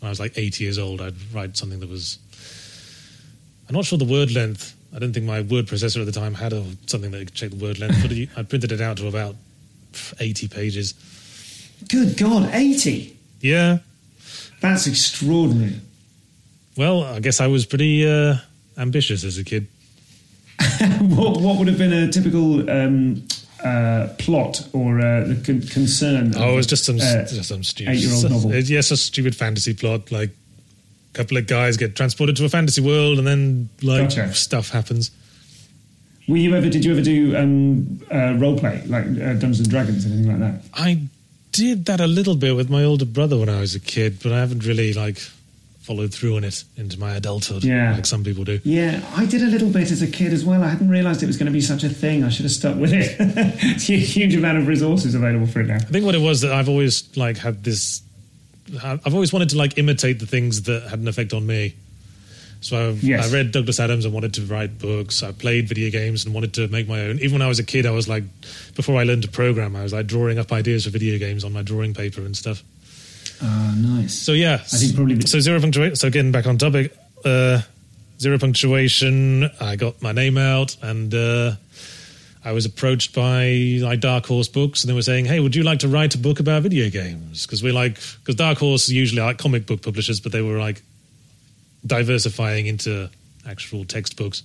when 0.00 0.08
I 0.08 0.10
was 0.10 0.20
like 0.20 0.36
eight 0.36 0.60
years 0.60 0.78
old, 0.78 1.00
I'd 1.00 1.14
write 1.32 1.56
something 1.56 1.80
that 1.80 1.88
was. 1.88 2.18
I'm 3.68 3.74
not 3.76 3.84
sure 3.84 3.98
the 3.98 4.04
word 4.04 4.32
length. 4.32 4.74
I 4.94 4.98
don't 4.98 5.12
think 5.12 5.26
my 5.26 5.42
word 5.42 5.66
processor 5.66 6.00
at 6.00 6.06
the 6.06 6.12
time 6.12 6.34
had 6.34 6.52
a, 6.52 6.64
something 6.86 7.12
that 7.12 7.18
could 7.18 7.34
check 7.34 7.50
the 7.50 7.64
word 7.64 7.78
length, 7.78 8.02
but 8.02 8.10
I 8.36 8.42
printed 8.42 8.72
it 8.72 8.80
out 8.80 8.96
to 8.96 9.06
about 9.06 9.36
eighty 10.18 10.48
pages. 10.48 10.94
Good 11.88 12.16
God, 12.16 12.50
80? 12.52 13.16
Yeah. 13.40 13.78
That's 14.60 14.86
extraordinary. 14.86 15.80
Well, 16.76 17.02
I 17.04 17.20
guess 17.20 17.40
I 17.40 17.46
was 17.46 17.66
pretty 17.66 18.06
uh, 18.08 18.36
ambitious 18.76 19.24
as 19.24 19.38
a 19.38 19.44
kid. 19.44 19.66
what, 21.00 21.40
what 21.40 21.58
would 21.58 21.68
have 21.68 21.78
been 21.78 21.92
a 21.92 22.10
typical 22.12 22.68
um, 22.70 23.26
uh, 23.64 24.08
plot 24.18 24.66
or 24.72 24.98
uh, 25.00 25.24
the 25.24 25.42
con- 25.44 25.62
concern? 25.62 26.32
Oh, 26.36 26.52
it 26.52 26.56
was 26.56 26.66
just 26.66 26.84
some 26.84 26.96
uh, 26.96 27.24
just 27.24 27.48
some 27.48 27.62
stupid 27.64 27.92
eight-year-old 27.92 28.30
novel. 28.30 28.54
Yes, 28.54 28.90
a 28.90 28.96
stupid 28.96 29.34
fantasy 29.36 29.74
plot. 29.74 30.10
Like 30.12 30.30
a 30.30 31.18
couple 31.18 31.36
of 31.36 31.46
guys 31.46 31.76
get 31.76 31.96
transported 31.96 32.36
to 32.36 32.44
a 32.44 32.48
fantasy 32.48 32.80
world, 32.80 33.18
and 33.18 33.26
then 33.26 33.68
like 33.82 34.08
Gotcha. 34.10 34.34
stuff 34.34 34.70
happens. 34.70 35.10
Were 36.28 36.36
you 36.36 36.54
ever? 36.54 36.68
Did 36.70 36.84
you 36.84 36.92
ever 36.92 37.02
do 37.02 37.36
um, 37.36 38.00
uh, 38.12 38.34
role 38.38 38.58
play 38.58 38.82
like 38.86 39.04
uh, 39.04 39.34
Dungeons 39.34 39.60
and 39.60 39.70
Dragons 39.70 40.06
anything 40.06 40.28
like 40.28 40.38
that? 40.38 40.62
I 40.74 41.02
did 41.52 41.86
that 41.86 42.00
a 42.00 42.06
little 42.06 42.36
bit 42.36 42.54
with 42.54 42.70
my 42.70 42.84
older 42.84 43.04
brother 43.04 43.36
when 43.36 43.48
I 43.48 43.60
was 43.60 43.74
a 43.74 43.80
kid, 43.80 44.18
but 44.22 44.32
I 44.32 44.38
haven't 44.38 44.64
really 44.64 44.92
like 44.92 45.18
followed 45.80 46.12
through 46.12 46.36
on 46.36 46.44
it 46.44 46.62
into 46.76 46.98
my 46.98 47.12
adulthood, 47.16 47.64
Yeah. 47.64 47.94
like 47.94 48.06
some 48.06 48.22
people 48.22 48.44
do. 48.44 48.60
Yeah, 48.64 49.00
I 49.16 49.24
did 49.26 49.42
a 49.42 49.46
little 49.46 49.70
bit 49.70 49.90
as 49.90 50.02
a 50.02 50.06
kid 50.06 50.32
as 50.32 50.44
well. 50.44 50.62
I 50.62 50.68
hadn't 50.68 50.88
realised 50.90 51.22
it 51.22 51.26
was 51.26 51.36
going 51.38 51.46
to 51.46 51.52
be 51.52 51.60
such 51.62 51.82
a 51.84 51.88
thing. 51.88 52.22
I 52.22 52.28
should 52.28 52.44
have 52.44 52.52
stuck 52.52 52.76
with 52.76 52.92
it. 52.92 53.16
It's 53.18 53.88
a 53.90 53.94
huge 53.96 54.34
amount 54.34 54.58
of 54.58 54.66
resources 54.68 55.14
available 55.14 55.46
for 55.46 55.60
it 55.60 55.66
now. 55.68 55.76
I 55.76 55.78
think 55.78 56.04
what 56.04 56.14
it 56.14 56.20
was 56.20 56.42
that 56.42 56.52
I've 56.52 56.68
always 56.68 57.16
like 57.16 57.38
had 57.38 57.64
this. 57.64 58.02
I've 58.84 59.14
always 59.14 59.32
wanted 59.32 59.48
to 59.50 59.56
like 59.58 59.78
imitate 59.78 60.20
the 60.20 60.26
things 60.26 60.62
that 60.62 60.82
had 60.84 60.98
an 61.00 61.08
effect 61.08 61.32
on 61.32 61.44
me. 61.46 61.74
So 62.60 62.90
I've, 62.90 63.02
Yes. 63.02 63.30
I 63.30 63.34
read 63.34 63.52
Douglas 63.52 63.80
Adams 63.80 64.04
and 64.04 64.12
wanted 64.12 64.34
to 64.34 64.42
write 64.42 64.78
books. 64.78 65.22
I 65.22 65.32
played 65.32 65.66
video 65.66 65.90
games 65.90 66.26
and 66.26 66.34
wanted 66.34 66.52
to 66.54 66.68
make 66.68 66.86
my 66.86 67.00
own. 67.06 67.16
Even 67.20 67.32
when 67.32 67.42
I 67.42 67.48
was 67.48 67.58
a 67.58 67.64
kid, 67.64 67.86
I 67.86 67.90
was 67.90 68.06
like, 68.06 68.22
before 68.76 69.00
I 69.00 69.04
learned 69.04 69.22
to 69.22 69.28
program, 69.28 69.74
I 69.74 69.82
was 69.82 69.94
like 69.94 70.06
drawing 70.06 70.38
up 70.38 70.52
ideas 70.52 70.84
for 70.84 70.90
video 70.90 71.18
games 71.18 71.42
on 71.42 71.52
my 71.54 71.62
drawing 71.62 71.94
paper 71.94 72.20
and 72.20 72.36
stuff. 72.36 72.62
Oh, 73.42 73.74
nice. 73.76 74.14
So 74.14 74.32
yeah, 74.32 74.54
I 74.54 74.76
think 74.76 74.94
probably 74.94 75.20
so 75.22 75.40
zero 75.40 75.60
punctuation. 75.60 75.96
So 75.96 76.10
getting 76.10 76.32
back 76.32 76.46
on 76.46 76.58
topic, 76.58 76.96
uh, 77.24 77.62
zero 78.18 78.38
punctuation. 78.38 79.50
I 79.60 79.76
got 79.76 80.00
my 80.02 80.12
name 80.12 80.36
out, 80.36 80.76
and 80.82 81.12
uh, 81.14 81.52
I 82.44 82.52
was 82.52 82.66
approached 82.66 83.14
by 83.14 83.78
like 83.80 84.00
Dark 84.00 84.26
Horse 84.26 84.48
Books, 84.48 84.84
and 84.84 84.90
they 84.90 84.94
were 84.94 85.02
saying, 85.02 85.24
"Hey, 85.24 85.40
would 85.40 85.56
you 85.56 85.62
like 85.62 85.80
to 85.80 85.88
write 85.88 86.14
a 86.14 86.18
book 86.18 86.38
about 86.40 86.62
video 86.62 86.90
games?" 86.90 87.46
Because 87.46 87.62
we're 87.62 87.72
like, 87.72 87.94
because 87.94 88.34
Dark 88.34 88.58
Horse 88.58 88.88
usually 88.88 89.22
like 89.22 89.38
comic 89.38 89.66
book 89.66 89.82
publishers, 89.82 90.20
but 90.20 90.32
they 90.32 90.42
were 90.42 90.58
like 90.58 90.82
diversifying 91.86 92.66
into 92.66 93.08
actual 93.48 93.84
textbooks. 93.86 94.42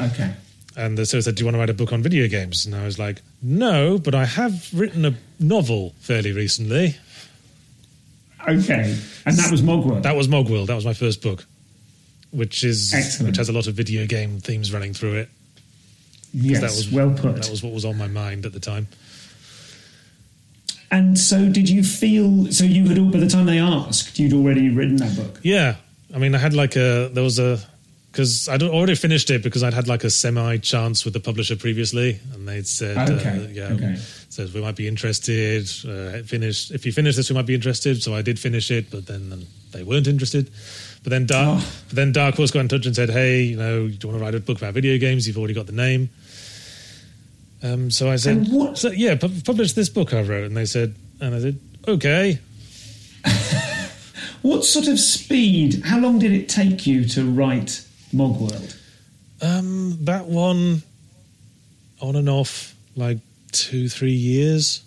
Okay. 0.00 0.34
And 0.76 0.96
so 1.06 1.16
they 1.16 1.20
said, 1.20 1.34
"Do 1.36 1.42
you 1.42 1.46
want 1.46 1.54
to 1.54 1.60
write 1.60 1.70
a 1.70 1.74
book 1.74 1.92
on 1.92 2.02
video 2.02 2.28
games?" 2.28 2.66
And 2.66 2.74
I 2.74 2.84
was 2.84 2.98
like, 2.98 3.22
"No, 3.42 3.98
but 3.98 4.14
I 4.14 4.24
have 4.24 4.68
written 4.74 5.04
a 5.04 5.14
novel 5.38 5.94
fairly 6.00 6.32
recently." 6.32 6.96
Okay. 8.46 8.96
And 9.26 9.36
that 9.36 9.50
was 9.50 9.62
Mogworld. 9.62 10.02
That 10.02 10.16
was 10.16 10.28
Mogworld. 10.28 10.66
That 10.66 10.74
was 10.76 10.84
my 10.84 10.94
first 10.94 11.22
book, 11.22 11.44
which 12.30 12.64
is 12.64 12.94
Excellent. 12.94 13.30
which 13.30 13.36
has 13.38 13.48
a 13.48 13.52
lot 13.52 13.66
of 13.66 13.74
video 13.74 14.06
game 14.06 14.40
themes 14.40 14.72
running 14.72 14.94
through 14.94 15.14
it. 15.14 15.28
yes, 16.32 16.60
that 16.60 16.70
was 16.70 16.90
well 16.90 17.10
put. 17.10 17.36
That 17.36 17.50
was 17.50 17.62
what 17.62 17.72
was 17.72 17.84
on 17.84 17.96
my 17.98 18.06
mind 18.08 18.46
at 18.46 18.52
the 18.52 18.60
time. 18.60 18.86
And 20.90 21.18
so, 21.18 21.48
did 21.50 21.68
you 21.68 21.82
feel? 21.84 22.50
So 22.50 22.64
you 22.64 22.86
had, 22.88 23.12
by 23.12 23.18
the 23.18 23.28
time 23.28 23.44
they 23.46 23.58
asked, 23.58 24.18
you'd 24.18 24.32
already 24.32 24.70
written 24.70 24.96
that 24.96 25.14
book. 25.16 25.38
Yeah, 25.42 25.76
I 26.14 26.18
mean, 26.18 26.34
I 26.34 26.38
had 26.38 26.54
like 26.54 26.76
a 26.76 27.10
there 27.12 27.22
was 27.24 27.38
a 27.38 27.58
because 28.10 28.48
I'd 28.48 28.62
already 28.62 28.94
finished 28.94 29.30
it 29.30 29.42
because 29.42 29.62
I'd 29.62 29.74
had 29.74 29.86
like 29.86 30.04
a 30.04 30.10
semi 30.10 30.56
chance 30.56 31.04
with 31.04 31.12
the 31.12 31.20
publisher 31.20 31.56
previously, 31.56 32.18
and 32.32 32.48
they'd 32.48 32.66
said, 32.66 33.10
Okay, 33.10 33.28
uh, 33.28 33.48
yeah, 33.48 33.74
okay. 33.74 33.96
Says 34.38 34.54
we 34.54 34.60
might 34.60 34.76
be 34.76 34.86
interested. 34.86 35.64
Uh, 35.86 36.22
finish 36.22 36.70
if 36.70 36.86
you 36.86 36.92
finish 36.92 37.16
this, 37.16 37.28
we 37.28 37.34
might 37.34 37.46
be 37.46 37.54
interested. 37.54 38.00
So 38.02 38.14
I 38.14 38.22
did 38.22 38.38
finish 38.38 38.70
it, 38.70 38.88
but 38.90 39.04
then 39.06 39.44
they 39.72 39.82
weren't 39.82 40.06
interested. 40.06 40.48
But 41.02 41.10
then 41.10 41.26
Dark, 41.26 41.60
Oh. 41.60 41.72
but 41.88 41.96
then 41.96 42.12
Dark 42.12 42.36
Horse 42.36 42.52
got 42.52 42.60
in 42.60 42.68
touch 42.68 42.86
and 42.86 42.94
said, 42.94 43.10
"Hey, 43.10 43.42
you 43.42 43.56
know, 43.56 43.88
do 43.88 43.92
you 44.00 44.08
want 44.08 44.18
to 44.20 44.24
write 44.24 44.34
a 44.36 44.40
book 44.40 44.58
about 44.58 44.74
video 44.74 44.96
games? 44.98 45.26
You've 45.26 45.38
already 45.38 45.54
got 45.54 45.66
the 45.66 45.72
name." 45.72 46.08
Um, 47.64 47.90
so 47.90 48.08
I 48.08 48.14
said, 48.16 48.46
so, 48.74 48.90
"Yeah, 48.92 49.16
pu- 49.16 49.40
publish 49.44 49.72
this 49.72 49.88
book 49.88 50.14
I 50.14 50.22
wrote." 50.22 50.44
And 50.44 50.56
they 50.56 50.64
said, 50.66 50.94
and 51.20 51.34
I 51.34 51.40
said, 51.40 51.58
"Okay." 51.86 52.38
What 54.42 54.64
sort 54.64 54.86
of 54.86 55.00
speed? 55.00 55.82
How 55.84 55.98
long 55.98 56.20
did 56.20 56.30
it 56.32 56.48
take 56.48 56.86
you 56.86 57.04
to 57.06 57.24
write 57.28 57.82
Mogworld? 58.14 58.76
Um, 59.42 59.98
that 60.04 60.26
one, 60.26 60.82
on 62.00 62.14
and 62.14 62.28
off, 62.28 62.72
like 62.94 63.18
two, 63.52 63.88
three 63.88 64.12
years. 64.12 64.82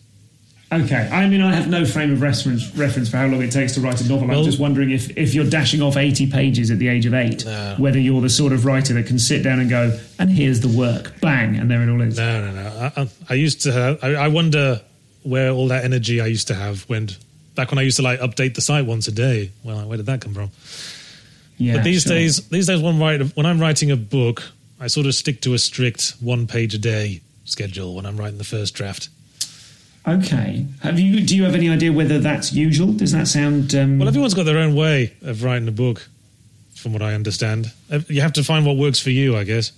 Okay, 0.73 1.09
I 1.11 1.27
mean, 1.27 1.41
I 1.41 1.53
have 1.53 1.67
no 1.67 1.83
frame 1.83 2.13
of 2.13 2.21
reference 2.21 2.73
reference 2.77 3.09
for 3.09 3.17
how 3.17 3.27
long 3.27 3.41
it 3.41 3.51
takes 3.51 3.73
to 3.73 3.81
write 3.81 3.99
a 3.99 4.07
novel. 4.07 4.31
I'm 4.31 4.45
just 4.45 4.57
wondering 4.57 4.91
if, 4.91 5.17
if 5.17 5.33
you're 5.33 5.49
dashing 5.49 5.81
off 5.81 5.97
80 5.97 6.27
pages 6.31 6.71
at 6.71 6.79
the 6.79 6.87
age 6.87 7.05
of 7.05 7.13
eight, 7.13 7.43
No. 7.43 7.75
whether 7.77 7.99
you're 7.99 8.21
the 8.21 8.29
sort 8.29 8.53
of 8.53 8.63
writer 8.63 8.93
that 8.93 9.05
can 9.05 9.19
sit 9.19 9.43
down 9.43 9.59
and 9.59 9.69
go, 9.69 9.99
and 10.17 10.29
here's 10.29 10.61
the 10.61 10.69
work, 10.69 11.19
bang, 11.19 11.57
and 11.57 11.69
there 11.69 11.81
it 11.81 11.89
all 11.89 11.99
is. 12.01 12.15
No, 12.15 12.45
no, 12.45 12.51
no. 12.53 12.91
I, 12.95 13.01
I, 13.01 13.09
I 13.31 13.33
used 13.33 13.61
to. 13.63 13.73
Have, 13.73 13.99
I, 14.01 14.13
I 14.15 14.27
wonder 14.29 14.79
where 15.23 15.51
all 15.51 15.67
that 15.67 15.83
energy 15.83 16.21
I 16.21 16.27
used 16.27 16.47
to 16.47 16.55
have 16.55 16.87
went 16.87 17.17
back 17.55 17.69
when 17.69 17.77
I 17.77 17.81
used 17.81 17.97
to 17.97 18.03
like 18.03 18.21
update 18.21 18.55
the 18.55 18.61
site 18.61 18.85
once 18.85 19.09
a 19.09 19.11
day. 19.11 19.51
Well, 19.65 19.89
where 19.89 19.97
did 19.97 20.05
that 20.05 20.21
come 20.21 20.33
from? 20.33 20.51
Yeah, 21.57 21.75
but 21.75 21.83
these 21.83 22.03
sure. 22.03 22.13
days, 22.13 22.47
these 22.47 22.67
days, 22.67 22.81
when, 22.81 22.97
write, 22.97 23.21
when 23.35 23.45
I'm 23.45 23.59
writing 23.59 23.91
a 23.91 23.97
book, 23.97 24.41
I 24.79 24.87
sort 24.87 25.05
of 25.05 25.13
stick 25.15 25.41
to 25.41 25.53
a 25.53 25.59
strict 25.59 26.15
one 26.21 26.47
page 26.47 26.73
a 26.73 26.77
day 26.79 27.21
schedule 27.45 27.95
when 27.95 28.05
I'm 28.05 28.17
writing 28.17 28.37
the 28.37 28.43
first 28.43 28.73
draft. 28.73 29.09
Okay, 30.07 30.65
have 30.81 30.99
you? 30.99 31.21
Do 31.21 31.35
you 31.35 31.43
have 31.43 31.53
any 31.53 31.69
idea 31.69 31.91
whether 31.93 32.17
that's 32.19 32.51
usual? 32.53 32.91
Does 32.91 33.11
that 33.11 33.27
sound? 33.27 33.75
Um, 33.75 33.99
Well, 33.99 34.07
everyone's 34.07 34.33
got 34.33 34.45
their 34.45 34.57
own 34.57 34.75
way 34.75 35.13
of 35.21 35.43
writing 35.43 35.67
a 35.67 35.71
book, 35.71 36.07
from 36.75 36.91
what 36.93 37.03
I 37.03 37.13
understand. 37.13 37.71
Uh, 37.91 37.99
You 38.07 38.21
have 38.21 38.33
to 38.33 38.43
find 38.43 38.65
what 38.65 38.77
works 38.77 38.99
for 38.99 39.11
you, 39.11 39.35
I 39.37 39.43
guess. 39.43 39.71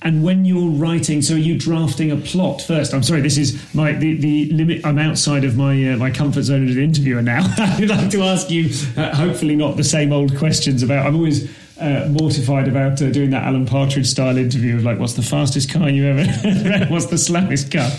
And 0.00 0.22
when 0.22 0.44
you're 0.44 0.70
writing, 0.70 1.22
so 1.22 1.34
are 1.34 1.38
you 1.38 1.58
drafting 1.58 2.12
a 2.12 2.16
plot 2.16 2.62
first? 2.62 2.94
I'm 2.94 3.02
sorry, 3.02 3.20
this 3.20 3.36
is 3.36 3.58
my 3.74 3.92
the, 3.92 4.14
the 4.14 4.46
limit. 4.52 4.84
I'm 4.86 4.98
outside 4.98 5.44
of 5.44 5.56
my 5.56 5.92
uh, 5.92 5.96
my 5.96 6.10
comfort 6.10 6.42
zone 6.42 6.68
as 6.68 6.76
an 6.76 6.82
interviewer 6.82 7.22
now. 7.22 7.42
I'd 7.58 7.88
like 7.88 8.10
to 8.10 8.22
ask 8.22 8.48
you, 8.50 8.70
uh, 8.96 9.14
hopefully 9.14 9.56
not 9.56 9.76
the 9.76 9.84
same 9.84 10.12
old 10.12 10.36
questions 10.36 10.82
about. 10.84 11.06
I'm 11.06 11.16
always 11.16 11.48
uh, 11.80 12.08
mortified 12.10 12.68
about 12.68 13.00
uh, 13.02 13.10
doing 13.10 13.30
that 13.30 13.44
Alan 13.44 13.66
Partridge 13.66 14.06
style 14.06 14.36
interview 14.36 14.76
of 14.76 14.84
like, 14.84 14.98
what's 14.98 15.14
the 15.14 15.22
fastest 15.22 15.70
car 15.72 15.88
you 15.88 16.06
ever 16.06 16.22
read? 16.68 16.90
What's 16.90 17.06
the 17.06 17.18
slowest 17.18 17.70
car? 17.72 17.90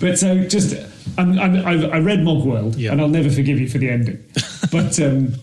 But 0.00 0.18
so 0.18 0.44
just, 0.48 0.74
I'm, 1.18 1.38
I'm, 1.38 1.56
I've, 1.66 1.84
I 1.92 1.98
read 1.98 2.20
Mogworld, 2.20 2.74
Yeah. 2.78 2.92
and 2.92 3.00
I'll 3.00 3.08
never 3.08 3.30
forgive 3.30 3.58
you 3.60 3.68
for 3.68 3.78
the 3.78 3.90
ending. 3.90 4.22
But 4.70 4.98
um, 5.00 5.34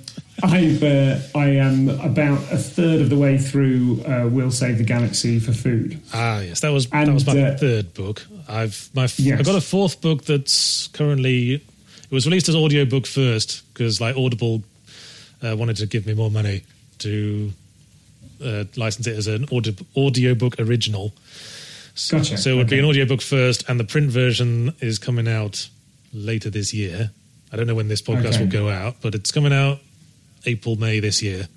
I've 0.43 0.81
uh, 0.83 1.17
I 1.35 1.49
am 1.49 1.89
about 1.89 2.39
a 2.51 2.57
third 2.57 3.01
of 3.01 3.09
the 3.09 3.17
way 3.17 3.37
through. 3.37 4.01
Uh, 4.05 4.27
We'll 4.31 4.49
save 4.51 4.77
the 4.79 4.83
galaxy 4.83 5.39
for 5.39 5.53
food. 5.53 6.01
Ah, 6.13 6.39
yes, 6.39 6.61
that 6.61 6.69
was 6.69 6.87
that 6.89 7.03
And, 7.03 7.13
was 7.13 7.25
my 7.27 7.39
uh, 7.39 7.57
third 7.57 7.93
book. 7.93 8.25
I've 8.49 8.89
my 8.95 9.03
f- 9.03 9.19
Yes. 9.19 9.39
I 9.39 9.43
got 9.43 9.55
a 9.55 9.61
fourth 9.61 10.01
book 10.01 10.23
that's 10.25 10.87
currently 10.87 11.53
it 11.55 12.11
was 12.11 12.25
released 12.25 12.49
as 12.49 12.55
audio 12.55 12.85
book 12.85 13.05
first 13.05 13.61
because 13.73 14.01
like 14.01 14.15
Audible 14.17 14.63
uh, 15.43 15.55
wanted 15.55 15.75
to 15.77 15.85
give 15.85 16.05
me 16.07 16.13
more 16.15 16.31
money 16.31 16.63
to 16.99 17.51
uh, 18.43 18.65
license 18.75 19.07
it 19.07 19.17
as 19.17 19.27
an 19.27 19.45
audio 19.51 19.73
audiobook 19.95 20.59
original. 20.59 21.13
So, 21.95 22.17
Gotcha. 22.17 22.37
so 22.37 22.51
it 22.51 22.55
would 22.55 22.67
be 22.69 22.75
Okay. 22.75 22.83
an 22.83 22.89
audiobook 22.89 23.21
first, 23.21 23.63
and 23.67 23.79
the 23.79 23.83
print 23.83 24.09
version 24.11 24.73
is 24.79 24.97
coming 24.97 25.27
out 25.27 25.67
later 26.13 26.49
this 26.49 26.73
year. 26.73 27.11
I 27.51 27.57
don't 27.57 27.67
know 27.67 27.75
when 27.75 27.89
this 27.89 28.01
podcast 28.01 28.35
Okay. 28.35 28.39
will 28.45 28.47
go 28.51 28.69
out, 28.69 28.97
but 29.01 29.13
it's 29.13 29.31
coming 29.31 29.51
out 29.53 29.79
April 30.45 30.77
May 30.77 30.99
this 31.01 31.21
year. 31.21 31.47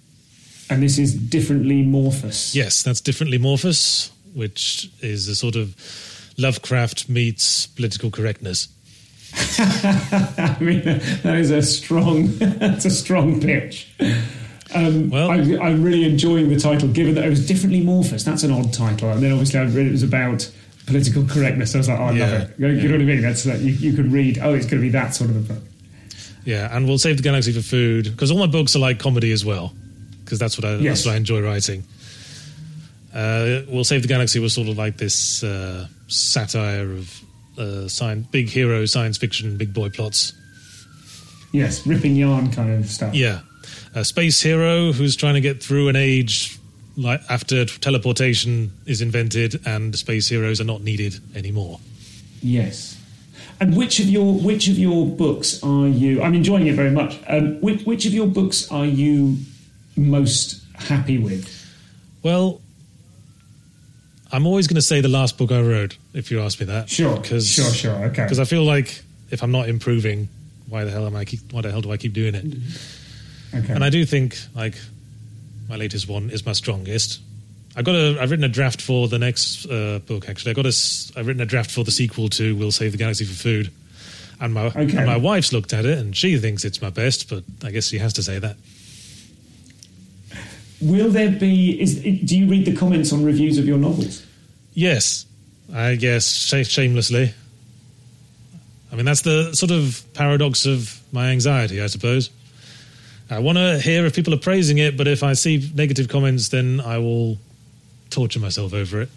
And 0.70 0.82
this 0.82 0.98
is 0.98 1.14
differently 1.14 1.82
morphous. 1.82 2.54
Yes, 2.54 2.82
that's 2.82 3.00
differently 3.00 3.36
Morphous, 3.38 4.10
which 4.32 4.88
is 5.02 5.28
a 5.28 5.34
sort 5.36 5.56
of 5.56 5.74
Lovecraft 6.38 7.08
meets 7.08 7.66
political 7.66 8.10
correctness. 8.10 8.68
I 9.58 10.56
mean, 10.60 10.82
that 10.84 11.36
is 11.38 11.50
a 11.50 11.62
strong, 11.62 12.26
that's 12.38 12.84
a 12.86 12.90
strong 12.90 13.40
pitch. 13.40 13.88
Um, 14.74 15.10
Well- 15.10 15.30
I, 15.30 15.36
I'm 15.36 15.82
really 15.82 16.04
enjoying 16.04 16.48
the 16.48 16.58
title, 16.58 16.88
given 16.88 17.14
that 17.16 17.24
it 17.24 17.30
was 17.30 17.46
differently 17.46 17.80
morphous. 17.82 18.22
That's 18.24 18.42
an 18.44 18.50
odd 18.50 18.72
title. 18.72 19.10
And 19.10 19.22
then 19.22 19.32
obviously 19.32 19.60
I 19.60 19.64
read 19.64 19.86
it 19.86 19.92
was 19.92 20.02
about 20.02 20.50
political 20.86 21.24
correctness. 21.26 21.74
I 21.74 21.78
was 21.78 21.88
like, 21.88 21.98
oh, 22.00 22.04
I 22.04 22.12
Yeah, 22.12 22.30
love 22.30 22.40
it. 22.42 22.54
You, 22.58 22.68
you 22.68 22.88
know 22.88 22.94
what 22.94 23.00
I 23.02 23.04
mean? 23.04 23.22
That's 23.22 23.46
like, 23.46 23.60
you, 23.60 23.72
you 23.72 23.92
could 23.92 24.10
read, 24.12 24.38
oh, 24.42 24.54
it's 24.54 24.66
going 24.66 24.80
to 24.80 24.86
be 24.86 24.90
that 24.90 25.14
sort 25.14 25.30
of 25.30 25.36
a 25.36 25.54
book. 25.54 25.62
Yeah, 26.44 26.74
and 26.76 26.86
we'll 26.86 26.98
save 26.98 27.16
the 27.16 27.22
galaxy 27.22 27.52
for 27.52 27.62
food 27.62 28.04
because 28.04 28.30
all 28.30 28.38
my 28.38 28.46
books 28.46 28.76
are 28.76 28.78
like 28.78 28.98
comedy 28.98 29.32
as 29.32 29.44
well, 29.46 29.72
because 30.24 30.38
that's 30.38 30.58
what 30.58 30.66
I 30.66 30.74
Yes. 30.76 30.98
that's 30.98 31.06
what 31.06 31.14
I 31.14 31.16
enjoy 31.16 31.40
writing. 31.40 31.84
Uh, 33.14 33.62
we'll 33.68 33.84
save 33.84 34.02
the 34.02 34.08
galaxy 34.08 34.40
was 34.40 34.52
sort 34.52 34.68
of 34.68 34.76
like 34.76 34.96
this 34.98 35.42
uh, 35.44 35.86
satire 36.08 36.90
of 36.92 37.20
uh, 37.56 37.88
science, 37.88 38.26
big 38.30 38.48
hero 38.50 38.84
science 38.86 39.16
fiction, 39.16 39.56
big 39.56 39.72
boy 39.72 39.88
plots. 39.88 40.32
Yes, 41.52 41.86
ripping 41.86 42.16
yarn 42.16 42.50
kind 42.52 42.72
of 42.74 42.90
stuff. 42.90 43.14
Yeah, 43.14 43.40
a 43.94 44.04
space 44.04 44.40
hero 44.40 44.92
who's 44.92 45.16
trying 45.16 45.34
to 45.34 45.40
get 45.40 45.62
through 45.62 45.88
an 45.88 45.96
age 45.96 46.58
like 46.96 47.20
after 47.28 47.64
teleportation 47.64 48.70
is 48.86 49.00
invented 49.00 49.60
and 49.66 49.96
space 49.96 50.28
heroes 50.28 50.60
are 50.60 50.64
not 50.64 50.80
needed 50.82 51.20
anymore. 51.34 51.80
Yes. 52.42 53.00
And 53.60 53.76
which 53.76 54.00
of 54.00 54.06
your 54.06 54.34
which 54.34 54.68
of 54.68 54.78
your 54.78 55.06
books 55.06 55.62
are 55.62 55.86
you? 55.86 56.22
I'm 56.22 56.34
enjoying 56.34 56.66
it 56.66 56.74
very 56.74 56.90
much. 56.90 57.18
Um, 57.28 57.60
which 57.60 57.82
which 57.84 58.04
of 58.06 58.12
your 58.12 58.26
books 58.26 58.70
are 58.70 58.84
you 58.86 59.38
most 59.96 60.62
happy 60.74 61.18
with? 61.18 61.48
Well, 62.22 62.60
I'm 64.32 64.46
always 64.46 64.66
going 64.66 64.76
to 64.76 64.82
say 64.82 65.00
the 65.00 65.08
last 65.08 65.38
book 65.38 65.52
I 65.52 65.60
wrote. 65.60 65.96
If 66.12 66.30
you 66.30 66.40
ask 66.40 66.58
me 66.58 66.66
that, 66.66 66.90
Sure, 66.90 67.16
because 67.20 67.48
sure, 67.48 67.70
sure, 67.70 67.92
okay. 68.06 68.24
because 68.24 68.40
I 68.40 68.44
feel 68.44 68.64
like 68.64 69.02
if 69.30 69.42
I'm 69.42 69.52
not 69.52 69.68
improving, 69.68 70.28
why 70.68 70.84
the 70.84 70.90
hell 70.90 71.06
am 71.06 71.14
I? 71.14 71.24
Keep, 71.24 71.52
why 71.52 71.60
the 71.60 71.70
hell 71.70 71.80
do 71.80 71.92
I 71.92 71.96
keep 71.96 72.12
doing 72.12 72.34
it? 72.34 72.44
Okay. 73.54 73.72
And 73.72 73.84
I 73.84 73.90
do 73.90 74.04
think 74.04 74.36
like 74.54 74.74
my 75.68 75.76
latest 75.76 76.08
one 76.08 76.30
is 76.30 76.44
my 76.44 76.52
strongest. 76.52 77.20
I've 77.76 77.84
got 77.84 77.94
a. 77.94 78.18
I've 78.20 78.30
written 78.30 78.44
a 78.44 78.48
draft 78.48 78.80
for 78.80 79.08
the 79.08 79.18
next 79.18 79.66
uh, 79.66 80.00
book. 80.06 80.28
Actually, 80.28 80.52
I 80.52 80.54
got 80.54 80.66
a. 80.66 80.74
I've 81.16 81.26
written 81.26 81.42
a 81.42 81.46
draft 81.46 81.70
for 81.70 81.82
the 81.84 81.90
sequel 81.90 82.28
to 82.30 82.54
"We'll 82.56 82.70
Save 82.72 82.92
the 82.92 82.98
Galaxy 82.98 83.24
for 83.24 83.34
Food," 83.34 83.70
and 84.40 84.54
my 84.54 84.66
Okay. 84.66 84.96
and 84.96 85.06
my 85.06 85.16
wife's 85.16 85.52
looked 85.52 85.72
at 85.72 85.84
it 85.84 85.98
and 85.98 86.16
she 86.16 86.38
thinks 86.38 86.64
it's 86.64 86.80
my 86.80 86.90
best. 86.90 87.28
But 87.28 87.42
I 87.64 87.70
guess 87.72 87.88
she 87.88 87.98
has 87.98 88.12
to 88.14 88.22
say 88.22 88.38
that. 88.38 88.56
Will 90.80 91.10
there 91.10 91.30
be? 91.30 91.80
Is 91.80 92.00
do 92.02 92.38
you 92.38 92.46
read 92.48 92.64
the 92.66 92.76
comments 92.76 93.12
on 93.12 93.24
reviews 93.24 93.58
of 93.58 93.66
your 93.66 93.78
novels? 93.78 94.24
Yes, 94.74 95.24
I 95.72 95.94
guess 95.96 96.26
sh- 96.28 96.68
shamelessly. 96.68 97.32
I 98.92 98.96
mean, 98.96 99.04
that's 99.04 99.22
the 99.22 99.52
sort 99.54 99.72
of 99.72 100.04
paradox 100.14 100.66
of 100.66 101.00
my 101.12 101.30
anxiety, 101.30 101.80
I 101.82 101.86
suppose. 101.88 102.30
I 103.34 103.40
want 103.40 103.58
to 103.58 103.80
hear 103.80 104.06
if 104.06 104.14
people 104.14 104.32
are 104.32 104.38
praising 104.38 104.78
it, 104.78 104.96
but 104.96 105.08
if 105.08 105.24
I 105.24 105.32
see 105.32 105.68
negative 105.74 106.08
comments, 106.08 106.50
then 106.50 106.80
I 106.80 106.98
will 106.98 107.36
torture 108.10 108.38
myself 108.38 108.72
over 108.72 109.02
it. 109.02 109.08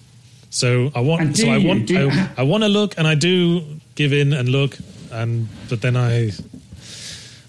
So 0.49 0.91
I 0.95 1.01
want, 1.01 1.37
so 1.37 1.49
I 1.49 1.59
want, 1.59 1.85
do 1.85 2.09
I, 2.09 2.29
I 2.37 2.43
want 2.43 2.63
to 2.63 2.69
look, 2.69 2.97
and 2.97 3.07
I 3.07 3.13
do 3.13 3.63
give 3.93 4.13
in 4.13 4.33
and 4.33 4.49
look, 4.49 4.75
and 5.11 5.47
but 5.69 5.81
then 5.81 5.95
I, 5.95 6.31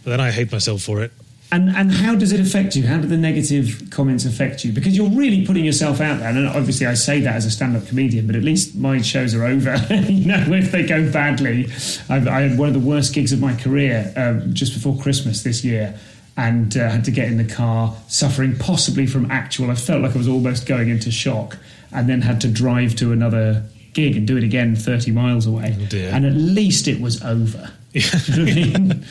but 0.04 0.10
then 0.10 0.20
I 0.20 0.30
hate 0.30 0.52
myself 0.52 0.82
for 0.82 1.02
it. 1.02 1.10
And 1.50 1.70
and 1.70 1.90
how 1.90 2.14
does 2.14 2.32
it 2.32 2.40
affect 2.40 2.76
you? 2.76 2.86
How 2.86 2.98
do 2.98 3.08
the 3.08 3.16
negative 3.16 3.84
comments 3.90 4.26
affect 4.26 4.62
you? 4.62 4.72
Because 4.72 4.94
you're 4.94 5.08
really 5.08 5.46
putting 5.46 5.64
yourself 5.64 6.02
out 6.02 6.18
there. 6.18 6.28
And 6.28 6.46
obviously, 6.46 6.86
I 6.86 6.92
say 6.92 7.20
that 7.20 7.34
as 7.34 7.46
a 7.46 7.50
stand-up 7.50 7.86
comedian, 7.86 8.26
but 8.26 8.36
at 8.36 8.44
least 8.44 8.76
my 8.76 9.00
shows 9.00 9.34
are 9.34 9.44
over. 9.44 9.74
you 9.90 10.26
know, 10.26 10.44
if 10.48 10.70
they 10.70 10.84
go 10.84 11.10
badly, 11.10 11.64
I've, 12.10 12.28
I 12.28 12.42
had 12.42 12.58
one 12.58 12.68
of 12.68 12.74
the 12.74 12.86
worst 12.86 13.14
gigs 13.14 13.32
of 13.32 13.40
my 13.40 13.54
career 13.54 14.12
um, 14.16 14.52
just 14.52 14.74
before 14.74 14.98
Christmas 14.98 15.42
this 15.42 15.64
year, 15.64 15.98
and 16.39 16.74
uh, 16.76 16.89
had 16.89 17.05
to 17.05 17.11
get 17.11 17.26
in 17.28 17.36
the 17.36 17.45
car, 17.55 17.95
suffering 18.09 18.57
possibly 18.57 19.07
from 19.07 19.30
actual. 19.30 19.70
I 19.70 19.74
felt 19.74 20.01
like 20.03 20.14
I 20.14 20.18
was 20.18 20.28
almost 20.28 20.66
going 20.66 20.89
into 20.89 21.11
shock, 21.11 21.59
and 21.93 22.09
then 22.09 22.22
had 22.22 22.41
to 22.43 22.49
drive 22.49 22.95
to 22.97 23.12
another 23.12 23.64
gig 23.93 24.16
and 24.16 24.26
do 24.26 24.36
it 24.36 24.45
again 24.45 24.76
30 24.76 25.11
miles 25.11 25.47
away. 25.47 25.76
Oh, 25.78 25.86
dear. 25.86 26.11
and 26.14 26.24
at 26.24 26.34
least 26.34 26.86
it 26.89 27.01
was 27.01 27.22
over. 27.24 27.70
Do 27.93 27.99
you 28.01 28.36
know 28.36 28.45
what 28.45 28.53
I 28.53 28.78
mean? 28.78 29.05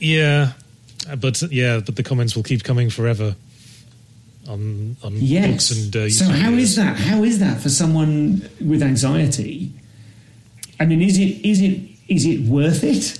Yeah, 0.00 0.52
but 1.18 1.40
yeah, 1.52 1.80
but 1.80 1.96
the 1.96 2.02
comments 2.02 2.34
will 2.34 2.42
keep 2.42 2.64
coming 2.64 2.90
forever 2.90 3.36
on 4.48 4.96
on 5.04 5.14
Yes. 5.18 5.50
books 5.50 5.70
and. 5.70 5.96
Uh, 5.96 6.10
so 6.10 6.24
how 6.24 6.50
is 6.52 6.76
that? 6.76 6.96
How 6.96 7.22
is 7.22 7.38
that 7.38 7.60
for 7.60 7.68
someone 7.68 8.48
with 8.60 8.82
anxiety? 8.82 9.72
I 10.80 10.86
mean, 10.86 11.02
is 11.02 11.18
it 11.18 11.44
is 11.44 11.60
it 11.60 11.80
is 12.08 12.24
it 12.26 12.40
worth 12.48 12.82
it? 12.82 13.18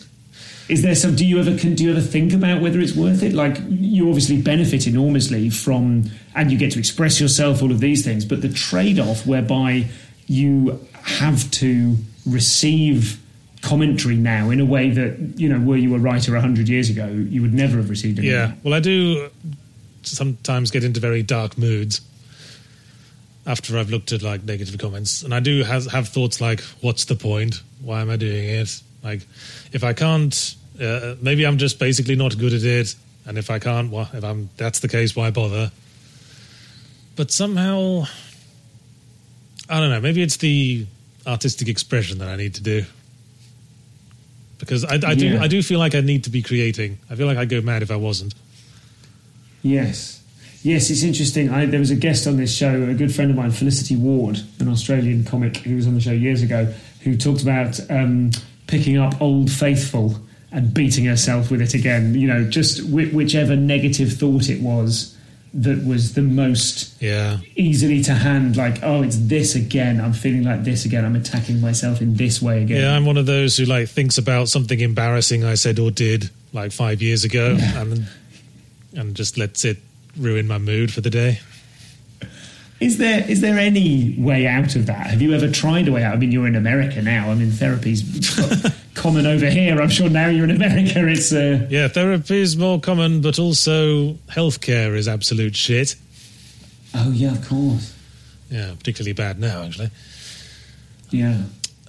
Is 0.70 0.82
there 0.82 0.94
some? 0.94 1.16
Do 1.16 1.26
you 1.26 1.40
ever 1.40 1.50
do 1.50 1.84
you 1.84 1.90
ever 1.90 2.00
think 2.00 2.32
about 2.32 2.62
whether 2.62 2.78
it's 2.78 2.94
worth 2.94 3.22
it? 3.24 3.32
Like 3.32 3.58
you 3.68 4.06
obviously 4.08 4.40
benefit 4.40 4.86
enormously 4.86 5.50
from, 5.50 6.10
and 6.34 6.52
you 6.52 6.56
get 6.56 6.72
to 6.72 6.78
express 6.78 7.20
yourself, 7.20 7.60
all 7.60 7.72
of 7.72 7.80
these 7.80 8.04
things. 8.04 8.24
But 8.24 8.40
the 8.40 8.48
trade 8.48 9.00
off 9.00 9.26
whereby 9.26 9.88
you 10.26 10.86
have 11.02 11.50
to 11.50 11.96
receive 12.24 13.20
commentary 13.62 14.16
now 14.16 14.50
in 14.50 14.60
a 14.60 14.64
way 14.64 14.90
that 14.90 15.18
you 15.36 15.48
know, 15.48 15.58
were 15.58 15.76
you 15.76 15.94
a 15.94 15.98
writer 15.98 16.38
hundred 16.38 16.68
years 16.68 16.88
ago, 16.88 17.06
you 17.08 17.42
would 17.42 17.52
never 17.52 17.78
have 17.78 17.90
received 17.90 18.20
it. 18.20 18.24
Yeah, 18.24 18.52
well, 18.62 18.74
I 18.74 18.80
do 18.80 19.28
sometimes 20.02 20.70
get 20.70 20.84
into 20.84 21.00
very 21.00 21.22
dark 21.22 21.58
moods 21.58 22.00
after 23.44 23.76
I've 23.76 23.90
looked 23.90 24.12
at 24.12 24.22
like 24.22 24.44
negative 24.44 24.78
comments, 24.78 25.22
and 25.22 25.34
I 25.34 25.40
do 25.40 25.64
have 25.64 26.08
thoughts 26.08 26.40
like, 26.40 26.60
"What's 26.80 27.06
the 27.06 27.16
point? 27.16 27.60
Why 27.82 28.02
am 28.02 28.10
I 28.10 28.16
doing 28.16 28.44
it? 28.44 28.80
Like, 29.02 29.26
if 29.72 29.82
I 29.82 29.92
can't, 29.94 30.54
uh, 30.80 31.16
maybe 31.20 31.46
I'm 31.46 31.58
just 31.58 31.78
basically 31.78 32.16
not 32.16 32.38
good 32.38 32.52
at 32.52 32.62
it, 32.62 32.94
and 33.26 33.38
if 33.38 33.50
I 33.50 33.58
can't, 33.58 33.90
why, 33.90 34.08
if 34.12 34.24
I'm 34.24 34.50
that's 34.56 34.80
the 34.80 34.88
case, 34.88 35.14
why 35.14 35.30
bother?" 35.30 35.70
But 37.16 37.30
somehow, 37.30 38.06
I 39.68 39.80
don't 39.80 39.90
know. 39.90 40.00
Maybe 40.00 40.22
it's 40.22 40.38
the 40.38 40.86
artistic 41.26 41.68
expression 41.68 42.18
that 42.18 42.28
I 42.28 42.36
need 42.36 42.54
to 42.54 42.62
do. 42.62 42.84
Because 44.58 44.84
I, 44.84 44.94
I 44.94 45.14
do, 45.14 45.26
Yeah. 45.28 45.42
I 45.42 45.48
do 45.48 45.62
feel 45.62 45.78
like 45.78 45.94
I 45.94 46.00
need 46.00 46.24
to 46.24 46.30
be 46.30 46.42
creating. 46.42 46.98
I 47.10 47.14
feel 47.14 47.26
like 47.26 47.38
I'd 47.38 47.48
go 47.48 47.60
mad 47.60 47.82
if 47.82 47.90
I 47.90 47.96
wasn't. 47.96 48.34
Yes. 49.62 50.22
Yes, 50.62 50.90
it's 50.90 51.02
interesting. 51.02 51.48
I, 51.50 51.64
there 51.64 51.80
was 51.80 51.90
a 51.90 51.96
guest 51.96 52.26
on 52.26 52.36
this 52.36 52.54
show, 52.54 52.82
a 52.82 52.94
good 52.94 53.14
friend 53.14 53.30
of 53.30 53.36
mine, 53.36 53.50
Felicity 53.50 53.96
Ward, 53.96 54.40
an 54.58 54.68
Australian 54.68 55.24
comic 55.24 55.58
who 55.58 55.76
was 55.76 55.86
on 55.86 55.94
the 55.94 56.00
show 56.00 56.12
years 56.12 56.42
ago, 56.42 56.72
who 57.02 57.16
talked 57.16 57.42
about 57.42 57.80
um, 57.90 58.30
picking 58.66 58.98
up 58.98 59.20
Old 59.22 59.50
Faithful 59.50 60.20
and 60.52 60.74
beating 60.74 61.04
herself 61.04 61.50
with 61.50 61.60
it 61.60 61.74
again. 61.74 62.14
You 62.14 62.26
know, 62.28 62.44
just 62.48 62.80
whi 62.90 63.06
whichever 63.12 63.56
negative 63.56 64.12
thought 64.14 64.48
it 64.48 64.60
was 64.60 65.16
that 65.52 65.84
was 65.84 66.14
the 66.14 66.22
most 66.22 66.94
Yeah. 67.02 67.38
easily 67.56 68.02
to 68.04 68.14
hand. 68.14 68.56
Like, 68.56 68.78
oh, 68.84 69.02
it's 69.02 69.16
this 69.18 69.56
again. 69.56 70.00
I'm 70.00 70.12
feeling 70.12 70.44
like 70.44 70.62
this 70.62 70.84
again. 70.84 71.04
I'm 71.04 71.16
attacking 71.16 71.60
myself 71.60 72.00
in 72.00 72.14
this 72.14 72.40
way 72.40 72.62
again. 72.62 72.80
Yeah, 72.82 72.94
I'm 72.94 73.04
one 73.04 73.16
of 73.16 73.26
those 73.26 73.56
who 73.56 73.64
like 73.64 73.88
thinks 73.88 74.16
about 74.16 74.48
something 74.48 74.78
embarrassing 74.78 75.42
I 75.44 75.54
said 75.54 75.78
or 75.80 75.90
did 75.90 76.30
like 76.52 76.70
five 76.72 77.02
years 77.02 77.24
ago, 77.24 77.56
and 77.60 78.06
and 78.96 79.14
just 79.16 79.38
lets 79.38 79.64
it 79.64 79.78
ruin 80.16 80.46
my 80.48 80.58
mood 80.58 80.92
for 80.92 81.00
the 81.00 81.10
day. 81.10 81.40
Is 82.80 82.96
there 82.98 83.24
is 83.28 83.40
there 83.40 83.58
any 83.58 84.14
way 84.18 84.46
out 84.46 84.74
of 84.74 84.86
that? 84.86 85.06
Have 85.08 85.20
you 85.20 85.34
ever 85.34 85.50
tried 85.50 85.86
a 85.88 85.92
way 85.92 86.02
out? 86.02 86.14
I 86.14 86.16
mean, 86.16 86.32
you're 86.32 86.46
in 86.46 86.56
America 86.56 87.02
now. 87.02 87.30
I 87.30 87.34
mean, 87.34 87.50
therapy's 87.50 88.02
common 89.00 89.26
over 89.26 89.48
here. 89.48 89.80
I'm 89.80 89.88
sure 89.88 90.08
now 90.10 90.28
you're 90.28 90.44
in 90.44 90.50
America. 90.50 91.06
It's 91.08 91.32
uh, 91.32 91.66
Yeah, 91.70 91.88
therapy 91.88 92.38
is 92.40 92.56
more 92.56 92.78
common, 92.80 93.20
but 93.22 93.38
also 93.38 94.14
healthcare 94.28 94.94
is 94.94 95.08
absolute 95.08 95.56
shit. 95.56 95.96
oh 96.94 97.10
yeah, 97.12 97.32
of 97.32 97.48
course, 97.48 97.94
Yeah, 98.50 98.74
particularly 98.78 99.14
bad 99.14 99.38
now, 99.40 99.62
actually. 99.64 99.90
yeah. 101.10 101.42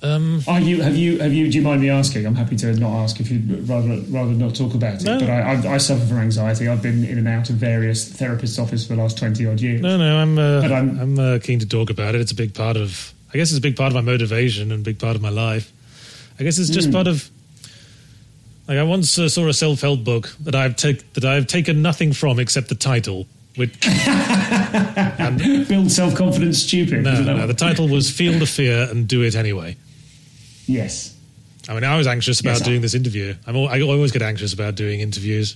Um, 0.03 0.41
Are 0.47 0.59
you? 0.59 0.81
Have 0.81 0.95
you? 0.95 1.19
Have 1.19 1.31
you? 1.31 1.51
Do 1.51 1.57
you 1.59 1.63
mind 1.63 1.79
me 1.81 1.89
asking? 1.91 2.25
I'm 2.25 2.33
happy 2.33 2.55
to 2.55 2.73
not 2.73 3.03
ask 3.03 3.19
if 3.19 3.29
you'd 3.29 3.69
rather 3.69 3.97
rather 4.09 4.31
not 4.31 4.55
talk 4.55 4.73
about 4.73 4.95
it. 4.95 5.03
No. 5.03 5.19
But 5.19 5.29
I, 5.29 5.41
I, 5.53 5.73
I 5.75 5.77
suffer 5.77 6.03
from 6.07 6.17
anxiety. 6.17 6.67
I've 6.67 6.81
been 6.81 7.03
in 7.03 7.19
and 7.19 7.27
out 7.27 7.51
of 7.51 7.57
various 7.57 8.11
therapists' 8.11 8.57
offices 8.59 8.87
for 8.87 8.95
the 8.95 9.01
last 9.03 9.19
twenty 9.19 9.45
odd 9.45 9.61
years. 9.61 9.79
no, 9.79 9.97
no, 9.97 10.17
I'm 10.17 10.39
uh, 10.39 10.61
But 10.61 10.71
I'm- 10.71 10.99
I'm, 10.99 11.19
uh, 11.19 11.37
keen 11.37 11.59
to 11.59 11.67
talk 11.67 11.91
about 11.91 12.15
it. 12.15 12.21
It's 12.21 12.31
a 12.31 12.35
big 12.35 12.55
part 12.55 12.77
of, 12.77 13.13
I 13.31 13.37
guess, 13.37 13.51
it's 13.51 13.59
a 13.59 13.61
big 13.61 13.75
part 13.75 13.89
of 13.89 13.93
my 13.93 14.01
motivation 14.01 14.71
and 14.71 14.81
a 14.81 14.83
big 14.83 14.97
part 14.97 15.15
of 15.15 15.21
my 15.21 15.29
life. 15.29 15.71
I 16.41 16.43
guess 16.43 16.57
it's 16.57 16.69
just 16.71 16.87
Hmm. 16.87 16.93
part 16.93 17.07
of. 17.07 17.29
Like 18.67 18.77
I 18.79 18.83
once 18.83 19.17
uh, 19.19 19.29
saw 19.29 19.47
a 19.47 19.53
self-help 19.53 20.03
book 20.03 20.33
that 20.41 20.55
I've 20.55 20.75
take 20.75 21.13
that 21.13 21.23
I've 21.23 21.45
taken 21.47 21.81
nothing 21.81 22.13
from 22.13 22.39
except 22.39 22.67
the 22.69 22.75
title. 22.75 23.27
Which 23.57 23.79
Build 25.67 25.91
self 25.91 26.15
confidence. 26.15 26.63
Stupid. 26.63 27.03
no, 27.03 27.21
no, 27.21 27.47
the 27.47 27.53
title 27.53 27.87
was 27.87 28.09
"Feel 28.09 28.39
the 28.39 28.45
Fear 28.45 28.87
and 28.89 29.07
Do 29.07 29.21
It 29.23 29.35
Anyway." 29.35 29.75
yes. 30.67 31.15
I 31.69 31.75
mean, 31.75 31.83
I 31.83 31.95
was 31.95 32.07
anxious 32.07 32.39
about 32.39 32.53
Yes, 32.53 32.61
I- 32.63 32.65
doing 32.65 32.81
this 32.81 32.95
interview. 32.95 33.35
I'm 33.45 33.55
al- 33.55 33.67
I 33.69 33.81
always 33.81 34.11
get 34.11 34.23
anxious 34.23 34.51
about 34.51 34.73
doing 34.75 34.99
interviews. 34.99 35.55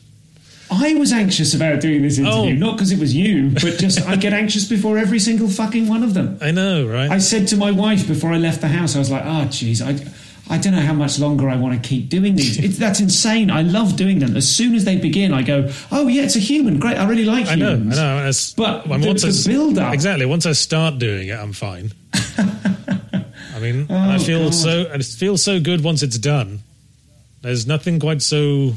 I 0.69 0.93
was 0.95 1.11
anxious 1.11 1.53
about 1.55 1.79
doing 1.81 2.01
this 2.03 2.17
interview, 2.19 2.53
Oh. 2.55 2.57
not 2.57 2.75
because 2.77 2.91
it 2.91 2.99
was 2.99 3.13
you, 3.15 3.49
but 3.49 3.77
just 3.79 4.01
I 4.07 4.15
get 4.15 4.33
anxious 4.33 4.65
before 4.65 4.97
every 4.97 5.19
single 5.19 5.47
fucking 5.47 5.88
one 5.88 6.03
of 6.03 6.13
them. 6.13 6.38
I 6.41 6.51
know, 6.51 6.86
right? 6.88 7.09
I 7.09 7.17
said 7.19 7.47
to 7.49 7.57
my 7.57 7.71
wife 7.71 8.07
before 8.07 8.33
I 8.33 8.38
left 8.38 8.61
the 8.61 8.67
house, 8.67 8.95
I 8.95 8.99
was 8.99 9.09
like, 9.11 9.23
"Oh, 9.25 9.45
jeez, 9.49 9.81
I, 9.81 9.91
I 10.48 10.58
don't 10.60 10.74
know 10.74 10.82
how 10.82 10.93
much 10.93 11.18
longer 11.18 11.50
I 11.50 11.56
want 11.56 11.82
to 11.82 11.88
keep 11.89 12.08
doing 12.10 12.36
these. 12.36 12.60
It's, 12.64 12.78
that's 12.78 13.00
insane. 13.00 13.50
I 13.50 13.62
love 13.64 13.96
doing 13.96 14.20
them. 14.20 14.38
As 14.38 14.48
soon 14.48 14.76
as 14.76 14.86
they 14.86 14.96
begin, 14.96 15.34
I 15.34 15.41
go, 15.41 15.72
oh 15.91 16.08
yeah, 16.08 16.22
it's 16.24 16.36
a 16.36 16.39
human. 16.39 16.80
Great, 16.80 16.98
I 16.98 17.08
really 17.10 17.26
like 17.26 17.48
humans. 17.48 17.98
I 17.98 18.02
know, 18.02 18.14
I 18.14 18.18
know. 18.18 18.24
It's- 18.30 18.54
But 18.54 18.88
when 18.88 19.02
the- 19.02 19.08
once 19.08 19.24
I 19.24 19.28
the 19.28 19.34
s- 19.34 19.48
build-up- 19.48 19.93
exactly. 19.93 20.26
Once 20.26 20.46
I 20.46 20.52
start 20.54 21.00
doing 21.00 21.30
it, 21.30 21.34
I'm 21.39 21.52
fine. 21.54 21.91
I 22.38 23.60
mean, 23.60 23.88
and 23.89 23.91
I 23.91 24.16
Oh, 24.16 24.20
feel 24.20 24.43
God. 24.46 24.54
so. 24.54 24.86
and 24.91 25.02
It 25.02 25.06
feels 25.06 25.41
so 25.43 25.60
good 25.60 25.82
once 25.84 26.04
it's 26.04 26.18
done. 26.18 26.60
There's 27.41 27.66
nothing 27.66 28.00
quite 28.00 28.22
so. 28.22 28.74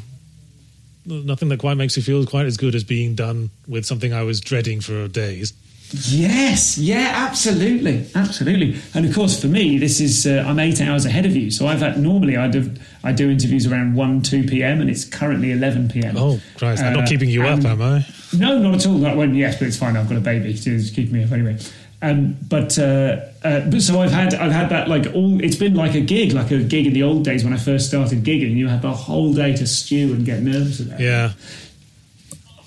Nothing 1.06 1.48
that 1.48 1.58
quite 1.58 1.76
makes 1.78 1.96
me 1.96 2.02
feel 2.02 2.24
quite 2.26 2.46
as 2.46 2.56
good 2.58 2.74
as 2.74 2.84
being 2.84 3.14
done 3.14 3.50
with 3.66 3.86
something 3.86 4.12
I 4.12 4.22
was 4.24 4.40
dreading 4.40 4.80
for 4.80 5.08
days. 5.08 5.52
Yes, 5.90 6.76
yeah, 6.76 7.12
absolutely, 7.14 8.06
absolutely. 8.14 8.76
And 8.94 9.06
of 9.06 9.14
course, 9.14 9.40
for 9.40 9.46
me, 9.46 9.78
this 9.78 10.00
is 10.00 10.26
uh, 10.26 10.44
I'm 10.46 10.58
eight 10.58 10.80
hours 10.82 11.06
ahead 11.06 11.24
of 11.24 11.34
you. 11.34 11.50
So 11.50 11.66
I've 11.66 11.80
had 11.80 11.98
normally 11.98 12.36
I'd 12.36 12.54
have, 12.54 12.78
I 13.02 13.12
do 13.12 13.30
interviews 13.30 13.66
around 13.66 13.94
one 13.94 14.20
two 14.20 14.44
p.m. 14.44 14.80
and 14.82 14.90
it's 14.90 15.04
currently 15.06 15.50
eleven 15.50 15.88
p.m. 15.88 16.14
Oh 16.18 16.40
Christ! 16.58 16.82
I'm 16.82 16.94
Uh, 16.94 17.00
not 17.00 17.08
keeping 17.08 17.30
you 17.30 17.44
up, 17.44 17.64
am 17.64 17.80
I? 17.80 18.04
No, 18.36 18.58
not 18.58 18.74
at 18.74 18.86
all. 18.86 18.98
Not 18.98 19.16
when, 19.16 19.34
yes, 19.34 19.58
but 19.58 19.68
it's 19.68 19.78
fine. 19.78 19.96
I've 19.96 20.08
got 20.08 20.18
a 20.18 20.20
baby 20.20 20.52
to 20.58 20.82
keep 20.92 21.10
me 21.10 21.24
up 21.24 21.32
anyway. 21.32 21.56
Um, 22.00 22.36
but, 22.48 22.78
uh, 22.78 23.22
uh, 23.42 23.68
but 23.68 23.82
so 23.82 24.00
I've 24.00 24.12
had 24.12 24.32
I've 24.34 24.52
had 24.52 24.68
that 24.68 24.88
like 24.88 25.06
all 25.14 25.42
it's 25.42 25.56
been 25.56 25.74
like 25.74 25.94
a 25.94 26.00
gig 26.00 26.32
like 26.32 26.50
a 26.52 26.62
gig 26.62 26.86
in 26.86 26.92
the 26.92 27.02
old 27.02 27.24
days 27.24 27.42
when 27.42 27.52
I 27.52 27.56
first 27.56 27.88
started 27.88 28.22
gigging 28.22 28.54
you 28.54 28.68
had 28.68 28.82
the 28.82 28.92
whole 28.92 29.32
day 29.32 29.56
to 29.56 29.66
stew 29.66 30.12
and 30.12 30.24
get 30.24 30.40
nervous 30.42 30.78
about. 30.80 31.00
it. 31.00 31.04
Yeah. 31.04 31.32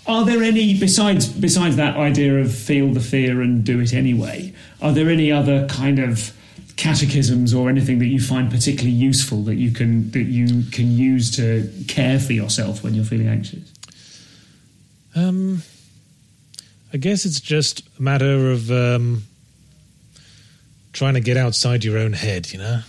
Are 0.07 0.25
there 0.25 0.41
any 0.41 0.77
besides 0.77 1.27
besides 1.27 1.75
that 1.75 1.95
idea 1.95 2.39
of 2.39 2.53
feel 2.53 2.93
the 2.93 2.99
fear 2.99 3.41
and 3.41 3.63
do 3.63 3.79
it 3.79 3.93
anyway? 3.93 4.53
Are 4.81 4.91
there 4.91 5.09
any 5.09 5.31
other 5.31 5.67
kind 5.67 5.99
of 5.99 6.33
catechisms 6.75 7.53
or 7.53 7.69
anything 7.69 7.99
that 7.99 8.07
you 8.07 8.19
find 8.19 8.49
particularly 8.49 8.95
useful 8.95 9.43
that 9.43 9.55
you 9.55 9.71
can 9.71 10.09
that 10.11 10.23
you 10.23 10.63
can 10.71 10.91
use 10.91 11.29
to 11.35 11.71
care 11.87 12.19
for 12.19 12.33
yourself 12.33 12.83
when 12.83 12.95
you're 12.95 13.05
feeling 13.05 13.27
anxious? 13.27 13.71
Um, 15.15 15.61
I 16.93 16.97
guess 16.97 17.25
it's 17.25 17.39
just 17.39 17.83
a 17.99 18.01
matter 18.01 18.51
of 18.51 18.71
um, 18.71 19.23
trying 20.93 21.13
to 21.13 21.21
get 21.21 21.37
outside 21.37 21.83
your 21.83 21.97
own 21.97 22.13
head, 22.13 22.51
you 22.51 22.57
know. 22.59 22.81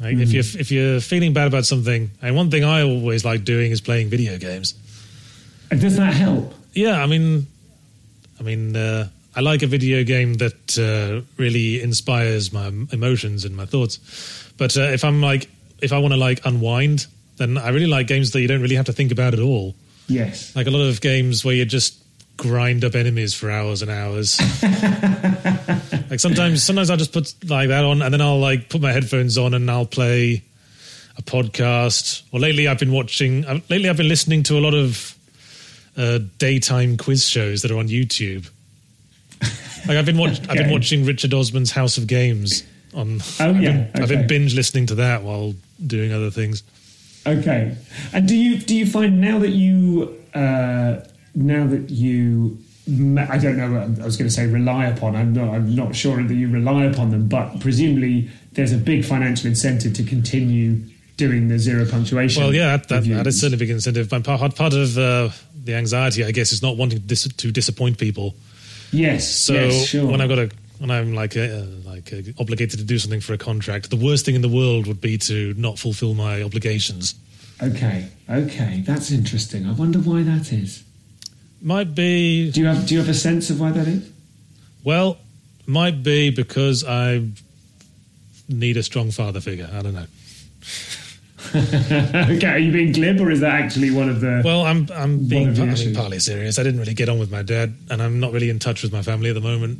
Like 0.00 0.16
if 0.16 0.32
you're 0.32 0.60
if 0.60 0.70
you're 0.70 1.00
feeling 1.00 1.32
bad 1.32 1.46
about 1.46 1.64
something, 1.64 2.10
and 2.20 2.36
one 2.36 2.50
thing 2.50 2.64
I 2.64 2.82
always 2.82 3.24
like 3.24 3.44
doing 3.44 3.70
is 3.70 3.80
playing 3.80 4.08
video 4.08 4.36
games. 4.38 4.74
And 5.70 5.80
does 5.80 5.96
that 5.96 6.14
help? 6.14 6.54
Yeah, 6.74 7.02
I 7.02 7.06
mean, 7.06 7.46
I 8.38 8.42
mean, 8.42 8.76
uh, 8.76 9.08
I 9.34 9.40
like 9.40 9.62
a 9.62 9.66
video 9.66 10.04
game 10.04 10.34
that 10.34 10.78
uh, 10.78 11.26
really 11.36 11.82
inspires 11.82 12.52
my 12.52 12.68
emotions 12.92 13.44
and 13.44 13.56
my 13.56 13.66
thoughts. 13.66 13.98
But 14.58 14.76
uh, 14.76 14.82
if 14.82 15.04
I'm 15.04 15.20
like, 15.20 15.48
if 15.80 15.92
I 15.92 15.98
want 15.98 16.12
to 16.14 16.18
like 16.18 16.44
unwind, 16.46 17.06
then 17.36 17.58
I 17.58 17.68
really 17.70 17.86
like 17.86 18.06
games 18.06 18.30
that 18.32 18.40
you 18.40 18.48
don't 18.48 18.62
really 18.62 18.76
have 18.76 18.86
to 18.86 18.92
think 18.92 19.12
about 19.12 19.34
at 19.34 19.40
all. 19.40 19.74
Yes. 20.08 20.54
Like 20.54 20.66
a 20.66 20.70
lot 20.70 20.86
of 20.86 21.00
games 21.00 21.44
where 21.44 21.54
you 21.54 21.64
just 21.64 21.98
grind 22.36 22.84
up 22.84 22.94
enemies 22.94 23.34
for 23.34 23.50
hours 23.50 23.82
and 23.82 23.90
hours. 23.90 24.38
like 26.10 26.20
sometimes, 26.20 26.62
sometimes 26.62 26.90
I'll 26.90 26.96
just 26.96 27.12
put 27.12 27.34
like 27.48 27.68
that 27.68 27.84
on, 27.84 28.02
and 28.02 28.12
then 28.12 28.20
I'll 28.20 28.38
like 28.38 28.68
put 28.68 28.80
my 28.80 28.92
headphones 28.92 29.36
on 29.38 29.54
and 29.54 29.70
I'll 29.70 29.86
play 29.86 30.42
a 31.18 31.22
podcast. 31.22 32.22
Or 32.32 32.40
lately, 32.40 32.68
I've 32.68 32.78
been 32.78 32.92
watching. 32.92 33.44
uh, 33.44 33.60
Lately, 33.68 33.88
I've 33.88 33.96
been 33.96 34.08
listening 34.08 34.42
to 34.44 34.58
a 34.58 34.60
lot 34.60 34.74
of 34.74 35.15
uh, 35.96 36.18
daytime 36.38 36.96
quiz 36.96 37.26
shows 37.26 37.62
that 37.62 37.70
are 37.70 37.78
on 37.78 37.88
YouTube. 37.88 38.48
Like 39.86 39.98
I've 39.98 40.06
been 40.06 40.18
watch- 40.18 40.40
I've 40.48 40.56
been 40.56 40.70
watching 40.70 41.04
Richard 41.04 41.32
Osman's 41.32 41.70
House 41.70 41.96
of 41.96 42.06
Games 42.06 42.64
on. 42.92 43.20
Oh, 43.38 43.50
I've 43.50 43.62
yeah, 43.62 43.72
been, 43.72 44.02
I've 44.02 44.08
been 44.08 44.26
binge 44.26 44.54
listening 44.54 44.86
to 44.86 44.96
that 44.96 45.22
while 45.22 45.54
doing 45.84 46.12
other 46.12 46.30
things. 46.30 46.62
Okay. 47.26 47.76
And 48.12 48.26
do 48.26 48.36
you 48.36 48.58
do 48.58 48.74
you 48.74 48.86
find 48.86 49.20
now 49.20 49.38
that 49.38 49.50
you 49.50 50.20
uh, 50.34 51.00
now 51.34 51.66
that 51.66 51.90
you 51.90 52.58
I 52.88 53.38
don't 53.38 53.56
know 53.56 53.76
I 54.00 54.04
was 54.04 54.16
going 54.16 54.28
to 54.28 54.34
say 54.34 54.46
rely 54.46 54.86
upon 54.86 55.16
I'm 55.16 55.32
not 55.32 55.48
I'm 55.54 55.74
not 55.74 55.94
sure 55.94 56.22
that 56.22 56.34
you 56.34 56.48
rely 56.48 56.84
upon 56.84 57.10
them 57.10 57.26
but 57.26 57.58
presumably 57.58 58.30
there's 58.52 58.72
a 58.72 58.78
big 58.78 59.04
financial 59.04 59.48
incentive 59.48 59.94
to 59.94 60.04
continue 60.04 60.82
doing 61.16 61.48
the 61.48 61.58
zero 61.58 61.86
punctuation. 61.86 62.42
Well, 62.42 62.54
yeah, 62.54 62.76
that, 62.76 62.88
that, 63.04 63.26
is 63.26 63.40
certainly 63.40 63.56
a 63.56 63.58
big 63.58 63.70
incentive. 63.70 64.08
But 64.08 64.24
part, 64.24 64.54
part 64.54 64.74
of 64.74 64.98
uh, 64.98 65.30
the 65.66 65.74
anxiety, 65.74 66.24
I 66.24 66.30
guess, 66.30 66.52
is 66.52 66.62
not 66.62 66.76
wanting 66.76 66.98
to, 67.00 67.04
dis- 67.04 67.28
to 67.28 67.50
disappoint 67.50 67.98
people. 67.98 68.34
Yes. 68.92 69.28
So 69.28 69.52
yes, 69.52 69.86
sure. 69.86 70.06
when 70.06 70.20
I've 70.20 70.28
got 70.28 70.38
a 70.38 70.50
when 70.78 70.90
I'm 70.90 71.14
like 71.14 71.36
uh, 71.36 71.64
like 71.84 72.12
uh, 72.12 72.22
obligated 72.38 72.78
to 72.78 72.84
do 72.84 72.98
something 72.98 73.20
for 73.20 73.32
a 73.32 73.38
contract, 73.38 73.90
the 73.90 73.96
worst 73.96 74.24
thing 74.24 74.34
in 74.34 74.42
the 74.42 74.48
world 74.48 74.86
would 74.86 75.00
be 75.00 75.18
to 75.18 75.54
not 75.54 75.78
fulfill 75.78 76.14
my 76.14 76.42
obligations. 76.42 77.14
Okay. 77.62 78.08
Okay. 78.28 78.82
That's 78.86 79.10
interesting. 79.10 79.66
I 79.66 79.72
wonder 79.72 79.98
why 79.98 80.22
that 80.22 80.52
is. 80.52 80.84
Might 81.62 81.94
be 81.94 82.50
Do 82.50 82.60
you 82.60 82.66
have 82.66 82.86
do 82.86 82.94
you 82.94 83.00
have 83.00 83.08
a 83.08 83.14
sense 83.14 83.50
of 83.50 83.60
why 83.60 83.72
that 83.72 83.88
is? 83.88 84.10
well, 84.84 85.18
might 85.66 86.02
be 86.02 86.30
because 86.30 86.84
I 86.84 87.26
need 88.48 88.76
a 88.76 88.82
strong 88.82 89.10
father 89.10 89.40
figure. 89.40 89.68
I 89.72 89.82
don't 89.82 89.94
know. 89.94 90.06
okay. 92.36 92.46
Are 92.48 92.58
you 92.58 92.72
being 92.72 92.92
glib 92.92 93.20
or 93.20 93.30
is 93.30 93.40
that 93.40 93.52
actually 93.60 93.90
one 93.90 94.08
of 94.08 94.20
the 94.20 94.42
Well, 94.44 94.62
I'm 94.64 94.88
I'm 94.94 95.26
being 95.28 95.48
of 95.48 95.56
the 95.56 95.62
I 95.62 95.64
mean, 95.66 95.74
issues. 95.74 95.96
partly 95.96 96.18
serious. 96.18 96.58
I 96.58 96.62
didn't 96.62 96.80
really 96.80 96.94
get 96.94 97.08
on 97.08 97.18
with 97.18 97.30
my 97.30 97.42
dad, 97.42 97.74
and 97.90 98.02
I'm 98.02 98.20
not 98.20 98.32
really 98.32 98.50
in 98.50 98.58
touch 98.58 98.82
with 98.82 98.92
my 98.92 99.02
family 99.02 99.28
at 99.30 99.34
the 99.34 99.40
moment. 99.40 99.78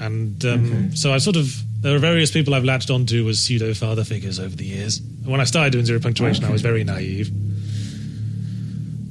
And 0.00 0.42
um, 0.46 0.66
Okay. 0.66 0.96
so 0.96 1.12
I 1.12 1.18
sort 1.18 1.36
of 1.36 1.54
there 1.82 1.94
are 1.94 1.98
various 1.98 2.30
people 2.30 2.54
I've 2.54 2.64
latched 2.64 2.90
onto 2.90 3.28
as 3.28 3.38
pseudo 3.40 3.72
father 3.74 4.04
figures 4.04 4.38
over 4.38 4.54
the 4.54 4.64
years. 4.64 4.98
And 4.98 5.26
when 5.26 5.40
I 5.40 5.44
started 5.44 5.72
doing 5.72 5.84
zero 5.86 6.00
punctuation, 6.00 6.44
I 6.44 6.50
was 6.50 6.62
very 6.62 6.84
naive. 6.84 7.30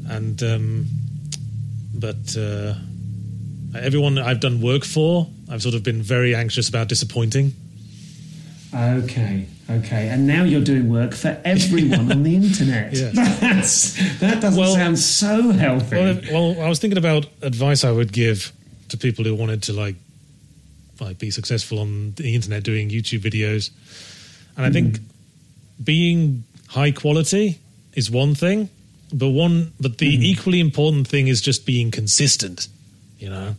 And 0.10 0.42
um, 0.44 0.86
but 1.94 2.36
uh, 2.38 2.74
everyone 3.78 4.18
I've 4.18 4.40
done 4.40 4.62
work 4.62 4.84
for, 4.84 5.28
I've 5.50 5.62
sort 5.62 5.76
of 5.76 5.84
been 5.84 6.02
very 6.02 6.34
anxious 6.36 6.68
about 6.70 6.88
disappointing. 6.90 7.54
Okay, 8.74 9.48
okay. 9.70 10.10
And 10.10 10.28
now 10.28 10.44
you're 10.44 10.64
doing 10.64 10.90
work 10.90 11.14
for 11.14 11.40
everyone 11.44 12.12
on 12.12 12.24
the 12.24 12.36
internet. 12.36 12.94
Yeah. 13.00 13.12
That's, 13.14 13.94
that 14.20 14.42
doesn't 14.42 14.60
Well- 14.60 14.76
sound 14.76 15.00
so 15.00 15.52
healthy. 15.52 15.96
Well, 15.96 16.22
well, 16.32 16.66
I 16.66 16.70
was 16.70 16.80
thinking 16.80 16.98
about 16.98 17.26
advice 17.42 17.84
I 17.84 17.92
would 17.92 18.12
give 18.12 18.52
to 18.90 18.98
people 18.98 19.24
who 19.26 19.36
wanted 19.36 19.64
to 19.64 19.74
like 19.74 19.96
like 21.00 21.18
be 21.18 21.32
successful 21.32 21.80
on 21.80 22.14
the 22.18 22.36
internet 22.36 22.64
doing 22.64 22.90
YouTube 22.90 23.20
videos, 23.20 23.72
and 24.58 24.66
I 24.66 24.72
think 24.72 24.98
hmm. 24.98 25.04
being 25.84 26.44
high 26.68 26.92
quality 26.92 27.58
is 27.94 28.12
one 28.12 28.36
thing, 28.36 28.70
but 29.14 29.30
one 29.30 29.72
but 29.80 29.98
the 29.98 30.16
hmm. 30.16 30.24
equally 30.24 30.60
important 30.60 31.08
thing 31.08 31.28
is 31.28 31.42
just 31.42 31.66
being 31.66 31.92
consistent. 31.92 32.68
You 33.18 33.30
know, 33.30 33.56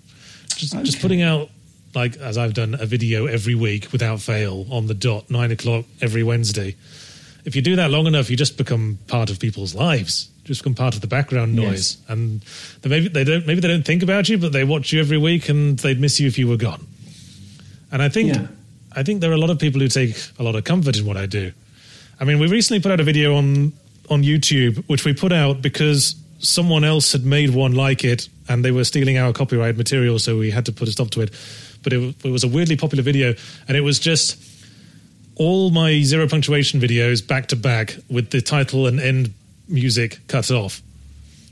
just 0.48 0.74
just 0.84 1.00
putting 1.00 1.22
out 1.22 1.48
like 1.94 2.16
as 2.18 2.38
I've 2.38 2.54
done 2.54 2.74
a 2.78 2.86
video 2.86 3.26
every 3.26 3.54
week 3.54 3.90
without 3.92 4.20
fail 4.20 4.66
on 4.70 4.86
the 4.86 4.94
dot 4.94 5.30
nine 5.30 5.50
o'clock 5.50 5.84
every 6.00 6.22
Wednesday. 6.22 6.76
If 7.44 7.56
you 7.56 7.62
do 7.62 7.76
that 7.76 7.90
long 7.90 8.06
enough, 8.06 8.30
you 8.30 8.36
just 8.36 8.56
become 8.58 8.98
part 9.06 9.30
of 9.30 9.40
people's 9.40 9.74
lives. 9.74 10.28
Just 10.44 10.62
become 10.62 10.74
part 10.74 10.94
of 10.94 11.00
the 11.00 11.06
background 11.06 11.56
Yes. 11.56 11.64
noise, 11.66 11.96
and 12.08 12.40
they 12.82 12.88
maybe 12.90 13.08
they 13.08 13.24
don't 13.24 13.46
maybe 13.46 13.60
they 13.60 13.68
don't 13.68 13.84
think 13.84 14.02
about 14.02 14.28
you, 14.28 14.38
but 14.38 14.52
they 14.52 14.64
watch 14.64 14.92
you 14.92 15.00
every 15.00 15.18
week, 15.18 15.48
and 15.48 15.78
they'd 15.78 16.00
miss 16.00 16.20
you 16.20 16.26
if 16.26 16.38
you 16.38 16.48
were 16.48 16.56
gone. 16.56 16.86
And 17.92 18.02
I 18.02 18.08
think 18.08 18.34
Yeah. 18.34 18.46
I 18.92 19.02
think 19.04 19.20
there 19.20 19.30
are 19.30 19.34
a 19.34 19.38
lot 19.38 19.50
of 19.50 19.58
people 19.58 19.80
who 19.80 19.88
take 19.88 20.16
a 20.38 20.42
lot 20.42 20.56
of 20.56 20.64
comfort 20.64 20.96
in 20.98 21.04
what 21.06 21.16
I 21.16 21.26
do. 21.26 21.52
I 22.18 22.24
mean, 22.24 22.38
we 22.40 22.48
recently 22.48 22.80
put 22.80 22.90
out 22.92 23.00
a 23.00 23.04
video 23.04 23.36
on 23.36 23.72
on 24.08 24.22
YouTube, 24.24 24.82
which 24.88 25.04
we 25.04 25.12
put 25.12 25.32
out 25.32 25.62
because 25.62 26.16
someone 26.40 26.82
else 26.84 27.12
had 27.12 27.24
made 27.24 27.50
one 27.50 27.72
like 27.74 28.02
it, 28.04 28.28
and 28.48 28.64
they 28.64 28.70
were 28.72 28.84
stealing 28.84 29.16
our 29.18 29.32
copyright 29.32 29.76
material, 29.76 30.18
so 30.18 30.36
we 30.36 30.50
had 30.50 30.66
to 30.66 30.72
put 30.72 30.88
a 30.88 30.92
stop 30.92 31.10
to 31.10 31.20
it. 31.20 31.30
But 31.82 31.92
it, 31.92 32.24
it 32.24 32.30
was 32.30 32.44
a 32.44 32.48
weirdly 32.48 32.76
popular 32.76 33.02
video, 33.02 33.34
and 33.68 33.76
it 33.76 33.80
was 33.80 33.98
just 33.98 34.42
all 35.36 35.70
my 35.70 36.02
zero 36.02 36.28
punctuation 36.28 36.80
videos 36.80 37.26
back 37.26 37.46
to 37.48 37.56
back 37.56 37.96
with 38.10 38.30
the 38.30 38.40
title 38.42 38.86
and 38.86 39.00
end 39.00 39.32
music 39.68 40.18
cut 40.28 40.50
off. 40.50 40.82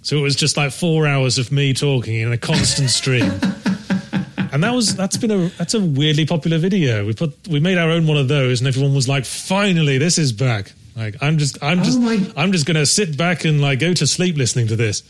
So 0.03 0.17
it 0.17 0.21
was 0.21 0.37
just 0.37 0.57
like 0.57 0.73
four 0.73 1.07
hours 1.07 1.39
of 1.39 1.51
me 1.51 1.75
talking 1.75 2.17
in 2.17 2.33
a 2.33 2.39
constant 2.39 2.91
stream. 2.91 3.31
And 4.51 4.65
that 4.65 4.75
was 4.75 4.97
that's 4.97 5.17
been 5.17 5.31
a 5.31 5.49
that's 5.51 5.75
a 5.75 5.81
weirdly 5.81 6.25
popular 6.25 6.59
video. 6.59 7.05
We 7.07 7.13
put 7.13 7.47
we 7.49 7.61
made 7.61 7.77
our 7.77 7.91
own 7.91 8.07
one 8.07 8.17
of 8.17 8.29
those, 8.29 8.61
and 8.61 8.69
everyone 8.69 8.95
was 8.95 9.07
like, 9.07 9.25
"Finally, 9.27 9.99
this 9.99 10.17
is 10.17 10.33
back!" 10.33 10.73
Like 10.97 11.17
I'm 11.21 11.39
just 11.39 11.63
I'm 11.63 11.81
oh 11.81 11.85
just 11.85 11.99
Oh 12.01 12.33
I'm 12.37 12.53
just 12.53 12.67
gonna 12.67 12.87
sit 12.87 13.17
back 13.17 13.45
and 13.45 13.61
like 13.61 13.79
go 13.79 13.93
to 13.93 14.07
sleep 14.07 14.37
listening 14.37 14.69
to 14.69 14.77
this. 14.77 15.03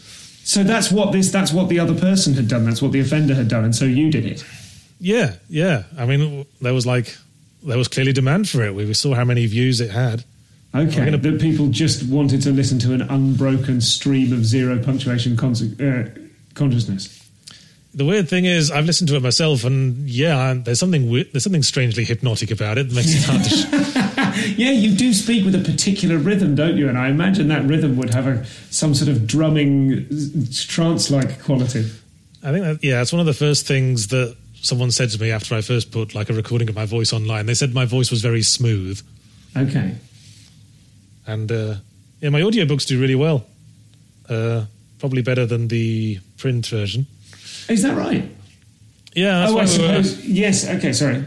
so 0.45 0.64
that's 0.64 0.91
what 0.91 1.12
this 1.12 1.31
that's 1.31 1.53
what 1.53 1.69
the 1.69 1.79
other 1.79 1.95
person 1.95 2.35
had 2.35 2.49
done. 2.49 2.64
That's 2.64 2.83
what 2.83 2.93
the 2.93 3.01
offender 3.01 3.35
had 3.35 3.49
done, 3.49 3.64
and 3.64 3.75
so 3.75 3.85
you 3.85 4.11
did 4.11 4.27
it. 4.27 4.45
Yeah, 5.01 5.34
yeah. 5.49 5.84
I 5.96 6.07
mean, 6.07 6.46
there 6.61 6.74
was 6.74 6.86
like 6.86 7.16
there 7.62 7.78
was 7.78 7.88
clearly 7.88 8.12
demand 8.12 8.49
for 8.49 8.62
it. 8.64 8.74
We 8.74 8.92
saw 8.94 9.14
how 9.14 9.24
many 9.24 9.46
views 9.46 9.80
it 9.80 9.90
had. 9.90 10.24
Okay, 10.74 11.05
gonna- 11.05 11.18
that 11.18 11.40
people 11.40 11.68
just 11.68 12.03
wanted 12.09 12.42
to 12.42 12.51
listen 12.51 12.78
to 12.80 12.92
an 12.92 13.03
unbroken 13.03 13.80
stream 13.80 14.32
of 14.32 14.44
zero 14.44 14.78
punctuation 14.82 15.38
uh, 15.38 16.09
consciousness. 16.55 17.14
The 17.94 18.05
weird 18.05 18.28
thing 18.28 18.44
is, 18.44 18.70
I've 18.70 18.84
listened 18.84 19.09
to 19.09 19.16
it 19.16 19.22
myself, 19.22 19.64
and 19.64 20.08
yeah, 20.08 20.54
there's 20.54 20.79
something 20.79 21.08
we- 21.11 21.25
there's 21.33 21.42
something 21.45 21.62
strangely 21.62 22.04
hypnotic 22.04 22.50
about 22.50 22.76
it 22.79 22.88
that 22.91 22.95
makes 22.95 23.14
it 23.14 23.25
hard 23.25 23.45
to. 23.45 23.50
Sh- 23.50 23.95
Yeah, 24.57 24.70
you 24.70 24.95
do 24.95 25.12
speak 25.14 25.45
with 25.45 25.54
a 25.57 25.58
particular 25.58 26.16
rhythm, 26.16 26.54
don't 26.54 26.76
you? 26.76 26.88
And 26.88 26.96
I 26.96 27.08
imagine 27.08 27.49
that 27.49 27.64
rhythm 27.64 27.96
would 27.96 28.14
have 28.14 28.26
a 28.26 28.45
some 28.70 28.95
sort 28.95 29.08
of 29.08 29.26
drumming 29.26 30.07
trance-like 30.66 31.42
quality. 31.42 31.91
I 32.42 32.53
think 32.53 32.64
that 32.64 32.79
yeah, 32.83 33.03
it's 33.03 33.12
one 33.12 33.20
of 33.20 33.26
the 33.26 33.34
first 33.34 33.66
things 33.66 34.08
that 34.08 34.37
someone 34.68 34.90
said 34.90 35.11
to 35.11 35.20
me 35.20 35.30
after 35.32 35.54
I 35.54 35.61
first 35.62 35.90
put 35.90 36.14
like 36.14 36.30
a 36.30 36.34
recording 36.34 36.68
of 36.68 36.74
my 36.76 36.86
voice 36.86 37.12
online. 37.12 37.46
They 37.46 37.54
said 37.54 37.74
my 37.74 37.84
voice 37.86 38.11
was 38.11 38.20
very 38.22 38.42
smooth, 38.42 39.00
Okay. 39.57 39.95
and 41.26 41.50
uh, 41.50 41.74
yeah, 42.20 42.30
my 42.30 42.40
audiobooks 42.40 42.86
do 42.86 43.00
really 43.00 43.14
well. 43.14 43.45
Uh, 44.28 44.66
probably 44.99 45.22
better 45.22 45.46
than 45.46 45.68
the 45.68 46.18
print 46.36 46.66
version. 46.66 47.07
Is 47.68 47.82
that 47.82 47.96
right? 47.96 48.24
Yeah, 49.14 49.46
that's 49.46 49.53
oh, 49.53 49.54
I 49.54 49.54
we 49.54 49.61
were- 49.96 50.03
suppose. 50.04 50.26
Yes. 50.26 50.68
Okay. 50.68 50.92
Sorry. 50.92 51.24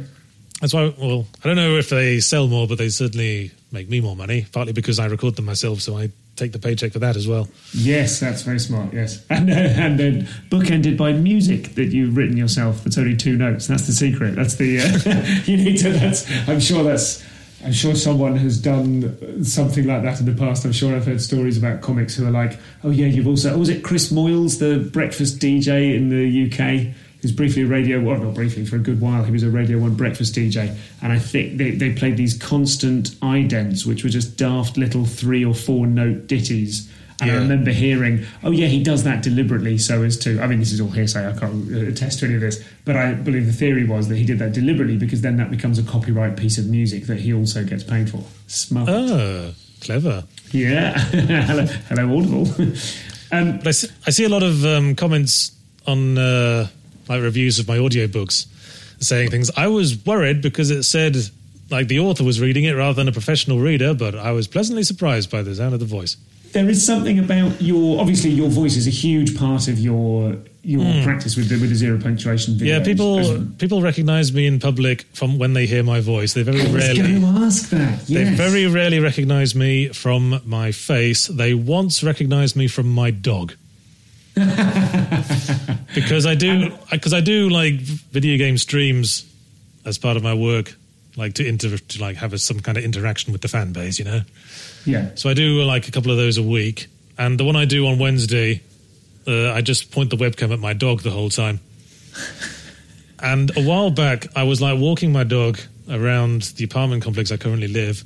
That's 0.60 0.74
why. 0.74 0.94
Well, 0.98 1.26
I 1.44 1.48
don't 1.48 1.56
know 1.56 1.78
if 1.78 1.90
they 1.90 2.20
sell 2.20 2.48
more, 2.48 2.68
but 2.68 2.78
they 2.78 2.90
certainly 2.90 3.52
make 3.72 3.90
me 3.90 4.00
more 4.02 4.16
money. 4.16 4.46
Partly 4.52 4.74
because 4.74 5.00
I 5.00 5.08
record 5.08 5.36
them 5.36 5.46
myself, 5.46 5.82
so 5.82 5.98
I 5.98 6.12
take 6.42 6.52
the 6.52 6.60
paycheck 6.60 6.92
for 6.92 7.00
that 7.00 7.16
as 7.16 7.28
well. 7.28 7.48
Yes, 7.74 8.20
that's 8.20 8.42
very 8.42 8.60
smart. 8.60 8.94
Yes, 8.94 9.24
and 9.30 9.50
uh, 9.50 9.54
and 9.54 10.00
then 10.00 10.24
bookended 10.50 10.98
by 10.98 11.14
music 11.14 11.76
that 11.76 11.86
you've 11.86 12.18
written 12.18 12.38
yourself. 12.38 12.84
That's 12.84 12.98
only 12.98 13.16
two 13.16 13.38
notes. 13.38 13.68
That's 13.68 13.88
the 13.88 13.94
secret. 13.94 14.36
That's 14.36 14.56
the 14.56 14.80
uh, 14.80 15.42
you 15.46 15.58
need 15.58 15.78
to. 15.80 15.94
That's 15.94 16.30
I'm 16.48 16.60
sure 16.60 16.84
that's. 16.84 17.24
I'm 17.64 17.74
sure 17.74 17.94
someone 17.94 18.38
has 18.38 18.60
done 18.60 19.46
something 19.46 19.86
like 19.86 20.02
that 20.02 20.20
in 20.20 20.26
the 20.26 20.34
past. 20.34 20.66
I'm 20.66 20.72
sure 20.72 20.96
I've 20.96 21.06
heard 21.06 21.22
stories 21.22 21.60
about 21.60 21.82
comics 21.82 22.16
who 22.16 22.26
are 22.26 22.32
like, 22.32 22.58
"Oh 22.84 22.90
yeah, 22.90 23.06
you've 23.06 23.28
also." 23.28 23.54
Oh, 23.54 23.60
was 23.60 23.70
it 23.70 23.84
Chris 23.84 24.12
Moyles, 24.12 24.58
the 24.58 24.90
breakfast 24.90 25.40
DJ 25.40 25.96
in 25.96 26.10
the 26.10 26.48
UK? 26.48 26.96
He 27.22 27.28
was 27.28 27.34
briefly 27.34 27.62
a 27.62 27.68
radio, 27.68 28.02
well, 28.02 28.18
not 28.18 28.34
briefly, 28.34 28.66
for 28.66 28.78
a 28.78 28.80
good 28.80 29.00
while. 29.00 29.24
He 29.24 29.32
was 29.32 29.44
a 29.44 29.50
Radio 29.52 29.78
1 29.78 29.94
breakfast 29.94 30.34
DJ. 30.34 30.76
And 31.04 31.14
I 31.14 31.20
think 31.20 31.58
they, 31.58 31.70
they 31.70 31.94
played 31.94 32.18
these 32.18 32.36
constant 32.36 33.12
idents, 33.22 33.86
which 33.86 34.04
were 34.04 34.10
just 34.10 34.38
daft 34.38 34.76
little 34.76 35.06
three 35.06 35.46
or 35.46 35.54
four 35.54 35.86
note 35.86 36.26
ditties. 36.26 36.92
And 37.22 37.30
I 37.30 37.36
remember 37.36 37.70
hearing, 37.70 38.26
oh, 38.44 38.50
yeah, 38.50 38.66
he 38.66 38.82
does 38.82 39.04
that 39.04 39.22
deliberately 39.22 39.78
so 39.78 40.02
as 40.02 40.18
to. 40.20 40.42
I 40.42 40.48
mean, 40.48 40.58
this 40.58 40.72
is 40.72 40.82
all 40.82 40.90
hearsay, 40.90 41.28
I 41.28 41.38
can't 41.38 41.72
uh, 41.72 41.90
attest 41.90 42.20
to 42.20 42.26
any 42.26 42.34
of 42.34 42.42
this. 42.42 42.68
But 42.86 42.96
I 42.96 43.14
believe 43.14 43.46
the 43.46 43.54
theory 43.54 43.86
was 43.86 44.08
that 44.08 44.16
he 44.16 44.26
did 44.26 44.40
that 44.40 44.54
deliberately 44.54 44.98
because 44.98 45.22
then 45.22 45.38
that 45.38 45.52
becomes 45.52 45.78
a 45.78 45.84
copyright 45.84 46.36
piece 46.36 46.58
of 46.58 46.66
music 46.66 47.06
that 47.06 47.20
he 47.20 47.32
also 47.32 47.64
gets 47.64 47.84
paid 47.84 48.10
for. 48.10 48.24
Smart. 48.48 48.90
Ah, 48.90 49.52
clever. 49.82 50.24
Yeah. 50.50 50.98
hello, 51.00 51.66
hello, 51.90 52.18
Audible. 52.18 52.48
um, 53.32 53.58
But 53.60 53.68
I 53.68 53.72
see, 53.72 53.88
I 54.08 54.10
see 54.10 54.24
a 54.24 54.30
lot 54.30 54.42
of 54.42 54.66
um, 54.66 54.96
comments 54.96 55.52
on 55.86 56.18
uh, 56.18 56.68
like 57.08 57.22
reviews 57.22 57.60
of 57.60 57.68
my 57.68 57.78
audiobooks 57.78 58.48
saying 59.04 59.32
things. 59.32 59.50
I 59.58 59.68
was 59.68 60.06
worried 60.06 60.42
because 60.42 60.70
it 60.72 60.84
said 60.84 61.18
like 61.70 61.88
the 61.88 62.00
author 62.00 62.24
was 62.24 62.40
reading 62.40 62.66
it 62.66 62.74
rather 62.74 62.94
than 62.94 63.08
a 63.08 63.12
professional 63.12 63.60
reader, 63.60 63.94
but 63.94 64.16
I 64.16 64.32
was 64.32 64.48
pleasantly 64.48 64.84
surprised 64.84 65.32
by 65.32 65.42
the 65.42 65.56
sound 65.56 65.74
of 65.74 65.80
the 65.80 65.86
voice. 65.86 66.18
there 66.54 66.70
is 66.70 66.86
something 66.86 67.18
about 67.18 67.62
your 67.62 68.00
obviously 68.00 68.30
your 68.30 68.50
voice 68.50 68.76
is 68.76 68.88
a 68.88 68.92
huge 68.92 69.38
part 69.38 69.68
of 69.68 69.80
your 69.80 70.36
your 70.64 70.84
hmm. 70.84 71.04
practice 71.04 71.36
with 71.36 71.50
the 71.50 71.60
with 71.60 71.70
the 71.70 71.76
zero 71.76 72.00
punctuation 72.00 72.54
videos. 72.56 72.68
Yeah, 72.68 72.84
people 72.84 73.20
As- 73.20 73.56
people 73.58 73.82
recognize 73.82 74.32
me 74.34 74.46
in 74.48 74.60
public 74.60 75.04
from 75.14 75.40
when 75.40 75.54
they 75.54 75.66
hear 75.66 75.84
my 75.84 76.02
voice. 76.02 76.34
They 76.34 76.44
very 76.44 76.62
I 76.62 76.64
was 76.66 76.74
rarely 76.74 77.02
going 77.02 77.22
to 77.22 77.46
ask 77.46 77.70
that. 77.70 78.06
they 78.08 78.26
very 78.26 78.68
rarely 78.68 79.00
recognize 79.00 79.56
me 79.56 79.88
from 79.90 80.42
my 80.46 80.72
face. 80.72 81.28
They 81.28 81.54
once 81.54 82.04
recognized 82.04 82.56
me 82.56 82.68
from 82.68 82.92
my 82.92 83.12
dog. 83.12 83.56
because 85.94 86.26
I 86.26 86.36
do 86.36 86.72
because 86.90 87.14
I 87.14 87.22
do 87.22 87.50
like 87.50 87.74
video 87.76 88.38
game 88.38 88.58
streams 88.58 89.26
as 89.86 89.98
part 89.98 90.16
of 90.16 90.24
my 90.24 90.34
work 90.34 90.74
like 91.18 91.34
to 91.34 91.48
inter 91.48 91.78
to 91.78 92.02
like 92.02 92.18
have 92.18 92.34
a, 92.34 92.38
some 92.38 92.60
kind 92.60 92.78
of 92.78 92.84
interaction 92.84 93.32
with 93.32 93.42
the 93.42 93.48
fan 93.48 93.74
base, 93.74 94.00
you 94.00 94.06
know. 94.06 94.22
yeah. 94.86 95.10
So 95.16 95.30
I 95.30 95.34
do 95.34 95.62
like 95.64 95.88
a 95.88 95.92
couple 95.92 96.12
of 96.12 96.18
those 96.18 96.38
a 96.38 96.44
week, 96.44 96.88
and 97.18 97.40
the 97.40 97.44
one 97.44 97.56
I 97.56 97.66
do 97.66 97.88
on 97.88 98.00
Wednesday, 98.00 98.62
uh, 99.28 99.52
I 99.52 99.62
just 99.62 99.92
point 99.92 100.10
the 100.10 100.18
webcam 100.18 100.54
at 100.54 100.60
my 100.60 100.74
dog 100.74 101.02
the 101.02 101.12
whole 101.12 101.30
time. 101.30 101.60
And 103.20 103.56
a 103.56 103.62
while 103.62 103.92
back, 103.92 104.28
I 104.36 104.44
was 104.44 104.62
like 104.62 104.80
walking 104.80 105.12
my 105.12 105.24
dog 105.24 105.60
around 105.90 106.42
the 106.58 106.64
apartment 106.64 107.04
complex 107.04 107.32
I 107.32 107.38
currently 107.38 107.68
live, 107.68 108.04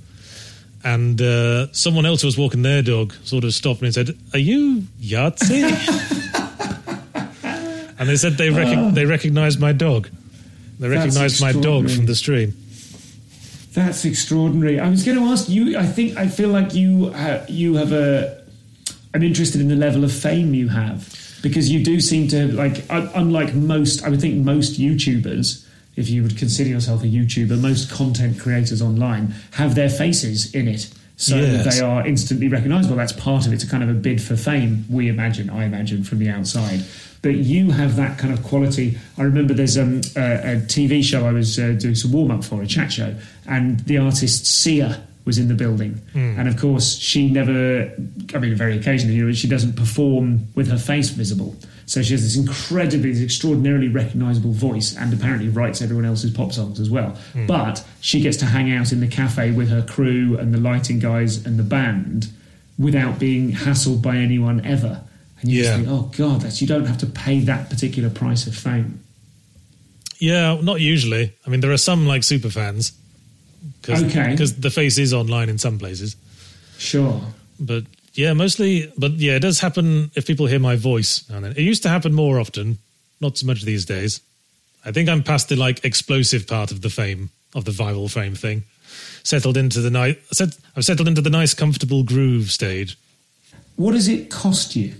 and 0.85 1.19
uh, 1.19 1.73
someone 1.73 2.05
else 2.05 2.21
who 2.21 2.27
was 2.27 2.37
walking 2.37 2.61
their 2.61 2.83
dog 2.83 3.13
sort 3.23 3.43
of 3.43 3.53
stopped 3.53 3.81
me 3.81 3.87
and 3.87 3.95
said, 3.95 4.17
"Are 4.33 4.39
you 4.39 4.83
Yahtzee?" 5.01 5.63
and 7.99 8.07
they 8.07 8.15
said 8.15 8.33
they 8.33 8.51
rec- 8.51 8.93
they 8.93 9.05
recognised 9.05 9.59
my 9.59 9.73
dog. 9.73 10.09
They 10.79 10.87
recognised 10.87 11.41
my 11.41 11.51
dog 11.53 11.89
from 11.89 12.05
the 12.05 12.15
stream. 12.15 12.53
That's 13.73 14.05
extraordinary. 14.05 14.79
I 14.79 14.87
was 14.89 15.03
going 15.03 15.17
to 15.17 15.25
ask 15.25 15.49
you. 15.49 15.77
I 15.77 15.85
think 15.85 16.17
I 16.17 16.27
feel 16.27 16.49
like 16.49 16.75
you 16.75 17.11
ha- 17.11 17.43
you 17.49 17.75
have 17.75 17.91
a. 17.91 18.43
I'm 19.13 19.23
interested 19.23 19.61
in 19.61 19.67
the 19.67 19.75
level 19.75 20.03
of 20.03 20.13
fame 20.13 20.53
you 20.53 20.67
have 20.67 21.09
because 21.41 21.69
you 21.69 21.83
do 21.83 21.99
seem 21.99 22.27
to 22.27 22.47
like. 22.53 22.85
Unlike 22.89 23.55
most, 23.55 24.03
I 24.03 24.09
would 24.09 24.21
think 24.21 24.45
most 24.45 24.79
YouTubers, 24.79 25.64
if 25.95 26.09
you 26.09 26.23
would 26.23 26.37
consider 26.37 26.69
yourself 26.69 27.03
a 27.03 27.07
YouTuber, 27.07 27.59
most 27.59 27.89
content 27.91 28.39
creators 28.39 28.81
online 28.81 29.33
have 29.51 29.75
their 29.75 29.89
faces 29.89 30.53
in 30.53 30.67
it, 30.67 30.89
so 31.17 31.35
that 31.41 31.65
Yes. 31.65 31.79
they 31.79 31.85
are 31.85 32.05
instantly 32.05 32.47
recognisable. 32.49 32.95
That's 32.97 33.13
part 33.13 33.45
of 33.45 33.51
it. 33.53 33.55
It's 33.55 33.63
a 33.63 33.69
kind 33.69 33.83
of 33.83 33.89
a 33.89 33.93
bid 33.93 34.21
for 34.21 34.35
fame. 34.35 34.83
We 34.89 35.07
imagine, 35.07 35.49
I 35.49 35.63
imagine, 35.65 36.03
from 36.03 36.19
the 36.19 36.29
outside. 36.29 36.81
But 37.21 37.35
you 37.37 37.71
have 37.71 37.95
that 37.95 38.17
kind 38.19 38.33
of 38.33 38.43
quality. 38.43 38.97
I 39.17 39.23
remember 39.23 39.53
there's 39.53 39.77
um, 39.77 40.01
a, 40.15 40.53
a 40.53 40.55
TV 40.57 41.03
show 41.03 41.25
I 41.25 41.31
was 41.31 41.57
uh, 41.57 41.71
doing 41.79 41.95
some 41.95 42.11
warm 42.11 42.29
up 42.31 42.43
for, 42.43 42.61
a 42.61 42.67
chat 42.67 42.91
show, 42.91 43.15
and 43.47 43.79
the 43.81 43.97
artist 43.97 44.45
Sia 44.45 45.01
was 45.23 45.39
in 45.39 45.47
the 45.47 45.55
building. 45.55 45.99
And 46.13 46.47
of 46.47 46.57
course, 46.59 46.97
she 46.99 47.31
never, 47.31 47.91
I 48.35 48.37
mean, 48.37 48.53
very 48.53 48.77
occasionally, 48.77 49.15
you 49.15 49.25
know, 49.25 49.33
she 49.33 49.47
doesn't 49.47 49.75
perform 49.75 50.47
with 50.53 50.67
her 50.69 50.77
face 50.77 51.09
visible. 51.09 51.55
So 51.87 52.01
she 52.01 52.13
has 52.13 52.23
this 52.23 52.35
incredibly, 52.35 53.11
this 53.11 53.21
extraordinarily 53.21 53.87
recognizable 53.89 54.51
voice 54.53 54.95
and 54.97 55.13
apparently 55.13 55.49
writes 55.49 55.81
everyone 55.83 56.05
else's 56.05 56.31
pop 56.31 56.51
songs 56.51 56.79
as 56.79 56.89
well. 56.89 57.11
Hmm. 57.33 57.45
But 57.45 57.85
she 58.01 58.21
gets 58.21 58.37
to 58.37 58.45
hang 58.45 58.71
out 58.71 58.91
in 58.91 59.01
the 59.01 59.07
cafe 59.07 59.51
with 59.51 59.69
her 59.69 59.83
crew 59.83 60.35
and 60.37 60.53
the 60.53 60.57
lighting 60.59 60.97
guys 60.99 61.45
and 61.45 61.59
the 61.59 61.63
band 61.63 62.29
without 62.79 63.19
being 63.19 63.51
hassled 63.51 64.01
by 64.01 64.17
anyone 64.17 64.65
ever. 64.65 65.03
And 65.41 65.51
you 65.51 65.59
Yeah. 65.59 65.63
just 65.63 65.75
think, 65.77 65.87
oh 65.89 66.11
God, 66.17 66.41
that's, 66.41 66.59
you 66.59 66.67
don't 66.67 66.85
have 66.85 66.97
to 66.99 67.05
pay 67.05 67.39
that 67.41 67.69
particular 67.69 68.09
price 68.09 68.47
of 68.47 68.55
fame. 68.55 69.01
Yeah, 70.17 70.59
not 70.61 70.81
usually. 70.81 71.33
I 71.45 71.49
mean, 71.49 71.59
there 71.61 71.71
are 71.71 71.77
some 71.77 72.07
like 72.07 72.23
super 72.23 72.49
fans. 72.49 72.93
Cause, 73.83 74.03
Okay. 74.03 74.31
Because 74.31 74.55
the 74.55 74.71
face 74.71 74.97
is 74.97 75.13
online 75.13 75.49
in 75.49 75.57
some 75.59 75.77
places. 75.77 76.15
Sure. 76.77 77.21
But 77.59 77.83
yeah, 78.15 78.33
mostly. 78.33 78.91
But 78.97 79.13
yeah, 79.13 79.35
it 79.35 79.41
does 79.41 79.59
happen 79.59 80.11
if 80.15 80.25
people 80.25 80.45
hear 80.47 80.59
my 80.59 80.75
voice. 80.75 81.23
now 81.29 81.35
and 81.37 81.45
then. 81.45 81.51
It 81.53 81.61
used 81.61 81.83
to 81.83 81.89
happen 81.89 82.13
more 82.13 82.39
often, 82.39 82.77
not 83.21 83.37
so 83.37 83.45
much 83.47 83.61
these 83.63 83.85
days. 83.85 84.21
I 84.83 84.91
think 84.91 85.09
I'm 85.09 85.23
past 85.23 85.49
the 85.49 85.55
like 85.55 85.83
explosive 85.85 86.47
part 86.47 86.71
of 86.71 86.81
the 86.81 86.89
fame 86.89 87.29
of 87.53 87.65
the 87.65 87.71
viral 87.71 88.11
fame 88.11 88.35
thing. 88.35 88.63
Settled 89.23 89.57
into 89.57 89.81
the 89.81 89.89
nice. 89.89 90.15
Set, 90.31 90.57
I've 90.75 90.85
settled 90.85 91.07
into 91.07 91.21
the 91.21 91.29
nice, 91.31 91.53
comfortable 91.53 92.03
groove 92.03 92.51
stage. 92.51 92.97
What 93.75 93.91
does 93.93 94.07
it 94.07 94.29
cost 94.29 94.75
you? 94.75 94.93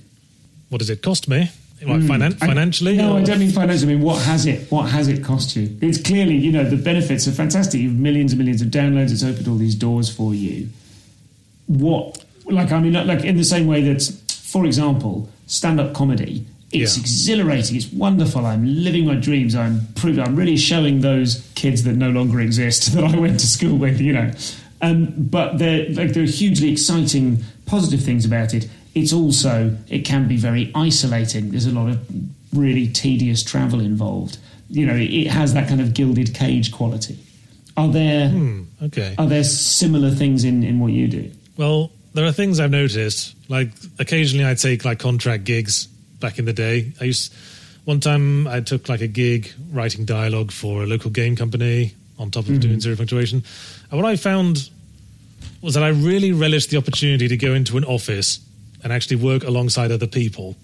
What 0.69 0.79
does 0.79 0.89
it 0.89 1.01
cost 1.01 1.29
me? 1.29 1.49
What, 1.83 1.99
finan- 2.01 2.33
Hmm. 2.37 2.43
I- 2.43 2.47
financially? 2.47 2.97
no, 2.97 3.13
or- 3.13 3.19
I 3.19 3.23
don't 3.23 3.37
mean 3.39 3.51
financially. 3.51 3.93
I 3.93 3.95
mean, 3.95 4.03
what 4.03 4.21
has 4.23 4.45
it? 4.47 4.71
What 4.71 4.89
has 4.89 5.07
it 5.07 5.23
cost 5.23 5.55
you? 5.55 5.77
It's 5.81 6.01
clearly, 6.01 6.35
you 6.35 6.51
know, 6.51 6.67
the 6.67 6.77
benefits 6.77 7.27
are 7.27 7.31
fantastic. 7.31 7.79
You've 7.79 7.93
millions 7.93 8.31
and 8.31 8.39
millions 8.39 8.61
of 8.63 8.69
downloads. 8.69 9.11
It's 9.11 9.23
opened 9.23 9.47
all 9.47 9.57
these 9.57 9.75
doors 9.75 10.09
for 10.09 10.33
you. 10.33 10.69
What, 11.67 12.24
like, 12.49 12.71
I 12.71 12.79
mean, 12.79 12.93
like, 12.93 13.23
in 13.23 13.37
the 13.37 13.43
same 13.43 13.67
way 13.67 13.81
that, 13.83 14.01
for 14.29 14.65
example, 14.65 15.29
stand-up 15.47 15.93
comedy. 15.93 16.45
It's 16.71 16.97
Yeah. 16.97 17.01
exhilarating. 17.01 17.75
It's 17.77 17.91
wonderful. 17.93 18.45
I'm 18.45 18.65
living 18.83 19.05
my 19.05 19.15
dreams. 19.15 19.55
I'm 19.55 19.87
proving. 19.95 20.23
I'm 20.23 20.35
really 20.35 20.57
showing 20.57 21.01
those 21.01 21.47
kids 21.55 21.83
that 21.83 21.95
no 21.95 22.09
longer 22.09 22.41
exist 22.41 22.91
that 22.93 23.03
I 23.03 23.17
went 23.17 23.39
to 23.39 23.47
school 23.47 23.77
with. 23.77 24.01
You 24.01 24.13
know, 24.13 24.31
um, 24.81 25.13
but 25.17 25.57
there, 25.59 25.87
like, 25.89 26.13
there 26.13 26.23
are 26.23 26.27
hugely 26.27 26.71
exciting, 26.71 27.43
positive 27.65 28.01
things 28.01 28.25
about 28.25 28.53
it. 28.53 28.67
It's 28.93 29.13
also 29.13 29.75
it 29.89 29.99
can 30.05 30.27
be 30.27 30.37
very 30.37 30.71
isolating. 30.75 31.51
There's 31.51 31.65
a 31.67 31.71
lot 31.71 31.89
of 31.89 31.99
really 32.53 32.87
tedious 32.87 33.43
travel 33.43 33.79
involved. 33.79 34.37
You 34.69 34.85
know, 34.87 34.95
it, 34.95 35.11
it 35.13 35.27
has 35.27 35.53
that 35.53 35.67
kind 35.69 35.79
of 35.81 35.93
gilded 35.93 36.33
cage 36.33 36.71
quality. 36.71 37.17
Are 37.77 37.87
there 37.89 38.29
Hmm, 38.29 38.61
okay. 38.83 39.13
are 39.17 39.27
there 39.27 39.43
similar 39.43 40.09
things 40.11 40.43
in, 40.43 40.63
in 40.63 40.79
what 40.79 40.91
you 40.93 41.07
do? 41.07 41.29
Well, 41.57 41.91
there 42.15 42.25
are 42.25 42.31
things 42.31 42.59
I've 42.59 42.71
noticed. 42.71 43.35
Like 43.49 43.69
occasionally, 43.99 44.49
I 44.49 44.55
take 44.55 44.83
like 44.85 44.99
contract 44.99 45.43
gigs. 45.43 45.87
Back 46.19 46.39
in 46.39 46.45
the 46.45 46.53
day, 46.53 46.93
I 46.99 47.03
used 47.05 47.33
one 47.83 47.99
time 47.99 48.47
I 48.47 48.61
took 48.61 48.89
like 48.89 49.01
a 49.01 49.07
gig 49.07 49.51
writing 49.71 50.05
dialogue 50.05 50.51
for 50.51 50.81
a 50.81 50.87
local 50.87 51.11
game 51.11 51.35
company 51.35 51.93
on 52.17 52.31
top 52.31 52.47
of 52.47 52.59
doing 52.61 52.79
zero 52.79 52.95
punctuation. 52.95 53.43
And 53.91 54.01
what 54.01 54.09
I 54.09 54.15
found 54.15 54.69
was 55.61 55.73
that 55.75 55.83
I 55.83 55.89
really 55.89 56.31
relished 56.31 56.69
the 56.69 56.77
opportunity 56.77 57.27
to 57.27 57.37
go 57.37 57.53
into 57.53 57.77
an 57.77 57.83
office 57.83 58.39
and 58.83 58.91
actually 58.93 59.17
work 59.17 59.43
alongside 59.43 59.91
other 59.91 60.07
people 60.07 60.55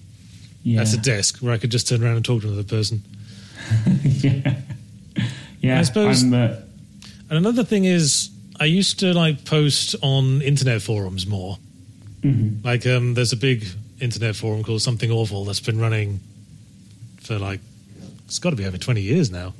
Yeah, 0.64 0.82
at 0.82 0.94
a 0.94 0.98
desk 0.98 1.40
where 1.40 1.54
I 1.54 1.58
could 1.58 1.70
just 1.70 1.88
turn 1.88 2.02
around 2.04 2.16
and 2.16 2.26
talk 2.26 2.42
to 2.42 2.48
another 2.48 2.64
person. 2.64 3.04
yeah, 4.04 4.56
yeah. 5.60 5.80
I 5.80 5.84
suppose- 5.84 6.24
uh, 6.24 6.62
And 7.30 7.38
another 7.38 7.64
thing 7.66 7.86
is, 7.86 8.31
I 8.62 8.66
used 8.66 9.00
to 9.00 9.12
like 9.12 9.44
post 9.44 9.96
on 10.04 10.44
internet 10.44 10.84
forums 10.84 11.26
more. 11.26 11.58
Mm-hmm. 12.22 12.64
Like, 12.64 12.86
um, 12.86 13.16
there's 13.16 13.34
a 13.34 13.38
big 13.38 13.66
internet 14.00 14.36
forum 14.36 14.64
called 14.64 14.84
Something 14.84 15.10
Awful 15.10 15.46
that's 15.46 15.60
been 15.60 15.80
running 15.80 16.20
for 17.22 17.40
like 17.40 17.60
it's 18.28 18.38
got 18.38 18.52
to 18.52 18.56
be 18.56 18.68
over 18.68 18.78
20 18.78 19.02
years 19.02 19.32
now, 19.32 19.56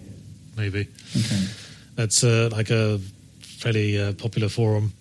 maybe. 0.56 0.88
okay. 1.18 1.48
That's 1.96 2.24
uh, 2.24 2.50
like 2.52 2.70
a 2.70 3.00
fairly 3.40 4.00
uh, 4.00 4.14
popular 4.14 4.50
forum, 4.50 4.94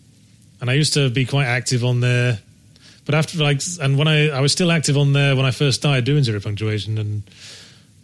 and 0.62 0.70
I 0.70 0.72
used 0.74 0.94
to 0.94 1.10
be 1.10 1.27
quite 1.27 1.47
active 1.47 1.85
on 1.85 2.01
there. 2.01 2.39
But 3.05 3.14
after 3.14 3.36
like, 3.39 3.60
and 3.82 3.98
when 3.98 4.09
I 4.09 4.31
I 4.31 4.40
was 4.40 4.51
still 4.51 4.72
active 4.72 4.97
on 4.97 5.12
there 5.12 5.36
when 5.36 5.44
I 5.44 5.51
first 5.51 5.81
started 5.81 6.06
doing 6.06 6.24
zero 6.24 6.40
punctuation, 6.40 6.97
and 6.97 7.22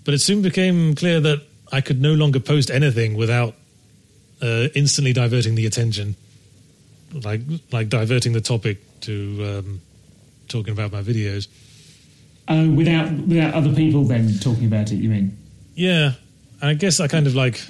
but 0.04 0.12
it 0.12 0.20
soon 0.20 0.42
became 0.42 0.94
clear 0.94 1.20
that 1.20 1.40
I 1.72 1.80
could 1.80 2.02
no 2.02 2.12
longer 2.12 2.38
post 2.38 2.70
anything 2.70 3.16
without 3.16 3.54
uh, 4.42 4.68
instantly 4.74 5.12
diverting 5.12 5.54
the 5.54 5.66
attention, 5.66 6.16
like 7.12 7.40
like 7.72 7.88
diverting 7.88 8.32
the 8.32 8.40
topic 8.40 8.78
to 9.02 9.44
um, 9.44 9.80
talking 10.48 10.72
about 10.72 10.92
my 10.92 11.02
videos. 11.02 11.48
Oh, 12.48 12.70
without 12.70 13.10
without 13.12 13.54
other 13.54 13.72
people 13.72 14.04
then 14.04 14.38
talking 14.38 14.66
about 14.66 14.92
it, 14.92 14.96
you 14.96 15.08
mean? 15.08 15.36
Yeah, 15.74 16.12
I 16.62 16.74
guess 16.74 17.00
I 17.00 17.08
kind 17.08 17.26
of 17.26 17.34
like. 17.34 17.60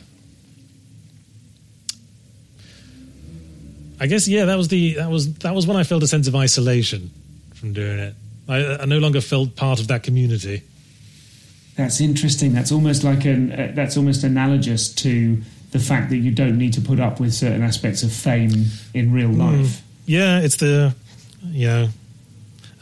I 3.99 4.07
guess 4.07 4.29
yeah, 4.29 4.45
that 4.45 4.57
was 4.57 4.69
the 4.69 4.95
that 4.95 5.11
was 5.11 5.35
that 5.39 5.55
was 5.55 5.67
when 5.67 5.77
I 5.77 5.83
felt 5.83 6.03
a 6.03 6.07
sense 6.07 6.29
of 6.29 6.37
isolation 6.37 7.11
from 7.55 7.73
doing 7.73 7.99
it. 7.99 8.15
I, 8.49 8.77
I 8.77 8.85
no 8.85 8.99
longer 8.99 9.21
felt 9.21 9.57
part 9.57 9.81
of 9.81 9.89
that 9.89 10.03
community. 10.03 10.63
That's 11.77 12.01
interesting. 12.01 12.53
That's 12.53 12.73
almost 12.73 13.05
like 13.05 13.25
an 13.25 13.53
uh, 13.53 13.73
that's 13.75 13.97
almost 13.97 14.25
analogous 14.25 14.93
to 14.97 15.43
the 15.73 15.79
fact 15.79 16.11
that 16.11 16.19
you 16.19 16.31
don't 16.31 16.57
need 16.59 16.73
to 16.75 16.81
put 16.81 17.01
up 17.01 17.21
with 17.21 17.35
certain 17.35 17.63
aspects 17.63 18.03
of 18.03 18.13
fame 18.13 18.67
in 18.95 19.13
real 19.13 19.29
Hmm. 19.29 19.41
life. 19.41 19.83
Yeah, 20.07 20.41
it's 20.41 20.57
the 20.57 20.95
you 21.45 21.67
know 21.67 21.89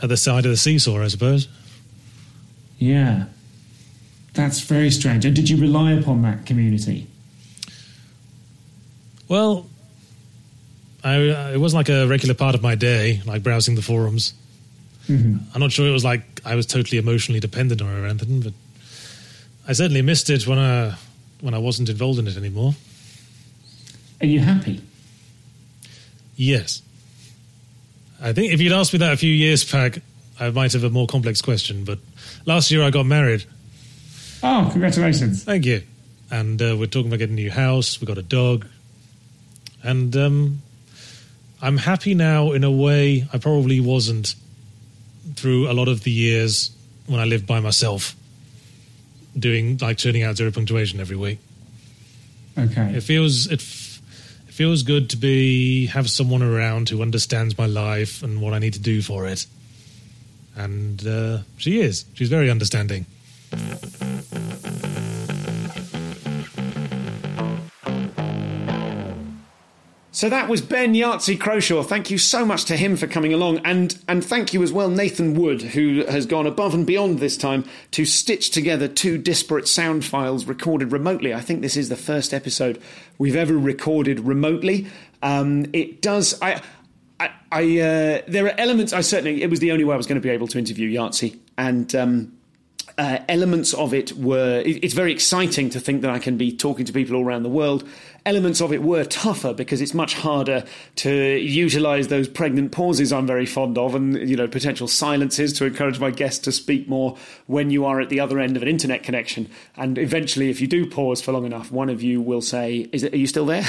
other 0.02 0.16
side 0.16 0.44
of 0.44 0.50
the 0.50 0.56
seesaw, 0.56 1.02
I 1.02 1.08
suppose. 1.08 1.48
Yeah, 2.78 3.24
that's 4.34 4.60
very 4.60 4.90
strange. 4.90 5.24
And 5.24 5.34
did 5.34 5.48
you 5.48 5.56
rely 5.56 5.92
upon 5.92 6.22
that 6.22 6.44
community? 6.44 7.06
Well, 9.28 9.66
I, 11.02 11.16
it 11.52 11.60
wasn't 11.60 11.78
like 11.78 11.88
a 11.88 12.06
regular 12.06 12.34
part 12.34 12.54
of 12.54 12.62
my 12.62 12.74
day, 12.74 13.22
like 13.26 13.42
browsing 13.42 13.74
the 13.74 13.82
forums. 13.82 14.34
I'm 15.06 15.40
not 15.56 15.70
sure 15.70 15.86
it 15.86 15.90
was 15.92 16.04
like 16.04 16.40
I 16.46 16.54
was 16.54 16.64
totally 16.64 16.96
emotionally 16.96 17.38
dependent 17.40 17.82
on 17.82 17.88
it 17.88 18.00
or 18.00 18.06
anything, 18.06 18.40
but 18.40 18.54
I 19.68 19.74
certainly 19.74 20.00
missed 20.00 20.30
it 20.30 20.46
when 20.46 20.58
I 20.58 20.94
when 21.44 21.52
I 21.52 21.58
wasn't 21.58 21.90
involved 21.90 22.18
in 22.18 22.26
it 22.26 22.38
anymore. 22.38 22.74
Are 24.22 24.26
you 24.26 24.40
happy? 24.40 24.80
Yes, 26.36 26.80
I 28.20 28.32
think 28.32 28.54
if 28.54 28.60
you'd 28.62 28.72
asked 28.72 28.94
me 28.94 29.00
that 29.00 29.12
a 29.12 29.16
few 29.18 29.30
years 29.30 29.70
back, 29.70 29.98
I 30.40 30.48
might 30.48 30.72
have 30.72 30.84
a 30.84 30.90
more 30.90 31.06
complex 31.06 31.42
question. 31.42 31.84
But 31.84 31.98
last 32.46 32.70
year 32.70 32.82
I 32.82 32.88
got 32.88 33.04
married. 33.04 33.44
Oh, 34.42 34.68
congratulations! 34.72 35.44
Thank 35.44 35.66
you. 35.66 35.82
And 36.30 36.60
uh, 36.62 36.76
we're 36.78 36.86
talking 36.86 37.08
about 37.08 37.18
getting 37.18 37.34
a 37.34 37.42
new 37.42 37.50
house. 37.50 38.00
We 38.00 38.06
got 38.06 38.16
a 38.16 38.22
dog, 38.22 38.66
and 39.82 40.16
um, 40.16 40.62
I'm 41.60 41.76
happy 41.76 42.14
now 42.14 42.52
in 42.52 42.64
a 42.64 42.70
way 42.70 43.28
I 43.34 43.38
probably 43.38 43.80
wasn't 43.80 44.34
through 45.34 45.70
a 45.70 45.74
lot 45.74 45.88
of 45.88 46.04
the 46.04 46.10
years 46.10 46.70
when 47.06 47.20
I 47.20 47.24
lived 47.24 47.46
by 47.46 47.60
myself, 47.60 48.16
doing 49.38 49.78
like 49.80 49.98
turning 49.98 50.22
out 50.22 50.36
zero 50.36 50.50
punctuation 50.50 51.00
every 51.00 51.16
week. 51.16 51.38
Okay, 52.58 52.94
It 52.96 53.02
feels 53.02 53.46
it, 53.48 53.60
f- 53.60 54.00
it 54.48 54.54
feels 54.54 54.82
good 54.84 55.10
to 55.10 55.16
be 55.16 55.86
have 55.86 56.08
someone 56.08 56.42
around 56.42 56.88
who 56.88 57.02
understands 57.02 57.58
my 57.58 57.66
life 57.66 58.22
and 58.22 58.40
what 58.40 58.54
I 58.54 58.58
need 58.60 58.74
to 58.74 58.80
do 58.80 59.02
for 59.02 59.26
it. 59.26 59.46
And 60.56 61.04
uh, 61.06 61.38
she 61.56 61.80
is. 61.80 62.04
She's 62.14 62.28
very 62.28 62.48
understanding. 62.50 63.06
So 70.24 70.30
that 70.30 70.48
was 70.48 70.62
Ben 70.62 70.94
Yahtzee 70.94 71.36
Croshaw. 71.36 71.84
Thank 71.84 72.10
you 72.10 72.16
so 72.16 72.46
much 72.46 72.64
to 72.64 72.78
him 72.78 72.96
for 72.96 73.06
coming 73.06 73.34
along, 73.34 73.58
and 73.58 73.94
and 74.08 74.24
thank 74.24 74.54
you 74.54 74.62
as 74.62 74.72
well, 74.72 74.88
Nathan 74.88 75.34
Wood, 75.34 75.60
who 75.60 76.02
has 76.06 76.24
gone 76.24 76.46
above 76.46 76.72
and 76.72 76.86
beyond 76.86 77.18
this 77.18 77.36
time 77.36 77.66
to 77.90 78.06
stitch 78.06 78.48
together 78.48 78.88
two 78.88 79.18
disparate 79.18 79.68
sound 79.68 80.02
files 80.02 80.46
recorded 80.46 80.92
remotely. 80.92 81.34
I 81.34 81.42
think 81.42 81.60
this 81.60 81.76
is 81.76 81.90
the 81.90 81.96
first 81.96 82.32
episode 82.32 82.80
we've 83.18 83.36
ever 83.36 83.52
recorded 83.52 84.20
remotely. 84.20 84.86
Um, 85.22 85.66
it 85.74 86.00
does. 86.00 86.40
I. 86.40 86.62
I, 87.20 87.30
I 87.52 87.62
uh, 87.80 88.22
there 88.26 88.46
are 88.46 88.58
elements. 88.58 88.94
I 88.94 89.02
certainly 89.02 89.42
it 89.42 89.50
was 89.50 89.60
the 89.60 89.72
only 89.72 89.84
way 89.84 89.92
I 89.92 89.98
was 89.98 90.06
going 90.06 90.18
to 90.18 90.26
be 90.26 90.30
able 90.30 90.48
to 90.48 90.58
interview 90.58 90.90
Yahtzee, 90.90 91.38
and 91.58 91.94
um, 91.94 92.32
uh, 92.96 93.18
elements 93.28 93.74
of 93.74 93.92
it 93.92 94.12
were. 94.12 94.60
It, 94.60 94.84
it's 94.84 94.94
very 94.94 95.12
exciting 95.12 95.68
to 95.70 95.80
think 95.80 96.00
that 96.00 96.10
I 96.10 96.18
can 96.18 96.38
be 96.38 96.50
talking 96.50 96.86
to 96.86 96.94
people 96.94 97.16
all 97.16 97.24
around 97.24 97.42
the 97.42 97.50
world. 97.50 97.86
Elements 98.26 98.62
of 98.62 98.72
it 98.72 98.82
were 98.82 99.04
tougher 99.04 99.52
because 99.52 99.82
it's 99.82 99.92
much 99.92 100.14
harder 100.14 100.64
to 100.96 101.38
utilise 101.38 102.06
those 102.06 102.26
pregnant 102.26 102.72
pauses 102.72 103.12
I'm 103.12 103.26
very 103.26 103.44
fond 103.44 103.76
of, 103.76 103.94
and 103.94 104.28
you 104.28 104.34
know 104.34 104.48
potential 104.48 104.88
silences 104.88 105.52
to 105.54 105.66
encourage 105.66 106.00
my 106.00 106.10
guests 106.10 106.38
to 106.44 106.52
speak 106.52 106.88
more 106.88 107.18
when 107.46 107.68
you 107.68 107.84
are 107.84 108.00
at 108.00 108.08
the 108.08 108.20
other 108.20 108.40
end 108.40 108.56
of 108.56 108.62
an 108.62 108.68
internet 108.68 109.02
connection. 109.02 109.50
And 109.76 109.98
eventually, 109.98 110.48
if 110.48 110.62
you 110.62 110.66
do 110.66 110.88
pause 110.88 111.20
for 111.20 111.32
long 111.32 111.44
enough, 111.44 111.70
one 111.70 111.90
of 111.90 112.02
you 112.02 112.22
will 112.22 112.40
say, 112.40 112.88
"Is 112.92 113.02
it? 113.02 113.12
Are 113.12 113.18
you 113.18 113.26
still 113.26 113.44
there?" 113.44 113.64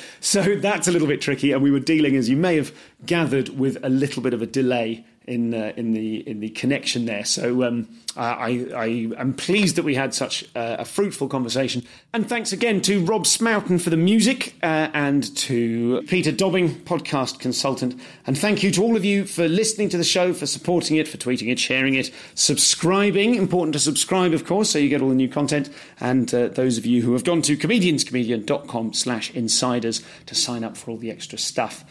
so 0.20 0.54
that's 0.54 0.86
a 0.86 0.92
little 0.92 1.08
bit 1.08 1.20
tricky, 1.20 1.50
and 1.50 1.60
we 1.60 1.72
were 1.72 1.80
dealing, 1.80 2.14
as 2.14 2.28
you 2.28 2.36
may 2.36 2.54
have 2.54 2.72
gathered, 3.06 3.48
with 3.58 3.76
a 3.82 3.88
little 3.88 4.22
bit 4.22 4.34
of 4.34 4.40
a 4.40 4.46
delay 4.46 5.04
in 5.30 5.54
uh, 5.54 5.72
in 5.76 5.92
the 5.92 6.28
in 6.28 6.40
the 6.40 6.50
connection 6.50 7.06
there. 7.06 7.24
So 7.24 7.62
um, 7.62 7.88
I, 8.16 8.66
I 8.74 8.86
am 9.16 9.32
pleased 9.34 9.76
that 9.76 9.84
we 9.84 9.94
had 9.94 10.12
such 10.12 10.44
a 10.56 10.84
fruitful 10.84 11.28
conversation. 11.28 11.86
And 12.12 12.28
thanks 12.28 12.52
again 12.52 12.80
to 12.82 13.04
Rob 13.04 13.24
Smoughton 13.24 13.80
for 13.80 13.90
the 13.90 13.96
music 13.96 14.54
uh, 14.64 14.88
and 14.92 15.34
to 15.36 16.02
Peter 16.08 16.32
Dobbing, 16.32 16.74
podcast 16.80 17.38
consultant. 17.38 17.94
And 18.26 18.36
thank 18.36 18.64
you 18.64 18.72
to 18.72 18.82
all 18.82 18.96
of 18.96 19.04
you 19.04 19.24
for 19.24 19.46
listening 19.46 19.88
to 19.90 19.96
the 19.96 20.04
show, 20.04 20.32
for 20.32 20.46
supporting 20.46 20.96
it, 20.96 21.06
for 21.06 21.18
tweeting 21.18 21.52
it, 21.52 21.60
sharing 21.60 21.94
it, 21.94 22.10
subscribing. 22.34 23.36
Important 23.36 23.74
to 23.74 23.78
subscribe, 23.78 24.32
of 24.32 24.44
course, 24.44 24.70
so 24.70 24.78
you 24.80 24.88
get 24.88 25.02
all 25.02 25.10
the 25.10 25.14
new 25.14 25.28
content. 25.28 25.70
And 26.00 26.34
uh, 26.34 26.48
those 26.48 26.78
of 26.78 26.84
you 26.84 27.02
who 27.02 27.12
have 27.12 27.24
gone 27.24 27.42
to 27.42 27.56
comedianscomedian.com 27.56 28.92
slash 28.94 29.32
insiders 29.34 30.02
to 30.26 30.34
sign 30.34 30.64
up 30.64 30.76
for 30.76 30.90
all 30.90 30.96
the 30.96 31.12
extra 31.12 31.38
stuff. 31.38 31.84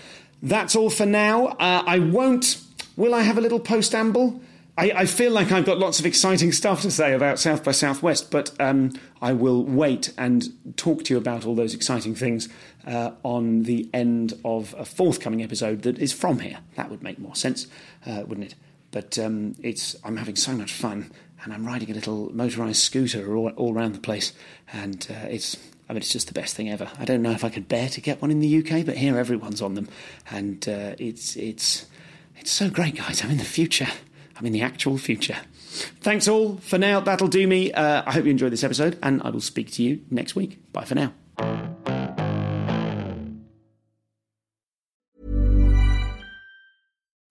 That's 0.43 0.75
all 0.75 0.89
for 0.89 1.05
now. 1.05 1.47
Uh, 1.47 1.83
I 1.85 1.99
won't. 1.99 2.61
Will 2.99 3.15
I 3.15 3.21
have 3.21 3.37
a 3.37 3.41
little 3.41 3.61
post 3.61 3.95
amble? 3.95 4.41
I, 4.77 4.91
I, 4.91 5.05
feel 5.05 5.31
like 5.31 5.53
I've 5.53 5.65
got 5.65 5.77
lots 5.77 6.01
of 6.01 6.05
exciting 6.05 6.51
stuff 6.51 6.81
to 6.81 6.91
say 6.91 7.13
about 7.13 7.39
South 7.39 7.63
by 7.63 7.71
Southwest, 7.71 8.29
but 8.29 8.51
um, 8.59 8.91
I 9.21 9.31
will 9.31 9.63
wait 9.63 10.11
and 10.17 10.51
talk 10.75 11.05
to 11.05 11.13
you 11.13 11.17
about 11.17 11.45
all 11.45 11.55
those 11.55 11.73
exciting 11.73 12.13
things 12.13 12.49
uh, 12.85 13.11
on 13.23 13.63
the 13.63 13.89
end 13.93 14.33
of 14.43 14.75
a 14.77 14.83
forthcoming 14.83 15.41
episode 15.41 15.83
that 15.83 15.97
is 15.97 16.11
from 16.11 16.39
here. 16.39 16.57
That 16.75 16.89
would 16.89 17.01
make 17.01 17.19
more 17.19 17.37
sense, 17.37 17.67
uh, 18.05 18.23
wouldn't 18.27 18.47
it? 18.47 18.55
But 18.91 19.17
um, 19.17 19.55
it's 19.63 19.95
I'm 20.03 20.17
having 20.17 20.35
so 20.35 20.51
much 20.51 20.73
fun, 20.73 21.09
and 21.41 21.53
I'm 21.53 21.65
riding 21.65 21.89
a 21.89 21.93
little 21.93 22.27
motorised 22.31 22.75
scooter 22.75 23.33
all, 23.33 23.47
all 23.51 23.73
around 23.73 23.95
the 23.95 24.01
place, 24.01 24.33
and 24.73 25.07
uh, 25.09 25.27
it's 25.29 25.55
I 25.87 25.93
mean, 25.93 26.01
it's 26.01 26.11
just 26.11 26.27
the 26.27 26.33
best 26.33 26.53
thing 26.53 26.69
ever. 26.69 26.91
I 26.99 27.05
don't 27.05 27.21
know 27.21 27.31
if 27.31 27.45
I 27.45 27.49
could 27.49 27.69
bear 27.69 27.87
to 27.87 28.01
get 28.01 28.21
one 28.21 28.29
in 28.29 28.41
the 28.41 28.57
UK, 28.57 28.85
but 28.85 28.97
here 28.97 29.17
everyone's 29.17 29.61
on 29.61 29.75
them, 29.75 29.87
and 30.29 30.67
uh, 30.67 30.95
it's 30.99 31.37
it's 31.37 31.85
it's 32.39 32.51
so 32.51 32.69
great, 32.69 32.95
guys. 32.95 33.23
I'm 33.23 33.29
in 33.31 33.37
the 33.37 33.43
future. 33.43 33.87
I'm 34.35 34.45
in 34.45 34.53
the 34.53 34.61
actual 34.61 34.97
future. 34.97 35.37
Thanks 36.01 36.27
all 36.27 36.57
for 36.57 36.77
now. 36.77 36.99
That'll 36.99 37.27
do 37.27 37.45
me. 37.45 37.71
Uh, 37.71 38.03
I 38.05 38.11
hope 38.11 38.25
you 38.25 38.31
enjoyed 38.31 38.51
this 38.51 38.63
episode, 38.63 38.97
and 39.03 39.21
I 39.23 39.29
will 39.29 39.41
speak 39.41 39.71
to 39.73 39.83
you 39.83 40.01
next 40.09 40.35
week. 40.35 40.59
Bye 40.73 40.85
for 40.85 40.95
now. 40.95 42.28